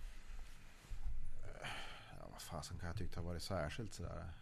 ja, 2.21 2.29
vad 2.33 2.43
fasen 2.43 2.79
kan 2.79 2.89
jag 2.89 2.97
tycka 2.97 3.21
har 3.21 3.27
varit 3.27 3.43
särskilt 3.43 3.95
sådär. 3.95 4.33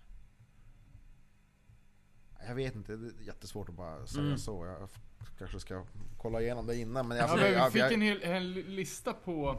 Jag 2.47 2.55
vet 2.55 2.75
inte, 2.75 2.97
det 2.97 3.07
är 3.07 3.27
jättesvårt 3.27 3.69
att 3.69 3.75
bara 3.75 4.07
säga 4.07 4.25
Mm. 4.25 4.39
så. 4.39 4.67
Jag 4.67 4.89
kanske 5.39 5.61
ska 5.61 5.85
kolla 6.19 6.41
igenom 6.41 6.67
det 6.67 6.77
innan. 6.77 7.09
Men, 7.09 7.17
jag, 7.17 7.31
Ja, 7.31 7.37
men 7.37 7.65
vi 7.65 7.71
fick 7.71 7.83
jag, 7.83 7.93
en 7.93 8.03
hel 8.03 8.23
en 8.23 8.53
lista 8.53 9.13
på 9.13 9.59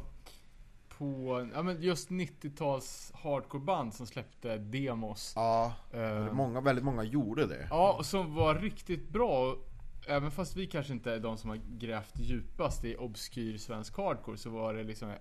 på, 1.02 1.48
ja 1.54 1.64
men 1.64 1.82
just 1.82 2.10
90-tals 2.10 3.12
hardcoreband 3.16 3.94
som 3.94 4.08
släppte 4.08 4.58
demos. 4.58 5.34
ja, 5.36 5.74
Eh, 5.92 6.34
många, 6.34 6.62
väldigt 6.62 6.86
många 6.86 7.04
gjorde 7.04 7.46
det. 7.46 7.68
Ja, 7.70 7.96
och 7.98 8.06
som 8.06 8.36
var 8.36 8.56
riktigt 8.56 9.10
bra. 9.10 9.56
Även 10.08 10.32
fast 10.32 10.56
vi 10.56 10.68
kanske 10.68 10.94
inte 10.94 11.12
är 11.12 11.20
de 11.20 11.38
som 11.38 11.50
har 11.50 11.60
grävt 11.78 12.20
djupast 12.20 12.84
i 12.86 12.96
obskyr 12.96 13.58
svensk 13.58 13.98
hardcore 13.98 14.38
så 14.38 14.50
var 14.50 14.74
det 14.74 14.84
liksom 14.84 15.14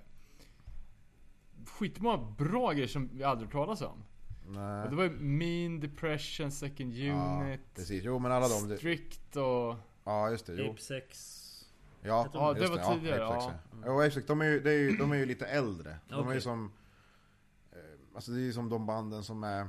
skitmånga 1.66 2.16
bra 2.38 2.72
grejer 2.72 2.88
som 2.88 3.08
vi 3.12 3.24
aldrig 3.24 3.46
hört 3.46 3.52
talas 3.52 3.82
om. 3.82 4.04
Nej. 4.46 4.84
Och 4.84 4.90
det 4.90 4.96
var 4.96 5.04
ju 5.04 5.10
Mean, 5.10 5.80
Depression, 5.80 6.50
Second 6.50 6.92
ja, 6.92 7.42
Unit, 7.42 7.60
precis. 7.74 8.04
Jo 8.04 8.18
men 8.18 8.32
alla 8.32 8.48
de... 8.48 8.76
Strict 8.76 9.36
och... 9.36 9.76
Ja 10.04 10.30
just 10.30 10.46
det, 10.46 10.54
jo. 10.54 10.70
Ape 10.70 10.80
6. 10.80 11.36
Ja, 12.02 12.28
de- 12.32 12.38
Ja, 12.38 12.52
det 12.54 12.66
var 12.68 12.94
tidigare, 12.94 13.26
Apex, 13.26 13.44
ja. 13.44 13.52
ja. 13.72 13.78
Jo, 13.86 14.00
Apex, 14.00 14.26
de 14.26 14.40
är 14.40 14.44
ju, 14.44 14.60
det 14.60 14.70
är 14.70 14.78
ju, 14.78 14.96
de 14.96 15.12
är 15.12 15.16
ju 15.16 15.26
lite 15.26 15.46
äldre. 15.46 15.96
De 16.08 16.28
är 16.28 16.34
ju 16.34 16.40
som... 16.40 16.72
eh, 17.72 17.78
Alltså 18.14 18.30
det 18.30 18.38
är 18.38 18.42
ju 18.42 18.52
som 18.52 18.68
de 18.68 18.86
banden 18.86 19.24
som 19.24 19.44
är 19.44 19.68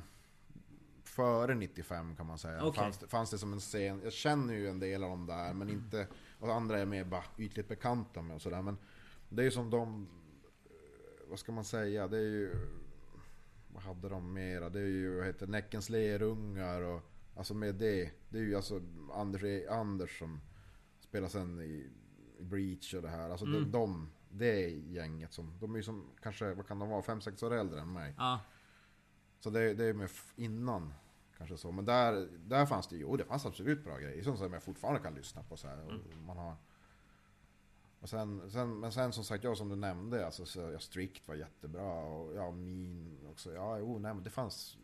före 1.03 1.55
95 1.55 2.15
kan 2.15 2.25
man 2.25 2.37
säga. 2.37 2.63
Okej. 2.63 2.83
Fanns, 2.83 2.97
det, 2.97 3.07
fanns 3.07 3.31
det 3.31 3.37
som 3.37 3.53
en 3.53 3.59
scen. 3.59 4.01
Jag 4.03 4.13
känner 4.13 4.53
ju 4.53 4.69
en 4.69 4.79
del 4.79 5.03
av 5.03 5.09
dem 5.09 5.25
där 5.25 5.53
men 5.53 5.69
inte... 5.69 6.07
Och 6.39 6.53
andra 6.53 6.79
är 6.79 6.85
mer 6.85 7.03
bara 7.03 7.23
ytligt 7.37 7.67
bekanta 7.67 8.21
med 8.21 8.35
och 8.35 8.41
sådär. 8.41 8.61
Men 8.61 8.77
det 9.29 9.41
är 9.41 9.43
ju 9.45 9.51
som 9.51 9.69
de... 9.69 10.07
eh, 10.65 11.29
Vad 11.29 11.39
ska 11.39 11.51
man 11.51 11.63
säga? 11.65 12.07
Det 12.07 12.17
är 12.17 12.21
ju... 12.21 12.55
Vad 13.73 13.83
hade 13.83 14.09
de 14.09 14.33
mera? 14.33 14.69
Det 14.69 14.79
är 14.79 14.83
ju, 14.85 15.15
vad 15.17 15.25
heter 15.25 15.47
Näckens 15.47 15.89
lerungar 15.89 16.81
och... 16.81 17.01
Alltså 17.41 17.53
med 17.53 17.75
det. 17.75 18.11
Det 18.29 18.37
är 18.37 18.41
ju 18.43 18.55
alltså 18.55 18.81
Anders, 19.13 19.43
Anders 19.69 20.19
som 20.19 20.41
spelar 20.99 21.27
sen 21.27 21.61
i, 21.61 21.89
Breach 22.39 22.93
och 22.93 23.01
det 23.01 23.09
här. 23.09 23.29
Alltså 23.29 23.45
Mm. 23.45 23.61
de, 23.63 23.71
de, 23.71 24.09
det 24.29 24.69
gänget 24.69 25.33
som... 25.33 25.57
De 25.59 25.73
är 25.73 25.77
ju 25.77 25.83
som 25.83 26.05
kanske, 26.21 26.53
vad 26.53 26.67
kan 26.67 26.79
de 26.79 26.89
vara? 26.89 27.01
5-6 27.01 27.45
år 27.45 27.53
äldre 27.53 27.81
än 27.81 27.93
mig. 27.93 28.13
Ja. 28.17 28.39
Så 29.39 29.49
det, 29.49 29.73
det 29.73 29.85
är 29.85 29.93
med 29.93 30.05
f- 30.05 30.33
innan. 30.35 30.93
Kanske 31.37 31.57
så. 31.57 31.71
Men 31.71 31.85
där, 31.85 32.29
där 32.47 32.65
fanns 32.65 32.87
det 32.87 32.95
ju, 32.95 33.01
jo 33.01 33.17
det 33.17 33.25
fanns 33.25 33.45
absolut 33.45 33.83
bra 33.83 33.97
grejer. 33.97 34.23
Sånt 34.23 34.37
som 34.39 34.53
jag 34.53 34.63
fortfarande 34.63 34.99
kan 34.99 35.13
lyssna 35.15 35.43
på 35.43 35.57
så 35.57 35.67
här. 35.67 35.85
Och 35.85 36.17
man 36.25 36.37
har, 36.37 36.55
och 37.99 38.09
sen, 38.09 38.51
sen, 38.51 38.79
men 38.79 38.91
sen 38.91 39.13
som 39.13 39.23
sagt, 39.23 39.43
jag 39.43 39.57
som 39.57 39.69
du 39.69 39.75
nämnde, 39.75 40.25
alltså, 40.25 40.45
så, 40.45 40.59
ja, 40.59 40.79
Strict 40.79 41.27
var 41.27 41.35
jättebra. 41.35 42.03
Och 42.03 42.35
ja, 42.35 42.51
Min 42.51 43.27
också. 43.31 43.53
Ja, 43.53 43.79
jo, 43.79 43.99
nej 43.99 44.13
men 44.13 44.23
det 44.23 44.29
fanns... 44.29 44.77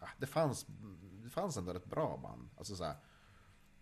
ja, 0.00 0.06
Det 0.18 0.26
fanns, 0.26 0.66
det 1.22 1.30
fanns 1.30 1.56
ändå 1.56 1.72
rätt 1.72 1.86
bra 1.86 2.16
band. 2.22 2.48
Alltså 2.56 2.76
så 2.76 2.84
här, 2.84 2.96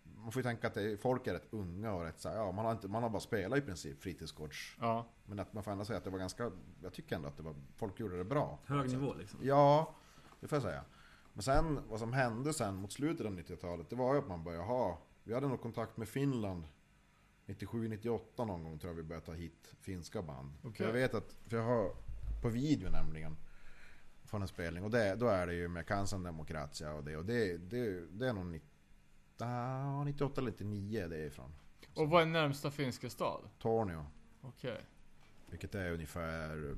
man 0.03 0.31
får 0.31 0.39
ju 0.39 0.43
tänka 0.43 0.67
att 0.67 0.73
det, 0.73 0.97
folk 1.01 1.27
är 1.27 1.33
rätt 1.33 1.47
unga 1.49 1.93
och 1.93 2.03
rätt 2.03 2.19
så 2.19 2.29
här, 2.29 2.35
ja, 2.35 2.51
man 2.51 2.65
har, 2.65 2.71
inte, 2.71 2.87
man 2.87 3.03
har 3.03 3.09
bara 3.09 3.19
spelat 3.19 3.59
i 3.59 3.61
princip 3.61 4.01
fritidsgårds. 4.01 4.77
Ja. 4.79 5.07
Men 5.25 5.39
att 5.39 5.53
man 5.53 5.63
får 5.63 5.71
ändå 5.71 5.85
säga 5.85 5.97
att 5.97 6.03
det 6.03 6.09
var 6.09 6.19
ganska, 6.19 6.51
jag 6.83 6.93
tycker 6.93 7.15
ändå 7.15 7.27
att 7.27 7.37
det 7.37 7.43
var, 7.43 7.55
folk 7.75 7.99
gjorde 7.99 8.17
det 8.17 8.23
bra. 8.23 8.59
Hög 8.65 8.89
nivå 8.89 9.13
liksom. 9.13 9.39
Ja, 9.43 9.95
det 10.39 10.47
får 10.47 10.55
jag 10.55 10.63
säga. 10.63 10.83
Men 11.33 11.43
sen, 11.43 11.79
vad 11.89 11.99
som 11.99 12.13
hände 12.13 12.53
sen 12.53 12.75
mot 12.75 12.91
slutet 12.91 13.25
av 13.25 13.31
90-talet, 13.31 13.89
det 13.89 13.95
var 13.95 14.13
ju 14.13 14.19
att 14.19 14.27
man 14.27 14.43
började 14.43 14.65
ha, 14.65 15.01
vi 15.23 15.33
hade 15.33 15.47
nog 15.47 15.61
kontakt 15.61 15.97
med 15.97 16.07
Finland 16.07 16.63
97-98 17.45 18.45
någon 18.45 18.63
gång 18.63 18.79
tror 18.79 18.91
jag 18.91 18.95
vi 18.95 19.03
började 19.03 19.25
ta 19.25 19.33
hit 19.33 19.73
finska 19.81 20.21
band. 20.21 20.51
För 20.61 20.69
Okej. 20.69 20.85
jag 20.85 20.93
vet 20.93 21.13
att, 21.13 21.37
för 21.47 21.57
jag 21.57 21.63
har 21.63 21.91
på 22.41 22.49
video 22.49 22.89
nämligen, 22.89 23.37
från 24.27 24.41
en 24.41 24.47
spelning, 24.47 24.83
och 24.83 24.91
det, 24.91 25.15
då 25.15 25.27
är 25.27 25.47
det 25.47 25.53
ju 25.53 25.67
med 25.67 25.87
Kansan 25.87 26.23
Demokratia 26.23 26.93
och 26.93 27.03
det, 27.03 27.17
och 27.17 27.25
det, 27.25 27.57
det, 27.57 28.05
det 28.11 28.27
är 28.27 28.33
nog 28.33 28.45
90, 28.45 28.67
ah, 29.37 30.03
98 30.03 30.41
eller 30.41 30.51
99 30.51 31.07
det 31.07 31.17
är 31.17 31.25
ifrån. 31.25 31.53
Och 31.93 32.09
vad 32.09 32.21
är 32.21 32.25
närmsta 32.25 32.71
finska 32.71 33.09
stad? 33.09 33.49
Tornio. 33.59 34.05
Okej. 34.41 34.85
Vilket 35.49 35.75
är 35.75 35.91
ungefär 35.91 36.75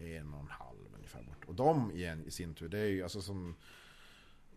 en 0.00 0.34
och 0.34 0.40
en 0.40 0.48
halv 0.48 0.78
ungefär 0.94 1.22
bort. 1.22 1.44
Och 1.46 1.54
de 1.54 1.90
igen 1.90 2.24
i 2.26 2.30
sin 2.30 2.54
tur, 2.54 2.68
det 2.68 2.78
är 2.78 2.86
ju 2.86 3.02
alltså 3.02 3.22
som... 3.22 3.56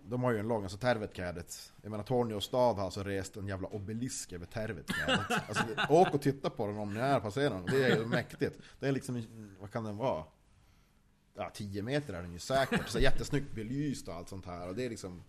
De 0.07 0.23
har 0.23 0.31
ju 0.31 0.39
en 0.39 0.47
lång, 0.47 0.63
alltså 0.63 0.77
Tervetkädet. 0.77 1.73
Jag 1.81 1.91
menar 1.91 2.03
Tornio 2.03 2.39
stad 2.39 2.75
har 2.75 2.85
alltså 2.85 3.03
rest 3.03 3.37
en 3.37 3.47
jävla 3.47 3.67
obelisk 3.67 4.33
över 4.33 4.45
Tervetkädet. 4.45 5.19
Alltså 5.47 5.63
åk 5.89 6.13
och 6.13 6.21
titta 6.21 6.49
på 6.49 6.67
den 6.67 6.77
om 6.77 6.93
ni 6.93 6.99
är 6.99 7.19
passerande. 7.19 7.71
Det 7.71 7.83
är 7.83 7.97
ju 7.97 8.05
mäktigt. 8.05 8.59
Det 8.79 8.87
är 8.87 8.91
liksom, 8.91 9.23
vad 9.59 9.71
kan 9.71 9.83
den 9.83 9.97
vara? 9.97 10.23
Ja, 11.37 11.49
10 11.53 11.83
meter 11.83 12.13
är 12.13 12.21
den 12.21 12.33
ju 12.33 12.39
säkert. 12.39 12.89
Så 12.89 12.99
jättesnyggt 12.99 13.55
belyst 13.55 14.07
och 14.07 14.13
allt 14.13 14.29
sånt 14.29 14.45
här. 14.45 14.67
Och 14.67 14.75
det 14.75 14.85
är 14.85 14.89
liksom... 14.89 15.23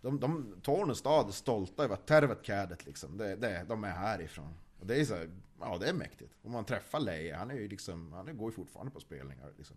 De, 0.00 0.20
de, 0.20 0.56
Tornio 0.62 0.94
stad 0.94 1.28
är 1.28 1.32
stolta 1.32 1.84
över 1.84 1.94
att 1.94 2.06
Tervetkädet 2.06 2.86
liksom, 2.86 3.16
det, 3.16 3.36
det, 3.36 3.64
de 3.68 3.84
är 3.84 3.90
härifrån. 3.90 4.54
Och 4.80 4.86
det 4.86 5.00
är 5.00 5.04
så 5.04 5.14
här, 5.14 5.30
ja 5.60 5.78
det 5.78 5.88
är 5.88 5.92
mäktigt. 5.92 6.34
Om 6.42 6.52
man 6.52 6.64
träffar 6.64 7.00
Leje, 7.00 7.36
han 7.36 7.50
är 7.50 7.54
ju 7.54 7.68
liksom, 7.68 8.12
han 8.12 8.36
går 8.36 8.50
ju 8.50 8.54
fortfarande 8.56 8.92
på 8.92 9.00
spelningar 9.00 9.52
liksom. 9.56 9.76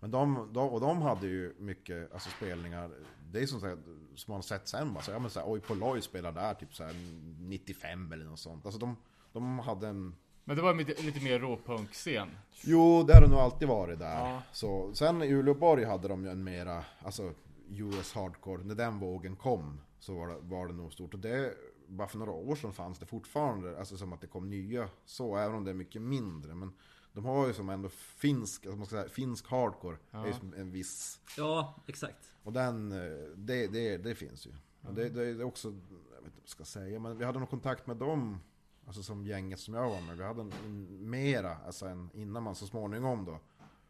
Men 0.00 0.10
de, 0.10 0.50
de, 0.52 0.68
och 0.68 0.80
de 0.80 1.02
hade 1.02 1.26
ju 1.26 1.54
mycket 1.58 2.12
alltså, 2.12 2.30
spelningar, 2.30 2.90
det 3.32 3.42
är 3.42 3.46
som, 3.46 3.60
så 3.60 3.66
här, 3.66 3.78
som 4.14 4.32
man 4.32 4.36
har 4.36 4.42
sett 4.42 4.68
sen. 4.68 4.96
Alltså, 4.96 5.12
ja, 5.12 5.18
men 5.18 5.30
så 5.30 5.40
här, 5.40 5.50
oj, 5.50 5.60
Poloy 5.60 6.02
spelar 6.02 6.32
där 6.32 6.54
typ 6.54 6.74
så 6.74 6.84
här, 6.84 6.94
95 7.38 8.12
eller 8.12 8.24
något 8.24 8.38
sånt. 8.38 8.66
Alltså 8.66 8.80
de, 8.80 8.96
de 9.32 9.58
hade 9.58 9.88
en... 9.88 10.16
Men 10.44 10.56
det 10.56 10.62
var 10.62 10.74
lite, 10.74 11.02
lite 11.02 11.24
mer 11.24 11.38
råpunkscen. 11.38 12.28
Jo, 12.64 13.02
det 13.02 13.14
har 13.14 13.20
det 13.20 13.28
nog 13.28 13.38
alltid 13.38 13.68
varit 13.68 13.98
där. 13.98 14.18
Ja. 14.18 14.42
Så, 14.52 14.94
sen 14.94 15.22
i 15.22 15.32
Uleåborg 15.32 15.84
hade 15.84 16.08
de 16.08 16.24
ju 16.24 16.30
en 16.30 16.44
mera, 16.44 16.84
alltså 17.04 17.32
US 17.68 18.12
Hardcore, 18.12 18.64
när 18.64 18.74
den 18.74 18.98
vågen 18.98 19.36
kom 19.36 19.80
så 19.98 20.14
var 20.14 20.28
det, 20.28 20.36
var 20.40 20.66
det 20.66 20.74
nog 20.74 20.92
stort. 20.92 21.14
Och 21.14 21.20
det, 21.20 21.54
bara 21.86 22.08
för 22.08 22.18
några 22.18 22.32
år 22.32 22.56
sedan 22.56 22.72
fanns 22.72 22.98
det 22.98 23.06
fortfarande, 23.06 23.78
alltså 23.78 23.96
som 23.96 24.12
att 24.12 24.20
det 24.20 24.26
kom 24.26 24.50
nya 24.50 24.88
så, 25.04 25.36
även 25.36 25.56
om 25.56 25.64
det 25.64 25.70
är 25.70 25.74
mycket 25.74 26.02
mindre. 26.02 26.54
Men 26.54 26.72
de 27.12 27.24
har 27.24 27.46
ju 27.46 27.52
som 27.52 27.68
ändå 27.68 27.88
finsk, 27.88 28.66
alltså 28.66 28.78
man 28.78 28.86
ska 28.86 28.96
säga, 28.96 29.08
finsk 29.08 29.50
hardcore, 29.50 29.96
är 30.10 30.26
ju 30.26 30.32
som 30.32 30.54
en 30.54 30.70
viss 30.70 31.20
Ja, 31.36 31.82
exakt. 31.86 32.32
och 32.42 32.52
den, 32.52 32.92
eh, 32.92 33.28
det, 33.36 33.66
det, 33.66 33.96
det 33.96 34.14
finns 34.14 34.46
ju. 34.46 34.50
Och 34.88 34.94
det, 34.94 35.08
det, 35.08 35.34
det 35.34 35.42
är 35.42 35.44
också, 35.44 35.68
jag 35.68 35.74
vet 36.22 36.24
inte 36.24 36.36
vad 36.36 36.42
jag 36.42 36.48
ska 36.48 36.64
säga, 36.64 37.00
men 37.00 37.18
vi 37.18 37.24
hade 37.24 37.38
nog 37.38 37.50
kontakt 37.50 37.86
med 37.86 37.96
dem, 37.96 38.40
alltså 38.86 39.02
som 39.02 39.24
gänget 39.24 39.60
som 39.60 39.74
jag 39.74 39.90
var 39.90 40.00
med. 40.00 40.16
Vi 40.16 40.24
hade 40.24 40.40
en, 40.40 40.52
en, 40.64 41.10
mera, 41.10 41.56
alltså 41.66 41.86
än 41.86 42.10
innan 42.14 42.42
man 42.42 42.54
så 42.54 42.66
småningom 42.66 43.24
då. 43.24 43.40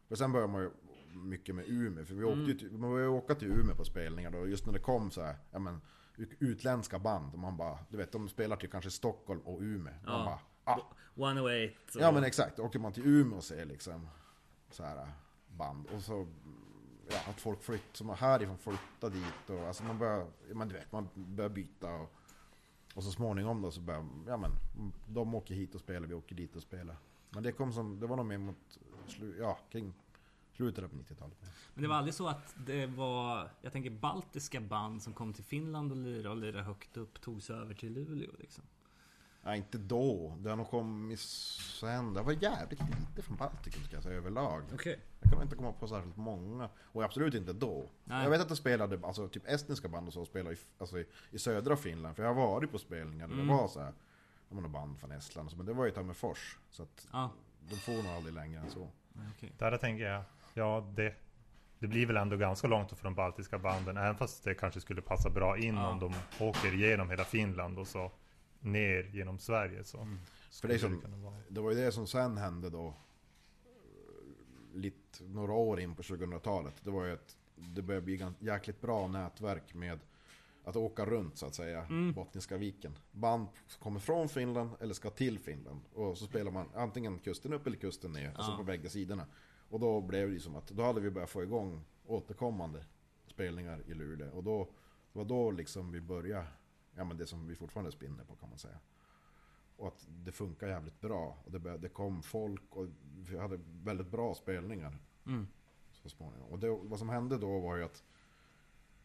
För 0.07 0.15
sen 0.15 0.31
började 0.31 0.51
man 0.53 0.61
ju 0.61 0.71
mycket 1.13 1.55
med 1.55 1.65
Umeå, 1.67 2.05
för 2.05 2.15
vi 2.15 2.23
åkte 2.23 2.39
ju 2.51 2.53
till, 2.57 2.71
man 2.77 2.89
började 2.91 3.09
åka 3.11 3.35
till 3.35 3.47
Umeå 3.47 3.75
på 3.75 3.85
spelningar 3.85 4.31
då. 4.31 4.47
Just 4.47 4.65
när 4.65 4.73
det 4.73 4.79
kom 4.79 5.11
så 5.11 5.21
här, 5.21 5.35
ja 5.51 5.59
men 5.59 5.81
ut- 6.17 6.35
utländska 6.39 6.99
band, 6.99 7.37
man 7.37 7.57
bara, 7.57 7.79
du 7.89 7.97
vet 7.97 8.11
de 8.11 8.29
spelar 8.29 8.55
till 8.55 8.69
kanske 8.69 8.91
Stockholm 8.91 9.39
och 9.41 9.59
Umeå. 9.61 9.93
Man 10.05 10.19
Ja. 10.19 10.39
bara, 10.65 10.73
ah, 10.75 10.79
108 11.15 11.73
och... 11.95 12.01
Ja 12.01 12.11
men 12.11 12.23
exakt, 12.23 12.59
åker 12.59 12.79
man 12.79 12.93
till 12.93 13.05
Umeå 13.05 13.37
och 13.37 13.43
ser 13.43 13.65
liksom 13.65 14.07
så 14.69 14.83
här 14.83 15.07
band 15.47 15.87
och 15.95 16.01
så 16.01 16.27
ja, 17.09 17.17
att 17.29 17.41
folk 17.41 17.63
flytt, 17.63 17.81
som 17.97 18.09
är 18.09 18.13
härifrån 18.15 18.57
flyttar 18.57 19.09
dit 19.09 19.49
och 19.49 19.67
alltså 19.67 19.83
man 19.83 19.99
börjar, 19.99 20.27
ja, 20.49 20.55
men 20.55 20.67
du 20.67 20.73
vet, 20.73 20.91
man 20.91 21.07
börjar 21.15 21.49
byta 21.49 21.93
och, 21.95 22.13
och 22.95 23.03
så 23.03 23.11
småningom 23.11 23.61
då 23.61 23.71
så 23.71 23.81
börjar, 23.81 24.05
ja 24.27 24.37
men 24.37 24.51
de 25.07 25.35
åker 25.35 25.55
hit 25.55 25.75
och 25.75 25.81
spelar, 25.81 26.07
vi 26.07 26.13
åker 26.13 26.35
dit 26.35 26.55
och 26.55 26.61
spelar. 26.61 26.95
Men 27.29 27.43
det 27.43 27.51
kom 27.51 27.73
som, 27.73 27.99
det 27.99 28.07
var 28.07 28.17
nog 28.17 28.25
mer 28.25 28.37
mot, 28.37 28.79
slu, 29.07 29.35
ja 29.39 29.57
kring 29.71 29.93
slutet 30.53 30.91
på 30.91 30.97
90-talet. 30.97 31.37
Men 31.73 31.81
det 31.83 31.87
var 31.87 31.95
aldrig 31.95 32.13
så 32.13 32.27
att 32.27 32.55
det 32.65 32.85
var, 32.85 33.49
jag 33.61 33.71
tänker 33.71 33.89
baltiska 33.89 34.61
band 34.61 35.03
som 35.03 35.13
kom 35.13 35.33
till 35.33 35.43
Finland 35.43 35.91
och 35.91 35.97
lirade 35.97 36.29
och 36.29 36.37
lirade 36.37 36.63
högt 36.63 36.97
upp 36.97 37.21
togs 37.21 37.49
över 37.49 37.73
till 37.73 37.93
Luleå 37.93 38.31
liksom. 38.39 38.63
Nej 39.45 39.57
inte 39.57 39.77
då, 39.77 40.35
det 40.39 40.49
har 40.49 40.57
nog 40.57 40.69
kommit 40.69 41.19
sen, 41.19 42.13
det 42.13 42.21
var 42.21 42.31
jävligt 42.31 42.79
lite 42.79 43.21
från 43.21 43.37
Baltikum 43.37 43.83
ska 43.83 43.95
jag 43.95 44.03
säga 44.03 44.15
överlag. 44.17 44.61
Okej. 44.73 44.99
Jag 45.21 45.31
kan 45.31 45.41
inte 45.41 45.55
komma 45.55 45.71
på 45.71 45.87
särskilt 45.87 46.17
många. 46.17 46.69
Och 46.83 47.03
absolut 47.03 47.33
inte 47.33 47.53
då. 47.53 47.89
Nej. 48.03 48.23
Jag 48.23 48.29
vet 48.29 48.41
att 48.41 48.49
det 48.49 48.55
spelade, 48.55 48.99
alltså 49.03 49.27
typ 49.27 49.43
estniska 49.47 49.87
band 49.87 50.07
och 50.07 50.13
så 50.13 50.25
spelade 50.25 50.55
i, 50.55 50.57
alltså, 50.77 50.99
i, 50.99 51.05
i 51.31 51.39
södra 51.39 51.75
Finland. 51.75 52.15
För 52.15 52.23
jag 52.23 52.33
har 52.33 52.47
varit 52.47 52.71
på 52.71 52.77
spelningar 52.79 53.27
där 53.27 53.33
Mm. 53.33 53.47
det 53.47 53.53
var 53.53 53.67
så 53.67 53.79
här. 53.79 53.93
Jag 54.49 54.55
menar 54.55 54.69
band 54.69 54.99
från 54.99 55.11
Estland 55.11 55.51
så, 55.51 55.57
men 55.57 55.65
det 55.65 55.73
var 55.73 55.85
ju 55.85 55.91
Tammerfors. 55.91 56.57
Så 56.69 56.83
att 56.83 57.07
Ja, 57.11 57.29
de 57.69 57.75
får 57.75 57.93
nog 57.93 58.07
aldrig 58.07 58.33
längre 58.33 58.59
än 58.61 58.69
så. 58.71 58.87
okej. 59.37 59.51
Där 59.57 59.77
tänker 59.77 60.03
jag, 60.05 60.23
ja 60.53 60.87
det, 60.95 61.15
det 61.79 61.87
blir 61.87 62.05
väl 62.05 62.17
ändå 62.17 62.37
ganska 62.37 62.67
långt 62.67 62.91
för 62.91 63.03
de 63.03 63.15
baltiska 63.15 63.59
banden. 63.59 63.97
Även 63.97 64.15
fast 64.15 64.43
det 64.43 64.53
kanske 64.53 64.81
skulle 64.81 65.01
passa 65.01 65.29
bra 65.29 65.57
in 65.57 65.75
Ja. 65.75 65.89
om 65.89 65.99
de 65.99 66.13
åker 66.45 66.73
igenom 66.73 67.09
hela 67.09 67.23
Finland 67.23 67.79
och 67.79 67.87
så 67.87 68.11
ner 68.65 69.03
genom 69.13 69.39
Sverige. 69.39 69.83
Så 69.83 69.97
För 69.97 70.07
skulle 70.49 70.73
det 70.73 70.79
som, 70.79 71.01
kunna 71.01 71.17
vara. 71.17 71.35
det 71.49 71.61
var 71.61 71.71
ju 71.71 71.77
det 71.77 71.91
som 71.91 72.07
sen 72.07 72.37
hände 72.37 72.69
då. 72.69 72.93
Lite, 74.73 75.23
några 75.23 75.53
år 75.53 75.79
in 75.79 75.95
på 75.95 76.01
2000-talet. 76.01 76.73
Det 76.83 76.91
var 76.91 77.05
ju 77.05 77.13
ett, 77.13 77.37
det 77.55 77.81
började 77.81 78.05
bli 78.05 78.21
ett 78.21 78.33
jäkligt 78.39 78.81
bra 78.81 79.07
nätverk 79.07 79.73
med 79.73 79.99
att 80.63 80.75
åka 80.75 81.05
runt 81.05 81.37
så 81.37 81.45
att 81.45 81.55
säga, 81.55 81.83
Mm. 81.85 82.13
Bottniska 82.13 82.57
viken. 82.57 82.97
Band 83.11 83.47
kommer 83.79 83.99
från 83.99 84.29
Finland 84.29 84.69
eller 84.79 84.93
ska 84.93 85.09
till 85.09 85.39
Finland. 85.39 85.79
Och 85.93 86.17
så 86.17 86.25
spelar 86.25 86.51
man 86.51 86.69
antingen 86.75 87.19
kusten 87.19 87.53
upp 87.53 87.67
eller 87.67 87.77
kusten 87.77 88.11
ner, 88.13 88.27
alltså 88.35 88.51
Ja. 88.51 88.57
på 88.57 88.63
bägge 88.63 88.89
sidorna. 88.89 89.25
Och 89.69 89.79
då 89.79 90.01
blev 90.01 90.31
det 90.31 90.39
som 90.39 90.55
att, 90.55 90.67
då 90.67 90.83
hade 90.83 91.01
vi 91.01 91.09
börjat 91.09 91.29
få 91.29 91.43
igång 91.43 91.81
återkommande 92.05 92.85
spelningar 93.27 93.83
i 93.87 93.93
Luleå. 93.93 94.31
Och 94.31 94.43
då, 94.43 94.63
det 95.13 95.17
var 95.19 95.25
då 95.25 95.51
liksom 95.51 95.91
vi 95.91 96.01
började, 96.01 96.47
ja 96.95 97.03
men 97.03 97.17
det 97.17 97.27
som 97.27 97.47
vi 97.47 97.55
fortfarande 97.55 97.91
spinner 97.91 98.23
på 98.23 98.35
kan 98.35 98.49
man 98.49 98.57
säga. 98.57 98.79
Och 99.77 99.87
att 99.87 100.07
det 100.09 100.31
funkar 100.31 100.67
jävligt 100.67 101.01
bra. 101.01 101.37
Och 101.45 101.51
det, 101.51 101.77
det 101.77 101.89
kom 101.89 102.23
folk 102.23 102.75
och 102.75 102.87
vi 103.29 103.37
hade 103.37 103.59
väldigt 103.83 104.11
bra 104.11 104.35
spelningar 104.35 104.97
Mm. 105.25 105.47
så 105.91 106.09
småningom. 106.09 106.49
Och 106.49 106.59
det, 106.59 106.69
vad 106.69 106.99
som 106.99 107.09
hände 107.09 107.37
då 107.37 107.59
var 107.59 107.75
ju 107.75 107.83
att 107.83 108.03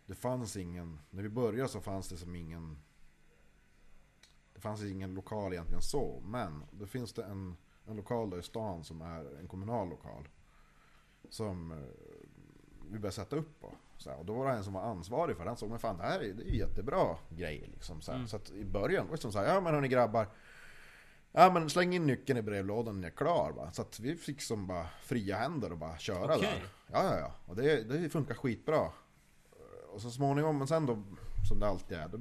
det 0.06 0.14
fanns 0.14 0.56
ingen, 0.56 0.98
när 1.10 1.22
vi 1.22 1.28
började 1.28 1.68
så 1.68 1.80
fanns 1.80 2.08
det 2.08 2.16
som 2.16 2.34
ingen 2.34 2.78
Det 4.54 4.60
fanns 4.60 4.82
ingen 4.82 5.14
lokal 5.14 5.52
egentligen 5.52 5.82
så, 5.82 6.20
men 6.24 6.64
då 6.72 6.86
finns 6.86 7.12
det 7.12 7.24
en, 7.24 7.56
en 7.86 7.96
lokal 7.96 8.30
där 8.30 8.38
i 8.38 8.42
stan 8.42 8.84
som 8.84 9.02
är 9.02 9.38
en 9.38 9.48
kommunal 9.48 9.88
lokal. 9.88 10.28
Som 11.28 11.72
eh, 11.72 11.78
vi 12.90 12.98
började 12.98 13.12
sätta 13.12 13.36
upp 13.36 13.60
på. 13.60 13.72
Så 14.00 14.10
här, 14.10 14.18
och 14.18 14.24
då 14.24 14.34
var 14.34 14.50
det 14.50 14.56
en 14.56 14.64
som 14.64 14.72
var 14.72 14.82
ansvarig 14.82 15.36
för 15.36 15.44
den, 15.44 15.56
såg 15.56 15.70
men 15.70 15.78
fan 15.78 15.96
det 15.96 16.02
här 16.02 16.20
är, 16.20 16.32
det 16.32 16.42
är 16.42 16.54
jättebra 16.54 17.16
grejer 17.28 17.66
liksom. 17.66 18.00
Så, 18.00 18.12
här. 18.12 18.26
så 18.26 18.36
att 18.36 18.50
i 18.50 18.64
början 18.64 19.06
var 19.06 19.16
det 19.16 19.22
som 19.22 19.32
så 19.32 19.38
här, 19.38 19.54
ja 19.54 19.60
men 19.60 19.74
hörni 19.74 19.88
grabbar 19.88 20.26
Ja 21.32 21.50
men 21.50 21.70
släng 21.70 21.94
in 21.94 22.06
nyckeln 22.06 22.38
i 22.38 22.42
brevlådan 22.42 22.94
när 22.94 23.00
ni 23.00 23.06
är 23.06 23.10
klar 23.10 23.52
va. 23.56 23.72
Så 23.72 23.82
att 23.82 24.00
vi 24.00 24.16
fick 24.16 24.42
som 24.42 24.66
bara 24.66 24.86
fria 25.02 25.36
händer 25.36 25.72
och 25.72 25.78
bara 25.78 25.98
köra 25.98 26.36
Okej. 26.36 26.40
där. 26.40 26.62
Ja 26.92 27.04
ja 27.04 27.18
ja. 27.18 27.32
Och 27.46 27.56
det, 27.56 27.82
det 27.82 28.08
funkar 28.08 28.34
skitbra. 28.34 28.88
Och 29.92 30.00
så 30.00 30.10
småningom, 30.10 30.58
men 30.58 30.66
sen 30.66 30.86
då 30.86 31.02
som 31.48 31.60
det 31.60 31.66
alltid 31.66 31.98
är. 31.98 32.08
Då 32.08 32.18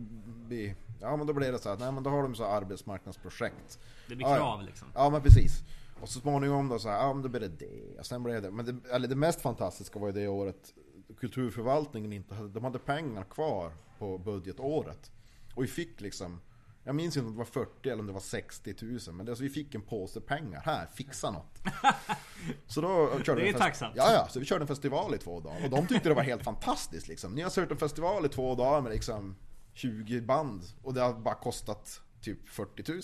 blir, 0.47 0.75
ja 1.01 1.17
men 1.17 1.27
då 1.27 1.33
blir 1.33 1.51
det 1.51 1.59
så 1.59 1.69
att 1.69 1.79
nej 1.79 1.91
men 1.91 2.03
då 2.03 2.09
har 2.09 2.23
de 2.23 2.35
så 2.35 2.45
arbetsmarknadsprojekt. 2.45 3.79
Det 4.07 4.15
blir 4.15 4.27
Ja, 4.27 4.31
ja. 4.31 4.37
krav 4.37 4.61
liksom. 4.61 4.87
Ja 4.95 5.09
men 5.09 5.21
precis. 5.21 5.63
Och 6.01 6.09
så 6.09 6.19
småningom 6.19 6.69
då 6.69 6.79
så 6.79 6.89
här, 6.89 6.97
ja 6.97 7.13
men 7.13 7.23
då 7.23 7.29
blir 7.29 7.41
det 7.41 7.47
det. 7.47 7.99
Och 7.99 8.05
sen 8.05 8.23
blev 8.23 8.41
det, 8.41 8.51
men 8.51 8.65
det, 8.65 8.89
eller 8.91 9.07
det 9.07 9.15
mest 9.15 9.41
fantastiska 9.41 9.99
var 9.99 10.07
ju 10.07 10.13
det 10.13 10.27
året 10.27 10.73
kulturförvaltningen 11.17 12.13
inte 12.13 12.35
hade, 12.35 12.49
de 12.49 12.63
hade 12.63 12.79
pengar 12.79 13.23
kvar 13.23 13.71
på 13.99 14.17
budgetåret. 14.17 15.11
Och 15.55 15.63
vi 15.63 15.67
fick 15.67 16.01
liksom, 16.01 16.41
jag 16.83 16.95
minns 16.95 17.17
inte 17.17 17.27
om 17.27 17.33
det 17.33 17.37
var 17.37 17.45
40 17.45 17.89
eller 17.89 17.99
om 17.99 18.07
det 18.07 18.13
var 18.13 18.19
60 18.19 18.75
000. 18.81 18.99
Men 19.11 19.25
det, 19.25 19.31
alltså, 19.31 19.43
vi 19.43 19.49
fick 19.49 19.75
en 19.75 19.81
påse 19.81 20.21
pengar, 20.21 20.61
här, 20.65 20.87
fixa 20.93 21.31
något. 21.31 21.59
Så 22.67 22.81
då 22.81 23.19
körde 23.23 23.41
Det 23.41 23.49
är 23.49 23.53
tacksamt. 23.53 23.93
Ja, 23.97 24.13
ja, 24.13 24.27
så 24.29 24.39
vi 24.39 24.45
körde 24.45 24.63
en 24.63 24.67
festival 24.67 25.15
i 25.15 25.17
två 25.17 25.39
dagar. 25.39 25.63
Och 25.63 25.69
de 25.69 25.87
tyckte 25.87 26.09
det 26.09 26.15
var 26.15 26.23
helt 26.23 26.43
fantastiskt 26.43 27.07
liksom. 27.07 27.33
Ni 27.33 27.41
har 27.41 27.49
kört 27.49 27.71
en 27.71 27.77
festival 27.77 28.25
i 28.25 28.29
två 28.29 28.55
dagar 28.55 28.81
med 28.81 28.91
liksom 28.91 29.35
20 29.73 30.21
band. 30.21 30.63
Och 30.83 30.93
det 30.93 31.01
har 31.01 31.13
bara 31.13 31.35
kostat 31.35 32.01
typ 32.21 32.49
40 32.49 32.91
000. 32.91 33.01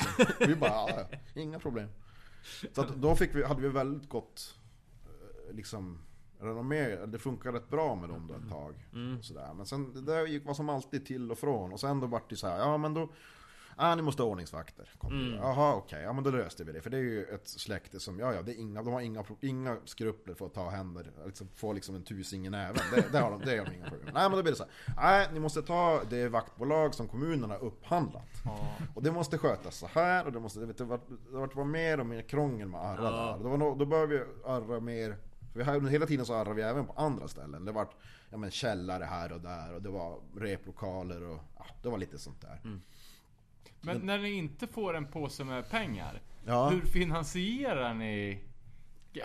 Vi 0.48 0.56
bara, 0.56 0.70
ja, 0.70 1.08
inga 1.34 1.60
problem. 1.60 1.90
Så 2.74 2.84
då 2.84 3.16
fick 3.16 3.36
vi, 3.36 3.44
hade 3.44 3.62
vi 3.62 3.70
väldigt 3.70 4.10
gott 4.10 4.56
eh, 5.06 5.56
liksom 5.56 6.02
renommé. 6.46 6.96
Det 7.06 7.20
funkade 7.20 7.58
rätt 7.58 7.70
bra 7.70 7.96
med 7.96 8.10
dem 8.10 8.28
då 8.28 8.34
ett 8.34 8.50
tag. 8.50 8.88
Mm. 8.94 9.18
Och 9.18 9.26
sådär. 9.26 9.54
Men 9.54 9.66
sen 9.66 9.94
det 9.94 10.02
där 10.02 10.26
gick 10.28 10.46
var 10.46 10.54
som 10.54 10.70
alltid 10.70 11.06
till 11.06 11.32
och 11.32 11.38
från. 11.38 11.74
Och 11.74 11.80
sen 11.80 12.00
då 12.00 12.08
vart 12.08 12.30
det 12.30 12.36
så 12.36 12.48
här, 12.48 12.60
ja 12.60 12.78
men 12.78 12.94
då 12.94 13.10
Ah, 13.78 13.96
ni 13.96 14.02
måste 14.02 14.24
ha 14.24 14.30
ordningsvakter. 14.30 14.90
Mm. 15.04 15.34
Jaha, 15.34 15.76
okej. 15.76 16.04
Ja, 16.04 16.14
men 16.14 16.24
då 16.24 16.30
löste 16.30 16.64
vi 16.64 16.72
det. 16.72 16.82
För 16.82 16.90
det 16.90 16.98
är 16.98 17.02
ju 17.02 17.24
ett 17.24 17.48
släkte 17.48 18.00
som, 18.00 18.20
ja, 18.20 18.34
ja, 18.34 18.42
det 18.42 18.52
är 18.52 18.60
inga, 18.60 18.84
de 18.84 18.94
har 18.94 19.02
inga, 19.02 19.24
inga 19.42 19.78
skrupler 19.86 20.34
för 20.34 20.46
att 20.46 20.54
ta 20.54 20.70
händer. 20.70 21.12
Liksom, 21.26 21.48
få 21.56 21.74
liksom 21.74 21.96
en 21.96 22.04
tusing 22.04 22.48
i 22.48 22.50
näven. 22.50 22.82
Det, 22.96 23.12
det 23.12 23.20
har 23.20 23.32
de, 23.32 23.42
det 23.46 23.58
har 23.58 23.66
de 23.66 23.76
inga 23.76 23.90
problem. 23.90 24.10
Nej, 24.14 24.30
men 24.30 24.32
då 24.32 24.44
blir 24.44 24.52
det 24.52 24.58
så 24.58 24.64
här. 24.64 24.96
Nej, 24.96 25.28
ni 25.34 25.40
måste 25.40 25.62
ta 25.62 26.02
det 26.10 26.30
vaktbolag 26.30 26.94
som 26.94 27.08
kommunerna 27.08 27.54
har 27.54 27.64
upphandlat. 27.64 28.24
Och 28.96 29.04
det 29.04 29.12
måste 29.12 29.38
skötas 29.38 29.78
så 29.78 29.88
här 29.88 30.26
och 30.26 30.32
det 30.32 30.40
måste, 30.40 30.60
det 30.60 30.66
vet, 30.66 30.78
det 30.78 30.84
var, 30.84 31.00
det 31.32 31.56
var, 31.56 31.66
mer 31.66 32.00
och 32.00 32.06
mer 32.06 32.22
krångel 32.22 32.68
med 32.68 32.82
arra 32.82 33.04
Ja. 33.04 33.38
där. 33.38 33.44
Då, 33.44 33.58
var, 33.58 33.76
då 33.76 33.86
började 33.86 34.08
vi 34.08 34.24
arra 34.46 34.80
mer, 34.80 35.18
för 35.56 35.60
vi 35.60 35.66
hade, 35.72 35.90
hela 35.90 36.06
tiden 36.06 36.26
så 36.26 36.34
arrade 36.34 36.54
vi 36.54 36.62
även 36.62 36.86
på 36.86 36.94
andra 36.94 37.28
ställen. 37.28 37.66
Det 37.66 37.72
var 37.72 37.88
ja, 38.30 38.38
men 38.38 38.52
källare 38.52 39.04
här 39.04 39.32
och 39.32 39.42
där 39.42 39.74
och 39.76 39.82
det 39.82 39.90
var 39.90 40.20
replokaler 40.38 41.24
och 41.24 41.40
ja, 41.58 41.66
det 41.82 41.90
var 41.90 41.98
lite 41.98 42.18
sånt 42.20 42.42
där. 42.42 42.60
Men 43.82 43.98
när 44.00 44.18
ni 44.20 44.32
inte 44.32 44.68
får 44.68 44.94
en 44.94 45.06
påse 45.08 45.44
med 45.44 45.70
pengar, 45.70 46.22
Ja. 46.46 46.70
hur 46.70 46.82
finansierar 46.82 47.94
ni? 47.94 48.40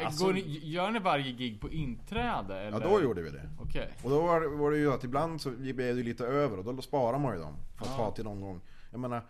Alltså- 0.04 0.24
Går 0.26 0.32
ni, 0.32 0.40
gör 0.62 0.90
ni 0.90 0.98
varje 0.98 1.32
gig 1.32 1.60
på 1.60 1.70
inträde? 1.70 2.54
Ja, 2.54 2.60
Eller? 2.60 2.80
då 2.80 3.02
gjorde 3.02 3.22
vi 3.22 3.30
det. 3.30 3.48
Okej. 3.60 3.92
Och 4.04 4.10
då 4.10 4.22
var, 4.22 4.40
det- 4.40 4.48
var 4.48 4.70
det 4.70 4.78
ju 4.78 4.92
att 4.92 5.04
ibland 5.04 5.40
så 5.40 5.50
blev 5.50 5.76
det 5.96 6.02
lite 6.02 6.26
över 6.26 6.58
och 6.58 6.74
då 6.74 6.82
sparar 6.82 7.18
man 7.18 7.34
ju 7.34 7.40
dem. 7.42 7.56
För 7.78 7.84
att 7.84 7.90
Ja. 7.90 7.96
ta 7.96 8.10
till 8.10 8.24
någon 8.24 8.40
gång. 8.40 8.60
Jag 8.90 9.00
menar, 9.00 9.22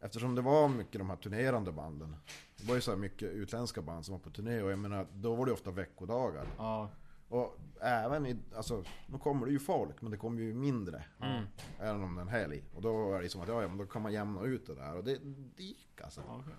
eftersom 0.00 0.34
det 0.34 0.42
var 0.42 0.68
mycket 0.68 0.98
de 0.98 1.10
här 1.10 1.16
turnerande 1.16 1.72
banden. 1.72 2.16
Det 2.56 2.68
var 2.68 2.74
ju 2.74 2.80
så 2.80 2.90
här 2.90 2.98
mycket 2.98 3.28
utländska 3.28 3.82
band 3.82 4.04
som 4.04 4.12
var 4.12 4.18
på 4.18 4.30
turné 4.30 4.62
och 4.62 4.70
jag 4.70 4.78
menar, 4.78 5.06
då 5.12 5.34
var 5.34 5.46
det 5.46 5.52
ofta 5.52 5.70
veckodagar. 5.70 6.46
Ja. 6.58 6.90
Och 7.28 7.58
även 7.80 8.26
i, 8.26 8.36
alltså, 8.56 8.84
nu 9.06 9.18
kommer 9.18 9.46
det 9.46 9.52
ju 9.52 9.58
folk 9.58 10.02
men 10.02 10.10
det 10.10 10.16
kommer 10.16 10.40
ju 10.40 10.54
mindre. 10.54 11.04
Mm. 11.22 11.44
Även 11.80 12.02
om 12.02 12.14
det 12.14 12.20
är 12.20 12.22
en 12.22 12.28
helg. 12.28 12.62
Och 12.74 12.82
då 12.82 13.14
är 13.14 13.22
det 13.22 13.28
som 13.28 13.40
att, 13.40 13.48
ja, 13.48 13.62
ja 13.62 13.68
men 13.68 13.78
då 13.78 13.86
kan 13.86 14.02
man 14.02 14.12
jämna 14.12 14.42
ut 14.42 14.66
det 14.66 14.74
där. 14.74 14.96
Och 14.96 15.04
det, 15.04 15.18
det 15.56 15.62
gick 15.62 16.00
alltså. 16.04 16.20
okej. 16.28 16.54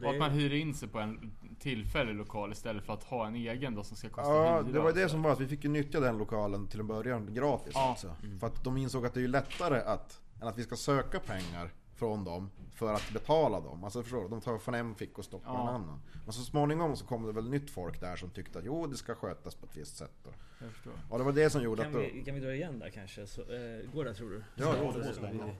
Det 0.00 0.06
Och 0.06 0.12
att 0.12 0.18
man 0.18 0.30
hyr 0.30 0.52
in 0.52 0.74
sig 0.74 0.88
på 0.88 0.98
en 0.98 1.32
tillfällig 1.58 2.14
lokal 2.14 2.52
istället 2.52 2.84
för 2.84 2.92
att 2.92 3.04
ha 3.04 3.26
en 3.26 3.34
egen 3.34 3.74
då 3.74 3.84
som 3.84 3.96
ska 3.96 4.08
kosta 4.08 4.32
Ja, 4.32 4.62
det 4.62 4.78
var 4.78 4.88
och 4.88 4.94
det 4.94 5.08
som 5.08 5.22
var 5.22 5.32
att 5.32 5.40
vi 5.40 5.48
fick 5.48 5.64
ju 5.64 5.70
nyttja 5.70 6.00
den 6.00 6.18
lokalen 6.18 6.66
till 6.66 6.80
en 6.80 6.86
början 6.86 7.34
gratis 7.34 7.72
Ja. 7.74 7.88
alltså. 7.90 8.16
För 8.40 8.46
att 8.46 8.64
de 8.64 8.76
insåg 8.76 9.06
att 9.06 9.14
det 9.14 9.20
är 9.20 9.22
ju 9.22 9.28
lättare 9.28 9.80
att, 9.80 10.20
än 10.40 10.48
att 10.48 10.58
vi 10.58 10.62
ska 10.62 10.76
söka 10.76 11.20
pengar 11.20 11.72
från 12.00 12.24
dem 12.24 12.50
för 12.74 12.94
att 12.94 13.10
betala 13.12 13.60
dem. 13.60 13.84
Alltså 13.84 14.02
förstår 14.02 14.22
du? 14.22 14.28
De 14.28 14.40
tar 14.40 14.58
från 14.58 14.74
en 14.74 14.94
fick 14.94 15.18
och 15.18 15.24
stoppar 15.24 15.52
Ja. 15.54 15.60
en 15.68 15.74
annan. 15.74 16.00
Men 16.24 16.32
så 16.32 16.42
småningom 16.42 16.96
så 16.96 17.06
kom 17.06 17.26
det 17.26 17.32
väl 17.32 17.50
nytt 17.50 17.70
folk 17.70 18.00
där 18.00 18.16
som 18.16 18.30
tyckte 18.30 18.58
att 18.58 18.64
jo, 18.64 18.86
det 18.86 18.96
ska 18.96 19.14
skötas 19.14 19.54
på 19.54 19.66
ett 19.66 19.76
visst 19.76 19.96
sätt. 19.96 20.12
Då. 20.24 20.30
Jag 20.60 20.70
förstår. 20.72 20.92
Och 21.10 21.18
det 21.18 21.24
var 21.24 21.32
det 21.32 21.50
som 21.50 21.62
gjorde 21.62 21.82
kan, 21.82 21.90
att 21.96 22.02
då... 22.02 22.08
vi, 22.14 22.24
kan 22.24 22.34
vi 22.34 22.40
dra 22.40 22.54
igen 22.54 22.78
där 22.78 22.90
kanske? 22.90 23.26
Så, 23.26 23.40
eh, 23.40 23.90
går 23.92 24.04
det 24.04 24.14
tror 24.14 24.30
du? 24.30 24.42
Ja, 24.56 24.62
Så 24.64 24.78
ja, 24.82 24.88
att, 24.88 24.94
det 24.94 25.00
eh, 25.00 25.06
måste 25.06 25.26
vi- 25.32 25.38
gå. 25.38 25.50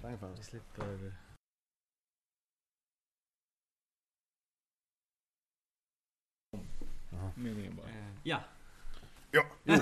Släng 0.00 0.18
Vi 0.36 0.42
slipper... 0.42 1.12
Meningen 7.36 7.76
bara. 7.76 7.86
Eh, 7.88 8.14
ja. 8.22 8.40
Ja, 9.30 9.42
jo. 9.64 9.74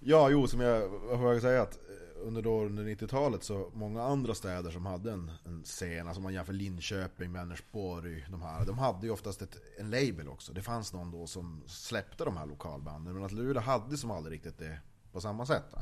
ja, 0.00 0.30
jo, 0.30 0.46
som 0.46 0.60
jag 0.60 0.88
vad 0.88 1.18
får 1.18 1.32
jag 1.32 1.42
säga 1.42 1.62
att 1.62 1.78
under, 2.24 2.42
då, 2.42 2.64
under 2.64 2.84
90-talet 2.84 3.42
så 3.44 3.70
många 3.74 4.02
andra 4.02 4.34
städer 4.34 4.70
som 4.70 4.86
hade 4.86 5.12
en, 5.12 5.30
en 5.44 5.62
scen, 5.64 6.06
alltså 6.06 6.20
man 6.22 6.32
jämför 6.34 6.52
Linköping, 6.52 7.32
Vänersborg, 7.32 8.26
de 8.30 8.42
här, 8.42 8.66
de 8.66 8.78
hade 8.78 9.06
ju 9.06 9.12
oftast 9.12 9.42
ett, 9.42 9.56
en 9.78 9.90
label 9.90 10.28
också. 10.28 10.52
Det 10.52 10.62
fanns 10.62 10.92
någon 10.92 11.10
då 11.10 11.26
som 11.26 11.62
släppte 11.66 12.24
de 12.24 12.36
här 12.36 12.46
lokalbanden, 12.46 13.14
men 13.14 13.24
att 13.24 13.32
Luleå 13.32 13.62
hade 13.62 13.96
som 13.96 14.10
aldrig 14.10 14.34
riktigt 14.34 14.58
det 14.58 14.78
på 15.12 15.20
samma 15.20 15.46
sätt. 15.46 15.64
Va? 15.72 15.78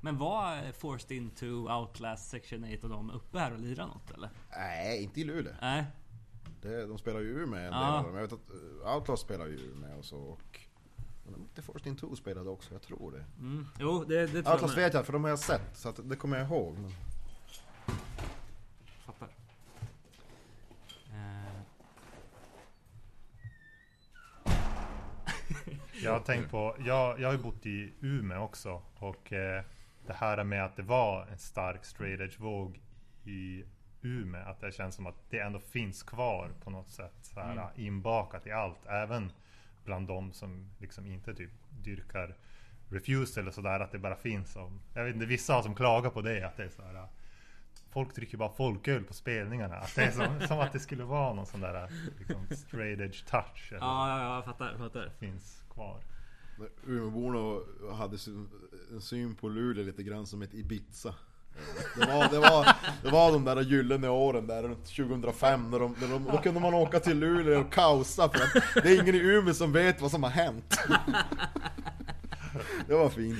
Men 0.00 0.18
var 0.18 0.72
Forced 0.72 1.10
Into 1.16 1.46
Outlast 1.46 2.30
Section 2.30 2.64
8 2.64 2.82
och 2.82 2.88
de 2.88 3.10
uppe 3.10 3.38
här 3.38 3.52
och 3.52 3.58
lirade 3.60 3.88
något 3.88 4.10
eller? 4.10 4.30
Nej, 4.50 5.02
inte 5.02 5.20
i 5.20 5.24
Luleå. 5.24 5.52
Nej. 5.60 5.84
Det, 6.62 6.86
de 6.86 6.98
spelar 6.98 7.20
ju 7.20 7.46
med 7.46 7.66
en 7.66 7.72
Ja. 7.72 7.80
del 7.80 7.94
av 7.94 8.04
dem. 8.04 8.14
Jag 8.14 8.22
vet 8.22 8.32
att 8.32 8.50
eh, 8.84 8.94
Outlast 8.96 9.22
spelar 9.22 9.46
ju 9.46 9.74
med 9.74 9.96
och 9.98 10.04
så. 10.04 10.16
Och, 10.18 10.61
men 11.24 11.48
The 11.54 11.62
Forced 11.62 11.86
In 11.86 11.96
2 11.96 12.16
spelade 12.16 12.50
också, 12.50 12.74
jag 12.74 12.82
tror 12.82 13.12
det. 13.12 13.24
Mm. 13.38 13.66
Jo, 13.78 14.04
det, 14.04 14.26
det 14.26 14.26
tror 14.28 14.38
Outlast 14.38 14.62
jag 14.62 14.68
med. 14.68 14.76
vet 14.76 14.94
jag, 14.94 15.06
för 15.06 15.12
de 15.12 15.22
har 15.22 15.30
jag 15.30 15.38
sett, 15.38 15.76
så 15.76 15.88
att 15.88 16.08
det 16.08 16.16
kommer 16.16 16.38
jag 16.38 16.46
ihåg. 16.46 16.78
Men... 16.78 16.92
Fattar. 19.06 19.28
Eh, 21.10 21.62
Jag 26.02 26.12
har 26.12 26.20
tänkt 26.20 26.50
på, 26.50 26.76
jag, 26.78 27.20
jag 27.20 27.28
har 27.28 27.32
ju 27.36 27.42
bott 27.42 27.66
i 27.66 27.92
Umeå 28.00 28.42
också 28.44 28.82
och 28.98 29.32
eh, 29.32 29.62
det 30.06 30.12
här 30.12 30.44
med 30.44 30.64
att 30.64 30.76
det 30.76 30.82
var 30.82 31.26
en 31.26 31.38
stark 31.38 31.84
straight 31.84 32.20
edge 32.20 32.40
våg 32.40 32.80
i 33.24 33.64
Umeå, 34.02 34.42
att 34.48 34.60
det 34.60 34.72
känns 34.72 34.94
som 34.94 35.06
att 35.06 35.30
det 35.30 35.38
ändå 35.38 35.58
finns 35.60 36.02
kvar 36.02 36.50
på 36.64 36.70
något 36.70 36.90
sätt 36.90 37.14
så 37.22 37.40
här, 37.40 37.70
inbakat 37.76 38.46
i 38.46 38.50
allt, 38.52 38.86
även 38.86 39.32
bland 39.84 40.08
de 40.08 40.32
som 40.32 40.70
liksom 40.78 41.06
inte 41.06 41.34
typ 41.34 41.50
dyrkar 41.70 42.36
Refused 42.88 43.42
eller 43.42 43.50
sådär, 43.50 43.80
att 43.80 43.92
det 43.92 43.98
bara 43.98 44.16
finns 44.16 44.52
som, 44.52 44.80
jag 44.94 45.04
vet 45.04 45.14
inte, 45.14 45.26
vissa 45.26 45.54
har 45.54 45.62
som 45.62 45.74
klagar 45.74 46.10
på 46.10 46.22
det, 46.22 46.46
att 46.46 46.56
det 46.56 46.64
är 46.64 46.68
så 46.68 46.82
här 46.82 47.06
Folk 47.90 48.14
dricker 48.14 48.36
bara 48.38 48.52
folköl 48.52 49.04
på 49.04 49.14
spelningarna. 49.14 49.76
Att 49.76 49.94
det 49.94 50.02
är 50.02 50.10
som, 50.10 50.40
som 50.48 50.58
att 50.58 50.72
det 50.72 50.80
skulle 50.80 51.04
vara 51.04 51.34
någon 51.34 51.46
sån 51.46 51.60
där 51.60 51.88
liksom, 52.18 52.46
straight 52.56 53.00
edge 53.00 53.26
touch. 53.26 53.72
Eller 53.72 53.80
ja, 53.80 54.08
ja, 54.08 54.24
ja, 54.24 54.34
jag 54.34 54.44
fattar, 54.44 54.78
fattar. 54.78 55.10
finns 55.18 55.64
kvar. 55.70 56.00
Umeåborna 56.86 57.60
hade 57.94 58.18
syn- 58.18 58.48
en 58.92 59.00
syn 59.00 59.34
på 59.34 59.48
Luleå 59.48 59.84
lite 59.84 60.02
grann 60.02 60.26
som 60.26 60.42
ett 60.42 60.54
Ibiza. 60.54 61.14
Det 61.96 62.06
var, 62.06 62.28
det 62.28 62.38
var, 62.38 62.76
det 63.02 63.10
var 63.10 63.32
de 63.32 63.44
där 63.44 63.60
gyllene 63.60 64.08
åren 64.08 64.46
där 64.46 64.62
runt 64.62 64.84
2005 64.84 65.70
när 65.70 65.78
de, 65.78 65.96
när 66.00 66.08
de, 66.08 66.24
Då 66.32 66.38
kunde 66.38 66.60
man 66.60 66.74
åka 66.74 67.00
till 67.00 67.18
Luleå 67.18 67.60
och 67.60 67.72
kaosa 67.72 68.28
för 68.28 68.38
att 68.38 68.82
det 68.82 68.88
är 68.88 69.02
ingen 69.02 69.14
i 69.14 69.18
Umeå 69.18 69.54
som 69.54 69.72
vet 69.72 70.00
vad 70.00 70.10
som 70.10 70.22
har 70.22 70.30
hänt. 70.30 70.78
Det 72.86 72.94
var 72.94 73.08
fint. 73.08 73.38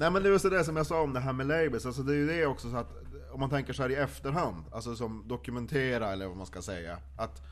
Nej 0.00 0.10
men 0.10 0.22
det 0.22 0.28
är 0.28 0.32
just 0.32 0.50
det 0.50 0.64
som 0.64 0.76
jag 0.76 0.86
sa 0.86 1.00
om 1.00 1.12
det 1.12 1.20
här 1.20 1.32
med 1.32 1.46
labels, 1.46 1.86
alltså 1.86 2.02
det 2.02 2.12
är 2.12 2.16
ju 2.16 2.26
det 2.26 2.46
också 2.46 2.70
så 2.70 2.76
att 2.76 2.90
om 3.32 3.40
man 3.40 3.50
tänker 3.50 3.72
så 3.72 3.82
här 3.82 3.90
i 3.90 3.94
efterhand, 3.94 4.64
alltså 4.72 4.96
som 4.96 5.24
dokumentera 5.28 6.12
eller 6.12 6.26
vad 6.26 6.36
man 6.36 6.46
ska 6.46 6.62
säga. 6.62 6.98
Att 7.16 7.42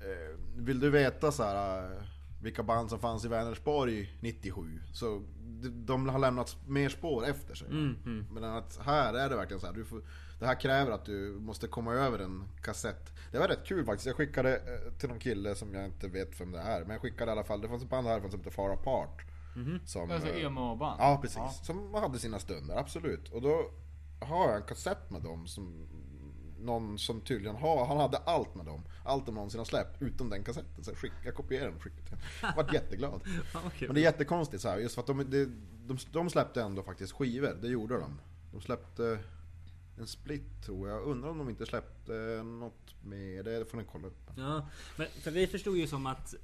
eh, 0.00 0.38
Vill 0.56 0.80
du 0.80 0.90
veta 0.90 1.32
så 1.32 1.42
här 1.42 1.78
eh, 1.78 2.02
vilka 2.44 2.62
band 2.62 2.90
som 2.90 2.98
fanns 2.98 3.24
i 3.24 3.28
Vänersborg 3.28 4.16
97 4.20 4.80
Så 4.92 5.22
de, 5.72 6.08
har 6.08 6.18
lämnat 6.18 6.56
mer 6.66 6.88
spår 6.88 7.26
efter 7.26 7.54
sig. 7.54 7.68
Mm, 7.68 8.26
Men 8.32 8.44
att 8.44 8.78
här 8.84 9.14
är 9.14 9.28
det 9.28 9.36
verkligen 9.36 9.60
så 9.60 9.66
här, 9.66 9.74
du 9.74 9.84
får, 9.84 10.02
Det 10.38 10.46
här 10.46 10.60
kräver 10.60 10.92
att 10.92 11.04
du 11.04 11.36
måste 11.40 11.66
komma 11.68 11.94
över 11.94 12.18
en 12.18 12.48
kassett. 12.62 13.12
Det 13.32 13.38
var 13.38 13.48
rätt 13.48 13.66
kul 13.66 13.84
faktiskt, 13.84 14.06
jag 14.06 14.16
skickade 14.16 14.56
eh, 14.56 14.92
till 14.98 15.08
någon 15.08 15.18
kille 15.18 15.54
som 15.54 15.74
jag 15.74 15.84
inte 15.84 16.08
vet 16.08 16.40
vem 16.40 16.52
det 16.52 16.58
är 16.58 16.80
Men 16.80 16.90
jag 16.90 17.00
skickade 17.00 17.30
i 17.30 17.32
alla 17.32 17.44
fall, 17.44 17.60
det 17.60 17.68
fanns 17.68 17.82
ett 17.82 17.90
band 17.90 18.06
härifrån 18.06 18.30
som 18.30 18.40
heter 18.40 18.50
Far 18.50 18.70
Apart. 18.70 19.22
Som, 19.84 20.10
Alltså 20.10 20.28
eh, 20.28 20.44
emo-band? 20.44 20.96
Ja 21.00 21.18
precis, 21.22 21.66
som 21.66 21.94
hade 21.94 22.18
sina 22.18 22.38
stunder, 22.38 22.76
absolut. 22.76 23.28
Och 23.32 23.42
då 23.42 23.70
har 24.20 24.48
jag 24.48 24.56
en 24.56 24.66
kassett 24.66 25.10
med 25.10 25.22
dem 25.22 25.46
som 25.46 25.86
någon 26.64 26.98
som 26.98 27.20
tydligen 27.20 27.56
har, 27.56 27.86
han 27.86 27.96
hade 27.96 28.16
allt 28.16 28.54
med 28.54 28.66
dem. 28.66 28.82
Allt 29.04 29.26
de 29.26 29.34
någonsin 29.34 29.60
har 29.60 29.64
släppt, 29.64 30.02
utom 30.02 30.30
den 30.30 30.44
kassetten. 30.44 30.84
Så 30.84 30.90
jag, 30.90 30.98
skick, 30.98 31.12
jag 31.24 31.34
kopierade 31.34 31.66
den 31.66 31.76
och 31.76 31.82
skickade 31.82 32.02
till 32.06 32.16
honom. 32.40 32.56
Vart 32.56 32.74
jätteglad. 32.74 33.20
Kul. 33.78 33.88
Men 33.88 33.94
det 33.94 34.00
är 34.00 34.02
jättekonstigt 34.02 34.62
så 34.62 34.68
här, 34.68 34.78
just 34.78 34.94
för 34.94 35.00
att 35.02 35.06
de, 35.06 35.30
de, 35.30 35.44
de, 35.86 35.98
de 36.12 36.30
släppte 36.30 36.62
ändå 36.62 36.82
faktiskt 36.82 37.12
skivor, 37.12 37.58
det 37.62 37.68
gjorde 37.68 37.94
de. 37.94 38.20
De 38.52 38.60
släppte 38.60 39.18
en 39.98 40.06
split 40.06 40.64
tror 40.66 40.88
jag, 40.88 41.02
undrar 41.02 41.30
om 41.30 41.38
de 41.38 41.48
inte 41.48 41.66
släppte 41.66 42.42
något 42.44 42.94
mer, 43.02 43.42
det 43.42 43.70
får 43.70 43.78
ni 43.78 43.84
kolla 43.92 44.06
upp. 44.06 44.30
Ja, 44.36 44.68
men 44.96 45.06
för 45.22 45.30
vi 45.30 45.46
förstod 45.46 45.76
ju 45.76 45.86
som 45.86 46.06
att 46.06 46.34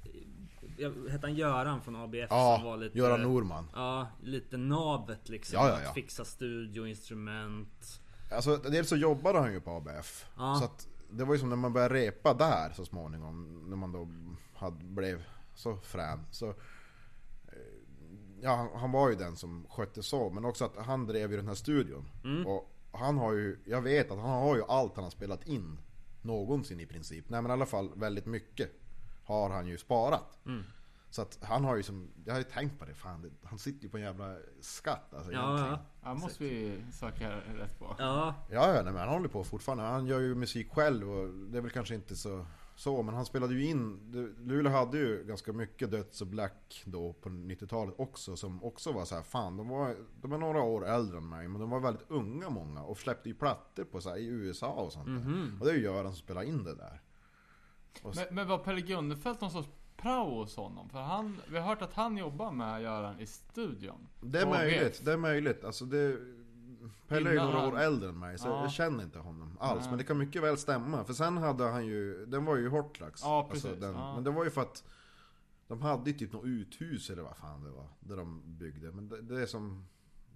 Hette 1.09 1.27
han 1.27 1.35
Göran 1.35 1.81
från 1.81 1.95
ABF 1.95 2.29
som 2.29 2.37
var 2.37 2.59
Ja, 2.63 2.75
lite 2.75 2.97
Göran 2.97 3.21
Norman. 3.21 3.67
Ja, 3.73 4.07
lite 4.23 4.57
navet 4.57 5.29
liksom. 5.29 5.55
Ja, 5.55 5.69
ja, 5.69 5.81
ja. 5.83 5.89
Att 5.89 5.95
fixa 5.95 6.25
studioinstrument. 6.25 8.01
Alltså 8.31 8.57
dels 8.57 8.89
så 8.89 8.95
jobbade 8.95 9.39
han 9.39 9.53
ju 9.53 9.61
på 9.61 9.71
ABF. 9.71 10.25
Ja. 10.37 10.55
Så 10.55 10.65
att 10.65 10.87
det 11.09 11.25
var 11.25 11.33
ju 11.33 11.39
som 11.39 11.49
när 11.49 11.55
man 11.55 11.73
började 11.73 11.95
repa 11.95 12.33
där 12.33 12.73
så 12.75 12.85
småningom. 12.85 13.65
När 13.69 13.77
man 13.77 13.91
då 13.91 14.07
hade, 14.53 14.83
blev 14.83 15.23
så 15.55 15.77
frän. 15.77 16.19
Så, 16.31 16.49
eh, 16.49 16.53
ja, 18.41 18.55
han, 18.55 18.79
han 18.79 18.91
var 18.91 19.09
ju 19.09 19.15
den 19.15 19.35
som 19.35 19.65
skötte 19.69 20.03
så. 20.03 20.29
Men 20.29 20.45
också 20.45 20.65
att 20.65 20.77
han 20.77 21.07
drev 21.07 21.31
ju 21.31 21.37
den 21.37 21.47
här 21.47 21.55
studion. 21.55 22.05
Och 22.45 22.71
han 22.91 23.17
har 23.17 23.33
ju, 23.33 23.59
jag 23.65 23.81
vet 23.81 24.11
att 24.11 24.19
han 24.19 24.29
har 24.29 24.55
ju 24.55 24.63
allt 24.67 24.95
han 24.95 25.03
har 25.03 25.11
spelat 25.11 25.47
in. 25.47 25.77
Någonsin 26.21 26.79
i 26.79 26.85
princip. 26.85 27.29
Nej 27.29 27.41
men 27.41 27.51
i 27.51 27.53
alla 27.53 27.65
fall 27.65 27.91
väldigt 27.95 28.25
mycket. 28.25 28.71
Har 29.23 29.49
han 29.49 29.67
ju 29.67 29.77
sparat. 29.77 30.39
Så 31.11 31.21
att 31.21 31.39
han 31.41 31.63
har 31.63 31.75
ju 31.75 31.83
som, 31.83 32.09
jag 32.25 32.33
har 32.33 32.39
ju 32.39 32.43
tänkt 32.43 32.79
på 32.79 32.85
det, 32.85 32.93
fan, 32.93 33.31
han 33.43 33.59
sitter 33.59 33.83
ju 33.83 33.89
på 33.89 33.97
en 33.97 34.03
jävla 34.03 34.35
skatt 34.61 35.13
alltså, 35.13 35.31
Ja, 35.31 35.39
egentligen. 35.47 35.71
ja. 35.71 36.09
Ja, 36.09 36.13
måste 36.13 36.43
vi 36.43 36.83
söka 36.91 37.29
rätt 37.37 37.79
på. 37.79 37.95
Ja, 37.99 38.35
Ja, 38.49 38.67
ja 38.67 38.73
nej, 38.73 38.93
men 38.93 38.97
han 38.97 39.09
håller 39.09 39.27
på 39.29 39.43
fortfarande. 39.43 39.83
Han 39.83 40.05
gör 40.05 40.19
ju 40.19 40.35
musik 40.35 40.71
själv 40.71 41.11
och 41.11 41.29
det 41.29 41.57
är 41.57 41.61
väl 41.61 41.71
kanske 41.71 41.95
inte 41.95 42.15
så, 42.15 42.45
så 42.75 43.03
men 43.03 43.15
han 43.15 43.25
spelade 43.25 43.53
ju 43.53 43.65
in, 43.65 43.99
Luleå 44.39 44.71
hade 44.71 44.97
ju 44.97 45.23
ganska 45.23 45.53
mycket 45.53 45.91
döds 45.91 46.21
och 46.21 46.27
black 46.27 46.83
då 46.85 47.13
på 47.13 47.29
90-talet 47.29 47.95
också 47.97 48.35
som 48.37 48.63
också 48.63 48.91
var 48.91 49.05
så 49.05 49.15
här, 49.15 49.23
fan 49.23 49.57
de 49.57 49.69
var, 49.69 49.95
de 50.21 50.31
är 50.33 50.37
några 50.37 50.61
år 50.61 50.87
äldre 50.87 51.17
än 51.17 51.29
mig 51.29 51.47
men 51.47 51.61
de 51.61 51.69
var 51.69 51.79
väldigt 51.79 52.05
unga 52.11 52.49
många 52.49 52.83
och 52.83 52.97
släppte 52.97 53.29
ju 53.29 53.35
plattor 53.35 53.83
på 53.83 54.01
så 54.01 54.09
här, 54.09 54.17
i 54.17 54.25
USA 54.25 54.67
och 54.71 54.93
sånt 54.93 55.05
där. 55.07 55.51
Och 55.59 55.65
det 55.65 55.71
är 55.71 55.75
ju 55.75 55.83
Göran 55.83 56.11
som 56.11 56.19
spelar 56.23 56.43
in 56.43 56.63
det 56.63 56.75
där. 56.75 57.01
Och, 58.03 58.15
Men, 58.15 58.25
men 58.35 58.47
var 58.47 58.57
Pelle 58.57 58.81
Gunnefelt 58.81 59.41
någon 59.41 59.51
sorts 59.51 59.69
prao 60.01 60.39
hos 60.39 60.55
honom? 60.55 60.89
För 60.89 60.99
han, 60.99 61.37
vi 61.49 61.57
har 61.57 61.67
hört 61.67 61.81
att 61.81 61.93
han 61.93 62.17
jobbar 62.17 62.51
med 62.51 62.81
Göran 62.81 63.19
i 63.19 63.25
studion. 63.25 64.07
det 64.21 64.39
är 64.39 64.43
På 64.43 64.49
möjligt, 64.49 64.81
ABF. 64.87 64.99
det 64.99 65.11
är 65.13 65.17
möjligt. 65.17 65.63
Alltså 65.63 65.85
det, 65.85 66.17
Pelle 67.07 67.29
är 67.29 67.33
ju 67.33 67.39
några 67.39 67.67
år 67.67 67.79
äldre 67.79 68.09
än 68.09 68.19
mig 68.19 68.37
så 68.37 68.47
Ja. 68.47 68.61
jag 68.61 68.71
känner 68.71 69.03
inte 69.03 69.19
honom 69.19 69.57
alls. 69.59 69.79
Nej. 69.81 69.89
Men 69.89 69.97
det 69.97 70.03
kan 70.03 70.17
mycket 70.17 70.43
väl 70.43 70.57
stämma. 70.57 71.03
För 71.03 71.13
sen 71.13 71.37
hade 71.37 71.63
han 71.69 71.85
ju, 71.85 72.25
den 72.25 72.45
var 72.45 72.55
ju 72.57 72.69
Hortlax. 72.69 73.21
Ja, 73.23 73.47
precis. 73.51 73.65
Alltså 73.65 73.81
den, 73.81 73.95
Ja. 73.95 74.13
Men 74.15 74.23
det 74.23 74.31
var 74.31 74.43
ju 74.43 74.49
för 74.49 74.61
att 74.61 74.83
de 75.67 75.81
hade 75.81 76.09
ju 76.09 76.17
typ 76.17 76.33
något 76.33 76.45
uthus 76.45 77.09
eller 77.09 77.23
vad 77.23 77.37
fan 77.37 77.63
det 77.63 77.69
var. 77.71 77.87
Där 77.99 78.17
de 78.17 78.41
byggde. 78.45 78.91
Men 78.91 79.09
det, 79.09 79.21
det 79.21 79.41
är 79.41 79.45
som, 79.45 79.85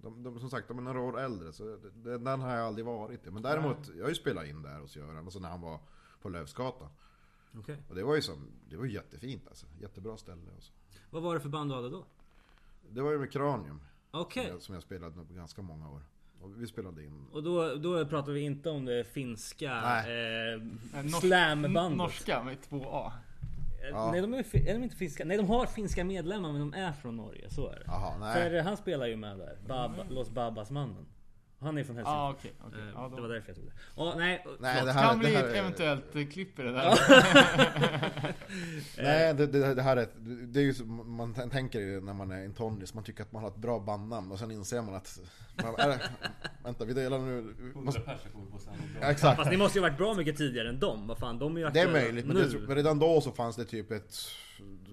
de, 0.02 0.22
de, 0.22 0.40
som 0.40 0.50
sagt 0.50 0.68
de 0.68 0.78
är 0.78 0.82
några 0.82 1.00
år 1.00 1.20
äldre. 1.20 1.52
Så 1.52 1.76
det, 1.94 2.18
den 2.18 2.40
har 2.40 2.56
jag 2.56 2.66
aldrig 2.66 2.86
varit 2.86 3.26
i. 3.26 3.30
Men 3.30 3.42
däremot, 3.42 3.90
jag 3.96 4.02
har 4.04 4.08
ju 4.08 4.14
spelat 4.14 4.46
in 4.46 4.62
där 4.62 4.78
hos 4.80 4.96
Göran. 4.96 5.16
Alltså 5.24 5.38
när 5.38 5.48
han 5.48 5.60
var 5.60 5.78
på 6.22 6.28
Lövsgatan. 6.28 6.88
Okej. 7.58 7.76
Och 7.88 7.94
det 7.94 8.02
var 8.04 8.14
ju 8.14 8.22
som, 8.22 8.48
det 8.70 8.76
var 8.76 8.84
ju 8.84 8.92
jättefint 8.92 9.48
alltså. 9.48 9.66
Jättebra 9.80 10.16
ställe 10.16 10.42
och 10.56 10.62
så. 10.62 10.72
Vad 11.10 11.22
var 11.22 11.34
det 11.34 11.40
för 11.40 11.48
band 11.48 11.70
du 11.70 11.74
hade 11.74 11.90
då? 11.90 12.04
Det 12.90 13.00
var 13.02 13.12
ju 13.12 13.18
med 13.18 13.32
Cranium. 13.32 13.80
Okej. 14.10 14.44
Som, 14.44 14.52
jag, 14.52 14.62
som 14.62 14.74
jag 14.74 14.82
spelade 14.82 15.12
på 15.24 15.34
ganska 15.34 15.62
många 15.62 15.90
år. 15.90 16.02
Och 16.40 16.62
vi 16.62 16.66
spelade 16.66 17.04
in 17.04 17.26
Och 17.32 17.42
då, 17.42 17.74
då 17.74 18.06
pratar 18.06 18.32
vi 18.32 18.40
inte 18.40 18.70
om 18.70 18.84
det 18.84 19.04
finska 19.04 19.80
Nej. 19.80 20.52
eh, 20.54 20.54
Eh, 21.00 21.04
nors- 21.04 21.20
slambandet? 21.20 21.98
Norska 21.98 22.42
med 22.42 22.62
två 22.62 22.86
A. 22.90 23.12
Eh, 23.82 23.88
Ja. 23.90 24.10
Nej 24.12 24.20
de 24.20 24.34
är, 24.34 24.56
är 24.68 24.74
de 24.74 24.82
inte 24.84 24.96
finska? 24.96 25.24
Nej 25.24 25.36
de 25.36 25.46
har 25.48 25.66
finska 25.66 26.04
medlemmar 26.04 26.52
men 26.52 26.60
de 26.60 26.74
är 26.78 26.92
från 26.92 27.16
Norge, 27.16 27.50
så 27.50 27.68
är 27.68 27.78
det. 27.86 28.18
Nej. 28.20 28.50
För 28.50 28.60
han 28.62 28.76
spelar 28.76 29.06
ju 29.06 29.16
med 29.16 29.38
där, 29.38 29.58
Bab, 29.68 29.90
Los 30.10 30.30
Babas 30.30 30.70
mannen. 30.70 31.06
Han 31.60 31.78
är 31.78 31.84
från 31.84 31.96
Helsingfors. 31.96 32.14
ah, 32.14 32.30
okej, 32.30 32.52
okej. 32.66 32.80
Eh, 32.80 32.86
Ja, 32.94 33.08
då- 33.10 33.16
det 33.16 33.22
var 33.22 33.28
därför 33.28 33.48
jag 33.48 33.56
tog 33.56 33.64
det. 33.66 33.72
Ja, 33.96 34.14
nej. 34.16 34.44
Nej, 34.60 34.84
det 34.84 34.92
här, 34.92 35.08
kan 35.08 35.18
bli 35.18 35.34
ett 35.34 35.44
är- 35.44 35.54
eventuellt 35.54 36.16
eh, 36.16 36.26
klipp 36.26 36.58
i 36.58 36.62
det 36.62 36.72
där. 36.72 36.98
Nej, 39.02 39.34
det, 39.34 39.46
det, 39.46 39.74
det 39.74 39.82
här 39.82 39.96
är, 39.96 40.08
det 40.46 40.60
är 40.60 40.64
ju 40.64 40.74
som 40.74 41.16
man 41.16 41.34
tänker 41.50 41.80
ju 41.80 42.00
när 42.00 42.12
man 42.12 42.30
är 42.30 42.44
en 42.44 42.52
tonnis, 42.54 42.94
man 42.94 43.04
tycker 43.04 43.22
att 43.22 43.32
man 43.32 43.42
har 43.42 43.48
ett 43.50 43.56
bra 43.56 43.78
bandnamn 43.80 44.32
och 44.32 44.38
sen 44.38 44.50
inser 44.50 44.82
man 44.82 44.94
att, 44.94 45.20
man, 45.62 45.74
är, 45.78 45.88
det- 45.88 46.10
vänta 46.64 46.84
vi 46.84 46.92
delar 46.94 47.18
nu, 47.18 47.54
måste, 47.74 48.00
ja, 49.00 49.10
exakt. 49.10 49.36
Fast 49.36 49.50
det 49.50 49.56
måste 49.56 49.78
ju 49.78 49.82
varit 49.82 49.96
bra 49.98 50.14
mycket 50.14 50.36
tidigare 50.36 50.68
än 50.68 50.80
dem. 50.80 51.06
Vad 51.06 51.18
fan, 51.18 51.38
de 51.38 51.56
är 51.56 51.60
ju 51.60 51.70
Det 51.70 51.80
är 51.80 51.92
möjligt, 51.92 52.26
men, 52.26 52.36
det, 52.36 52.58
men 52.66 52.76
redan 52.76 52.98
då 52.98 53.20
så 53.20 53.30
fanns 53.32 53.56
det 53.56 53.64
typ 53.64 53.90
ett 53.90 54.14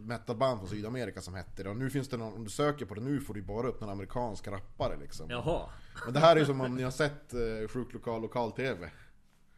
metalband 0.08 0.60
från 0.60 0.70
Sydamerika 0.70 1.22
som 1.22 1.34
hette 1.34 1.64
det 1.64 1.70
och 1.70 1.78
nu 1.78 1.90
finns 1.90 2.10
det 2.10 2.18
någon, 2.18 2.34
om 2.34 2.44
du 2.44 2.50
söker 2.50 2.86
på 2.86 2.96
det 2.96 3.02
nu 3.02 3.22
får 3.22 3.34
du 3.34 3.42
bara 3.42 3.68
upp 3.68 3.82
någon 3.82 3.90
amerikansk 3.90 4.48
rappare 4.48 4.98
liksom. 4.98 5.30
Jaha. 5.30 5.70
Men 6.06 6.14
det 6.14 6.20
här 6.20 6.36
är 6.36 6.40
ju 6.40 6.46
som 6.46 6.62
om 6.62 6.76
ni 6.76 6.84
har 6.84 6.92
sett 6.92 7.34
eh, 7.34 7.68
Sjuk 7.70 7.94
Lokal 7.94 8.22
Lokal-TV. 8.22 8.90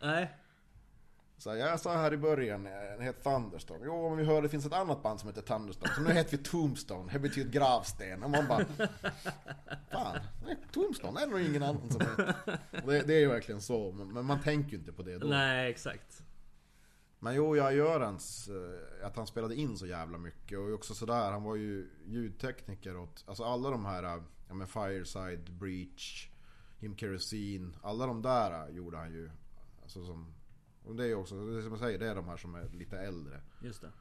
Nej. 0.01 0.35
Så 1.37 1.49
här, 1.49 1.57
jag 1.57 1.79
sa 1.79 1.95
här 1.97 2.13
i 2.13 2.17
början, 2.17 2.65
eh, 2.65 2.71
den 2.71 3.01
heter 3.01 3.21
Thunderstone. 3.21 3.79
Jo, 3.85 4.09
men 4.09 4.17
vi 4.17 4.25
hörde 4.25 4.41
det 4.41 4.49
finns 4.49 4.65
ett 4.65 4.73
annat 4.73 5.03
band 5.03 5.19
som 5.19 5.29
heter 5.29 5.41
Thunderstone. 5.41 5.91
Så 5.95 6.01
nu 6.01 6.13
heter 6.13 6.37
vi 6.37 6.43
Tombstone, 6.43 7.13
det 7.13 7.19
betyder 7.19 7.51
gravsten. 7.51 8.23
Och 8.23 8.29
man 8.29 8.47
bara... 8.47 8.65
Fan, 9.91 10.19
nej, 10.45 10.57
Tombstone 10.71 11.21
är 11.21 11.25
det 11.25 11.31
nog 11.31 11.41
ingen 11.41 11.63
annan 11.63 11.91
som 11.91 12.01
heter. 12.01 12.35
Det, 12.85 13.01
det 13.07 13.13
är 13.13 13.19
ju 13.19 13.27
verkligen 13.27 13.61
så, 13.61 13.91
men, 13.91 14.13
men 14.13 14.25
man 14.25 14.41
tänker 14.41 14.71
ju 14.71 14.77
inte 14.77 14.91
på 14.91 15.03
det 15.03 15.17
då. 15.17 15.27
Nej, 15.27 15.69
exakt. 15.71 16.24
Men 17.19 17.35
jo, 17.35 17.55
jag 17.55 17.73
gör 17.75 17.99
hans, 17.99 18.47
eh, 18.47 19.07
att 19.07 19.15
han 19.15 19.27
spelade 19.27 19.55
in 19.55 19.77
så 19.77 19.87
jävla 19.87 20.17
mycket 20.17 20.59
och 20.59 20.73
också 20.73 20.93
sådär, 20.93 21.31
han 21.31 21.43
var 21.43 21.55
ju 21.55 21.89
ljudtekniker 22.05 22.97
åt, 22.97 23.23
alltså 23.27 23.43
alla 23.43 23.69
de 23.69 23.85
här, 23.85 24.03
eh, 24.03 24.23
ja 24.47 24.53
men 24.53 24.67
Fireside, 24.67 25.51
Breach, 25.51 26.29
Him 26.79 26.97
Kerosene, 26.97 27.73
alla 27.81 28.07
de 28.07 28.21
där 28.21 28.67
eh, 28.67 28.75
gjorde 28.75 28.97
han 28.97 29.11
ju. 29.11 29.31
Alltså 29.83 30.05
som, 30.05 30.33
och 30.83 30.95
det 30.95 31.03
är 31.03 31.07
ju 31.07 31.15
också, 31.15 31.45
det 31.45 31.57
är 31.57 31.61
som 31.61 31.71
jag 31.71 31.79
säger, 31.79 31.99
det 31.99 32.07
är 32.07 32.15
de 32.15 32.27
här 32.27 32.37
som 32.37 32.55
är 32.55 32.69
lite 32.69 32.97
äldre. 32.97 33.41
Just 33.61 33.81
det. 33.81 33.91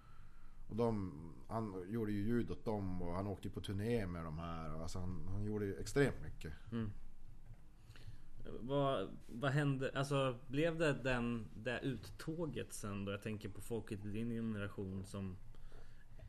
Och 0.69 0.77
de, 0.77 1.13
han 1.49 1.85
gjorde 1.89 2.13
ju 2.13 2.27
ljud 2.27 2.51
åt 2.51 2.65
dem 2.65 3.03
och 3.03 3.15
han 3.15 3.27
åkte 3.27 3.49
ju 3.49 3.55
på 3.55 3.61
turné 3.61 4.07
med 4.07 4.25
de 4.25 4.39
här. 4.39 4.83
Alltså 4.83 4.99
han, 4.99 5.29
han 5.29 5.45
gjorde 5.45 5.65
ju 5.65 5.77
extremt 5.77 6.23
mycket. 6.23 6.53
Vad, 8.61 9.17
vad 9.27 9.51
hände? 9.51 9.91
Alltså 9.95 10.39
blev 10.47 10.79
det 10.79 10.93
den, 10.93 11.47
det 11.57 11.81
uttåget 11.81 12.73
sen 12.73 13.05
då? 13.05 13.13
Jag 13.13 13.23
tänker 13.23 13.49
på 13.49 13.61
folket 13.61 14.05
i 14.05 14.09
din 14.09 14.31
generation 14.31 15.05
som 15.05 15.37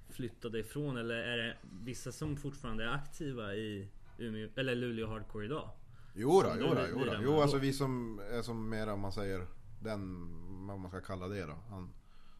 flyttade 0.10 0.60
ifrån 0.60 0.98
eller 0.98 1.16
är 1.16 1.38
det 1.38 1.58
vissa 1.84 2.12
som 2.12 2.38
fortfarande 2.38 2.84
är 2.84 2.88
aktiva 2.88 3.56
i 3.56 3.90
Umeå, 4.18 4.50
eller 4.56 4.76
Luleå 4.76 5.08
Hardcore 5.08 5.46
idag? 5.46 5.70
Jo 6.14 6.42
då, 6.42 6.50
Som 6.50 6.60
jo 6.60 6.76
jo 6.94 7.20
Jo 7.24 7.42
alltså 7.42 7.58
vi 7.58 7.74
som 7.74 8.20
är 8.32 8.42
som 8.42 8.70
mer 8.70 8.88
om 8.88 9.00
man 9.00 9.12
säger 9.12 9.48
den, 9.80 10.30
vad 10.68 10.80
man 10.80 10.90
ska 10.90 11.02
kalla 11.02 11.28
det 11.28 11.46
då. 11.46 11.56
Han, 11.70 11.90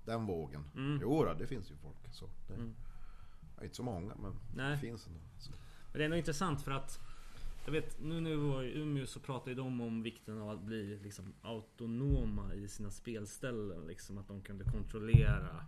den 0.06 0.26
vågen. 0.26 0.64
Mm. 0.76 1.00
Jo 1.02 1.24
då, 1.24 1.34
det 1.34 1.48
finns 1.48 1.72
ju 1.72 1.76
folk. 1.76 1.96
Så, 2.12 2.26
det, 2.48 2.74
ja, 3.58 3.64
inte 3.64 3.76
så 3.76 3.84
många 3.84 4.16
men 4.16 4.36
Nej. 4.56 4.72
det 4.72 4.78
finns 4.78 5.08
ändå. 5.08 5.20
Så. 5.40 5.52
Men 5.52 5.98
det 5.98 6.04
är 6.04 6.06
ändå 6.06 6.18
intressant 6.18 6.62
för 6.62 6.72
att 6.72 7.00
jag 7.66 7.72
vet 7.72 8.00
nu 8.02 8.20
när 8.22 8.30
vi 8.30 8.36
var 8.36 8.64
i 8.64 8.80
Umeå 8.80 9.06
så 9.06 9.20
pratade 9.20 9.52
ju 9.52 9.56
de 9.56 9.82
om 9.82 10.04
vikten 10.04 10.42
av 10.42 10.50
att 10.50 10.62
bli 10.62 11.00
liksom 11.04 11.34
autonoma 11.42 12.54
i 12.54 12.68
sina 12.68 12.92
spelställen. 12.92 13.88
Liksom 13.88 14.18
att 14.18 14.28
de 14.28 14.42
kunde 14.42 14.64
kontrollera 14.64 15.66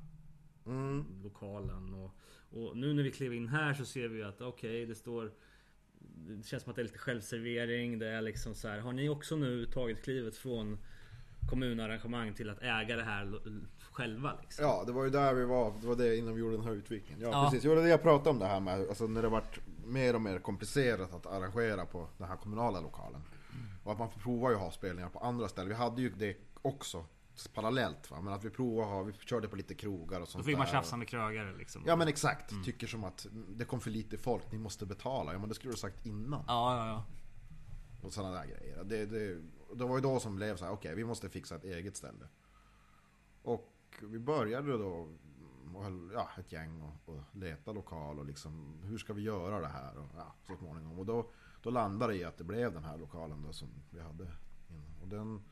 Mm. 0.65 1.05
lokalen. 1.23 1.93
Och, 1.93 2.11
och 2.49 2.77
nu 2.77 2.93
när 2.93 3.03
vi 3.03 3.11
klev 3.11 3.33
in 3.33 3.47
här 3.47 3.73
så 3.73 3.85
ser 3.85 4.07
vi 4.07 4.23
att 4.23 4.41
okej 4.41 4.85
det 4.85 4.95
står 4.95 5.31
Det 6.27 6.45
känns 6.47 6.63
som 6.63 6.69
att 6.69 6.75
det 6.75 6.81
är 6.81 6.83
lite 6.83 6.97
självservering. 6.97 7.99
Det 7.99 8.07
är 8.07 8.21
liksom 8.21 8.55
så 8.55 8.67
här. 8.67 8.79
Har 8.79 8.93
ni 8.93 9.09
också 9.09 9.35
nu 9.35 9.65
tagit 9.65 10.03
klivet 10.03 10.37
från 10.37 10.77
kommunarrangemang 11.49 12.33
till 12.33 12.49
att 12.49 12.61
äga 12.61 12.95
det 12.95 13.03
här 13.03 13.39
själva 13.91 14.39
liksom? 14.41 14.65
Ja, 14.65 14.83
det 14.87 14.91
var 14.91 15.03
ju 15.03 15.09
där 15.09 15.33
vi 15.33 15.45
var. 15.45 15.73
Det 15.81 15.87
var 15.87 15.95
det 15.95 16.17
innan 16.17 16.33
vi 16.33 16.39
gjorde 16.39 16.55
den 16.55 16.65
här 16.65 16.73
utvikningen. 16.75 17.21
Ja, 17.21 17.29
Ja. 17.31 17.49
precis. 17.49 17.65
Jo, 17.65 17.69
det 17.71 17.75
var 17.75 17.83
det 17.83 17.89
jag 17.89 18.01
pratade 18.01 18.29
om 18.29 18.39
det 18.39 18.45
här 18.45 18.59
med. 18.59 18.79
Alltså 18.89 19.07
när 19.07 19.21
det 19.21 19.29
varit 19.29 19.59
mer 19.87 20.13
och 20.15 20.21
mer 20.21 20.39
komplicerat 20.39 21.13
att 21.13 21.25
arrangera 21.25 21.85
på 21.85 22.07
den 22.17 22.27
här 22.27 22.37
kommunala 22.37 22.81
lokalen. 22.81 23.21
Och 23.83 23.91
att 23.91 23.99
man 23.99 24.11
får 24.11 24.19
prova 24.19 24.49
ju 24.49 24.55
att 24.55 24.61
ha 24.61 24.71
spelningar 24.71 25.09
på 25.09 25.19
andra 25.19 25.47
ställen. 25.47 25.69
Vi 25.69 25.75
hade 25.75 26.01
ju 26.01 26.09
det 26.09 26.37
också 26.61 27.05
parallellt 27.53 28.11
va. 28.11 28.21
Men 28.21 28.33
att 28.33 28.43
vi 28.45 28.49
provade 28.49 28.89
ha, 28.89 29.03
vi 29.03 29.13
körde 29.13 29.47
på 29.47 29.55
lite 29.55 29.75
krogar 29.75 30.17
och 30.21 30.25
Då 30.25 30.31
sånt 30.31 30.45
fick 30.45 30.57
man 30.57 30.65
där. 30.65 30.71
tjafsa 30.71 30.97
med 30.97 31.07
krögare 31.07 31.57
liksom. 31.57 31.83
Ja 31.85 31.95
men 31.95 32.07
exakt. 32.07 32.53
Tycker 32.65 32.87
som 32.87 33.03
att 33.03 33.27
det 33.31 33.65
kom 33.65 33.79
för 33.81 33.89
lite 33.89 34.17
folk, 34.17 34.51
ni 34.51 34.57
måste 34.57 34.85
betala. 34.85 35.33
Ja 35.33 35.39
men 35.39 35.49
det 35.49 35.55
skulle 35.55 35.73
du 35.73 35.77
sagt 35.77 36.05
innan. 36.05 36.43
Ja, 36.47 36.77
ja, 36.77 36.87
ja. 36.87 37.05
Och 38.01 38.13
sådana 38.13 38.35
där 38.35 38.45
grejer. 38.45 38.83
Det, 38.83 39.05
det, 39.05 39.41
det 39.75 39.85
var 39.85 39.95
ju 39.95 40.01
då 40.01 40.19
som 40.19 40.35
blev 40.35 40.57
så 40.57 40.65
här: 40.65 40.71
okej 40.71 40.95
vi 40.95 41.03
måste 41.05 41.29
fixa 41.29 41.55
ett 41.55 41.63
eget 41.63 41.97
ställe. 41.97 42.27
Och 43.43 43.73
vi 44.01 44.19
började 44.19 44.77
då, 44.77 45.07
och 45.77 45.83
höll, 45.83 46.11
ja, 46.13 46.29
ett 46.39 46.51
gäng 46.51 46.81
och, 46.81 47.15
och 47.15 47.23
leta 47.31 47.71
lokal 47.71 48.19
och 48.19 48.25
liksom 48.25 48.79
hur 48.83 48.97
ska 48.97 49.13
vi 49.13 49.21
göra 49.21 49.59
det 49.59 49.67
här? 49.67 49.97
Och, 49.97 50.09
ja, 50.15 50.35
så 50.47 50.55
småningom. 50.55 50.99
Och 50.99 51.05
då, 51.05 51.29
då 51.61 51.69
landade 51.69 52.13
det 52.13 52.17
i 52.19 52.23
att 52.23 52.37
det 52.37 52.43
blev 52.43 52.73
den 52.73 52.83
här 52.83 52.97
lokalen 52.97 53.41
då 53.41 53.53
som 53.53 53.67
vi 53.89 53.99
hade 53.99 54.27
innan. 54.69 55.01
Och 55.01 55.07
den, 55.07 55.43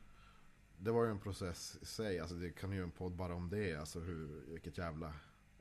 det 0.78 0.90
var 0.90 1.04
ju 1.04 1.10
en 1.10 1.20
process 1.20 1.78
i 1.82 1.86
sig, 1.86 2.20
alltså 2.20 2.36
det 2.36 2.50
kan 2.50 2.72
ju 2.72 2.82
en 2.82 2.90
podd 2.90 3.12
bara 3.12 3.34
om 3.34 3.50
det, 3.50 3.76
alltså 3.76 4.00
hur, 4.00 4.44
vilket 4.48 4.78
jävla... 4.78 5.12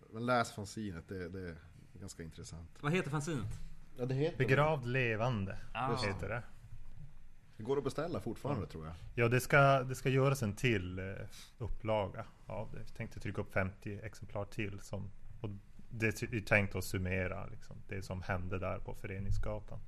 Men 0.10 0.26
läs 0.26 0.52
fanzinet, 0.52 1.08
det, 1.08 1.30
det 1.30 1.50
är 1.50 1.56
ganska 1.94 2.24
intressant. 2.24 2.70
Vad 2.82 2.92
heter 2.92 3.10
fanzinet? 3.10 3.60
Ja 3.98 4.06
det 4.06 4.16
heter 4.16 4.38
Begravd 4.38 4.86
levande 4.86 5.58
Ah. 5.74 5.96
heter 5.96 6.30
det. 6.30 6.44
Det 7.58 7.64
går 7.64 7.78
att 7.78 7.84
beställa 7.84 8.20
fortfarande 8.20 8.68
tror 8.68 8.86
jag. 8.86 8.96
Ja, 9.16 9.28
det 9.28 9.40
ska, 9.40 9.84
det 9.84 9.96
ska 9.96 10.10
göras 10.10 10.44
en 10.44 10.56
till 10.56 11.00
eh, 11.00 11.06
upplaga 11.58 12.26
det. 12.48 12.78
Jag 12.78 12.94
tänkte 12.98 13.20
trycka 13.20 13.42
upp 13.42 13.54
50 13.54 14.00
exemplar 14.04 14.46
till. 14.46 14.80
Som, 14.80 15.12
och 15.42 15.50
det 15.90 16.22
är 16.22 16.42
tänkt 16.42 16.76
att 16.76 16.84
summera 16.84 17.46
liksom, 17.46 17.76
det 17.88 18.02
som 18.02 18.22
hände 18.22 18.60
där 18.60 18.80
på 18.80 18.94
Föreningsgatan. 18.96 19.80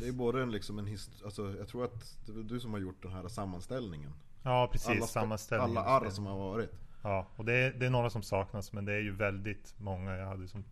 Det 0.00 0.08
är 0.08 0.12
både 0.12 0.42
en, 0.42 0.50
liksom 0.52 0.78
en 0.78 0.86
hist- 0.86 1.24
alltså, 1.24 1.56
jag 1.58 1.68
tror 1.68 1.84
att 1.84 2.16
det 2.26 2.32
var 2.32 2.42
du 2.42 2.60
som 2.60 2.72
har 2.72 2.80
gjort 2.80 3.02
den 3.02 3.12
här 3.12 3.28
sammanställningen. 3.28 4.12
Ja, 4.42 4.68
precis. 4.72 4.88
Alla, 4.88 5.06
sammanställningen. 5.06 5.76
alla 5.76 5.86
arr 6.06 6.10
som 6.10 6.26
har 6.26 6.36
varit. 6.38 6.70
Ja, 7.02 7.26
och 7.36 7.44
det 7.44 7.52
är, 7.52 7.72
det 7.72 7.86
är 7.86 7.90
några 7.90 8.10
som 8.10 8.22
saknas, 8.22 8.72
men 8.72 8.84
det 8.84 8.92
är 8.92 9.00
ju 9.00 9.12
väldigt 9.12 9.74
många. 9.78 10.16
Jag 10.16 10.26
hade 10.26 10.48
som 10.48 10.64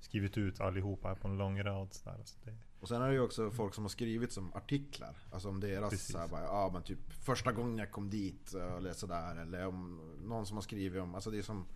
skrivit 0.00 0.38
ut 0.38 0.60
allihopa 0.60 1.08
här 1.08 1.14
på 1.14 1.28
en 1.28 1.38
lång 1.38 1.62
rad. 1.62 1.94
Så 1.94 2.10
där, 2.10 2.18
så 2.24 2.38
det, 2.44 2.54
Och 2.82 2.88
sen 2.88 3.02
är 3.02 3.08
det 3.08 3.14
ju 3.14 3.20
också 3.20 3.50
folk 3.50 3.74
som 3.74 3.84
har 3.84 3.88
skrivit 3.88 4.32
som 4.32 4.52
artiklar. 4.54 5.16
Alltså 5.32 5.48
om 5.48 5.60
deras 5.60 5.90
Precis. 5.90 6.12
så 6.12 6.18
här, 6.18 6.28
bara, 6.28 6.42
ja 6.42 6.70
men 6.72 6.82
typ 6.82 7.12
första 7.12 7.52
gången 7.52 7.78
jag 7.78 7.90
kom 7.90 8.10
dit 8.10 8.54
eller 8.54 8.92
sådär. 8.92 9.36
Eller 9.42 9.66
om 9.66 10.00
någon 10.24 10.46
som 10.46 10.56
har 10.56 10.62
skrivit 10.62 11.02
om, 11.02 11.14
alltså 11.14 11.30
det 11.30 11.38
är 11.38 11.42
som 11.42 11.66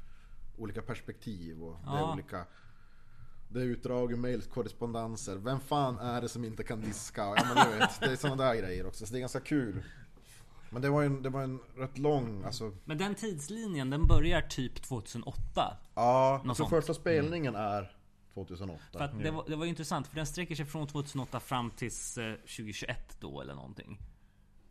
olika 0.58 0.82
perspektiv 0.82 1.62
och 1.62 1.76
det 1.84 1.90
är 1.90 1.96
Ja. 1.98 2.12
olika 2.12 2.44
det 3.48 3.60
är 3.60 3.64
utdrag 3.64 4.12
ur 4.12 4.16
mailkorrespondenser. 4.16 5.36
Vem 5.36 5.60
fan 5.60 5.98
är 5.98 6.20
det 6.20 6.28
som 6.28 6.44
inte 6.44 6.62
kan 6.64 6.80
diska? 6.80 7.22
Ja 7.22 7.44
men 7.54 7.72
du 7.72 7.78
vet, 7.78 8.00
det 8.00 8.12
är 8.12 8.16
sådana 8.16 8.44
där 8.44 8.54
grejer 8.54 8.86
också. 8.86 9.06
Så 9.06 9.12
det 9.12 9.18
är 9.18 9.20
ganska 9.20 9.40
kul. 9.40 9.82
Men 10.70 10.82
det 10.82 10.88
var 10.90 11.02
en, 11.02 11.22
det 11.22 11.28
var 11.28 11.42
en 11.42 11.60
rätt 11.76 11.98
lång, 11.98 12.44
alltså 12.44 12.72
Men 12.84 12.98
den 12.98 13.14
tidslinjen 13.14 13.90
den 13.90 14.06
börjar 14.06 14.40
typ 14.42 14.82
2008. 14.82 15.76
Ja, 15.94 16.42
så 16.46 16.54
sånt. 16.54 16.70
första 16.70 16.94
spelningen 16.94 17.54
är 17.54 17.95
2008. 18.36 18.82
För 18.92 19.00
att 19.00 19.22
det, 19.22 19.30
var, 19.30 19.44
det 19.48 19.56
var 19.56 19.64
ju 19.64 19.68
intressant 19.68 20.06
för 20.06 20.16
den 20.16 20.26
sträcker 20.26 20.54
sig 20.54 20.64
från 20.64 20.86
2008 20.86 21.40
fram 21.40 21.70
tills 21.70 22.18
eh, 22.18 22.34
2021 22.34 23.16
då 23.20 23.40
eller 23.40 23.54
någonting. 23.54 23.98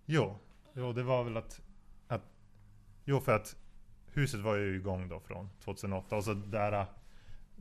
Jo, 0.06 0.38
jo, 0.74 0.94
det 0.94 1.04
var 1.04 1.24
väl 1.24 1.38
att, 1.38 1.62
att... 2.08 2.22
Jo, 3.06 3.20
för 3.20 3.36
att 3.36 3.56
huset 4.08 4.40
var 4.40 4.56
ju 4.56 4.76
igång 4.76 5.10
då 5.10 5.20
från 5.20 5.50
2008 5.64 6.16
och 6.16 6.24
så 6.24 6.34
där 6.34 6.86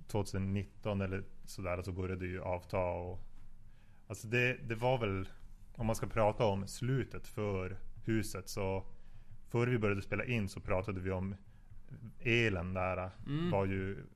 2019 0.07 1.01
eller 1.01 1.25
sådär 1.45 1.83
så 1.83 1.93
började 1.93 2.21
det 2.21 2.31
ju 2.31 2.43
avta 2.43 2.79
och... 2.79 3.21
Alltså 4.09 4.27
det, 4.27 4.59
det 4.69 4.75
var 4.75 4.99
väl... 4.99 5.29
Om 5.77 5.87
man 5.87 5.97
ska 5.97 6.07
prata 6.07 6.45
om 6.45 6.67
slutet 6.67 7.27
för 7.27 7.79
huset 8.05 8.49
så... 8.49 8.85
Före 9.49 9.71
vi 9.71 9.79
började 9.79 10.03
spela 10.03 10.25
in 10.25 10.49
så 10.49 10.61
pratade 10.61 11.01
vi 11.01 11.11
om 11.11 11.35
elen 12.21 12.75
där 12.75 13.11
var 13.51 13.67
ju 13.67 14.07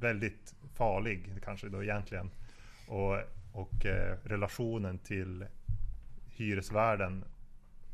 väldigt 0.00 0.54
farlig 0.74 1.32
kanske 1.44 1.68
då 1.68 1.82
egentligen. 1.82 2.30
Och, 2.88 3.16
och 3.52 3.86
eh, 3.86 4.16
relationen 4.24 4.98
till 4.98 5.46
hyresvärden 6.26 7.24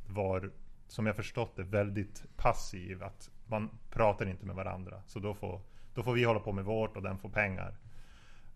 var, 0.07 0.51
som 0.89 1.07
jag 1.07 1.17
förstått 1.17 1.57
det, 1.57 1.63
väldigt 1.63 2.25
passiv. 2.37 3.03
Att 3.03 3.31
man 3.47 3.71
pratar 3.91 4.27
inte 4.27 4.47
med 4.47 4.57
varandra. 4.57 5.03
Så 5.07 5.19
då 5.19 5.35
får, 5.35 5.61
då 5.95 6.03
får 6.03 6.13
vi 6.13 6.25
hålla 6.25 6.41
på 6.41 6.53
med 6.53 6.65
vårt 6.65 6.97
och 6.97 7.03
den 7.03 7.19
får 7.19 7.29
pengar. 7.29 7.75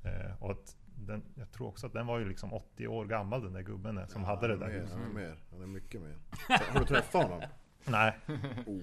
Eh, 0.02 0.42
och 0.42 0.56
den, 0.94 1.22
jag 1.34 1.52
tror 1.52 1.68
också 1.68 1.86
att 1.86 1.92
den 1.92 2.06
var 2.06 2.18
ju 2.18 2.28
liksom 2.28 2.52
80 2.52 2.86
år 2.86 3.04
gammal 3.04 3.42
den 3.42 3.52
där 3.52 3.62
gubben 3.62 4.08
som 4.08 4.24
hade 4.24 4.48
det 4.48 4.56
där 4.56 4.66
mer. 4.66 4.86
Han 4.92 5.02
är 5.02 5.14
mer, 5.14 5.36
han 5.50 5.62
är 5.62 5.66
mycket 5.66 6.00
mer. 6.00 6.16
Har 6.72 6.80
du 6.80 6.86
träffat 6.86 7.22
honom? 7.22 7.42
Nej, 7.84 8.18
Oh. 8.66 8.82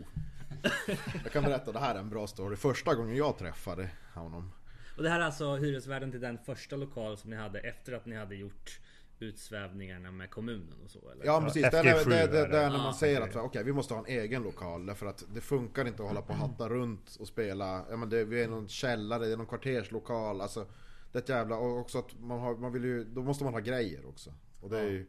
Jag 1.23 1.31
kan 1.31 1.43
berätta, 1.43 1.71
det 1.71 1.79
här 1.79 1.95
är 1.95 1.99
en 1.99 2.09
bra 2.09 2.27
story. 2.27 2.55
Första 2.55 2.95
gången 2.95 3.15
jag 3.15 3.37
träffade 3.37 3.89
honom. 4.13 4.51
Och 4.97 5.03
det 5.03 5.09
här 5.09 5.19
är 5.19 5.23
alltså 5.23 5.55
hyresvärden 5.55 6.11
till 6.11 6.21
den 6.21 6.37
första 6.37 6.75
lokal 6.75 7.17
som 7.17 7.29
ni 7.29 7.35
hade 7.35 7.59
efter 7.59 7.93
att 7.93 8.05
ni 8.05 8.15
hade 8.15 8.35
gjort 8.35 8.79
utsvävningarna 9.19 10.11
med 10.11 10.29
kommunen 10.29 10.73
och 10.85 10.91
så 10.91 11.09
eller? 11.11 11.25
Ja 11.25 11.41
precis, 11.41 11.63
Ja, 11.63 11.69
det 11.71 11.77
är, 11.77 11.83
det, 11.83 12.03
FG7 12.03 12.09
det, 12.09 12.27
det 12.27 12.47
det. 12.47 12.57
är 12.59 12.69
när 12.69 12.77
man 12.77 12.93
säger 12.93 13.21
okej. 13.21 13.29
att 13.29 13.45
okej, 13.45 13.63
vi 13.63 13.73
måste 13.73 13.93
ha 13.93 14.01
en 14.01 14.07
egen 14.19 14.43
lokal 14.43 14.85
därför 14.85 15.05
att 15.05 15.23
det 15.33 15.41
funkar 15.41 15.87
inte 15.87 16.01
att 16.03 16.07
hålla 16.07 16.21
på 16.21 16.33
och 16.33 16.39
hatta 16.39 16.69
runt 16.69 17.15
och 17.19 17.27
spela. 17.27 17.85
Ja 17.89 17.97
men 17.97 18.09
det, 18.09 18.23
vi 18.25 18.43
är 18.43 18.47
någon 18.47 18.67
källare, 18.67 19.25
det 19.25 19.31
är 19.31 19.37
någon 19.37 19.45
kvarterslokal, 19.45 20.41
alltså 20.41 20.67
det 21.11 21.17
är 21.19 21.23
ett 21.23 21.29
jävla, 21.29 21.57
och 21.57 21.77
också 21.79 21.99
att 21.99 22.19
man 22.19 22.39
har, 22.39 22.55
man 22.55 22.73
vill 22.73 22.83
ju, 22.83 23.03
då 23.03 23.21
måste 23.23 23.43
man 23.43 23.53
ha 23.53 23.59
grejer 23.59 24.05
också. 24.09 24.33
Och 24.61 24.69
det 24.69 24.79
är 24.79 24.83
ju, 24.89 25.07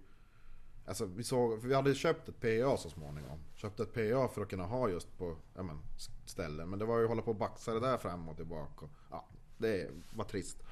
alltså 0.89 1.07
vi 1.07 1.25
såg, 1.25 1.61
för 1.61 1.69
vi 1.69 1.75
hade 1.75 1.95
köpt 1.95 2.29
ett 2.29 2.41
PA 2.41 2.77
så 2.77 2.91
småningom. 2.91 3.39
Köpte 3.55 3.83
ett 3.83 3.95
PA 3.95 4.29
för 4.29 4.43
att 4.43 4.49
kunna 4.49 4.65
ha 4.65 4.89
just 4.89 5.19
på, 5.19 5.37
ja 5.55 5.63
men, 5.63 5.79
ställen. 6.27 6.71
Men 6.71 6.79
det 6.79 6.85
var 6.85 6.99
ju 6.99 7.05
att 7.05 7.09
hålla 7.09 7.23
på 7.23 7.31
och 7.31 7.37
baxa 7.37 7.75
det 7.75 7.81
där 7.81 7.99
fram 7.99 8.29
och 8.29 8.37
tillbaka. 8.37 8.85
Och, 8.85 8.91
ja, 9.11 9.29
det 9.59 9.91
var 10.13 10.25
trist. 10.25 10.63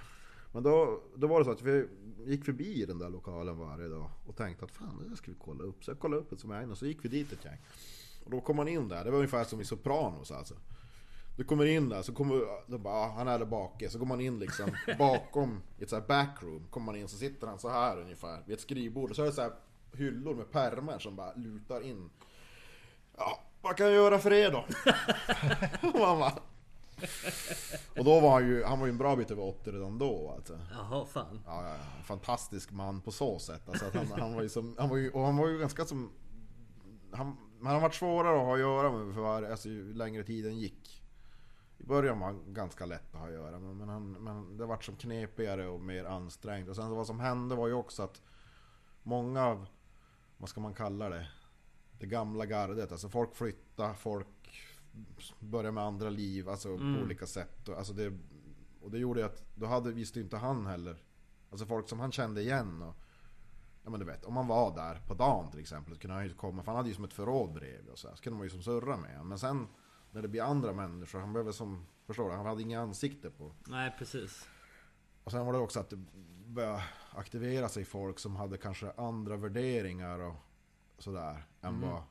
Men 0.52 0.62
då, 0.62 1.02
då 1.16 1.26
var 1.26 1.38
det 1.38 1.44
så 1.44 1.50
att 1.50 1.62
vi 1.62 1.88
gick 2.24 2.44
förbi 2.44 2.84
den 2.84 2.98
där 2.98 3.08
lokalen 3.08 3.58
varje 3.58 3.88
dag 3.88 4.10
och 4.26 4.36
tänkte 4.36 4.64
att 4.64 4.70
fan 4.70 4.98
det 5.02 5.08
där 5.08 5.16
ska 5.16 5.30
vi 5.30 5.36
kolla 5.40 5.64
upp. 5.64 5.84
Så 5.84 5.90
jag 5.90 5.98
kollade 5.98 6.22
upp 6.22 6.30
det 6.30 6.38
som 6.38 6.50
jag 6.50 6.70
och 6.70 6.78
så 6.78 6.86
gick 6.86 7.04
vi 7.04 7.08
dit 7.08 7.32
ett 7.32 7.44
gäng. 7.44 7.58
Och 8.24 8.30
då 8.30 8.40
kom 8.40 8.56
man 8.56 8.68
in 8.68 8.88
där, 8.88 9.04
det 9.04 9.10
var 9.10 9.18
ungefär 9.18 9.44
som 9.44 9.60
i 9.60 9.64
Sopranos 9.64 10.30
alltså. 10.30 10.54
Du 11.36 11.44
kommer 11.44 11.66
in 11.66 11.88
där 11.88 12.02
så 12.02 12.12
kommer, 12.12 12.42
då 12.66 12.78
bara, 12.78 12.94
ah, 12.94 13.12
han 13.16 13.28
är 13.28 13.38
där 13.38 13.46
bak. 13.46 13.82
Så 13.88 13.98
går 13.98 14.06
man 14.06 14.20
in 14.20 14.38
liksom 14.38 14.70
bakom 14.98 15.62
i 15.78 15.82
ett 15.82 15.90
så 15.90 15.96
här 15.96 16.06
backroom. 16.06 16.66
Kommer 16.70 16.86
man 16.86 16.96
in 16.96 17.08
så 17.08 17.16
sitter 17.16 17.46
han 17.46 17.58
så 17.58 17.68
här 17.68 18.00
ungefär 18.00 18.42
vid 18.46 18.54
ett 18.54 18.60
skrivbord. 18.60 19.10
Och 19.10 19.16
så 19.16 19.22
är 19.22 19.26
det 19.26 19.32
så 19.32 19.42
här 19.42 19.52
hyllor 19.96 20.34
med 20.34 20.52
pärmar 20.52 20.98
som 20.98 21.16
bara 21.16 21.32
lutar 21.34 21.80
in. 21.80 22.10
Ja, 23.16 23.40
vad 23.62 23.76
kan 23.76 23.86
jag 23.86 23.94
göra 23.94 24.18
för 24.18 24.32
er 24.32 24.50
då? 24.50 24.58
Och 25.88 25.98
man 25.98 26.18
bara, 26.18 26.32
och 27.98 28.04
då 28.04 28.20
var 28.20 28.30
han 28.30 28.48
ju, 28.48 28.64
han 28.64 28.80
var 28.80 28.86
ju 28.86 28.90
en 28.90 28.98
bra 28.98 29.16
bit 29.16 29.30
över 29.30 29.42
80 29.42 29.70
redan 29.70 29.98
då 29.98 30.34
alltså. 30.36 30.58
Jaha, 30.72 31.04
fan. 31.04 31.40
Ja, 31.46 31.76
fantastisk 32.04 32.72
man 32.72 33.00
på 33.00 33.10
så 33.10 33.38
sätt. 33.38 33.68
Alltså 33.68 33.84
han, 33.94 34.20
han 34.20 34.34
var 34.34 34.42
ju 34.42 34.48
som, 34.48 34.76
han 34.78 34.88
var 34.88 34.96
ju, 34.96 35.10
och 35.10 35.22
han 35.22 35.36
var 35.36 35.48
ju 35.48 35.58
ganska 35.58 35.84
som... 35.84 36.12
Han, 37.12 37.36
han 37.62 37.74
har 37.74 37.80
varit 37.80 37.94
svårare 37.94 38.38
att 38.38 38.44
ha 38.44 38.54
att 38.54 38.60
göra 38.60 38.92
med 38.92 39.14
för 39.14 39.20
varje, 39.20 39.50
alltså, 39.50 39.68
ju 39.68 39.94
längre 39.94 40.22
tiden 40.24 40.58
gick. 40.58 41.02
I 41.78 41.84
början 41.84 42.20
var 42.20 42.26
han 42.26 42.54
ganska 42.54 42.86
lätt 42.86 43.14
att 43.14 43.20
ha 43.20 43.26
att 43.26 43.32
göra 43.32 43.58
med, 43.58 43.76
men, 43.76 43.88
han, 43.88 44.12
men 44.12 44.56
det 44.56 44.66
vart 44.66 44.84
som 44.84 44.96
knepigare 44.96 45.68
och 45.68 45.80
mer 45.80 46.04
ansträngt. 46.04 46.68
Och 46.68 46.76
sen 46.76 46.90
vad 46.90 47.06
som 47.06 47.20
hände 47.20 47.54
var 47.54 47.68
ju 47.68 47.74
också 47.74 48.02
att 48.02 48.22
många 49.02 49.46
av, 49.46 49.66
vad 50.36 50.48
ska 50.48 50.60
man 50.60 50.74
kalla 50.74 51.08
det? 51.08 51.28
Det 51.98 52.06
gamla 52.06 52.46
gardet, 52.46 52.92
alltså 52.92 53.08
folk 53.08 53.36
flyttade, 53.36 53.94
folk 53.94 54.28
började 55.40 55.72
med 55.72 55.84
andra 55.84 56.10
liv, 56.10 56.48
alltså 56.48 56.76
på 56.76 57.02
olika 57.04 57.26
sätt. 57.26 57.68
Och, 57.68 57.78
alltså 57.78 57.92
det, 57.92 58.12
och 58.80 58.90
det 58.90 58.98
gjorde 58.98 59.20
ju 59.20 59.26
att, 59.26 59.44
då 59.54 59.66
hade, 59.66 59.92
visste 59.92 60.18
ju 60.18 60.24
inte 60.24 60.36
han 60.36 60.66
heller. 60.66 61.02
Alltså 61.50 61.66
folk 61.66 61.88
som 61.88 62.00
han 62.00 62.12
kände 62.12 62.40
igen 62.40 62.82
och 62.82 62.94
Ja 63.86 63.90
men 63.90 64.00
du 64.00 64.06
vet, 64.06 64.24
om 64.24 64.34
man 64.34 64.46
var 64.46 64.74
där 64.74 65.00
på 65.06 65.14
dagen 65.14 65.50
till 65.50 65.60
exempel 65.60 65.94
så 65.94 66.00
kunde 66.00 66.14
han 66.14 66.24
ju 66.24 66.34
komma, 66.34 66.62
för 66.62 66.72
han 66.72 66.76
hade 66.76 66.88
ju 66.88 66.94
som 66.94 67.04
ett 67.04 67.12
förråd 67.12 67.52
bredvid 67.52 67.88
och 67.88 67.98
så, 67.98 68.08
här, 68.08 68.14
så 68.14 68.22
kunde 68.22 68.36
man 68.36 68.46
ju 68.46 68.50
som 68.50 68.62
surra 68.62 68.96
med. 68.96 69.26
Men 69.26 69.38
sen 69.38 69.66
när 70.10 70.22
det 70.22 70.28
blir 70.28 70.42
andra 70.42 70.72
människor, 70.72 71.18
han 71.18 71.32
behöver 71.32 71.52
som, 71.52 71.86
förstår 72.06 72.30
du, 72.30 72.36
han 72.36 72.46
hade 72.46 72.62
inga 72.62 72.80
ansikte 72.80 73.30
på. 73.30 73.52
Nej, 73.66 73.94
precis. 73.98 74.48
Och 75.24 75.30
sen 75.30 75.46
var 75.46 75.52
det 75.52 75.58
också 75.58 75.80
att 75.80 75.90
det 75.90 76.04
började 76.56 76.82
aktivera 77.14 77.68
sig 77.68 77.84
folk 77.84 78.18
som 78.18 78.36
hade 78.36 78.58
kanske 78.58 78.92
andra 78.96 79.36
värderingar 79.36 80.18
och 80.18 80.36
sådär 80.98 81.44
än 81.60 81.80
vad 81.80 82.02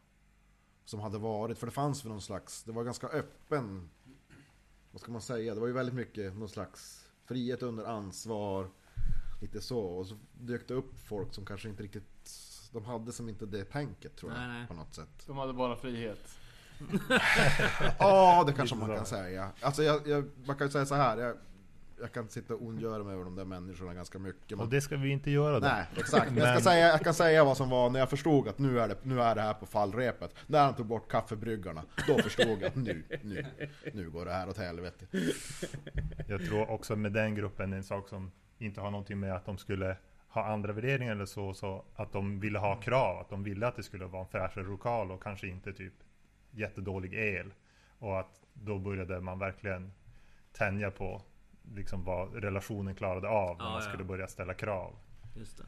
som 0.85 0.99
hade 0.99 1.17
varit. 1.17 1.57
För 1.57 1.67
det 1.67 1.71
fanns 1.71 2.05
väl 2.05 2.11
någon 2.11 2.21
slags, 2.21 2.63
det 2.63 2.71
var 2.71 2.83
ganska 2.83 3.07
öppen, 3.07 3.89
vad 4.91 5.01
ska 5.01 5.11
man 5.11 5.21
säga, 5.21 5.53
det 5.53 5.59
var 5.59 5.67
ju 5.67 5.73
väldigt 5.73 5.95
mycket 5.95 6.37
någon 6.37 6.49
slags 6.49 7.09
frihet 7.25 7.63
under 7.63 7.85
ansvar. 7.85 8.69
Lite 9.41 9.61
så. 9.61 9.79
Och 9.79 10.07
så 10.07 10.17
dök 10.33 10.67
det 10.67 10.73
upp 10.73 10.99
folk 10.99 11.33
som 11.33 11.45
kanske 11.45 11.69
inte 11.69 11.83
riktigt, 11.83 12.31
de 12.71 12.85
hade 12.85 13.11
som 13.11 13.29
inte 13.29 13.45
det 13.45 13.65
tänket 13.65 14.15
tror 14.15 14.31
jag. 14.31 14.39
Nej, 14.39 14.47
nej. 14.47 14.67
På 14.67 14.73
något 14.73 14.93
sätt. 14.93 15.23
De 15.27 15.37
hade 15.37 15.53
bara 15.53 15.75
frihet. 15.75 16.39
Ja, 17.99 18.43
det 18.47 18.53
kanske 18.53 18.75
man 18.75 18.95
kan 18.95 19.05
säga. 19.05 19.51
Alltså 19.61 19.83
jag, 19.83 20.07
jag, 20.07 20.29
man 20.45 20.57
kan 20.57 20.67
ju 20.67 20.71
säga 20.71 20.85
så 20.85 20.95
här. 20.95 21.17
Jag, 21.17 21.37
jag 21.99 22.11
kan 22.11 22.29
sitta 22.29 22.53
och 22.53 22.61
ondgöra 22.61 23.03
mig 23.03 23.13
över 23.13 23.23
de 23.23 23.35
där 23.35 23.45
människorna 23.45 23.93
ganska 23.93 24.19
mycket. 24.19 24.51
Och 24.51 24.57
Men, 24.57 24.69
det 24.69 24.81
ska 24.81 24.97
vi 24.97 25.09
inte 25.09 25.31
göra 25.31 25.59
då. 25.59 25.67
nej, 25.67 25.85
exakt. 25.97 26.31
Men 26.31 26.43
jag, 26.43 26.61
ska 26.61 26.69
säga, 26.69 26.87
jag 26.87 27.01
kan 27.01 27.13
säga 27.13 27.43
vad 27.43 27.57
som 27.57 27.69
var 27.69 27.89
när 27.89 27.99
jag 27.99 28.09
förstod 28.09 28.47
att 28.47 28.59
nu 28.59 28.79
är 28.79 28.87
det, 28.87 28.97
nu 29.03 29.21
är 29.21 29.35
det 29.35 29.41
här 29.41 29.53
på 29.53 29.65
fallrepet. 29.65 30.35
När 30.47 30.65
han 30.65 30.75
tog 30.75 30.85
bort 30.85 31.11
kaffebryggarna, 31.11 31.83
då 32.07 32.17
förstod 32.17 32.47
jag 32.47 32.63
att 32.63 32.75
nu, 32.75 33.03
nu, 33.23 33.45
nu 33.93 34.09
går 34.09 34.25
det 34.25 34.31
här 34.31 34.49
åt 34.49 34.57
helvete. 34.57 35.05
Jag 36.27 36.45
tror 36.45 36.69
också 36.69 36.95
med 36.95 37.11
den 37.11 37.35
gruppen 37.35 37.73
en 37.73 37.83
sak 37.83 38.09
som 38.09 38.31
inte 38.57 38.81
har 38.81 38.91
någonting 38.91 39.19
med 39.19 39.35
att 39.35 39.45
de 39.45 39.57
skulle 39.57 39.97
ha 40.27 40.45
andra 40.45 40.73
värderingar 40.73 41.11
eller 41.11 41.25
så, 41.25 41.53
så 41.53 41.85
att 41.95 42.11
de 42.11 42.39
ville 42.39 42.59
ha 42.59 42.75
krav, 42.75 43.19
att 43.19 43.29
de 43.29 43.43
ville 43.43 43.67
att 43.67 43.75
det 43.75 43.83
skulle 43.83 44.05
vara 44.05 44.21
en 44.21 44.27
fräschare 44.27 44.65
lokal 44.65 45.11
och 45.11 45.23
kanske 45.23 45.47
inte 45.47 45.73
typ 45.73 45.93
jättedålig 46.51 47.13
el. 47.13 47.53
Och 47.99 48.19
att 48.19 48.41
då 48.53 48.79
började 48.79 49.21
man 49.21 49.39
verkligen 49.39 49.91
tänja 50.51 50.91
på 50.91 51.21
liksom 51.73 52.03
vad 52.03 52.33
relationen 52.33 52.95
klarade 52.95 53.27
av 53.27 53.57
när 53.57 53.65
Ja, 53.65 53.69
man 53.71 53.81
ja. 53.83 53.89
skulle 53.89 54.03
börja 54.03 54.27
ställa 54.27 54.53
krav. 54.53 54.95
Just 55.37 55.57
det. 55.57 55.63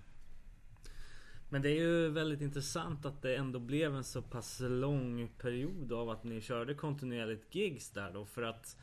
Men 1.50 1.62
det 1.62 1.70
är 1.70 1.76
ju 1.82 2.10
väldigt 2.10 2.42
intressant 2.42 3.06
att 3.06 3.22
det 3.22 3.36
ändå 3.36 3.60
blev 3.60 3.96
en 3.96 4.04
så 4.04 4.22
pass 4.22 4.60
lång 4.60 5.28
period 5.38 5.94
av 5.94 6.10
att 6.10 6.24
ni 6.24 6.42
körde 6.42 6.74
kontinuerligt 6.74 7.56
gigs 7.56 7.90
där 7.90 8.12
då 8.14 8.26
för 8.26 8.44
att 8.44 8.78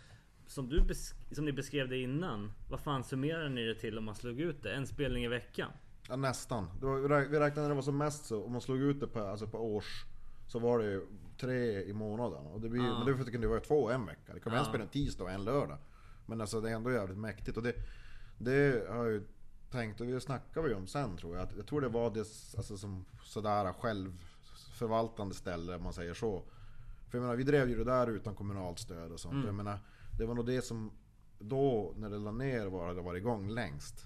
som, 0.47 0.69
du 0.69 0.81
besk- 0.81 1.35
som 1.35 1.45
ni 1.45 1.53
beskrev 1.53 1.89
det 1.89 1.99
innan. 1.99 2.53
Vad 2.71 2.81
fan 2.81 3.05
summerar 3.05 3.49
ni 3.49 3.65
det 3.65 3.75
till 3.75 3.99
om 3.99 4.05
man 4.05 4.15
slog 4.15 4.41
ut 4.41 4.63
det? 4.63 4.73
En 4.75 4.87
spelning 4.87 5.25
i 5.25 5.29
veckan? 5.29 5.71
Ja, 6.09 6.17
nästan. 6.17 6.69
Det 6.81 6.87
var, 6.87 6.99
vi 6.99 7.09
räk- 7.09 7.29
vi 7.29 7.39
räknade 7.39 7.63
när 7.63 7.69
det 7.69 7.75
var 7.75 7.83
som 7.83 7.99
mest 7.99 8.25
så, 8.27 8.45
om 8.45 8.53
man 8.53 8.61
slog 8.61 8.79
ut 8.79 9.01
det 9.01 9.07
på, 9.07 9.21
alltså 9.21 9.47
på 9.47 9.75
års 9.75 10.05
så 10.49 10.59
var 10.59 10.79
det 10.79 10.85
ju 10.85 11.07
tre 11.39 11.83
i 11.83 11.93
månaden. 11.93 12.47
Och 12.47 12.61
det 12.61 12.69
blir, 12.69 12.85
Ja. 12.85 13.05
Men 13.05 13.19
det 13.19 13.31
kunde 13.31 13.47
ju 13.47 13.51
vara 13.51 13.61
två 13.61 13.91
en 13.91 14.07
vecka. 14.07 14.35
Det 14.35 14.41
kan 14.41 14.53
vara 14.53 14.65
en 14.75 14.81
en 14.81 14.89
tisdag 14.89 15.25
och 15.25 15.31
en 15.31 15.45
lördag. 15.45 15.79
Men 16.27 16.41
alltså 16.41 16.61
det 16.61 16.71
är 16.71 16.75
ändå 16.75 16.93
jävligt 16.93 17.19
mäktigt. 17.19 17.57
Och 17.57 17.63
det, 17.63 17.75
det 18.39 18.89
har 18.91 18.97
jag 19.05 19.13
ju 19.13 19.27
tänkt, 19.71 20.01
och 20.01 20.07
det 20.07 20.21
snackar 20.21 20.63
vi 20.63 20.75
om 20.75 20.87
sen 20.87 21.17
tror 21.17 21.37
jag. 21.37 21.43
Att 21.43 21.57
Jag 21.57 21.67
tror 21.67 21.81
det 21.81 21.89
var 21.89 22.11
det 22.11 22.21
alltså, 22.57 22.77
som 22.77 23.05
sådär 23.23 23.73
självförvaltande 23.73 25.35
ställe 25.35 25.77
om 25.77 25.83
man 25.83 25.93
säger 25.93 26.15
så. 26.15 26.43
För 27.11 27.19
jag 27.19 27.23
menar, 27.23 27.37
vi 27.37 27.45
drev 27.45 27.69
ju 27.69 27.77
det 27.77 27.85
där 27.85 28.07
utan 28.07 28.35
kommunalt 28.35 28.79
stöd 28.79 29.13
och 29.13 29.21
sånt. 29.21 29.47
Jag 29.47 29.55
menar, 29.55 29.79
det 30.19 30.27
var 30.27 30.35
nog 30.35 30.47
det 30.47 30.63
som 30.63 30.91
då, 31.39 31.95
när 31.97 32.11
det 32.11 32.19
la 32.19 32.33
ner, 32.33 32.67
var 32.67 32.95
det 32.95 33.01
var 33.03 33.15
igång 33.15 33.49
längst. 33.49 34.05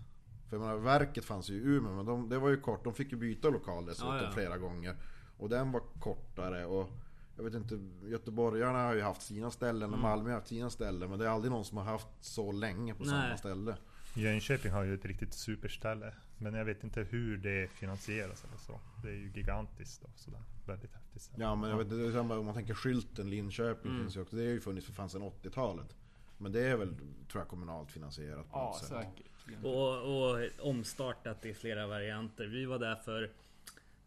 För 0.48 0.56
jag 0.56 0.60
menar, 0.60 0.76
verket 0.76 1.24
fanns 1.24 1.50
ju 1.50 1.54
i 1.54 1.58
Umeå, 1.64 1.92
men 1.92 2.06
de, 2.06 2.28
det 2.28 2.38
var 2.38 2.48
ju 2.48 2.60
kort. 2.60 2.84
De 2.84 2.94
fick 2.94 3.12
ju 3.12 3.18
byta 3.18 3.50
lokal 3.50 3.86
dessutom 3.86 4.14
Ja, 4.16 4.22
ja. 4.22 4.30
flera 4.30 4.58
gånger. 4.58 4.96
Och 5.38 5.48
den 5.48 5.72
var 5.72 5.82
kortare 6.00 6.66
och 6.66 6.90
jag 7.38 7.44
vet 7.44 7.54
inte, 7.54 7.78
göteborgarna 8.08 8.78
har 8.86 8.94
ju 8.94 9.02
haft 9.02 9.22
sina 9.22 9.50
ställen 9.50 9.92
och 9.92 9.98
Malmö 9.98 10.28
har 10.30 10.34
haft 10.34 10.46
sina 10.48 10.70
ställen. 10.70 11.10
Men 11.10 11.18
det 11.18 11.24
är 11.26 11.28
aldrig 11.30 11.50
någon 11.52 11.64
som 11.64 11.78
har 11.78 11.84
haft 11.84 12.06
så 12.20 12.52
länge 12.52 12.94
på 12.94 13.04
samma 13.04 13.28
Nej. 13.28 13.38
ställe. 13.38 13.76
Jönköping 14.14 14.72
har 14.72 14.84
ju 14.84 14.94
ett 14.94 15.04
riktigt 15.04 15.34
superställe. 15.34 16.14
Men 16.38 16.54
jag 16.54 16.64
vet 16.64 16.84
inte 16.84 17.00
hur 17.02 17.36
det 17.36 17.70
finansieras 17.70 18.44
eller 18.44 18.56
så. 18.56 18.80
Det 19.02 19.08
är 19.08 19.12
ju 19.14 19.30
gigantiskt 19.34 20.04
och 20.04 20.10
sådär. 20.18 20.40
Väldigt 20.66 20.92
häftigt. 20.94 21.22
ställe. 21.22 21.44
Ja 21.44 21.54
men 21.54 21.70
jag 21.70 21.78
vet, 21.78 21.90
det 21.90 22.06
är 22.06 22.12
samma 22.12 22.38
om 22.38 22.46
man 22.46 22.54
tänker 22.54 22.74
skylten 22.74 23.30
Linköping 23.30 23.90
Mm. 23.90 24.02
finns 24.02 24.16
ju 24.16 24.20
också. 24.20 24.36
Det 24.36 24.42
har 24.42 24.50
ju 24.50 24.60
funnits 24.60 24.86
för 24.86 24.92
fan 24.92 25.08
sedan 25.10 25.22
80-talet. 25.22 25.96
Men 26.38 26.52
det 26.52 26.60
är 26.60 26.76
väl, 26.76 26.88
tror 27.30 27.40
jag, 27.42 27.48
kommunalt 27.48 27.90
finansierat 27.90 28.50
på 28.50 28.58
Ja, 28.58 28.64
något 28.64 28.76
sätt. 28.78 28.88
säkert. 28.88 29.64
Och, 29.64 30.32
och 30.32 30.48
omstartat 30.68 31.46
i 31.46 31.54
flera 31.54 31.86
varianter. 31.86 32.46
Vi 32.46 32.64
var 32.66 32.78
där 32.78 32.96
för 32.96 33.30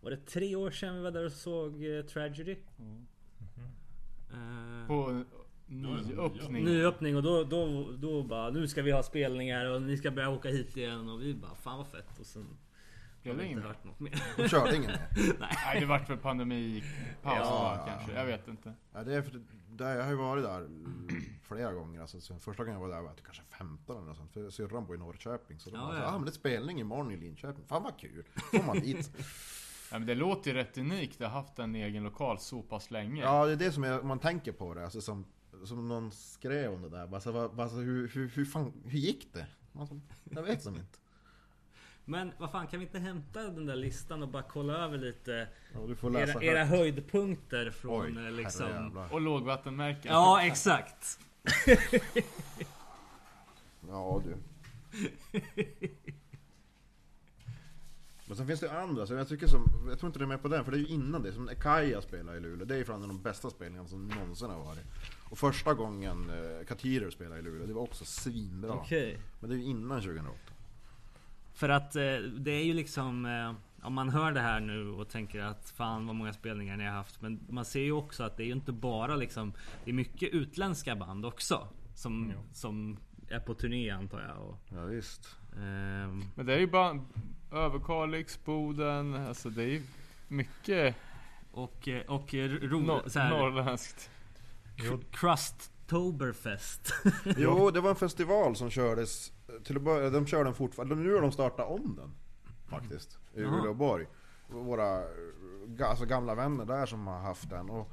Var 0.02 0.12
det 0.12 0.18
tre 0.26 0.56
år 0.56 0.72
sedan 0.72 0.95
vi 0.95 1.02
var 1.02 1.12
där 1.12 1.26
och 1.26 1.32
såg 1.32 1.84
eh, 1.86 2.06
Tragedy? 2.06 2.56
Eh, 4.34 4.88
På 4.88 5.24
nyöppning. 5.68 6.64
Nyöppning 6.66 7.16
och 7.16 7.24
då, 7.24 7.44
då, 7.44 7.91
då 7.98 8.24
bara 8.24 8.49
nu 8.49 8.68
ska 8.68 8.82
vi 8.82 8.91
ha 8.91 9.03
spelningar 9.03 9.66
och 9.66 9.82
ni 9.82 9.98
ska 9.98 10.12
börja 10.12 10.30
åka 10.30 10.49
hit 10.49 10.78
igen 10.78 11.10
och 11.10 11.22
vi 11.22 11.34
bara 11.34 11.56
fan 11.56 11.78
vad 11.78 11.88
fett 11.88 12.20
och 12.20 12.26
sen 12.26 12.48
Blev 13.24 13.36
har 13.36 13.44
inte 13.44 13.68
hört 13.68 13.84
något 13.84 13.99
mer. 13.99 14.24
De 14.38 14.48
körde 14.48 14.76
ingen 14.76 14.91
mer. 14.91 15.08
Nej, 15.40 15.80
det 15.80 15.86
vart 15.86 16.08
för 16.08 16.16
pandemipaus 16.16 16.86
Ja, 17.24 17.86
kanske. 17.88 18.14
Jag 18.20 18.26
vet 18.26 18.48
inte. 18.48 18.74
Ja, 18.94 19.03
det 19.03 19.16
är 19.16 19.22
för, 19.22 19.41
där, 19.70 19.95
jag 19.95 20.03
har 20.03 20.12
ju 20.12 20.18
varit 20.18 20.44
där 20.44 20.68
flera 21.44 21.74
gånger. 21.74 22.02
Alltså, 22.02 22.22
så 22.22 22.40
första 22.40 22.64
gången 22.64 22.82
jag 22.82 22.88
var 22.88 22.95
där 22.95 23.02
var 23.02 23.10
jag 23.10 23.26
kanske 23.26 23.44
15 23.58 23.98
eller 23.98 24.08
något 24.08 24.18
sånt. 24.18 24.34
För 24.34 24.49
syrran 24.49 24.86
bor 24.86 24.95
i 24.95 24.99
Norrköping. 24.99 25.60
Så 25.60 25.70
de 25.70 25.76
Ja, 25.76 25.82
bara, 25.86 25.98
ja. 25.98 26.06
ah, 26.08 26.12
men 26.12 26.22
det 26.22 26.30
är 26.30 26.34
spelning 26.34 26.80
imorgon 26.80 27.12
i 27.12 27.18
Linköping. 27.18 27.66
Fan 27.68 27.84
vad 27.84 27.98
kul. 27.99 28.24
Får 28.52 28.64
man 28.64 28.80
dit. 28.80 29.12
Ja, 29.91 29.99
men 29.99 30.07
det 30.07 30.15
låter 30.15 30.51
ju 30.51 30.57
rätt 30.57 30.77
unikt 30.77 31.22
att 31.22 31.31
ha 31.31 31.41
haft 31.41 31.59
en 31.59 31.76
egen 31.76 32.03
lokal 32.03 32.39
så 32.39 32.61
pass 32.61 32.91
länge. 32.91 33.22
ja, 33.22 33.45
det 33.45 33.51
är 33.51 33.55
det 33.55 33.72
som 33.72 33.84
jag, 33.84 34.05
man 34.05 34.19
tänker 34.19 34.51
på 34.51 34.73
det. 34.73 34.84
Alltså, 34.84 35.01
som, 35.01 35.26
som 35.65 35.88
någon 35.88 36.11
skrev 36.11 36.73
om 36.73 36.81
det 36.81 36.89
där. 36.89 37.13
Alltså, 37.13 37.31
vad, 37.31 37.59
alltså, 37.59 37.77
hur, 37.77 38.07
hur, 38.07 38.30
hur, 38.30 38.45
fan, 38.45 38.73
hur 38.85 38.99
gick 38.99 39.34
det? 39.34 39.45
Alltså, 39.80 39.99
jag 40.23 40.43
vet 40.43 40.61
som 40.61 40.76
inte. 40.76 40.97
Men 42.05 42.31
vad 42.38 42.51
fan 42.51 42.68
kan 42.68 42.80
vi 42.80 42.85
inte 42.85 42.99
hämta 42.99 43.41
den 43.41 43.65
där 43.65 43.76
listan 43.76 44.23
och 44.23 44.30
bara 44.30 44.43
kolla 44.43 44.73
över 44.73 44.97
lite 44.97 45.47
Ja, 45.73 45.80
du 45.88 45.95
får 45.95 46.09
läsa 46.09 46.43
era, 46.43 46.53
era 46.53 46.65
höjdpunkter 46.65 47.72
från 47.72 48.18
Oj, 48.18 48.26
eh, 48.26 48.31
liksom 48.31 48.65
herrejävlar. 48.65 49.13
Och 49.13 49.22
lågvattenmärken. 49.22 50.11
Ja 50.11 50.41
exakt 50.43 51.19
Ja 53.88 54.22
du. 54.26 54.38
Men 58.32 58.38
sen 58.38 58.48
finns 58.48 58.60
det 58.60 58.82
andra, 58.82 59.08
så 59.08 59.14
jag, 59.14 59.28
tycker 59.28 59.48
som, 59.48 59.86
jag 59.90 59.99
tror 59.99 60.08
inte 60.08 60.20
det 60.20 60.26
är 60.26 60.28
med 60.28 60.41
på 60.41 60.48
den, 60.48 60.66
för 60.66 60.72
det 60.72 60.78
är 60.78 60.80
ju 60.80 60.88
innan 60.88 61.24
det. 61.24 61.34
Som 61.34 61.49
Ekaja 61.49 62.02
spelar 62.02 62.36
i 62.36 62.40
Luleå, 62.40 62.66
det 62.66 62.74
är 62.74 62.78
ju 62.78 62.86
från 62.86 63.02
de 63.08 63.22
bästa 63.22 63.49
spelningarna 63.49 63.88
som 63.88 64.08
någonsin 64.08 64.49
har 64.49 64.60
varit. 64.64 64.86
Och 65.30 65.38
första 65.38 65.74
gången 65.74 66.30
eh, 66.30 66.66
Katirer 66.68 67.10
spelade 67.10 67.40
i 67.40 67.44
Luleå, 67.44 67.68
det 67.68 67.74
var 67.74 67.82
också 67.82 68.06
svinbra. 68.06 68.72
Okej. 68.74 69.18
Men 69.40 69.49
det 69.49 69.56
är 69.56 69.58
ju 69.58 69.64
innan 69.64 70.02
2008. 70.02 70.38
För 71.53 71.70
att 71.70 71.95
eh, 71.95 72.02
det 72.40 72.52
är 72.52 72.64
ju 72.64 72.74
liksom 72.74 73.26
eh, 73.26 73.86
Om 73.88 73.94
man 73.94 74.10
hör 74.10 74.32
det 74.32 74.40
här 74.40 74.60
nu 74.60 74.90
och 74.90 75.10
tänker 75.10 75.40
att 75.41 75.70
fan 75.70 76.08
vad 76.08 76.16
många 76.16 76.34
spelningar 76.34 76.78
ni 76.78 76.86
har 76.86 76.91
haft 76.94 77.22
Men 77.22 77.40
man 77.49 77.66
ser 77.66 77.82
ju 77.82 77.91
också 77.91 78.24
att 78.24 78.38
det 78.38 78.44
är 78.44 78.48
ju 78.48 78.53
inte 78.53 78.72
bara 78.72 79.16
liksom 79.16 79.53
Det 79.86 79.91
är 79.91 79.95
mycket 79.95 80.30
utländska 80.34 80.95
band 80.95 81.26
också 81.26 81.68
Som, 81.95 82.34
som 82.53 82.98
är 83.30 83.40
på 83.40 83.53
turné 83.53 83.90
antar 83.90 84.22
jag 84.22 84.48
och, 84.49 84.58
Ja, 84.70 84.86
visst. 84.86 85.38
ehm, 85.58 86.24
Men 86.36 86.45
det 86.45 86.53
är 86.53 86.60
ju 86.60 86.68
bara 86.68 86.99
Överkalix, 87.52 88.44
Boden, 88.45 89.28
alltså 89.28 89.49
det 89.49 89.64
är 89.64 89.82
mycket 90.28 90.95
Och, 91.52 91.88
eh, 91.88 92.02
och 92.11 92.34
eh, 92.36 92.49
ro, 92.49 92.80
nor- 92.80 93.10
så 93.10 93.19
här, 93.19 93.30
norrländskt. 93.30 94.10
Crusttoberfest 95.11 96.94
Jo, 97.38 97.72
det 97.72 97.82
var 97.82 97.90
en 97.90 97.95
festival 97.95 98.56
som 98.56 98.69
kördes 98.69 99.32
till 99.64 99.76
att 99.78 99.82
börja, 99.82 100.10
de 100.10 100.26
kör 100.28 100.44
den 100.44 100.53
fortfarande, 100.53 100.95
nu 100.95 101.14
har 101.14 101.22
de 101.22 101.32
startat 101.32 101.69
om 101.69 101.95
den. 101.95 102.14
Faktiskt. 102.69 103.18
I 103.36 103.41
Jaha. 103.41 103.60
Uleåborg. 103.60 104.07
Våra 104.48 105.03
alltså 105.86 106.06
gamla 106.06 106.36
vänner 106.36 106.65
där 106.65 106.86
som 106.86 107.07
har 107.07 107.19
haft 107.19 107.49
den. 107.49 107.69
Och 107.69 107.91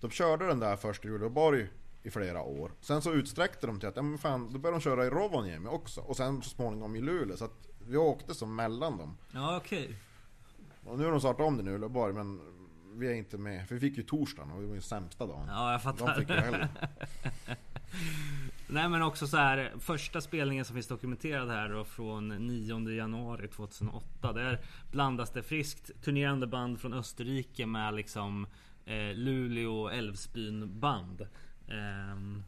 de 0.00 0.10
körde 0.10 0.46
den 0.46 0.60
där 0.60 0.76
först 0.76 1.04
i 1.04 1.08
Uleåborg 1.08 1.68
i 2.02 2.10
flera 2.10 2.42
år. 2.42 2.72
Sen 2.80 3.02
så 3.02 3.12
utsträckte 3.12 3.66
de 3.66 3.80
till 3.80 3.88
att, 3.88 3.96
ja 3.96 4.02
men 4.02 4.18
fan, 4.18 4.52
då 4.52 4.58
började 4.58 4.78
de 4.78 4.82
köra 4.82 5.06
i 5.06 5.10
Rovaniemi 5.10 5.68
också. 5.68 6.00
Och 6.00 6.16
sen 6.16 6.42
så 6.42 6.50
småningom 6.50 6.96
i 6.96 7.00
Luleå. 7.00 7.36
Så 7.36 7.44
att 7.44 7.66
vi 7.90 7.96
åkte 7.96 8.34
som 8.34 8.56
mellan 8.56 8.98
dem. 8.98 9.16
Ja 9.32 9.56
okej 9.56 9.96
Och 10.84 10.98
nu 10.98 11.04
har 11.04 11.10
de 11.10 11.20
startat 11.20 11.46
om 11.46 11.56
den 11.56 11.68
i 11.68 11.70
Uleåborg 11.70 12.14
men 12.14 12.40
vi 12.94 13.08
är 13.08 13.14
inte 13.14 13.38
med. 13.38 13.68
För 13.68 13.74
vi 13.74 13.80
fick 13.80 13.96
ju 13.96 14.02
torsdagen 14.02 14.50
och 14.50 14.60
det 14.60 14.66
var 14.66 14.74
ju 14.74 14.80
sämsta 14.80 15.26
dagen. 15.26 15.46
Ja 15.48 15.72
jag 15.72 15.80
De 15.80 15.82
fattar 15.82 16.14
fick 16.14 16.28
ju 16.28 16.34
helgen. 16.34 16.68
Nej 18.68 18.88
men 18.88 19.02
också 19.02 19.26
så 19.26 19.36
här 19.36 19.72
Första 19.78 20.20
spelningen 20.20 20.64
som 20.64 20.74
finns 20.74 20.86
dokumenterad 20.86 21.48
här 21.48 21.68
då 21.68 21.84
från 21.84 22.28
9 22.28 22.90
januari 22.90 23.48
2008 23.48 24.32
Där 24.32 24.60
blandas 24.90 25.30
det 25.30 25.42
friskt 25.42 26.02
turnerande 26.02 26.46
band 26.46 26.80
från 26.80 26.94
Österrike 26.94 27.66
med 27.66 27.94
liksom 27.94 28.46
eh, 28.84 29.14
Luleå 29.14 29.88
Älvsbyn 29.88 30.80
band 30.80 31.26
ehm, 31.68 32.42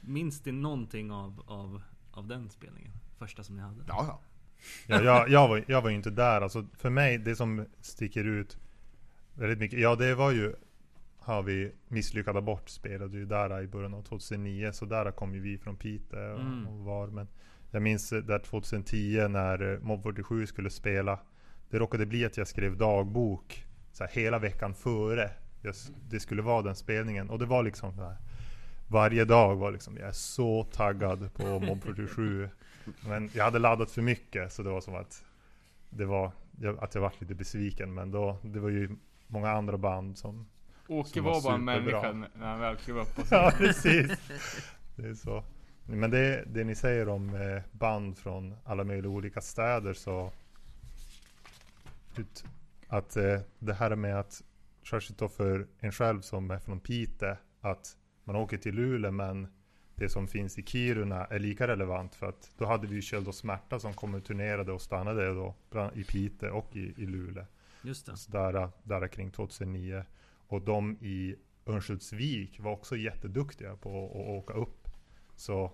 Minns 0.00 0.44
ni 0.44 0.52
någonting 0.52 1.12
av, 1.12 1.42
av, 1.46 1.82
av 2.12 2.26
den 2.26 2.50
spelningen? 2.50 2.92
Första 3.24 3.42
som 3.42 3.56
ni 3.56 3.62
hade? 3.62 3.84
Ja, 3.88 4.04
ja. 4.08 4.20
Ja, 4.86 5.02
jag, 5.02 5.28
jag, 5.28 5.48
var, 5.48 5.64
jag 5.66 5.82
var 5.82 5.90
ju 5.90 5.96
inte 5.96 6.10
där. 6.10 6.40
Alltså, 6.40 6.66
för 6.78 6.90
mig, 6.90 7.18
det 7.18 7.36
som 7.36 7.66
sticker 7.80 8.24
ut 8.24 8.58
väldigt 9.34 9.58
mycket. 9.58 9.78
Ja, 9.80 9.94
det 9.96 10.14
var 10.14 10.30
ju 10.30 10.54
har 11.18 11.42
vi 11.42 11.72
misslyckad 11.88 12.36
abort 12.36 12.68
spelade 12.68 13.16
ju 13.16 13.24
där 13.26 13.62
i 13.62 13.66
början 13.66 13.94
av 13.94 14.02
2009. 14.02 14.72
Så 14.72 14.84
där 14.84 15.10
kom 15.10 15.34
ju 15.34 15.40
vi 15.40 15.58
från 15.58 15.76
Piteå 15.76 16.32
och, 16.34 16.40
Mm. 16.40 16.66
och 16.66 16.78
var. 16.84 17.06
Men 17.08 17.28
jag 17.70 17.82
minns 17.82 18.10
där 18.10 18.38
2010 18.38 19.28
när 19.28 19.72
eh, 19.72 19.80
Mob 19.80 20.02
47 20.02 20.46
skulle 20.46 20.70
spela. 20.70 21.18
Det 21.70 21.78
råkade 21.78 22.06
bli 22.06 22.24
att 22.24 22.36
jag 22.36 22.48
skrev 22.48 22.76
dagbok 22.76 23.64
så 23.92 24.04
här, 24.04 24.10
hela 24.12 24.38
veckan 24.38 24.74
före 24.74 25.30
jag, 25.62 25.70
s- 25.70 25.92
det 26.10 26.20
skulle 26.20 26.42
vara 26.42 26.62
den 26.62 26.74
spelningen. 26.76 27.30
Och 27.30 27.38
det 27.38 27.46
var 27.46 27.62
liksom 27.62 27.94
så 27.94 28.02
här, 28.02 28.16
varje 28.88 29.24
dag 29.24 29.56
var 29.56 29.72
liksom, 29.72 29.96
jag 29.96 30.08
är 30.08 30.12
så 30.12 30.64
taggad 30.64 31.34
på 31.34 31.60
Mob 31.60 31.82
47. 31.82 32.48
Men 33.08 33.30
jag 33.32 33.44
hade 33.44 33.58
laddat 33.58 33.90
för 33.90 34.02
mycket 34.02 34.52
så 34.52 34.62
det 34.62 34.70
var 34.70 34.80
som 34.80 34.94
att 34.94 35.24
det 35.90 36.04
var, 36.04 36.32
att 36.78 36.94
jag 36.94 37.02
var 37.02 37.12
lite 37.18 37.34
besviken. 37.34 37.94
Men 37.94 38.10
då, 38.10 38.38
det 38.42 38.60
var 38.60 38.70
ju 38.70 38.96
många 39.26 39.50
andra 39.50 39.78
band 39.78 40.18
som 40.18 40.46
Åke 40.88 41.20
var 41.20 41.34
var 41.34 41.42
bara 41.42 41.54
en 41.54 41.64
människa 41.64 42.12
när 42.12 42.46
han 42.46 42.60
väl 42.60 42.76
klev 42.76 42.98
upp 42.98 43.16
på 43.16 43.22
Ja 43.30 43.52
precis. 43.58 44.12
Det 44.96 45.06
är 45.08 45.14
så. 45.14 45.44
Men 45.86 46.10
det, 46.10 46.44
det 46.46 46.64
ni 46.64 46.74
säger 46.74 47.08
om 47.08 47.34
eh, 47.34 47.62
band 47.72 48.18
från 48.18 48.54
alla 48.64 48.84
möjliga 48.84 49.12
olika 49.12 49.40
städer 49.40 49.92
så 49.92 50.32
att 52.88 53.16
eh, 53.16 53.40
det 53.58 53.74
här 53.74 53.96
med 53.96 54.18
att 54.18 54.42
särskilt 54.90 55.18
då 55.18 55.28
för 55.28 55.66
en 55.78 55.92
själv 55.92 56.20
som 56.20 56.50
är 56.50 56.58
från 56.58 56.80
Pite 56.80 57.38
att 57.60 57.96
man 58.24 58.36
åker 58.36 58.56
till 58.56 58.74
Luleå 58.74 59.10
men 59.10 59.48
det 59.96 60.08
som 60.08 60.28
finns 60.28 60.58
i 60.58 60.62
Kiruna 60.62 61.24
är 61.24 61.38
lika 61.38 61.66
relevant 61.66 62.14
för 62.14 62.26
att 62.26 62.50
då 62.58 62.66
hade 62.66 62.86
vi 62.86 62.94
ju 62.94 63.02
Köld 63.02 63.28
och 63.28 63.34
Smärta 63.34 63.78
som 63.80 63.94
kom 63.94 64.14
och 64.14 64.24
turnerade 64.24 64.72
och 64.72 64.82
stannade 64.82 65.34
då 65.34 65.54
bland- 65.70 65.96
i 65.96 66.04
Pite 66.04 66.50
och 66.50 66.76
i, 66.76 66.94
i 66.96 67.06
Luleå. 67.06 67.44
Just 67.82 68.06
det 68.06 68.16
Så 68.16 68.30
där, 68.30 68.70
där 68.82 69.08
kring 69.08 69.30
2009. 69.30 70.04
Och 70.48 70.62
de 70.62 70.96
i 71.00 71.36
Örnsköldsvik 71.66 72.60
var 72.60 72.72
också 72.72 72.96
jätteduktiga 72.96 73.76
på 73.76 74.04
att 74.04 74.16
åka 74.16 74.54
upp. 74.54 74.88
Så 75.36 75.72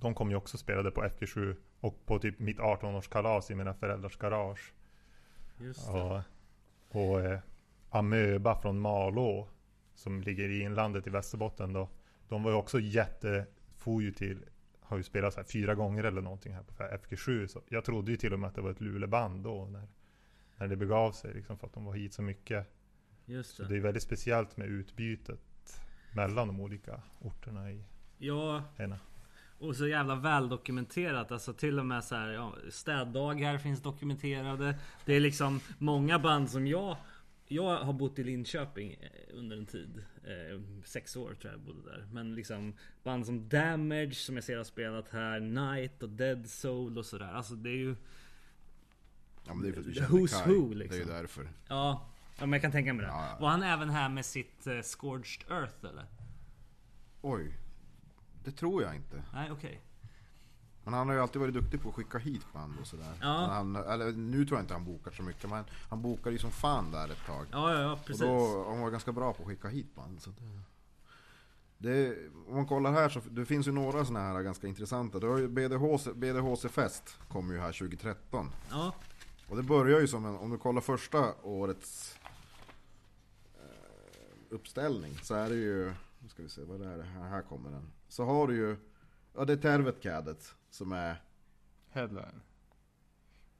de 0.00 0.14
kom 0.14 0.30
ju 0.30 0.36
också 0.36 0.54
och 0.54 0.60
spelade 0.60 0.90
på 0.90 1.02
FG7 1.02 1.56
och 1.80 2.06
på 2.06 2.18
typ 2.18 2.38
mitt 2.38 2.58
18-årskalas 2.58 3.52
i 3.52 3.54
mina 3.54 3.74
föräldrars 3.74 4.16
garage. 4.16 4.72
Just 5.58 5.92
det 5.92 5.92
Och, 5.92 6.22
och 6.88 7.20
eh, 7.20 7.40
Amöba 7.90 8.60
från 8.60 8.80
Malå 8.80 9.48
som 9.94 10.20
ligger 10.20 10.48
i 10.48 10.60
inlandet 10.60 11.06
i 11.06 11.10
Västerbotten 11.10 11.72
då. 11.72 11.88
De 12.28 12.42
var 12.42 12.50
ju 12.50 12.56
också 12.56 12.80
jätte, 12.80 13.46
for 13.76 14.02
ju 14.02 14.12
till, 14.12 14.44
har 14.80 14.96
ju 14.96 15.02
spelat 15.02 15.34
så 15.34 15.40
här 15.40 15.46
fyra 15.46 15.74
gånger 15.74 16.04
eller 16.04 16.20
någonting 16.20 16.54
här 16.54 16.62
på 16.62 16.72
FG7. 16.72 17.46
Så 17.46 17.62
jag 17.68 17.84
trodde 17.84 18.10
ju 18.10 18.16
till 18.16 18.32
och 18.32 18.40
med 18.40 18.48
att 18.48 18.54
det 18.54 18.60
var 18.60 18.70
ett 18.70 18.80
Luleåband 18.80 19.44
då 19.44 19.64
när, 19.64 19.88
när 20.56 20.68
det 20.68 20.76
begav 20.76 21.12
sig 21.12 21.34
liksom 21.34 21.58
för 21.58 21.66
att 21.66 21.72
de 21.72 21.84
var 21.84 21.94
hit 21.94 22.14
så 22.14 22.22
mycket. 22.22 22.66
Just 23.24 23.56
Så 23.56 23.62
det 23.62 23.68
det 23.68 23.76
är 23.76 23.80
väldigt 23.80 24.02
speciellt 24.02 24.56
med 24.56 24.68
utbytet 24.68 25.40
mellan 26.14 26.48
de 26.48 26.60
olika 26.60 27.02
orterna 27.20 27.70
i 27.70 27.84
Ja 28.18 28.62
ena. 28.76 28.98
Och 29.58 29.76
så 29.76 29.86
jävla 29.86 30.14
väldokumenterat. 30.14 31.32
Alltså 31.32 31.52
till 31.52 31.78
och 31.78 31.86
med 31.86 32.04
så 32.04 32.14
här, 32.14 32.28
ja, 32.28 32.54
städdagar 32.70 33.58
finns 33.58 33.82
dokumenterade. 33.82 34.78
Det 35.04 35.14
är 35.14 35.20
liksom 35.20 35.60
många 35.78 36.18
band 36.18 36.50
som 36.50 36.66
jag 36.66 36.96
jag 37.48 37.76
har 37.76 37.92
bott 37.92 38.18
i 38.18 38.24
Linköping 38.24 38.92
eh, 38.92 39.08
under 39.34 39.56
en 39.56 39.66
tid. 39.66 40.04
Eh, 40.24 40.60
sex 40.84 41.16
år 41.16 41.34
tror 41.34 41.52
jag 41.52 41.52
jag 41.52 41.60
bodde 41.60 41.90
där. 41.90 42.06
Men 42.12 42.34
liksom 42.34 42.74
band 43.02 43.26
som 43.26 43.48
Damage 43.48 44.14
som 44.14 44.34
jag 44.34 44.44
ser 44.44 44.56
har 44.56 44.64
spelat 44.64 45.08
här. 45.08 45.40
Night 45.40 46.02
och 46.02 46.08
Dead 46.08 46.46
Soul 46.50 46.98
och 46.98 47.06
sådär. 47.06 47.32
Alltså 47.32 47.54
det 47.54 47.70
är 47.70 47.76
ju... 47.76 47.96
Ja 49.46 49.54
men 49.54 49.62
det 49.62 49.68
är 49.68 49.72
för 49.72 49.80
att 49.80 49.86
vi 49.86 49.94
känner 49.94 50.08
who's 50.08 50.44
Kai. 50.44 50.54
who, 50.54 50.68
Det 50.68 50.74
är 50.74 50.78
liksom. 50.78 50.98
ju 51.00 51.04
därför. 51.06 51.48
Ja, 51.68 52.08
ja 52.38 52.46
men 52.46 52.52
jag 52.52 52.62
kan 52.62 52.72
tänka 52.72 52.92
mig 52.92 53.02
det. 53.06 53.10
Ja. 53.12 53.36
Var 53.40 53.48
han 53.48 53.62
även 53.62 53.90
här 53.90 54.08
med 54.08 54.24
sitt 54.24 54.66
eh, 54.66 54.80
Scorched 54.82 55.50
Earth 55.52 55.84
eller? 55.84 56.04
Oj. 57.22 57.52
Det 58.44 58.52
tror 58.52 58.82
jag 58.82 58.94
inte. 58.96 59.22
Nej 59.34 59.50
okej. 59.50 59.80
Men 60.88 60.94
han 60.94 61.08
har 61.08 61.14
ju 61.14 61.20
alltid 61.20 61.40
varit 61.40 61.54
duktig 61.54 61.82
på 61.82 61.88
att 61.88 61.94
skicka 61.94 62.18
hit 62.18 62.52
band 62.52 62.72
och 62.80 62.86
sådär. 62.86 63.12
Ja. 63.20 63.26
Han, 63.26 63.76
eller, 63.76 64.12
nu 64.12 64.46
tror 64.46 64.58
jag 64.58 64.62
inte 64.62 64.74
han 64.74 64.84
bokar 64.84 65.10
så 65.10 65.22
mycket 65.22 65.50
men 65.50 65.64
han 65.88 66.02
bokade 66.02 66.32
ju 66.32 66.38
som 66.38 66.50
fan 66.50 66.90
där 66.90 67.08
ett 67.08 67.26
tag. 67.26 67.46
Ja, 67.52 67.72
ja, 67.74 67.80
ja 67.80 67.98
precis. 68.04 68.22
Och 68.22 68.28
då, 68.28 68.64
han 68.68 68.80
var 68.80 68.90
ganska 68.90 69.12
bra 69.12 69.32
på 69.32 69.42
att 69.42 69.48
skicka 69.48 69.68
hit 69.68 69.94
band. 69.94 70.22
Så 70.22 70.30
det, 70.30 70.48
det, 71.78 72.16
om 72.48 72.54
man 72.54 72.66
kollar 72.66 72.92
här 72.92 73.08
så 73.08 73.20
det 73.30 73.46
finns 73.46 73.68
ju 73.68 73.72
några 73.72 74.04
sådana 74.04 74.26
här 74.26 74.42
ganska 74.42 74.66
intressanta. 74.66 75.18
Det 75.18 75.26
har 75.26 75.38
ju 75.38 75.48
BDHC, 75.48 76.08
BDHC 76.14 76.68
Fest 76.68 77.18
kom 77.28 77.50
ju 77.50 77.58
här 77.58 77.72
2013. 77.72 78.50
Ja, 78.70 78.94
Och 79.48 79.56
det 79.56 79.62
börjar 79.62 80.00
ju 80.00 80.08
som 80.08 80.24
en, 80.26 80.36
om 80.36 80.50
du 80.50 80.58
kollar 80.58 80.80
första 80.80 81.34
årets 81.42 82.18
eh, 83.54 84.54
uppställning 84.54 85.18
så 85.22 85.34
är 85.34 85.48
det 85.48 85.56
ju, 85.56 85.92
nu 86.18 86.28
ska 86.28 86.42
vi 86.42 86.48
se 86.48 86.62
vad 86.64 86.80
det 86.80 86.86
är, 86.86 87.02
här, 87.02 87.28
här 87.28 87.42
kommer 87.42 87.70
den. 87.70 87.92
Så 88.08 88.24
har 88.24 88.48
du 88.48 88.56
ju, 88.56 88.76
ja 89.34 89.44
det 89.44 89.52
är 89.52 89.56
Tervet 89.56 90.02
Cadet 90.02 90.54
som 90.70 90.92
är, 90.92 91.22
Headline. 91.90 92.40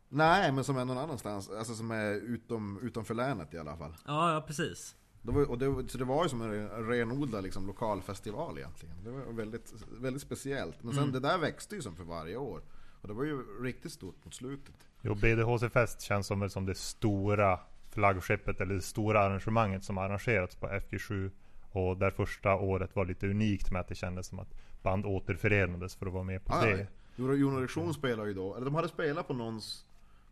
nej 0.08 0.52
men 0.52 0.64
som 0.64 0.76
är 0.76 0.84
någon 0.84 0.98
annanstans, 0.98 1.50
alltså 1.50 1.74
som 1.74 1.90
är 1.90 2.12
utom, 2.14 2.78
utanför 2.82 3.14
länet 3.14 3.54
i 3.54 3.58
alla 3.58 3.76
fall. 3.76 3.94
ja, 4.06 4.32
ja 4.32 4.40
precis. 4.40 4.94
Det 5.22 5.32
var, 5.32 5.50
och 5.50 5.58
det, 5.58 5.88
så 5.90 5.98
det 5.98 6.04
var 6.04 6.22
ju 6.22 6.28
som 6.28 6.42
en 6.42 6.68
renodlad 6.88 7.44
liksom, 7.44 7.66
lokalfestival 7.66 8.58
egentligen. 8.58 8.94
Det 9.04 9.10
var 9.10 9.32
väldigt, 9.32 9.74
väldigt 10.00 10.22
speciellt. 10.22 10.82
Men 10.82 10.94
sen 10.94 11.12
det 11.12 11.20
där 11.20 11.38
växte 11.38 11.74
ju 11.74 11.82
som 11.82 11.96
för 11.96 12.04
varje 12.04 12.36
år. 12.36 12.62
Och 13.00 13.08
det 13.08 13.14
var 13.14 13.24
ju 13.24 13.62
riktigt 13.62 13.92
stort 13.92 14.24
mot 14.24 14.34
slutet. 14.34 14.74
Jo, 15.02 15.14
BDHC 15.14 15.68
Fest 15.72 16.00
känns 16.00 16.26
som, 16.26 16.50
som 16.50 16.66
det 16.66 16.74
stora 16.74 17.60
flaggskeppet 17.90 18.60
eller 18.60 18.74
det 18.74 18.82
stora 18.82 19.20
arrangemanget 19.20 19.84
som 19.84 19.98
arrangerats 19.98 20.56
på 20.56 20.66
FG7. 20.66 21.30
Och 21.72 21.96
där 21.96 22.10
första 22.10 22.54
året 22.54 22.96
var 22.96 23.04
lite 23.04 23.26
unikt 23.26 23.70
med 23.70 23.80
att 23.80 23.88
det 23.88 23.94
kändes 23.94 24.26
som 24.26 24.38
att 24.38 24.54
band 24.82 25.06
återförenades 25.06 25.94
för 25.96 26.06
att 26.06 26.12
vara 26.12 26.24
med 26.24 26.44
på 26.44 26.54
Ah, 26.54 26.64
det. 26.64 26.86
Jon 27.16 27.40
Jon 27.40 27.58
Erektion 27.58 27.94
spelade 27.94 28.28
ju 28.28 28.34
då, 28.34 28.54
eller 28.54 28.64
de 28.64 28.74
hade 28.74 28.88
spelat 28.88 29.26
på 29.28 29.34
någons 29.34 29.84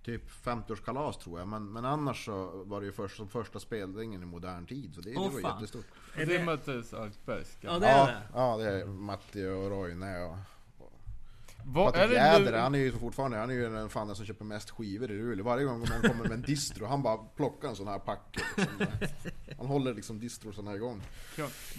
typ 0.05 0.23
50-årskalas 0.45 1.13
tror 1.19 1.39
jag. 1.39 1.49
Men, 1.49 1.73
men 1.73 1.85
annars 1.85 2.25
så 2.25 2.63
var 2.65 2.81
det 2.81 2.87
ju 2.87 2.93
först, 2.93 3.17
som 3.17 3.29
första 3.29 3.61
spelningen 3.61 4.23
i 4.23 4.27
modern 4.27 4.67
tid. 4.67 4.95
Så 4.95 5.01
det, 5.01 5.17
Åh, 5.17 5.29
det 5.29 5.35
var 5.35 5.41
fan. 5.41 5.55
jättestort. 5.55 5.85
Är 6.17 6.27
det 6.27 6.45
Mattias 6.45 6.95
Alkbergs 6.95 7.57
Ja 7.61 7.79
det 7.79 7.87
är 7.87 7.99
ja, 7.99 8.07
det. 8.07 8.23
ja, 8.35 8.57
det 8.57 8.81
är 8.81 8.87
Matti 8.87 9.47
och 9.47 9.71
Roine 9.71 10.25
och... 10.27 10.37
Vad 11.69 11.95
Patrik 11.95 12.13
Jäder, 12.19 12.59
han 12.61 12.75
är 12.75 12.79
ju 12.79 12.93
fortfarande, 12.93 13.37
han 13.39 13.51
är 13.51 13.55
ju 13.55 13.71
den 13.71 13.89
fan 13.89 14.17
som 14.17 14.27
köper 14.27 14.45
mest 14.45 14.71
skivor 14.71 15.11
i 15.11 15.15
Luleå. 15.15 15.45
Varje 15.45 15.65
gång 15.65 15.79
någon 15.79 15.89
kommer 16.03 16.23
med 16.23 16.33
en 16.33 16.43
distro, 16.43 16.87
han 16.87 17.03
bara 17.03 17.17
plockar 17.17 17.69
en 17.69 17.77
sån 17.77 17.89
här 17.89 17.99
packe. 17.99 18.41
Liksom. 18.57 18.87
Han 19.59 19.67
håller 19.67 19.95
liksom 19.95 20.21
distrosarna 20.21 20.75
igång. 20.75 21.03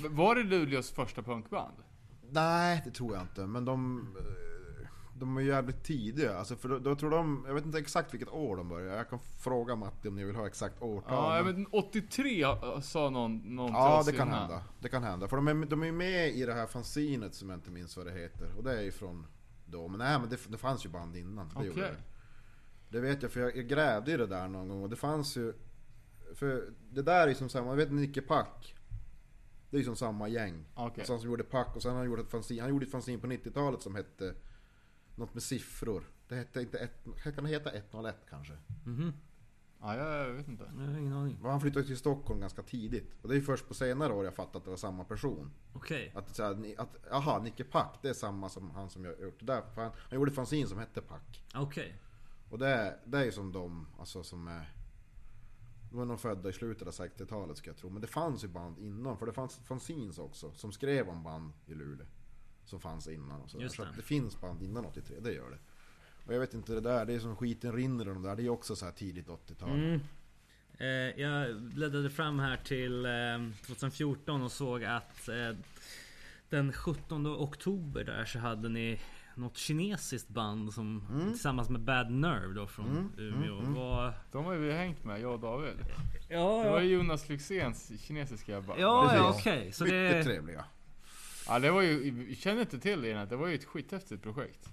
Var 0.09 0.35
det 0.35 0.43
Luleås 0.43 0.91
första 0.91 1.21
punkband? 1.21 1.73
Nej, 2.29 2.81
det 2.85 2.91
tror 2.91 3.13
jag 3.13 3.21
inte. 3.23 3.41
Men 3.47 3.65
de... 3.65 3.99
eh, 4.19 4.87
De 5.19 5.37
är 5.37 5.41
jävligt 5.41 5.83
tidiga. 5.83 6.37
Alltså 6.37 6.55
för 6.55 6.69
då, 6.69 6.79
då 6.79 6.95
tror 6.95 7.09
de... 7.09 7.43
Jag 7.47 7.53
vet 7.53 7.65
inte 7.65 7.77
exakt 7.79 8.13
vilket 8.13 8.29
år 8.29 8.57
de 8.57 8.69
började. 8.69 8.97
Jag 8.97 9.09
kan 9.09 9.19
fråga 9.43 9.75
Matti 9.75 10.07
om 10.07 10.15
ni 10.15 10.23
vill 10.23 10.35
ha 10.35 10.47
exakt 10.47 10.81
årtal. 10.81 11.13
Ja, 11.13 11.35
jag 11.37 11.45
men- 11.45 11.55
vet 11.63 11.67
83 11.73 12.45
ha- 12.45 12.81
sa 12.81 13.09
någon, 13.09 13.37
någon 13.55 13.71
Ja, 13.71 14.03
det 14.05 14.11
kan 14.11 14.29
hända. 14.29 14.63
Det 14.79 14.89
kan 14.89 15.03
hända. 15.03 15.27
För 15.27 15.35
de 15.35 15.47
är, 15.47 15.65
de 15.65 15.83
är 15.83 15.91
med 15.91 16.29
i 16.35 16.45
det 16.45 16.53
här 16.53 16.65
fanzinet 16.67 17.35
som 17.35 17.49
jag 17.49 17.57
inte 17.57 17.71
minns 17.71 17.97
vad 17.97 18.05
det 18.05 18.11
heter. 18.13 18.47
Och 18.57 18.63
det 18.63 18.79
är 18.79 18.83
ifrån 18.83 19.25
då. 19.67 19.87
Men 19.87 19.99
nej, 19.99 20.19
men 20.19 20.29
det, 20.29 20.37
det 20.47 20.57
fanns 20.57 20.85
ju 20.85 20.89
band 20.89 21.15
innan. 21.15 21.49
Det, 21.49 21.69
Okej. 21.69 21.73
det. 21.75 21.95
det 22.89 22.99
vet 22.99 23.21
jag, 23.21 23.31
för 23.31 23.39
jag, 23.39 23.57
jag 23.57 23.67
grävde 23.67 24.11
i 24.11 24.17
det 24.17 24.27
där 24.27 24.47
någon 24.47 24.69
gång. 24.69 24.83
Och 24.83 24.89
det 24.89 24.95
fanns 24.95 25.37
ju... 25.37 25.53
För 26.35 26.73
det 26.89 27.01
där 27.01 27.27
är 27.27 27.33
som 27.33 27.49
samma, 27.49 27.69
jag 27.69 27.75
vet 27.75 27.91
Nicke 27.91 28.21
Pack. 28.21 28.75
Det 29.69 29.77
är 29.77 29.79
ju 29.79 29.85
som 29.85 29.95
samma 29.95 30.27
gäng. 30.27 30.65
Okej. 30.75 31.01
Och 31.01 31.07
sen 31.07 31.19
som 31.19 31.29
gjorde 31.29 31.43
Pack 31.43 31.75
och 31.75 31.81
sen 31.81 31.91
har 31.91 31.97
han 31.97 32.07
gjort 32.07 32.19
ett 32.19 32.31
fanzine. 32.31 32.61
Han 32.61 32.69
gjorde 32.69 32.85
ett 32.85 32.91
fanzine 32.91 33.19
på 33.21 33.27
90-talet 33.27 33.81
som 33.81 33.95
hette... 33.95 34.35
Något 35.15 35.33
med 35.33 35.43
siffror. 35.43 36.03
Det 36.27 36.35
hette 36.35 36.61
inte 36.61 36.77
ett, 36.79 37.07
kan 37.35 37.43
det 37.43 37.49
heta 37.49 37.71
101 37.75 38.15
kanske? 38.29 38.53
Mhm. 38.85 39.13
Ja, 39.81 39.95
jag 39.95 40.33
vet 40.33 40.47
inte. 40.47 40.71
Jag 40.77 40.85
har 40.85 40.97
ingen 40.97 41.13
aning. 41.13 41.39
Han 41.41 41.61
flyttade 41.61 41.85
till 41.85 41.97
Stockholm 41.97 42.39
ganska 42.39 42.63
tidigt. 42.63 43.15
Och 43.21 43.27
det 43.27 43.33
är 43.33 43.39
ju 43.39 43.41
först 43.41 43.67
på 43.67 43.73
senare 43.73 44.13
år 44.13 44.25
jag 44.25 44.35
fattat 44.35 44.55
att 44.55 44.63
det 44.63 44.69
var 44.69 44.77
samma 44.77 45.03
person. 45.03 45.51
Okej. 45.73 46.11
Att, 46.15 46.35
så 46.35 46.43
här, 46.43 46.75
att 46.77 47.11
aha, 47.11 47.39
Nicke 47.39 47.63
Pack, 47.63 47.99
det 48.01 48.09
är 48.09 48.13
samma 48.13 48.49
som 48.49 48.71
han 48.71 48.89
som 48.89 49.05
jag 49.05 49.19
gjort 49.21 49.39
det 49.39 49.45
där. 49.45 49.61
För 49.75 49.81
han, 49.81 49.91
han 49.97 50.19
gjorde 50.19 50.29
ett 50.31 50.35
fanzine 50.35 50.67
som 50.67 50.77
hette 50.79 51.01
Pack. 51.01 51.43
Okej. 51.55 52.01
Och 52.49 52.59
det, 52.59 52.99
det 53.05 53.17
är 53.17 53.25
ju 53.25 53.31
som 53.31 53.51
de, 53.51 53.87
alltså 53.99 54.23
som 54.23 54.47
är... 54.47 54.73
De 55.89 55.97
var 55.97 56.05
nog 56.05 56.19
födda 56.19 56.49
i 56.49 56.53
slutet 56.53 56.87
av 56.87 56.93
60-talet 56.93 57.57
ska 57.57 57.69
jag 57.69 57.77
tro. 57.77 57.89
Men 57.89 58.01
det 58.01 58.07
fanns 58.07 58.43
ju 58.43 58.47
band 58.47 58.79
innan. 58.79 59.17
För 59.17 59.25
det 59.25 59.33
fanns 59.33 59.55
fanzines 59.57 60.19
också. 60.19 60.51
Som 60.53 60.71
skrev 60.71 61.09
om 61.09 61.23
band 61.23 61.53
i 61.65 61.73
Luleå. 61.73 62.05
Som 62.65 62.79
fanns 62.79 63.07
innan 63.07 63.41
och 63.41 63.49
så, 63.49 63.61
Just 63.61 63.75
så 63.75 63.83
det. 63.83 63.89
att 63.89 63.95
det 63.95 64.01
finns 64.01 64.41
band 64.41 64.63
innan 64.63 64.85
83, 64.85 65.19
det 65.19 65.33
gör 65.33 65.49
det. 65.49 65.57
Och 66.27 66.33
jag 66.33 66.39
vet 66.39 66.53
inte 66.53 66.73
det 66.73 66.81
där, 66.81 67.05
det 67.05 67.13
är 67.13 67.19
som 67.19 67.35
skiten 67.35 67.71
rinner 67.73 68.07
och 68.07 68.13
de 68.13 68.23
där. 68.23 68.35
Det 68.35 68.43
är 68.45 68.49
också 68.49 68.75
så 68.75 68.85
här 68.85 68.91
tidigt 68.91 69.27
80-tal. 69.27 69.69
Mm. 69.69 69.99
Eh, 70.79 71.21
jag 71.21 71.61
bläddrade 71.61 72.09
fram 72.09 72.39
här 72.39 72.57
till 72.57 73.05
eh, 73.05 73.65
2014 73.65 74.41
och 74.41 74.51
såg 74.51 74.83
att 74.83 75.29
eh, 75.29 75.57
den 76.49 76.73
17 76.73 77.27
oktober 77.27 78.03
där 78.03 78.25
så 78.25 78.39
hade 78.39 78.69
ni 78.69 78.99
något 79.35 79.57
kinesiskt 79.57 80.29
band 80.29 80.73
som 80.73 81.03
tillsammans 81.31 81.69
med 81.69 81.81
Bad 81.81 82.11
Nerve 82.11 82.53
då 82.53 82.67
från 82.67 82.85
Mm, 82.87 83.11
Umeå. 83.17 83.59
mm, 83.59 83.73
Vad- 83.73 84.13
De 84.31 84.45
har 84.45 84.53
ju 84.53 84.59
vi 84.59 84.71
hängt 84.73 85.03
med, 85.03 85.21
jag 85.21 85.33
och 85.33 85.39
David. 85.39 85.73
Ja, 86.29 86.61
Det 86.63 86.69
var 86.69 86.77
ja. 86.77 86.81
ju 86.83 86.93
Jonas 86.93 87.29
Lyxzéns 87.29 87.91
kinesiska 88.01 88.61
band. 88.61 88.79
Ja, 88.79 89.15
ja 89.15 89.29
okej. 89.37 89.71
Så 89.71 89.83
Mycket 89.83 90.11
det... 90.11 90.23
trevliga. 90.23 90.65
Ja, 91.47 91.59
det 91.59 91.71
var 91.71 91.81
ju, 91.81 92.11
vi 92.11 92.35
kände 92.35 92.61
inte 92.61 92.79
till 92.79 93.01
det 93.01 93.11
innan. 93.11 93.27
Det 93.27 93.35
var 93.35 93.47
ju 93.47 93.55
ett 93.55 93.65
skithäftigt 93.65 94.23
projekt. 94.23 94.69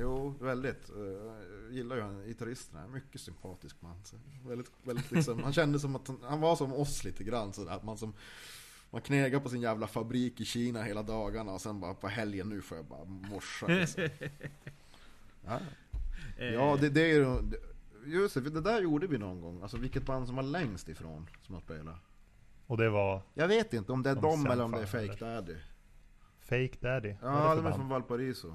Jo, 0.00 0.34
väldigt. 0.40 0.90
Eh, 0.90 0.96
Jag 0.96 1.36
gillar 1.70 1.96
ju 1.96 2.02
han, 2.02 2.24
gitarristen. 2.26 2.92
Mycket 2.92 3.20
sympatisk 3.20 3.76
man. 3.80 4.04
Så 4.04 4.16
väldigt, 4.46 4.70
väldigt 4.82 5.10
liksom, 5.10 5.42
han 5.42 5.52
kände 5.52 5.78
som 5.78 5.96
att 5.96 6.08
han, 6.08 6.18
han 6.22 6.40
var 6.40 6.56
som 6.56 6.72
oss 6.72 7.04
lite 7.04 7.24
grann. 7.24 7.52
Så 7.52 7.68
att 7.68 7.84
man 7.84 7.98
som 7.98 8.14
man 8.90 9.00
knegar 9.02 9.40
på 9.40 9.48
sin 9.48 9.60
jävla 9.60 9.86
fabrik 9.86 10.40
i 10.40 10.44
Kina 10.44 10.82
hela 10.82 11.02
dagarna 11.02 11.52
och 11.52 11.60
sen 11.60 11.80
bara 11.80 11.94
på 11.94 12.08
helgen 12.08 12.48
nu 12.48 12.60
får 12.60 12.76
jag 12.76 12.86
bara 12.86 13.04
morsa. 13.04 13.66
Liksom. 13.66 14.08
Ja, 15.48 15.60
eh, 16.38 16.46
ja 16.46 16.76
det, 16.80 16.90
det 16.90 17.00
är 17.00 17.14
ju... 17.14 17.38
Just 18.06 18.34
det, 18.34 18.40
det 18.40 18.60
där 18.60 18.80
gjorde 18.82 19.06
vi 19.06 19.18
någon 19.18 19.40
gång. 19.40 19.62
Alltså 19.62 19.76
vilket 19.76 20.06
band 20.06 20.26
som 20.26 20.36
var 20.36 20.42
längst 20.42 20.88
ifrån 20.88 21.26
som 21.42 21.54
har 21.54 21.62
spelat. 21.62 21.96
Och 22.66 22.76
det 22.76 22.90
var 22.90 23.22
Jag 23.34 23.48
vet 23.48 23.72
inte 23.74 23.92
om 23.92 24.02
det 24.02 24.10
är 24.10 24.14
Som 24.14 24.22
dem 24.22 24.46
eller 24.46 24.64
om 24.64 24.70
det 24.70 24.82
är 24.82 24.86
Fake 24.86 25.24
Daddy. 25.24 25.56
Fake 26.40 26.76
Daddy. 26.80 27.14
Ja, 27.22 27.54
de 27.54 27.66
är 27.66 27.72
från? 27.72 27.88
Valparaiso. 27.88 28.54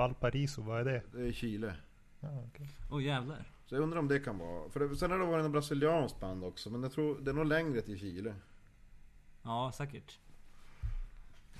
Valparaiso, 0.00 0.62
vad 0.62 0.80
är 0.80 0.84
det? 0.84 1.02
Det 1.12 1.28
är 1.28 1.32
Chile. 1.32 1.74
Ja, 2.20 2.44
okej. 2.48 2.68
Åh 2.90 3.04
jävlar. 3.04 3.44
Så 3.66 3.74
jag 3.74 3.82
undrar 3.82 3.98
om 3.98 4.08
det 4.08 4.18
kan 4.18 4.38
vara. 4.38 4.70
För 4.70 4.80
det, 4.80 4.96
sen 4.96 5.10
har 5.10 5.18
det 5.18 5.24
varit 5.24 5.44
en 5.44 5.52
brasiliansk 5.52 6.20
band 6.20 6.44
också. 6.44 6.70
Men 6.70 6.82
jag 6.82 6.92
tror 6.92 7.18
det 7.20 7.30
är 7.30 7.34
nog 7.34 7.46
längre 7.46 7.80
till 7.80 7.98
Chile. 7.98 8.34
Ja, 9.42 9.72
säkert. 9.74 10.18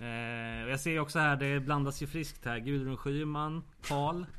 Eh, 0.00 0.68
jag 0.70 0.80
ser 0.80 0.90
ju 0.90 1.00
också 1.00 1.18
här, 1.18 1.36
det 1.36 1.60
blandas 1.60 2.02
ju 2.02 2.06
friskt 2.06 2.44
här. 2.44 2.58
Gudrun 2.58 2.96
Schyman, 2.96 3.62
Karl. 3.82 4.24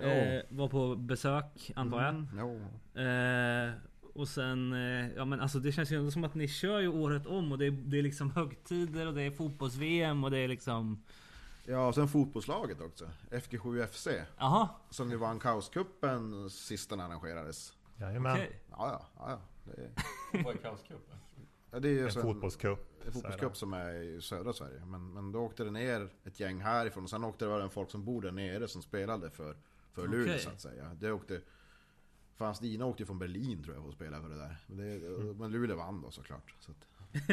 Eh, 0.00 0.42
var 0.48 0.68
på 0.68 0.96
besök, 0.96 1.72
antar 1.76 2.02
jag. 2.02 2.14
Mm, 2.14 2.28
jo. 2.38 3.00
Eh, 3.00 3.72
och 4.14 4.28
sen, 4.28 4.72
eh, 4.72 5.12
ja 5.16 5.24
men 5.24 5.40
alltså 5.40 5.58
det 5.58 5.72
känns 5.72 5.92
ju 5.92 5.98
ändå 5.98 6.10
som 6.10 6.24
att 6.24 6.34
ni 6.34 6.48
kör 6.48 6.80
ju 6.80 6.88
året 6.88 7.26
om 7.26 7.52
och 7.52 7.58
det 7.58 7.66
är, 7.66 7.70
det 7.70 7.98
är 7.98 8.02
liksom 8.02 8.30
högtider 8.30 9.06
och 9.06 9.14
det 9.14 9.22
är 9.22 9.30
fotbolls-VM 9.30 10.24
och 10.24 10.30
det 10.30 10.38
är 10.38 10.48
liksom... 10.48 11.02
Ja, 11.64 11.86
och 11.88 11.94
sen 11.94 12.08
fotbollslaget 12.08 12.80
också. 12.80 13.10
FG7FC. 13.30 14.22
Jaha, 14.38 14.68
Som 14.90 15.10
ju 15.10 15.16
vann 15.16 15.38
kaoscupen 15.38 16.50
sist 16.50 16.90
den 16.90 17.00
arrangerades. 17.00 17.72
Jajamän. 17.96 18.32
okej. 18.32 18.60
Ja, 18.70 18.76
ja, 18.78 19.06
ja. 19.16 19.30
ja. 19.30 19.40
Det 19.64 19.82
är, 20.38 20.44
Vad 20.44 20.54
är 20.54 20.58
kaoscupen? 20.58 21.16
ja, 21.70 21.80
det 21.80 21.88
är 21.88 21.92
ju 21.92 22.04
En 22.04 22.12
fotbollscup. 22.12 23.04
En 23.06 23.12
fotbollscup 23.12 23.56
som 23.56 23.72
är 23.72 23.94
i 23.94 24.20
södra 24.22 24.52
Sverige. 24.52 24.84
Men, 24.86 25.12
men 25.12 25.32
då 25.32 25.40
åkte 25.40 25.64
det 25.64 25.70
ner 25.70 26.08
ett 26.24 26.40
gäng 26.40 26.60
härifrån. 26.60 27.04
Och 27.04 27.10
sen 27.10 27.24
åkte 27.24 27.44
det 27.44 27.54
även 27.54 27.70
folk 27.70 27.90
som 27.90 28.04
bor 28.04 28.22
där 28.22 28.32
nere 28.32 28.68
som 28.68 28.82
spelade 28.82 29.30
för, 29.30 29.56
för 29.92 30.08
Luleå 30.08 30.22
Okej. 30.34 30.38
så 30.44 30.50
att 30.50 30.60
säga. 30.60 30.96
Det 31.00 31.12
åkte... 31.12 31.40
Fan, 32.34 32.54
Stina 32.54 32.86
åkte 32.86 33.02
ju 33.02 33.06
från 33.06 33.18
Berlin 33.18 33.62
tror 33.62 33.74
jag 33.74 33.82
för 33.82 33.88
att 33.88 33.94
spela 33.94 34.20
för 34.22 34.28
det 34.28 34.36
där. 34.38 34.56
Men, 34.66 34.76
det, 34.76 35.06
Mm. 35.06 35.36
men 35.38 35.50
Luleå 35.52 35.76
vann 35.76 36.02
då 36.02 36.10
såklart. 36.10 36.54
Så 36.60 36.70
att, 36.70 36.86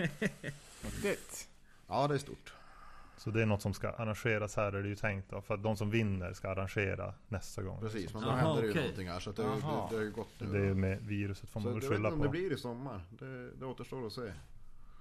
Häftigt. 0.84 1.50
ja, 1.88 2.08
det 2.08 2.14
är 2.14 2.18
stort. 2.18 2.54
Så 3.18 3.30
det 3.32 3.42
är 3.42 3.46
något 3.46 3.62
som 3.62 3.74
ska 3.74 3.90
arrangeras 3.90 4.56
här 4.56 4.72
är 4.74 4.84
det 4.84 4.90
ju 4.90 4.96
tänkt 4.96 5.30
då. 5.30 5.42
För 5.42 5.54
att 5.54 5.64
de 5.64 5.78
som 5.78 5.90
vinner 5.90 6.34
ska 6.34 6.50
arrangera 6.50 7.14
nästa 7.28 7.62
gång. 7.64 7.80
Precis, 7.82 8.14
men 8.14 8.24
då 8.24 8.28
Jaha, 8.30 8.36
händer 8.38 8.62
det 8.62 8.68
ju 8.68 8.74
någonting 8.76 9.08
här. 9.10 9.20
Så 9.20 9.30
att 9.30 9.36
det, 9.36 9.44
det, 9.44 9.50
det 9.90 9.96
har 9.96 10.04
ju 10.04 10.12
gått 10.12 10.28
nu. 10.40 10.48
det 10.60 10.68
är 10.68 10.74
med 10.74 11.02
viruset 11.02 11.50
får 11.50 11.60
man 11.60 11.74
väl 11.74 11.82
skylla 11.82 11.96
inte 11.96 12.08
om 12.08 12.20
det 12.20 12.26
på. 12.26 12.32
blir 12.32 12.54
i 12.54 12.58
sommar. 12.58 13.02
Det, 13.10 13.52
det 13.52 13.66
återstår 13.66 14.06
att 14.08 14.14
se. 14.14 14.32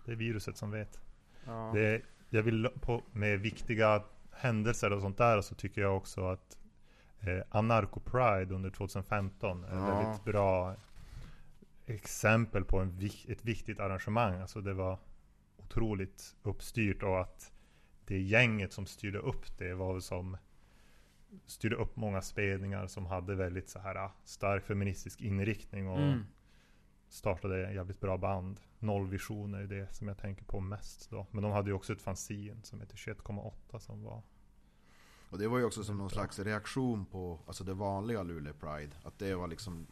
Det 0.05 0.13
är 0.13 0.17
viruset 0.17 0.57
som 0.57 0.71
vet. 0.71 1.01
Ja. 1.47 1.71
Det 1.75 2.03
jag 2.31 2.43
vill 2.43 2.69
på, 2.81 3.03
med 3.13 3.41
viktiga 3.41 4.03
händelser 4.33 4.93
och 4.93 5.01
sånt 5.03 5.19
där 5.19 5.41
så 5.41 5.55
tycker 5.55 5.81
jag 5.81 5.97
också 5.97 6.27
att 6.29 6.59
eh, 7.21 7.43
Anarcho 7.49 8.01
Pride 8.01 8.55
under 8.55 8.71
2015 8.71 9.65
är 9.65 9.77
Ja. 9.77 9.99
väldigt 10.01 10.25
bra 10.25 10.75
exempel 11.87 12.65
på 12.65 12.79
en, 12.79 13.11
ett 13.29 13.45
viktigt 13.45 13.81
arrangemang. 13.81 14.41
Alltså 14.41 14.61
det 14.61 14.75
var 14.75 14.99
otroligt 15.57 16.37
uppstyrt 16.43 17.03
och 17.03 17.21
att 17.21 17.53
det 18.07 18.19
gänget 18.19 18.73
som 18.73 18.87
styrde 18.87 19.19
upp 19.19 19.59
det 19.59 19.75
var 19.75 19.93
väl 19.93 20.03
som 20.03 20.37
styrde 21.47 21.77
upp 21.77 21.97
många 21.97 22.23
spelningar 22.23 22.87
som 22.87 23.07
hade 23.07 23.35
väldigt 23.35 23.69
så 23.69 23.79
här 23.79 23.95
ah, 23.95 24.13
stark 24.25 24.67
feministisk 24.67 25.21
inriktning 25.21 25.89
och 25.89 25.99
Mm. 25.99 26.25
startade 27.09 27.73
jävligt 27.73 28.01
bra 28.01 28.17
band. 28.17 28.61
Nollvision 28.79 29.55
är 29.55 29.67
det 29.67 29.95
som 29.95 30.09
jag 30.09 30.19
tänker 30.19 30.45
på 30.45 30.61
mest 30.61 31.11
då. 31.11 31.27
Men 31.31 31.43
de 31.43 31.53
hade 31.53 31.71
ju 31.71 31.75
också 31.75 31.93
ett 31.93 32.03
fanzine 32.03 32.63
som 32.63 32.81
heter 32.81 32.97
21,8 32.97 33.79
som 33.79 34.03
var 34.03 34.23
Och 35.31 35.39
det 35.39 35.49
var 35.49 35.59
ju 35.59 35.65
också 35.65 35.85
som 35.85 35.99
någon 35.99 36.11
slags 36.11 36.39
reaktion 36.39 37.07
på 37.07 37.41
alltså 37.47 37.65
det 37.65 37.75
vanliga 37.75 38.23
Luleå 38.23 38.55
Pride. 38.55 38.97
Att 39.03 39.19
det 39.19 39.35
var 39.35 39.49
liksom, 39.49 39.87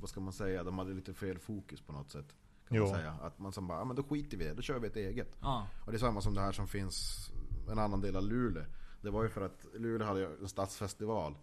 vad 0.00 0.10
ska 0.10 0.20
man 0.20 0.32
säga, 0.32 0.64
de 0.64 0.78
hade 0.78 0.94
lite 0.94 1.14
fel 1.14 1.38
fokus 1.38 1.80
på 1.80 1.92
något 1.92 2.10
sätt. 2.10 2.36
Kan 2.68 2.78
man 2.78 2.88
Jo. 2.88 2.94
säga. 2.94 3.12
Att 3.22 3.38
man 3.38 3.52
som 3.52 3.66
bara, 3.66 3.78
ja 3.78 3.84
men 3.84 3.96
då 3.96 4.02
skiter 4.02 4.36
vi 4.36 4.44
i 4.44 4.48
det, 4.48 4.54
då 4.54 4.62
kör 4.62 4.78
vi 4.78 4.86
ett 4.86 4.96
eget. 4.96 5.36
Ja. 5.40 5.66
Och 5.84 5.92
det 5.92 5.96
är 5.96 5.98
samma 6.00 6.20
som 6.20 6.34
det 6.34 6.40
här 6.40 6.52
som 6.52 6.68
finns 6.68 7.30
en 7.70 7.78
annan 7.78 8.00
del 8.00 8.16
av 8.16 8.22
Luleå. 8.22 8.64
Det 9.02 9.10
var 9.10 9.22
ju 9.22 9.28
för 9.28 9.40
att 9.40 9.66
Luleå 9.74 10.06
hade 10.06 10.26
en 10.26 10.48
stadsfestival. 10.48 11.34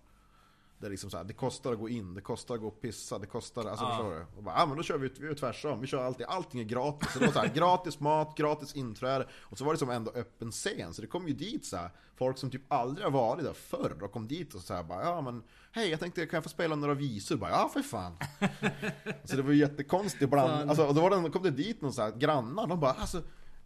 Det 0.80 0.86
är 0.88 0.92
liksom 0.92 1.10
så 1.10 1.18
här, 1.18 1.24
det 1.24 1.34
kostar 1.34 1.74
att 1.74 1.80
gå 1.80 1.90
in, 1.90 2.14
det 2.14 2.22
kostar 2.22 2.56
att 2.56 2.62
gå 2.62 2.68
och 2.68 2.82
pissa, 2.82 3.20
det 3.20 3.26
kostar, 3.28 3.66
alltså 3.66 3.86
Ja. 3.86 3.90
förstår 3.90 4.14
du? 4.14 4.26
Och 4.38 4.44
bara, 4.44 4.60
ja 4.60 4.66
men 4.66 4.78
då 4.78 4.84
kör 4.84 4.98
vi, 4.98 5.12
vi 5.20 5.36
tvärsom, 5.36 5.82
vi 5.82 5.88
kör 5.88 6.04
alltid, 6.04 6.26
allting 6.26 6.60
är 6.60 6.64
gratis. 6.64 7.14
Så 7.14 7.20
det 7.20 7.26
var 7.26 7.34
så 7.34 7.40
här, 7.40 7.48
gratis 7.56 8.00
mat, 8.00 8.38
gratis 8.38 8.76
inträde. 8.76 9.28
Och 9.34 9.58
så 9.58 9.66
var 9.66 9.74
det 9.74 9.80
som 9.80 9.90
ändå 9.90 10.12
öppen 10.12 10.52
scen, 10.52 10.94
så 10.94 11.02
det 11.02 11.08
kom 11.08 11.28
ju 11.28 11.34
dit 11.34 11.66
så 11.66 11.78
här, 11.78 11.90
folk 12.16 12.38
som 12.38 12.50
typ 12.50 12.62
aldrig 12.74 13.06
har 13.06 13.12
varit 13.12 13.44
där 13.44 13.54
förr 13.54 13.98
och 14.04 14.12
kom 14.12 14.28
dit 14.28 14.54
och 14.54 14.62
så 14.62 14.74
här 14.74 14.84
bara, 14.84 15.04
ja 15.04 15.22
men 15.22 15.44
hej 15.72 15.90
jag 15.90 16.00
tänkte 16.00 16.26
kan 16.26 16.38
jag 16.38 16.44
få 16.44 16.50
spela 16.50 16.76
några 16.76 16.94
visor? 16.94 17.38
Bara, 17.38 17.52
ja 17.52 17.70
för 17.74 17.82
fan. 17.82 18.18
så 19.24 19.36
det 19.36 19.42
var 19.42 19.52
ju 19.52 19.58
jättekonstigt 19.58 20.22
ibland. 20.24 20.52
Fan. 20.52 20.70
Alltså, 20.70 20.86
och 20.86 20.96
då 20.96 21.02
var 21.02 21.24
det, 21.24 21.30
kom 21.30 21.44
det 21.44 21.52
dit 21.52 21.82
någon 21.82 21.94
så 21.94 22.02
här, 22.02 22.12
grannar, 22.12 22.68
de 22.68 22.80
bara, 22.80 22.92
alltså 22.92 23.22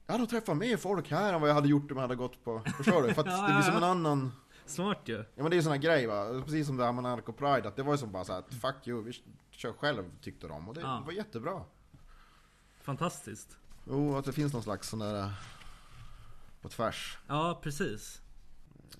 jag 0.06 0.14
hade 0.14 0.28
träffat 0.28 0.58
mer 0.58 0.78
folk 0.78 1.12
här 1.12 1.34
än 1.34 1.42
vad 1.42 1.50
jag 1.50 1.56
hade 1.56 1.68
gjort 1.68 1.92
om 1.92 1.98
jag 1.98 2.02
hade 2.02 2.16
gått 2.16 2.44
på, 2.44 2.62
förstår 2.78 3.04
du? 3.04 3.14
För 3.14 3.22
att 3.22 3.28
det 3.48 3.54
blir 3.54 3.62
som 3.62 3.76
en 3.76 3.84
annan 3.84 4.32
Smart 4.70 5.00
ju. 5.06 5.16
Ja 5.18 5.24
men 5.44 5.50
det 5.50 5.54
är 5.54 5.58
ju 5.58 5.62
sån 5.64 5.72
här 5.72 5.80
grej 5.80 6.08
va, 6.08 6.42
precis 6.46 6.68
som 6.68 6.78
det 6.78 6.86
här 6.86 6.92
med 6.94 7.04
Narco 7.04 7.34
Pride, 7.34 7.68
att 7.68 7.76
det 7.76 7.84
var 7.84 7.94
ju 7.94 7.98
som 7.98 8.12
bara 8.12 8.24
så 8.26 8.34
här, 8.34 8.42
fuck 8.62 8.88
you, 8.88 9.04
vi 9.04 9.14
kör 9.52 9.74
själv 9.74 10.04
tyckte 10.22 10.48
de. 10.48 10.68
Och 10.70 10.76
det 10.76 10.82
Ja. 10.82 11.04
var 11.06 11.14
jättebra. 11.14 11.64
Fantastiskt. 12.82 13.58
Jo, 13.88 14.16
att 14.16 14.26
det 14.26 14.34
finns 14.34 14.54
någon 14.54 14.64
slags 14.64 14.90
sån 14.90 15.00
där... 15.00 15.32
På 16.62 16.70
tvärs. 16.70 17.18
Ja, 17.28 17.60
precis. 17.64 18.22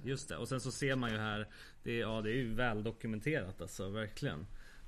Just 0.04 0.30
det, 0.30 0.38
och 0.38 0.48
sen 0.48 0.62
så 0.62 0.72
ser 0.72 0.96
man 0.96 1.12
ju 1.12 1.18
här 1.18 1.48
det, 1.84 1.92
är- 1.92 2.00
Ja 2.02 2.22
det 2.22 2.30
är 2.32 2.36
ju 2.36 2.54
väl 2.54 2.84
dokumenterat 2.84 3.62
alltså, 3.62 3.90
verkligen 3.90 4.40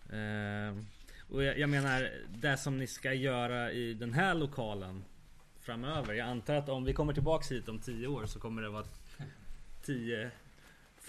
eh, 0.10 0.84
Och 1.30 1.44
jag, 1.44 1.60
jag 1.60 1.70
menar 1.70 2.10
Det 2.30 2.58
som 2.58 2.78
ni 2.78 2.88
ska 2.88 3.14
göra 3.14 3.72
i 3.72 3.94
den 3.94 4.14
här 4.14 4.34
lokalen 4.36 5.04
Framöver 5.62 6.14
Jag 6.14 6.28
antar 6.28 6.56
att 6.56 6.70
om 6.70 6.84
vi 6.84 6.94
kommer 6.94 7.14
tillbaks 7.14 7.52
hit 7.52 7.70
om 7.70 7.80
10 7.80 8.08
år 8.08 8.26
så 8.26 8.40
kommer 8.40 8.62
det 8.62 8.70
vara 8.70 8.86
10 9.86 10.32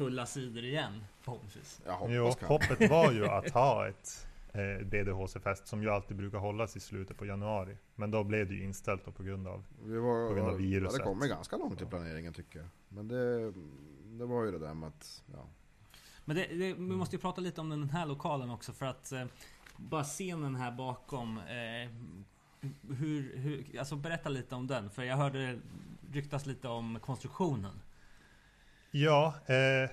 Fulla 0.01 0.27
sidor 0.27 0.64
igen 0.64 1.05
förhoppningsvis 1.20 1.81
Jag 1.86 1.93
hoppas 1.93 2.14
Jo, 2.14 2.47
hoppet 2.47 2.90
var 2.90 3.12
ju 3.12 3.27
att 3.27 3.51
ha 3.55 3.89
ett 3.89 4.28
eh, 4.52 4.86
BDHC-fest 4.86 5.66
som 5.66 5.82
ju 5.82 5.90
alltid 5.90 6.16
brukar 6.16 6.39
hållas 6.39 6.77
i 6.77 6.81
slutet 6.81 7.16
på 7.16 7.27
januari. 7.27 7.77
Men 7.94 8.10
då 8.10 8.24
blev 8.24 8.48
det 8.48 8.55
ju 8.55 8.64
inställt 8.64 9.05
då 9.05 9.10
på 9.10 9.22
grund 9.22 9.48
av 9.48 9.64
Vi 9.85 9.97
var, 9.98 10.28
På 10.28 10.35
grund 10.35 10.48
av 10.48 10.55
ja, 10.55 10.59
viruset. 10.59 10.98
det 10.98 11.05
kommer 11.05 11.27
ganska 11.27 11.56
långt 11.56 11.82
i 11.82 11.86
planeringen 11.86 12.32
tycker 12.32 12.59
jag. 12.59 12.68
Men 12.89 13.09
det, 13.09 13.52
det 14.05 14.27
var 14.27 14.44
ju 14.44 14.51
det 14.51 14.59
där 14.59 14.74
med 14.74 14.89
att, 14.89 15.22
ja. 15.32 15.47
Men 16.24 16.36
det, 16.36 16.47
det, 16.47 16.74
vi 16.74 16.81
måste 16.81 17.16
ju 17.16 17.20
prata 17.20 17.40
lite 17.40 17.60
om 17.60 17.68
den 17.68 17.90
här 17.90 18.06
lokalen 18.06 18.51
också 18.51 18.72
för 18.72 18.86
att 18.86 19.12
eh, 19.12 19.24
Bara 19.77 20.05
scenen 20.05 20.55
här 20.55 20.72
bakom 20.72 21.39
eh, 21.39 21.90
hur, 22.98 23.36
hur, 23.36 23.78
alltså 23.78 23.97
berätta 23.97 24.28
lite 24.28 24.55
om 24.55 24.66
den 24.66 24.90
för 24.90 25.02
jag 25.02 25.16
hörde 25.16 25.59
ryktas 26.12 26.47
lite 26.47 26.68
om 26.68 26.98
konstruktionen 27.01 27.81
Ja, 28.91 29.35
eh, 29.47 29.91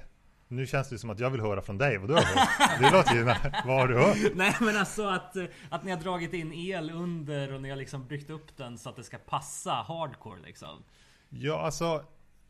nu 0.47 0.67
känns 0.67 0.89
det 0.89 0.97
som 0.97 1.09
att 1.09 1.19
jag 1.19 1.29
vill 1.29 1.41
höra 1.41 1.61
från 1.61 1.77
dig 1.77 1.97
vad 1.97 2.09
du 2.09 2.13
har 2.13 2.21
hört. 2.21 2.79
Det 2.79 2.91
låter 2.91 3.15
ju... 3.15 3.23
Vad 3.65 3.79
har 3.79 3.87
du 3.87 3.97
hört? 3.97 4.17
Nej 4.35 4.55
men 4.61 4.77
alltså 4.77 5.07
att, 5.07 5.35
eh, 5.35 5.45
att 5.69 5.83
ni 5.83 5.91
har 5.91 5.99
dragit 5.99 6.33
in 6.33 6.53
el 6.53 6.91
under 6.91 7.53
och 7.53 7.61
ni 7.61 7.69
har 7.69 7.77
liksom 7.77 8.07
byggt 8.07 8.29
upp 8.29 8.57
den 8.57 8.77
så 8.77 8.89
att 8.89 8.95
det 8.95 9.03
ska 9.03 9.17
passa 9.17 9.71
hardcore 9.71 10.39
liksom 10.45 10.83
Ja, 11.29 11.61
alltså 11.61 12.03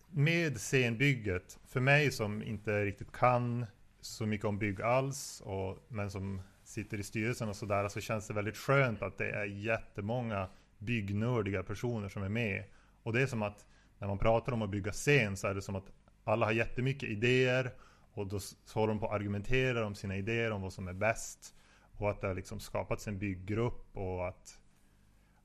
med 0.10 0.58
scenbygget, 0.58 1.60
för 1.68 1.80
mig 1.80 2.12
som 2.12 2.44
inte 2.44 2.86
riktigt 2.86 3.12
kan 3.12 3.66
så 4.02 4.26
mycket 4.26 4.46
om 4.46 4.60
bygg 4.60 4.82
alls, 4.82 5.42
och, 5.46 5.86
men 5.88 6.12
som 6.12 6.42
sitter 6.64 6.98
i 6.98 7.04
styrelsen 7.04 7.50
och 7.50 7.56
sådär, 7.56 7.88
så 7.90 8.02
känns 8.02 8.28
det 8.28 8.34
väldigt 8.34 8.58
skönt 8.58 9.02
att 9.02 9.18
det 9.18 9.30
är 9.30 9.46
jättemånga 9.46 10.50
byggnördiga 10.78 11.64
personer 11.64 12.10
som 12.10 12.24
är 12.24 12.30
med. 12.30 12.64
Och 13.04 13.14
det 13.14 13.22
är 13.22 13.28
som 13.28 13.44
att 13.44 13.66
när 14.00 14.08
man 14.08 14.18
pratar 14.18 14.52
om 14.52 14.62
att 14.62 14.70
bygga 14.70 14.92
scen 14.92 15.38
så 15.38 15.48
är 15.48 15.54
det 15.54 15.62
som 15.62 15.76
att 15.76 15.92
alla 16.28 16.46
har 16.46 16.54
jättemycket 16.54 17.10
idéer 17.10 17.72
och 18.14 18.28
då 18.28 18.40
håller 18.74 18.88
de 18.88 19.00
på 19.00 19.06
att 19.08 19.14
argumentera 19.14 19.86
om 19.86 19.96
sina 19.96 20.18
idéer 20.18 20.52
om 20.52 20.62
vad 20.62 20.74
som 20.74 20.88
är 20.88 20.94
bäst. 20.94 21.56
Och 21.98 22.10
att 22.10 22.22
det 22.22 22.28
har 22.28 22.36
liksom 22.36 22.60
skapats 22.60 23.08
en 23.08 23.20
bygggrupp 23.20 23.98
och 23.98 24.28
att 24.28 24.60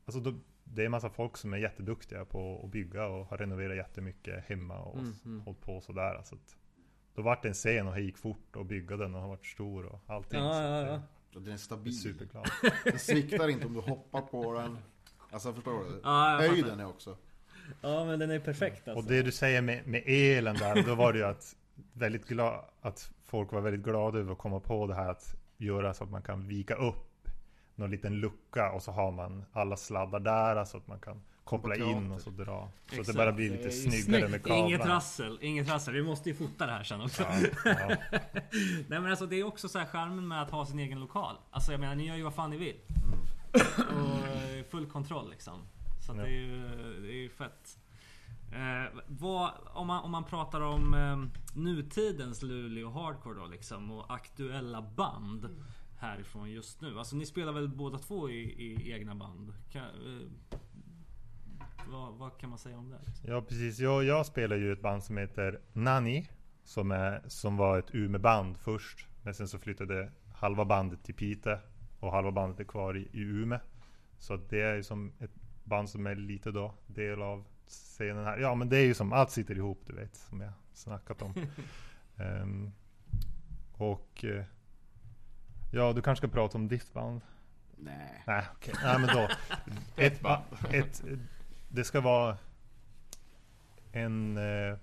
Alltså 0.05 0.21
då, 0.21 0.35
det 0.65 0.83
är 0.83 0.87
en 0.87 0.91
massa 0.91 1.11
folk 1.11 1.37
som 1.37 1.53
är 1.53 1.59
jätteduktiga 1.59 2.25
på 2.25 2.61
att 2.65 2.71
bygga 2.71 3.07
och 3.07 3.27
har 3.27 3.39
renoverat 3.39 3.77
jättemycket 3.77 4.45
hemma 4.45 4.79
och 4.79 4.99
Mm, 4.99 5.15
mm. 5.25 5.41
hållit 5.41 5.61
på 5.61 5.81
sådär. 5.81 6.21
Så 6.25 6.35
att, 6.35 6.57
då 7.15 7.23
vart 7.23 7.43
det 7.43 7.49
en 7.49 7.55
scen 7.55 7.87
och 7.89 7.95
det 7.95 8.01
gick 8.01 8.19
fort 8.19 8.57
och 8.57 8.67
bygga 8.67 8.97
den 8.97 9.15
och 9.15 9.21
har 9.21 9.29
varit 9.29 9.47
stor 9.47 9.87
och 9.87 10.01
allting. 10.07 10.41
Ja, 10.41 10.53
så 10.53 10.61
ja, 10.61 10.81
det- 10.81 10.87
ja. 10.87 11.03
Och 11.35 11.43
Den 11.43 11.53
är 11.53 11.57
stabil. 11.57 11.99
superglad. 12.01 12.47
Den 12.85 12.99
sviktar 12.99 13.49
inte 13.49 13.67
om 13.67 13.75
du 13.75 13.81
hoppar 13.81 14.21
på 14.21 14.53
den. 14.55 14.79
Alltså 15.31 15.53
förstår 15.53 15.85
du? 15.85 16.01
Ja, 16.05 16.43
jag 16.43 16.49
Höjden 16.51 16.81
är 16.81 16.87
också. 16.87 17.17
Ja 17.81 18.05
men 18.05 18.19
den 18.19 18.31
är 18.31 18.39
perfekt 18.39 18.89
alltså 18.89 19.05
Och 19.05 19.11
det 19.11 19.23
du 19.23 19.33
säger 19.33 19.63
med, 19.63 19.87
med 19.87 20.03
elen 20.07 20.57
där, 20.57 20.83
då 20.83 20.95
var 20.95 21.13
det 21.13 21.19
ju 21.19 21.25
att 21.25 21.57
väldigt 21.93 22.29
glad, 22.29 22.65
att 22.81 23.11
folk 23.25 23.53
var 23.53 23.61
väldigt 23.61 23.85
glada 23.85 24.19
över 24.19 24.33
att 24.33 24.39
komma 24.39 24.61
på 24.61 24.87
det 24.87 24.95
här 24.95 25.11
att 25.11 25.35
göra 25.57 25.95
så 25.95 26.05
att 26.05 26.11
man 26.11 26.23
kan 26.23 26.49
vika 26.49 26.75
upp 26.75 27.29
någon 27.75 27.91
liten 27.91 28.21
lucka 28.21 28.73
och 28.73 28.83
så 28.83 28.93
har 28.93 29.13
man 29.13 29.45
alla 29.53 29.77
sladdar 29.77 30.21
där 30.21 30.65
så 30.65 30.77
att 30.77 30.87
man 30.87 31.01
kan 31.01 31.23
koppla 31.45 31.77
in 31.77 32.13
och 32.13 32.21
så 32.21 32.31
dra. 32.31 32.45
Så 32.45 32.61
att 32.65 32.91
det 32.91 33.01
Exakt. 33.01 33.19
bara 33.19 33.33
blir 33.33 33.51
lite 33.51 33.71
snyggare 33.71 34.03
snyggt. 34.03 34.31
med 34.31 34.43
kablarna. 34.43 34.67
Inget 34.69 34.87
rassel, 34.87 35.39
inget 35.41 35.69
rassel. 35.69 35.95
Vi 35.95 36.03
måste 36.03 36.29
ju 36.29 36.35
fota 36.35 36.67
det 36.67 36.73
här 36.73 36.85
sen 36.85 37.01
också. 37.01 37.23
Ja, 37.23 37.49
ja. 37.65 37.97
Nej 38.89 39.01
men 39.01 39.07
alltså 39.07 39.27
det 39.27 39.37
är 39.37 39.45
också 39.45 39.69
så 39.69 39.79
här 39.79 39.87
charmen 39.87 40.29
med 40.29 40.43
att 40.43 40.51
ha 40.51 40.67
sin 40.67 40.79
egen 40.79 41.01
lokal. 41.01 41.37
Alltså 41.51 41.73
jag 41.73 41.81
menar 41.81 41.95
ni 41.95 42.07
gör 42.07 42.17
ju 42.17 42.23
vad 42.23 42.35
fan 42.35 42.51
ni 42.51 42.57
vill. 42.57 42.77
Och 43.77 44.29
eh, 44.29 44.65
full 44.71 44.87
kontroll 44.87 45.31
liksom. 45.31 45.59
Så 46.15 46.21
att 46.21 46.29
Ja. 46.29 46.33
det 46.33 46.37
är 46.37 46.41
ju 46.41 47.01
det 47.03 47.09
är 47.09 47.23
ju 47.23 47.29
fett. 47.29 47.79
Eh, 48.53 49.01
vad, 49.07 49.51
om, 49.75 49.87
man, 49.87 50.05
om 50.05 50.11
man 50.11 50.25
pratar 50.25 50.61
om 50.61 50.95
eh, 50.95 51.41
nutidens 51.61 52.43
Luleå 52.43 52.91
Hardcore 52.91 53.41
då 53.41 53.47
liksom 53.47 53.91
och 53.91 54.15
aktuella 54.15 54.83
band 54.83 55.49
härifrån 55.99 56.51
just 56.51 56.81
nu. 56.81 56.99
Alltså 56.99 57.17
ni 57.17 57.27
spelar 57.27 57.53
väl 57.53 57.69
båda 57.69 57.99
två 57.99 58.31
i, 58.31 58.43
i 58.43 58.93
egna 58.93 59.15
band? 59.15 59.53
Kan, 59.71 59.83
eh, 59.83 60.59
vad, 61.89 62.15
vad 62.15 62.39
kan 62.39 62.51
man 62.51 62.59
säga 62.59 62.79
om 62.79 62.91
det? 62.91 62.99
Liksom? 63.07 63.31
Ja 63.31 63.43
precis, 63.43 63.79
jag, 63.79 64.05
jag 64.05 64.27
spelar 64.27 64.57
ju 64.57 64.73
ett 64.73 64.83
band 64.83 65.05
som 65.05 65.17
heter 65.17 65.61
Nani 65.73 66.29
som, 66.65 66.91
är, 66.91 67.23
som 67.27 67.57
var 67.57 67.79
ett 67.79 67.95
Umeå-band 67.95 68.57
först 68.59 69.07
Men 69.23 69.35
sen 69.35 69.49
så 69.49 69.59
flyttade 69.59 70.13
halva 70.35 70.65
bandet 70.65 71.05
till 71.05 71.15
Piteå 71.15 71.59
Och 72.01 72.13
halva 72.13 72.33
bandet 72.33 72.61
är 72.61 72.65
kvar 72.65 72.97
i, 72.97 73.01
i 73.13 73.21
Umeå 73.21 73.59
Så 74.19 74.37
det 74.37 74.61
är 74.61 74.75
ju 74.75 74.83
som 74.83 75.13
ett 75.19 75.42
band 75.73 75.89
som 75.91 76.07
är 76.07 76.15
lite 76.15 76.51
då 76.51 76.75
del 76.87 77.23
av 77.23 77.45
scenen 77.69 78.25
här. 78.25 78.39
Ja 78.39 78.55
men 78.55 78.69
det 78.69 78.77
är 78.79 78.85
ju 78.85 78.95
som, 78.95 79.13
allt 79.13 79.31
sitter 79.31 79.57
ihop 79.57 79.81
du 79.87 79.93
vet 79.95 80.17
Som 80.17 80.41
jag 80.41 80.53
snackat 80.73 81.23
om. 81.23 81.35
Ehm, 82.17 82.73
Och 83.73 84.25
eh, 84.25 84.45
Ja 85.73 85.93
du 85.93 86.03
kanske 86.03 86.27
ska 86.27 86.35
prata 86.35 86.59
om 86.59 86.69
ditt 86.69 86.93
band? 86.93 87.21
Nej. 87.77 88.23
Nej 88.27 88.45
okej, 88.57 88.75
nej 88.85 88.99
men 88.99 89.09
då. 89.17 89.29
Ett, 90.03 90.21
ba- 90.21 90.43
ett, 90.73 91.03
Det 91.69 91.85
ska 91.85 92.01
vara 92.01 92.37
En 93.93 94.37
eh, 94.37 94.77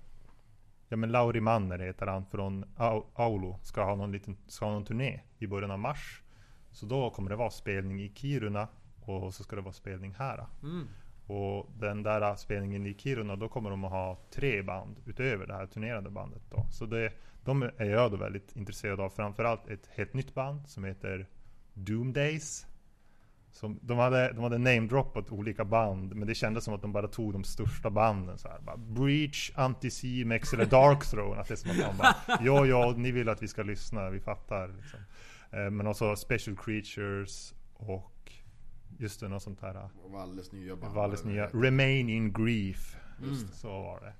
Ja 0.88 0.96
men 0.96 1.12
Lauri 1.12 1.40
Manner 1.40 1.78
heter 1.78 2.06
han 2.06 2.26
från 2.26 2.64
Au- 2.76 3.04
Aulo. 3.14 3.58
Ska 3.62 3.84
ha 3.84 3.94
någon 3.94 4.12
liten, 4.12 4.36
ska 4.46 4.64
ha 4.64 4.72
någon 4.72 4.84
turné 4.84 5.20
i 5.38 5.46
början 5.46 5.70
av 5.70 5.78
mars. 5.78 6.22
Så 6.70 6.86
då 6.86 7.10
kommer 7.10 7.30
det 7.30 7.36
vara 7.36 7.50
spelning 7.50 8.02
i 8.02 8.12
Kiruna 8.14 8.68
Och 9.00 9.34
så 9.34 9.42
ska 9.42 9.56
det 9.56 9.62
vara 9.62 9.72
spelning 9.72 10.14
här 10.18 10.46
Mm. 10.62 10.88
Och 11.26 11.70
den 11.78 12.02
där 12.02 12.36
spelningen 12.36 12.86
i 12.86 12.94
Kiruna 12.94 13.36
Då 13.36 13.48
kommer 13.48 13.70
de 13.70 13.84
att 13.84 13.90
ha 13.90 14.18
tre 14.30 14.62
band 14.62 14.96
Utöver 15.06 15.46
det 15.46 15.54
här 15.54 15.66
turnerande 15.66 16.10
bandet 16.10 16.42
då. 16.50 16.66
Så 16.70 16.86
det, 16.86 17.12
de 17.44 17.62
är 17.62 17.84
jag 17.84 18.10
då 18.10 18.16
väldigt 18.16 18.56
intresserad 18.56 19.00
av. 19.00 19.10
Framförallt 19.10 19.68
ett 19.68 19.88
helt 19.94 20.14
nytt 20.14 20.34
band 20.34 20.68
som 20.68 20.84
heter 20.84 21.26
Doom 21.74 22.12
Days. 22.12 22.66
Som, 23.52 23.78
de, 23.82 23.98
hade, 23.98 24.32
de 24.32 24.42
hade 24.42 24.58
namedroppat 24.58 25.32
olika 25.32 25.64
band 25.64 26.14
Men 26.14 26.28
det 26.28 26.34
kändes 26.34 26.64
som 26.64 26.74
att 26.74 26.82
de 26.82 26.92
bara 26.92 27.08
tog 27.08 27.32
de 27.32 27.44
största 27.44 27.90
banden 27.90 28.38
så 28.38 28.48
här, 28.48 28.58
bara, 28.60 28.76
Breach, 28.76 29.52
Anticimex 29.54 30.52
eller 30.52 30.66
Dark 30.70 31.04
Throne 31.06 31.40
Att 31.40 31.48
det 31.48 31.54
är 31.54 31.56
som 31.56 31.70
att 31.70 31.76
de 31.76 31.96
bara 31.98 32.14
Ja, 32.44 32.66
ja, 32.66 32.94
ni 32.96 33.10
vill 33.10 33.28
att 33.28 33.42
vi 33.42 33.48
ska 33.48 33.62
lyssna, 33.62 34.10
vi 34.10 34.20
fattar 34.20 34.68
liksom. 34.68 35.00
eh, 35.50 35.70
Men 35.70 35.86
också 35.86 36.16
Special 36.16 36.56
Creatures 36.56 37.54
Och 37.74 38.32
Just 39.00 39.20
det, 39.20 39.28
något 39.28 39.42
sånt 39.42 39.60
här 39.60 39.88
Och 40.02 40.10
Valles 40.10 40.52
nya 40.52 40.76
band. 40.76 40.94
Valles 40.94 41.24
nya 41.24 41.46
Remain 41.46 42.08
in 42.08 42.32
Grief 42.32 42.96
Just 43.22 43.46
det. 43.50 43.56
Så 43.56 43.68
var 43.68 44.00
det 44.00 44.12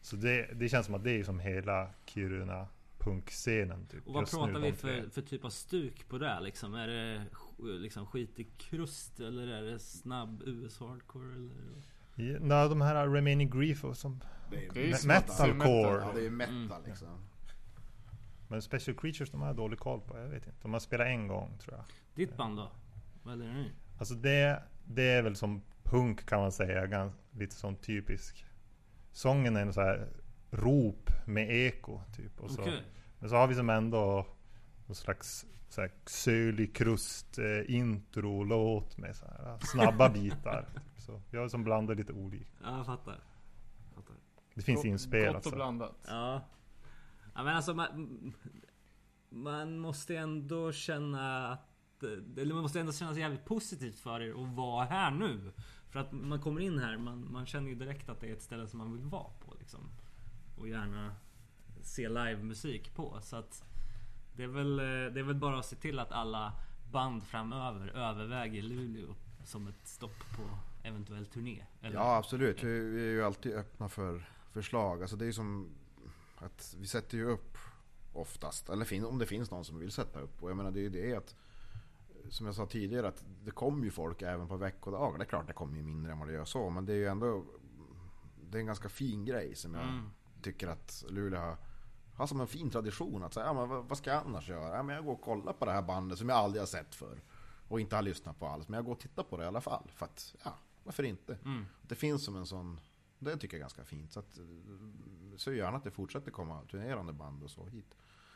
Så 0.00 0.16
det, 0.16 0.48
det 0.54 0.68
känns 0.68 0.86
som 0.86 0.94
att 0.94 1.04
det 1.04 1.10
är 1.10 1.24
som 1.24 1.40
hela 1.40 1.90
Kiruna 2.06 2.68
punkscenen 2.98 3.86
typ, 3.86 4.06
Och 4.06 4.14
vad 4.14 4.22
nu, 4.22 4.38
pratar 4.38 4.60
vi 4.60 4.72
för, 4.72 5.10
för 5.10 5.22
typ 5.22 5.44
av 5.44 5.50
stuk 5.50 6.08
på 6.08 6.18
det 6.18 6.40
liksom? 6.40 6.74
Är 6.74 6.88
det 6.88 7.26
liksom 7.62 8.06
skit 8.06 8.40
i 8.40 8.44
krust 8.44 9.20
eller 9.20 9.46
är 9.48 9.62
det 9.62 9.78
snabb 9.78 10.42
US 10.46 10.78
hardcore 10.78 11.34
eller? 11.34 11.82
Ja, 12.14 12.38
nej, 12.40 12.68
de 12.68 12.80
här 12.80 13.08
Remaining 13.08 13.50
Grief 13.50 13.84
och 13.84 13.96
som 13.96 14.20
Det 14.50 14.66
är, 14.66 14.72
Det 14.74 14.90
är 14.90 15.06
metalcore. 15.06 16.00
Ja, 16.00 16.12
det 16.14 16.26
är 16.26 16.30
metal 16.30 16.54
Mm. 16.54 16.82
liksom. 16.86 17.08
Men 18.48 18.62
Special 18.62 18.96
Creatures 18.96 19.30
de 19.30 19.40
har 19.40 19.48
jag 19.48 19.56
dålig 19.56 19.78
koll 19.78 20.00
på, 20.00 20.18
jag 20.18 20.28
vet 20.28 20.46
inte. 20.46 20.58
De 20.62 20.72
har 20.72 20.80
spelat 20.80 21.06
en 21.06 21.28
gång 21.28 21.58
tror 21.58 21.76
jag. 21.76 21.84
Ditt 22.14 22.36
band 22.36 22.56
då? 22.56 22.70
Vad 23.22 23.34
är 23.34 23.46
det 23.46 23.52
nu? 23.52 23.70
Alltså 23.98 24.14
det, 24.14 24.62
det 24.84 25.02
är 25.02 25.22
väl 25.22 25.36
som 25.36 25.62
punk 25.82 26.26
kan 26.26 26.40
man 26.40 26.52
säga, 26.52 26.86
gans, 26.86 27.14
lite 27.30 27.54
sån 27.54 27.76
typisk. 27.76 28.44
Sången 29.12 29.56
är 29.56 29.62
en 29.62 29.72
så 29.72 29.80
här 29.80 30.08
rop 30.50 31.10
med 31.26 31.50
eko 31.50 32.00
typ. 32.16 32.40
Och 32.40 32.50
så, 32.50 32.62
Okej. 32.62 32.82
Men 33.18 33.30
så 33.30 33.36
har 33.36 33.46
vi 33.46 33.54
som 33.54 33.70
ändå 33.70 34.26
någon 34.86 34.94
slags 34.94 35.46
så 35.68 35.80
här, 35.80 35.90
sölig 36.06 36.76
krust 36.76 37.38
eh, 37.38 37.74
intro 37.74 38.44
låt 38.44 38.98
med 38.98 39.16
så 39.16 39.26
här, 39.26 39.58
snabba 39.58 40.08
bitar. 40.14 40.66
Typ. 40.74 41.02
Så 41.02 41.20
jag 41.30 41.40
har 41.40 41.48
som 41.48 41.64
blandar 41.64 41.94
lite 41.94 42.12
olika. 42.12 42.50
Ja, 42.62 42.76
jag 42.76 42.86
fattar. 42.86 43.20
fattar. 43.94 44.16
Det 44.54 44.62
finns 44.62 44.84
inspelat. 44.84 45.34
Gott 45.34 45.46
och 45.46 45.52
blandat. 45.52 45.96
Ja. 46.06 46.40
Ja 47.34 47.44
men 47.44 47.56
alltså 47.56 47.74
man, 47.74 48.34
man 49.28 49.78
måste 49.78 50.16
ändå 50.16 50.72
känna 50.72 51.52
att 51.52 51.67
Eh, 52.02 52.42
eller 52.42 52.54
man 52.54 52.62
måste 52.62 52.80
ändå 52.80 52.92
kännas 52.92 53.18
jävligt 53.18 53.44
positivt 53.44 53.98
för 53.98 54.20
er 54.20 54.30
att 54.30 54.56
vara 54.56 54.84
här 54.84 55.10
nu. 55.10 55.52
För 55.90 56.00
att 56.00 56.12
man 56.12 56.40
kommer 56.40 56.60
in 56.60 56.78
här, 56.78 56.98
man, 56.98 57.32
man 57.32 57.46
känner 57.46 57.68
ju 57.68 57.74
direkt 57.74 58.08
att 58.08 58.20
det 58.20 58.28
är 58.28 58.32
ett 58.32 58.42
ställe 58.42 58.66
som 58.66 58.78
man 58.78 58.92
vill 58.92 59.04
vara 59.04 59.30
på 59.46 59.54
liksom. 59.58 59.80
Och 60.58 60.68
gärna 60.68 61.14
se 61.82 62.08
livemusik 62.08 62.94
på. 62.94 63.18
Så 63.22 63.36
att 63.36 63.64
det 64.32 64.42
är, 64.42 64.48
väl, 64.48 64.78
eh, 64.78 64.84
det 64.84 65.20
är 65.20 65.22
väl 65.22 65.34
bara 65.34 65.58
att 65.58 65.66
se 65.66 65.76
till 65.76 65.98
att 65.98 66.12
alla 66.12 66.52
band 66.92 67.22
framöver 67.22 67.88
överväger 67.88 68.62
Luleå 68.62 69.14
som 69.44 69.66
ett 69.68 69.88
stopp 69.88 70.18
på 70.36 70.42
eventuell 70.82 71.26
turné. 71.26 71.64
Eller? 71.82 71.96
Ja 71.96 72.16
absolut, 72.16 72.64
vi, 72.64 72.68
är 73.06 73.10
ju 73.10 73.24
alltid 73.24 73.52
öppna 73.54 73.88
för 73.88 74.28
förslag. 74.52 75.00
Alltså 75.00 75.16
det 75.16 75.24
är 75.24 75.26
ju 75.26 75.32
som 75.32 75.68
att 76.38 76.76
vi 76.80 76.86
sätter 76.86 77.18
ju 77.18 77.24
upp 77.24 77.58
oftast, 78.12 78.68
eller 78.68 79.04
om 79.06 79.18
det 79.18 79.26
finns 79.26 79.50
någon 79.50 79.64
som 79.64 79.78
vill 79.78 79.92
sätta 79.92 80.20
upp. 80.20 80.42
Och 80.42 80.50
jag 80.50 80.56
menar 80.56 80.70
det 80.70 80.80
är 80.80 80.82
ju 80.82 80.88
det 80.88 81.14
att, 81.14 81.36
som 82.30 82.46
jag 82.46 82.54
sa 82.54 82.66
tidigare, 82.66 83.08
att 83.08 83.24
det 83.44 83.50
kommer 83.50 83.84
ju 83.84 83.90
folk 83.90 84.22
även 84.22 84.48
på 84.48 84.56
veckodagar. 84.56 85.18
Det 85.18 85.24
är 85.24 85.28
klart 85.28 85.46
det 85.46 85.52
kommer 85.52 85.76
ju 85.76 85.82
mindre 85.82 86.12
än 86.12 86.18
vad 86.18 86.28
det 86.28 86.34
gör 86.34 86.44
så, 86.44 86.70
men 86.70 86.86
det 86.86 86.92
är 86.92 86.96
ju 86.96 87.06
ändå, 87.06 87.44
det 88.50 88.58
är 88.58 88.60
en 88.60 88.66
ganska 88.66 88.88
fin 88.88 89.24
grej 89.24 89.54
som 89.54 89.74
jag 89.74 89.82
Mm. 89.82 90.10
tycker 90.42 90.68
att 90.68 91.04
Luleå 91.08 91.40
har, 91.40 91.56
har 92.14 92.26
som 92.26 92.40
en 92.40 92.46
fin 92.46 92.70
tradition. 92.70 93.22
Att 93.24 93.34
säga, 93.34 93.46
ja, 93.46 93.52
men 93.66 93.86
vad, 93.88 93.98
ska 93.98 94.10
jag 94.10 94.22
annars 94.26 94.48
göra? 94.48 94.76
Ja, 94.76 94.82
men 94.82 94.94
jag 94.96 95.04
går 95.04 95.12
och 95.12 95.20
kollar 95.20 95.52
på 95.52 95.64
det 95.64 95.72
här 95.72 95.82
bandet 95.82 96.18
som 96.18 96.28
jag 96.28 96.38
aldrig 96.38 96.60
har 96.62 96.66
sett 96.66 96.94
för 96.94 97.20
Och 97.68 97.80
inte 97.80 97.96
har 97.96 98.02
lyssnat 98.02 98.38
på 98.38 98.46
alls. 98.46 98.68
Men 98.68 98.76
jag 98.78 98.84
går 98.84 98.92
och 98.92 99.00
tittar 99.00 99.22
på 99.22 99.36
det 99.36 99.44
i 99.44 99.46
alla 99.46 99.60
fall. 99.60 99.90
För 99.94 100.06
att, 100.06 100.34
ja, 100.44 100.54
varför 100.84 101.02
inte? 101.02 101.38
Mm. 101.44 101.66
Det 101.82 101.94
finns 101.94 102.24
som 102.24 102.36
en 102.36 102.46
sån, 102.46 102.80
det 103.18 103.36
tycker 103.36 103.56
jag 103.56 103.58
är 103.58 103.62
ganska 103.64 103.84
fint. 103.84 104.12
Så 104.12 104.20
att, 104.20 104.38
så 105.36 105.52
gärna 105.52 105.76
att 105.76 105.84
det 105.84 105.90
fortsätter 105.90 106.30
komma 106.30 106.62
turnerande 106.70 107.12
band 107.12 107.42
och 107.42 107.50
så 107.50 107.64
hit. 107.66 107.94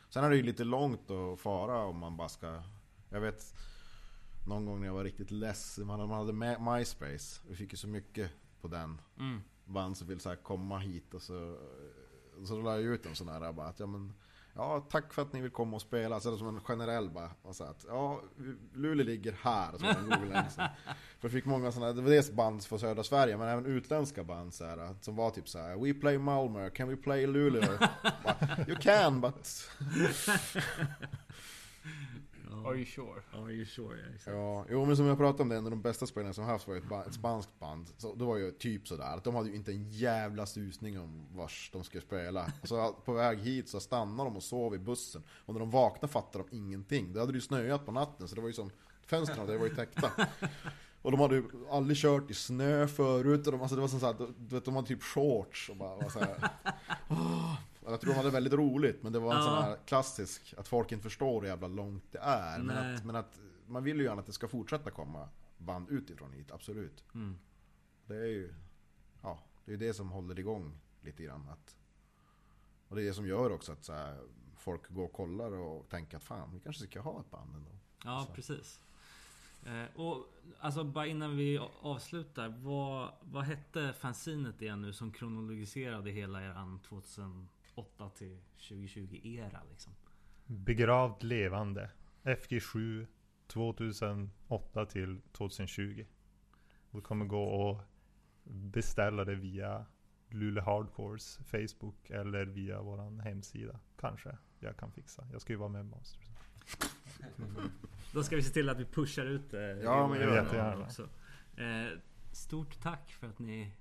Sen 0.08 0.24
är 0.24 0.30
det 0.30 0.36
ju 0.36 0.42
lite 0.42 0.64
långt 0.64 1.10
att 1.10 1.40
fara 1.40 1.84
om 1.84 1.98
man 1.98 2.16
bara 2.16 2.28
ska, 2.28 2.62
jag 3.08 3.20
vet 3.20 3.54
någon 4.46 4.66
gång 4.66 4.80
när 4.80 4.86
jag 4.86 4.94
var 4.94 5.04
riktigt 5.04 5.30
less, 5.30 5.78
man 5.78 6.08
man 6.08 6.10
hade 6.26 6.32
MySpace. 6.58 7.40
Vi 7.48 7.56
fick 7.56 7.72
ju 7.72 7.76
så 7.76 7.88
mycket 7.88 8.30
på 8.60 8.68
den 8.68 9.00
Mm. 9.18 9.40
band 9.64 9.96
som 9.96 10.08
vill 10.08 10.20
så 10.20 10.36
komma 10.36 10.78
hit 10.78 11.14
och 11.14 11.22
så, 11.22 11.56
så 12.46 12.62
la 12.62 12.72
jag 12.74 12.82
ut 12.82 13.06
en 13.06 13.14
sån 13.14 13.28
här 13.28 13.52
bara 13.52 13.66
att 13.66 13.80
ja 13.80 13.86
men 13.86 14.12
Ja 14.54 14.86
tack 14.90 15.12
för 15.12 15.22
att 15.22 15.32
ni 15.32 15.40
vill 15.40 15.50
komma 15.50 15.76
och 15.76 15.82
spela, 15.82 16.20
så 16.20 16.30
det 16.30 16.38
som 16.38 16.48
en 16.48 16.60
generell 16.60 17.10
bara 17.10 17.30
och 17.42 17.56
så 17.56 17.64
att 17.64 17.84
ja 17.88 18.20
Luleå 18.74 19.04
ligger 19.06 19.32
här 19.42 19.72
så 19.72 20.00
Google 20.00 20.28
länk, 20.28 20.50
så. 20.50 20.62
För 21.20 21.28
fick 21.28 21.44
många 21.44 21.72
sådana, 21.72 21.92
det 21.92 22.02
var 22.02 22.10
dels 22.10 22.30
band 22.32 22.64
från 22.64 22.78
södra 22.78 23.02
Sverige 23.04 23.36
men 23.36 23.48
även 23.48 23.66
utländska 23.66 24.24
band 24.24 24.54
så 24.54 24.64
här, 24.64 24.94
som 25.00 25.16
var 25.16 25.30
typ 25.30 25.48
så 25.48 25.58
här: 25.58 25.76
We 25.76 25.94
play 25.94 26.18
Malmö, 26.18 26.70
can 26.70 26.88
we 26.88 26.96
play 26.96 27.26
Luleå? 27.26 27.78
Bara, 28.24 28.64
you 28.68 28.76
can 28.80 29.20
but 29.20 29.70
Are 32.66 32.74
you 32.76 32.84
sure? 32.86 33.22
Are 33.32 33.52
you 33.52 33.64
sure? 33.66 33.98
Ja, 34.00 34.14
exakt. 34.14 34.36
Ja, 34.36 34.64
jo 34.70 34.84
men 34.84 34.96
som 34.96 35.06
jag 35.06 35.18
pratade 35.18 35.42
om 35.42 35.48
det, 35.48 35.56
en 35.56 35.64
av 35.64 35.70
de 35.70 35.82
bästa 35.82 36.06
spelarna 36.06 36.32
som 36.34 36.44
haft 36.44 36.68
var 36.68 36.76
ett, 36.76 36.88
ba- 36.88 37.04
ett 37.04 37.14
spanskt 37.14 37.58
band. 37.60 37.86
Så 37.98 38.14
det 38.14 38.24
var 38.24 38.36
ju 38.36 38.50
typ 38.50 38.88
sådär, 38.88 39.16
att 39.16 39.24
de 39.24 39.34
hade 39.34 39.48
ju 39.48 39.54
inte 39.56 39.72
en 39.72 39.90
jävla 39.90 40.46
susning 40.46 41.00
om 41.00 41.26
vars 41.36 41.70
de 41.72 41.84
skulle 41.84 42.02
spela. 42.02 42.52
Så 42.62 42.92
på 43.04 43.12
väg 43.12 43.38
hit 43.38 43.68
så 43.68 43.80
stannade 43.80 44.30
de 44.30 44.36
och 44.36 44.42
sov 44.42 44.74
i 44.74 44.78
bussen. 44.78 45.22
Och 45.46 45.54
när 45.54 45.60
de 45.60 45.70
vaknade 45.70 46.12
fattade 46.12 46.44
de 46.50 46.56
ingenting. 46.56 47.12
Det 47.12 47.20
hade 47.20 47.32
ju 47.32 47.40
snöat 47.40 47.86
på 47.86 47.92
natten 47.92 48.28
så 48.28 48.34
det 48.34 48.40
var 48.40 48.48
ju 48.48 48.54
som, 48.54 48.70
fönstren 49.06 49.46
det 49.46 49.58
var 49.58 49.66
ju 49.66 49.74
täckta. 49.74 50.10
Och 51.02 51.10
de 51.10 51.20
hade 51.20 51.34
ju 51.34 51.44
aldrig 51.70 51.96
kört 51.96 52.30
i 52.30 52.34
snö 52.34 52.86
förut. 52.88 53.46
Och 53.46 53.52
de, 53.52 53.60
alltså 53.60 53.74
det 53.76 53.80
var 53.80 53.88
som 53.88 54.00
såhär, 54.00 54.14
du 54.38 54.54
vet, 54.56 54.64
de 54.64 54.76
hade 54.76 54.88
typ 54.88 55.02
shorts 55.02 55.70
och 55.70 55.76
bara 55.76 55.96
var 55.96 56.08
så 56.10 56.18
här. 56.18 56.48
"Åh." 57.08 57.54
Jag 57.86 58.00
tror 58.00 58.12
de 58.12 58.16
hade 58.16 58.30
väldigt 58.30 58.52
roligt, 58.52 59.02
men 59.02 59.12
det 59.12 59.18
var 59.18 59.30
en 59.32 59.38
Ja. 59.38 59.44
sån 59.44 59.54
här 59.64 59.78
klassisk, 59.86 60.54
att 60.56 60.68
folk 60.68 60.92
inte 60.92 61.02
förstår 61.02 61.40
hur 61.40 61.48
jävla 61.48 61.68
långt 61.68 62.04
det 62.12 62.18
är. 62.18 62.58
Men 62.58 62.76
att, 62.94 63.04
men 63.04 63.16
att 63.16 63.40
man 63.66 63.84
vill 63.84 63.96
ju 63.96 64.04
gärna 64.04 64.20
att 64.20 64.26
det 64.26 64.32
ska 64.32 64.48
fortsätta 64.48 64.90
komma 64.90 65.28
band 65.58 65.90
utifrån 65.90 66.32
hit, 66.32 66.50
absolut. 66.52 67.04
Mm. 67.14 67.38
Det 68.06 68.16
är 68.16 68.26
ju 68.26 68.54
ja, 69.22 69.38
det, 69.64 69.72
är 69.72 69.76
det 69.76 69.94
som 69.94 70.10
håller 70.10 70.38
igång 70.38 70.78
lite 71.02 71.22
grann. 71.22 71.48
Att, 71.48 71.76
och 72.88 72.96
det 72.96 73.02
är 73.02 73.06
det 73.06 73.14
som 73.14 73.26
gör 73.26 73.52
också 73.52 73.72
att 73.72 73.88
här, 73.88 74.18
folk 74.56 74.88
går 74.88 75.04
och 75.04 75.12
kollar 75.12 75.52
och 75.52 75.88
tänker 75.88 76.16
att 76.16 76.24
fan, 76.24 76.50
vi 76.54 76.60
kanske 76.60 76.86
ska 76.86 77.00
ha 77.00 77.20
ett 77.20 77.30
band 77.30 77.54
ändå. 77.54 77.70
Ja, 78.04 78.24
Så. 78.28 78.32
precis. 78.34 78.80
Eh, 79.66 80.00
och 80.00 80.26
alltså 80.60 80.84
bara 80.84 81.06
innan 81.06 81.36
vi 81.36 81.58
avslutar. 81.80 82.48
Vad, 82.48 83.12
vad 83.22 83.44
hette 83.44 83.92
fanzinet 83.92 84.62
igen 84.62 84.82
nu 84.82 84.92
som 84.92 85.12
kronologiserade 85.12 86.10
hela 86.10 86.42
eran 86.42 86.80
2008 87.74 88.10
till 88.18 88.38
2020 88.68 89.20
era 89.24 89.60
liksom? 89.70 89.92
Begravd 90.46 91.22
levande. 91.22 91.90
FG7 92.22 93.06
2008 93.46 94.86
till 94.86 95.20
2020. 95.32 96.06
Du 96.90 97.00
kommer 97.00 97.24
gå 97.24 97.42
och 97.42 97.80
beställa 98.44 99.24
det 99.24 99.34
via 99.34 99.86
Luleå 100.28 100.64
Hardcores 100.64 101.38
Facebook 101.44 102.10
eller 102.10 102.44
via 102.44 102.82
våran 102.82 103.20
hemsida. 103.20 103.80
Kanske 104.00 104.38
jag 104.60 104.76
kan 104.76 104.92
fixa. 104.92 105.26
Jag 105.32 105.40
ska 105.40 105.52
ju 105.52 105.58
vara 105.58 105.68
med 105.68 105.86
Monsters. 105.86 106.26
Då 108.12 108.22
ska 108.22 108.36
vi 108.36 108.42
se 108.42 108.52
till 108.52 108.68
att 108.68 108.78
vi 108.78 108.84
pushar 108.84 109.26
ut 109.26 109.50
det. 109.50 109.82
Ja, 109.82 110.08
men 110.08 110.20
gör 110.20 110.30
det. 110.30 110.34
Jättegärna 110.34 110.84
också. 110.84 111.08
Eh, 111.56 111.98
stort 112.32 112.80
tack 112.80 113.12
för 113.12 113.26
att 113.26 113.38
ni 113.38 113.72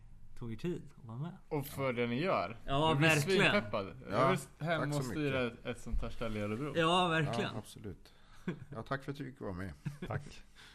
tog 0.41 0.51
er 0.51 0.57
tid 0.57 0.81
att 0.97 1.05
vara 1.07 1.17
med. 1.17 1.31
Och 1.49 1.65
för 1.65 1.93
det 1.93 2.07
ni 2.07 2.21
gör. 2.21 2.57
Ja, 2.65 2.87
jag 2.87 2.97
blir 2.97 3.09
verkligen. 3.09 3.51
svinpeppad. 3.51 3.87
Ja, 4.09 4.17
jag 4.17 4.29
vill 4.29 4.67
hem 4.67 4.91
och 4.91 5.03
styra 5.05 5.47
ett, 5.47 5.65
ett 5.65 5.79
sånt 5.79 6.01
här 6.01 6.09
ställe 6.09 6.39
i 6.39 6.41
Örebro. 6.41 6.73
Ja, 6.75 7.07
verkligen. 7.07 7.51
Ja, 7.53 7.57
absolut. 7.57 8.13
Ja, 8.69 8.83
tack 8.83 9.03
för 9.03 9.11
att 9.11 9.17
du 9.17 9.25
fick 9.25 9.41
vara 9.41 9.53
med. 9.53 9.73
Tack. 10.07 10.43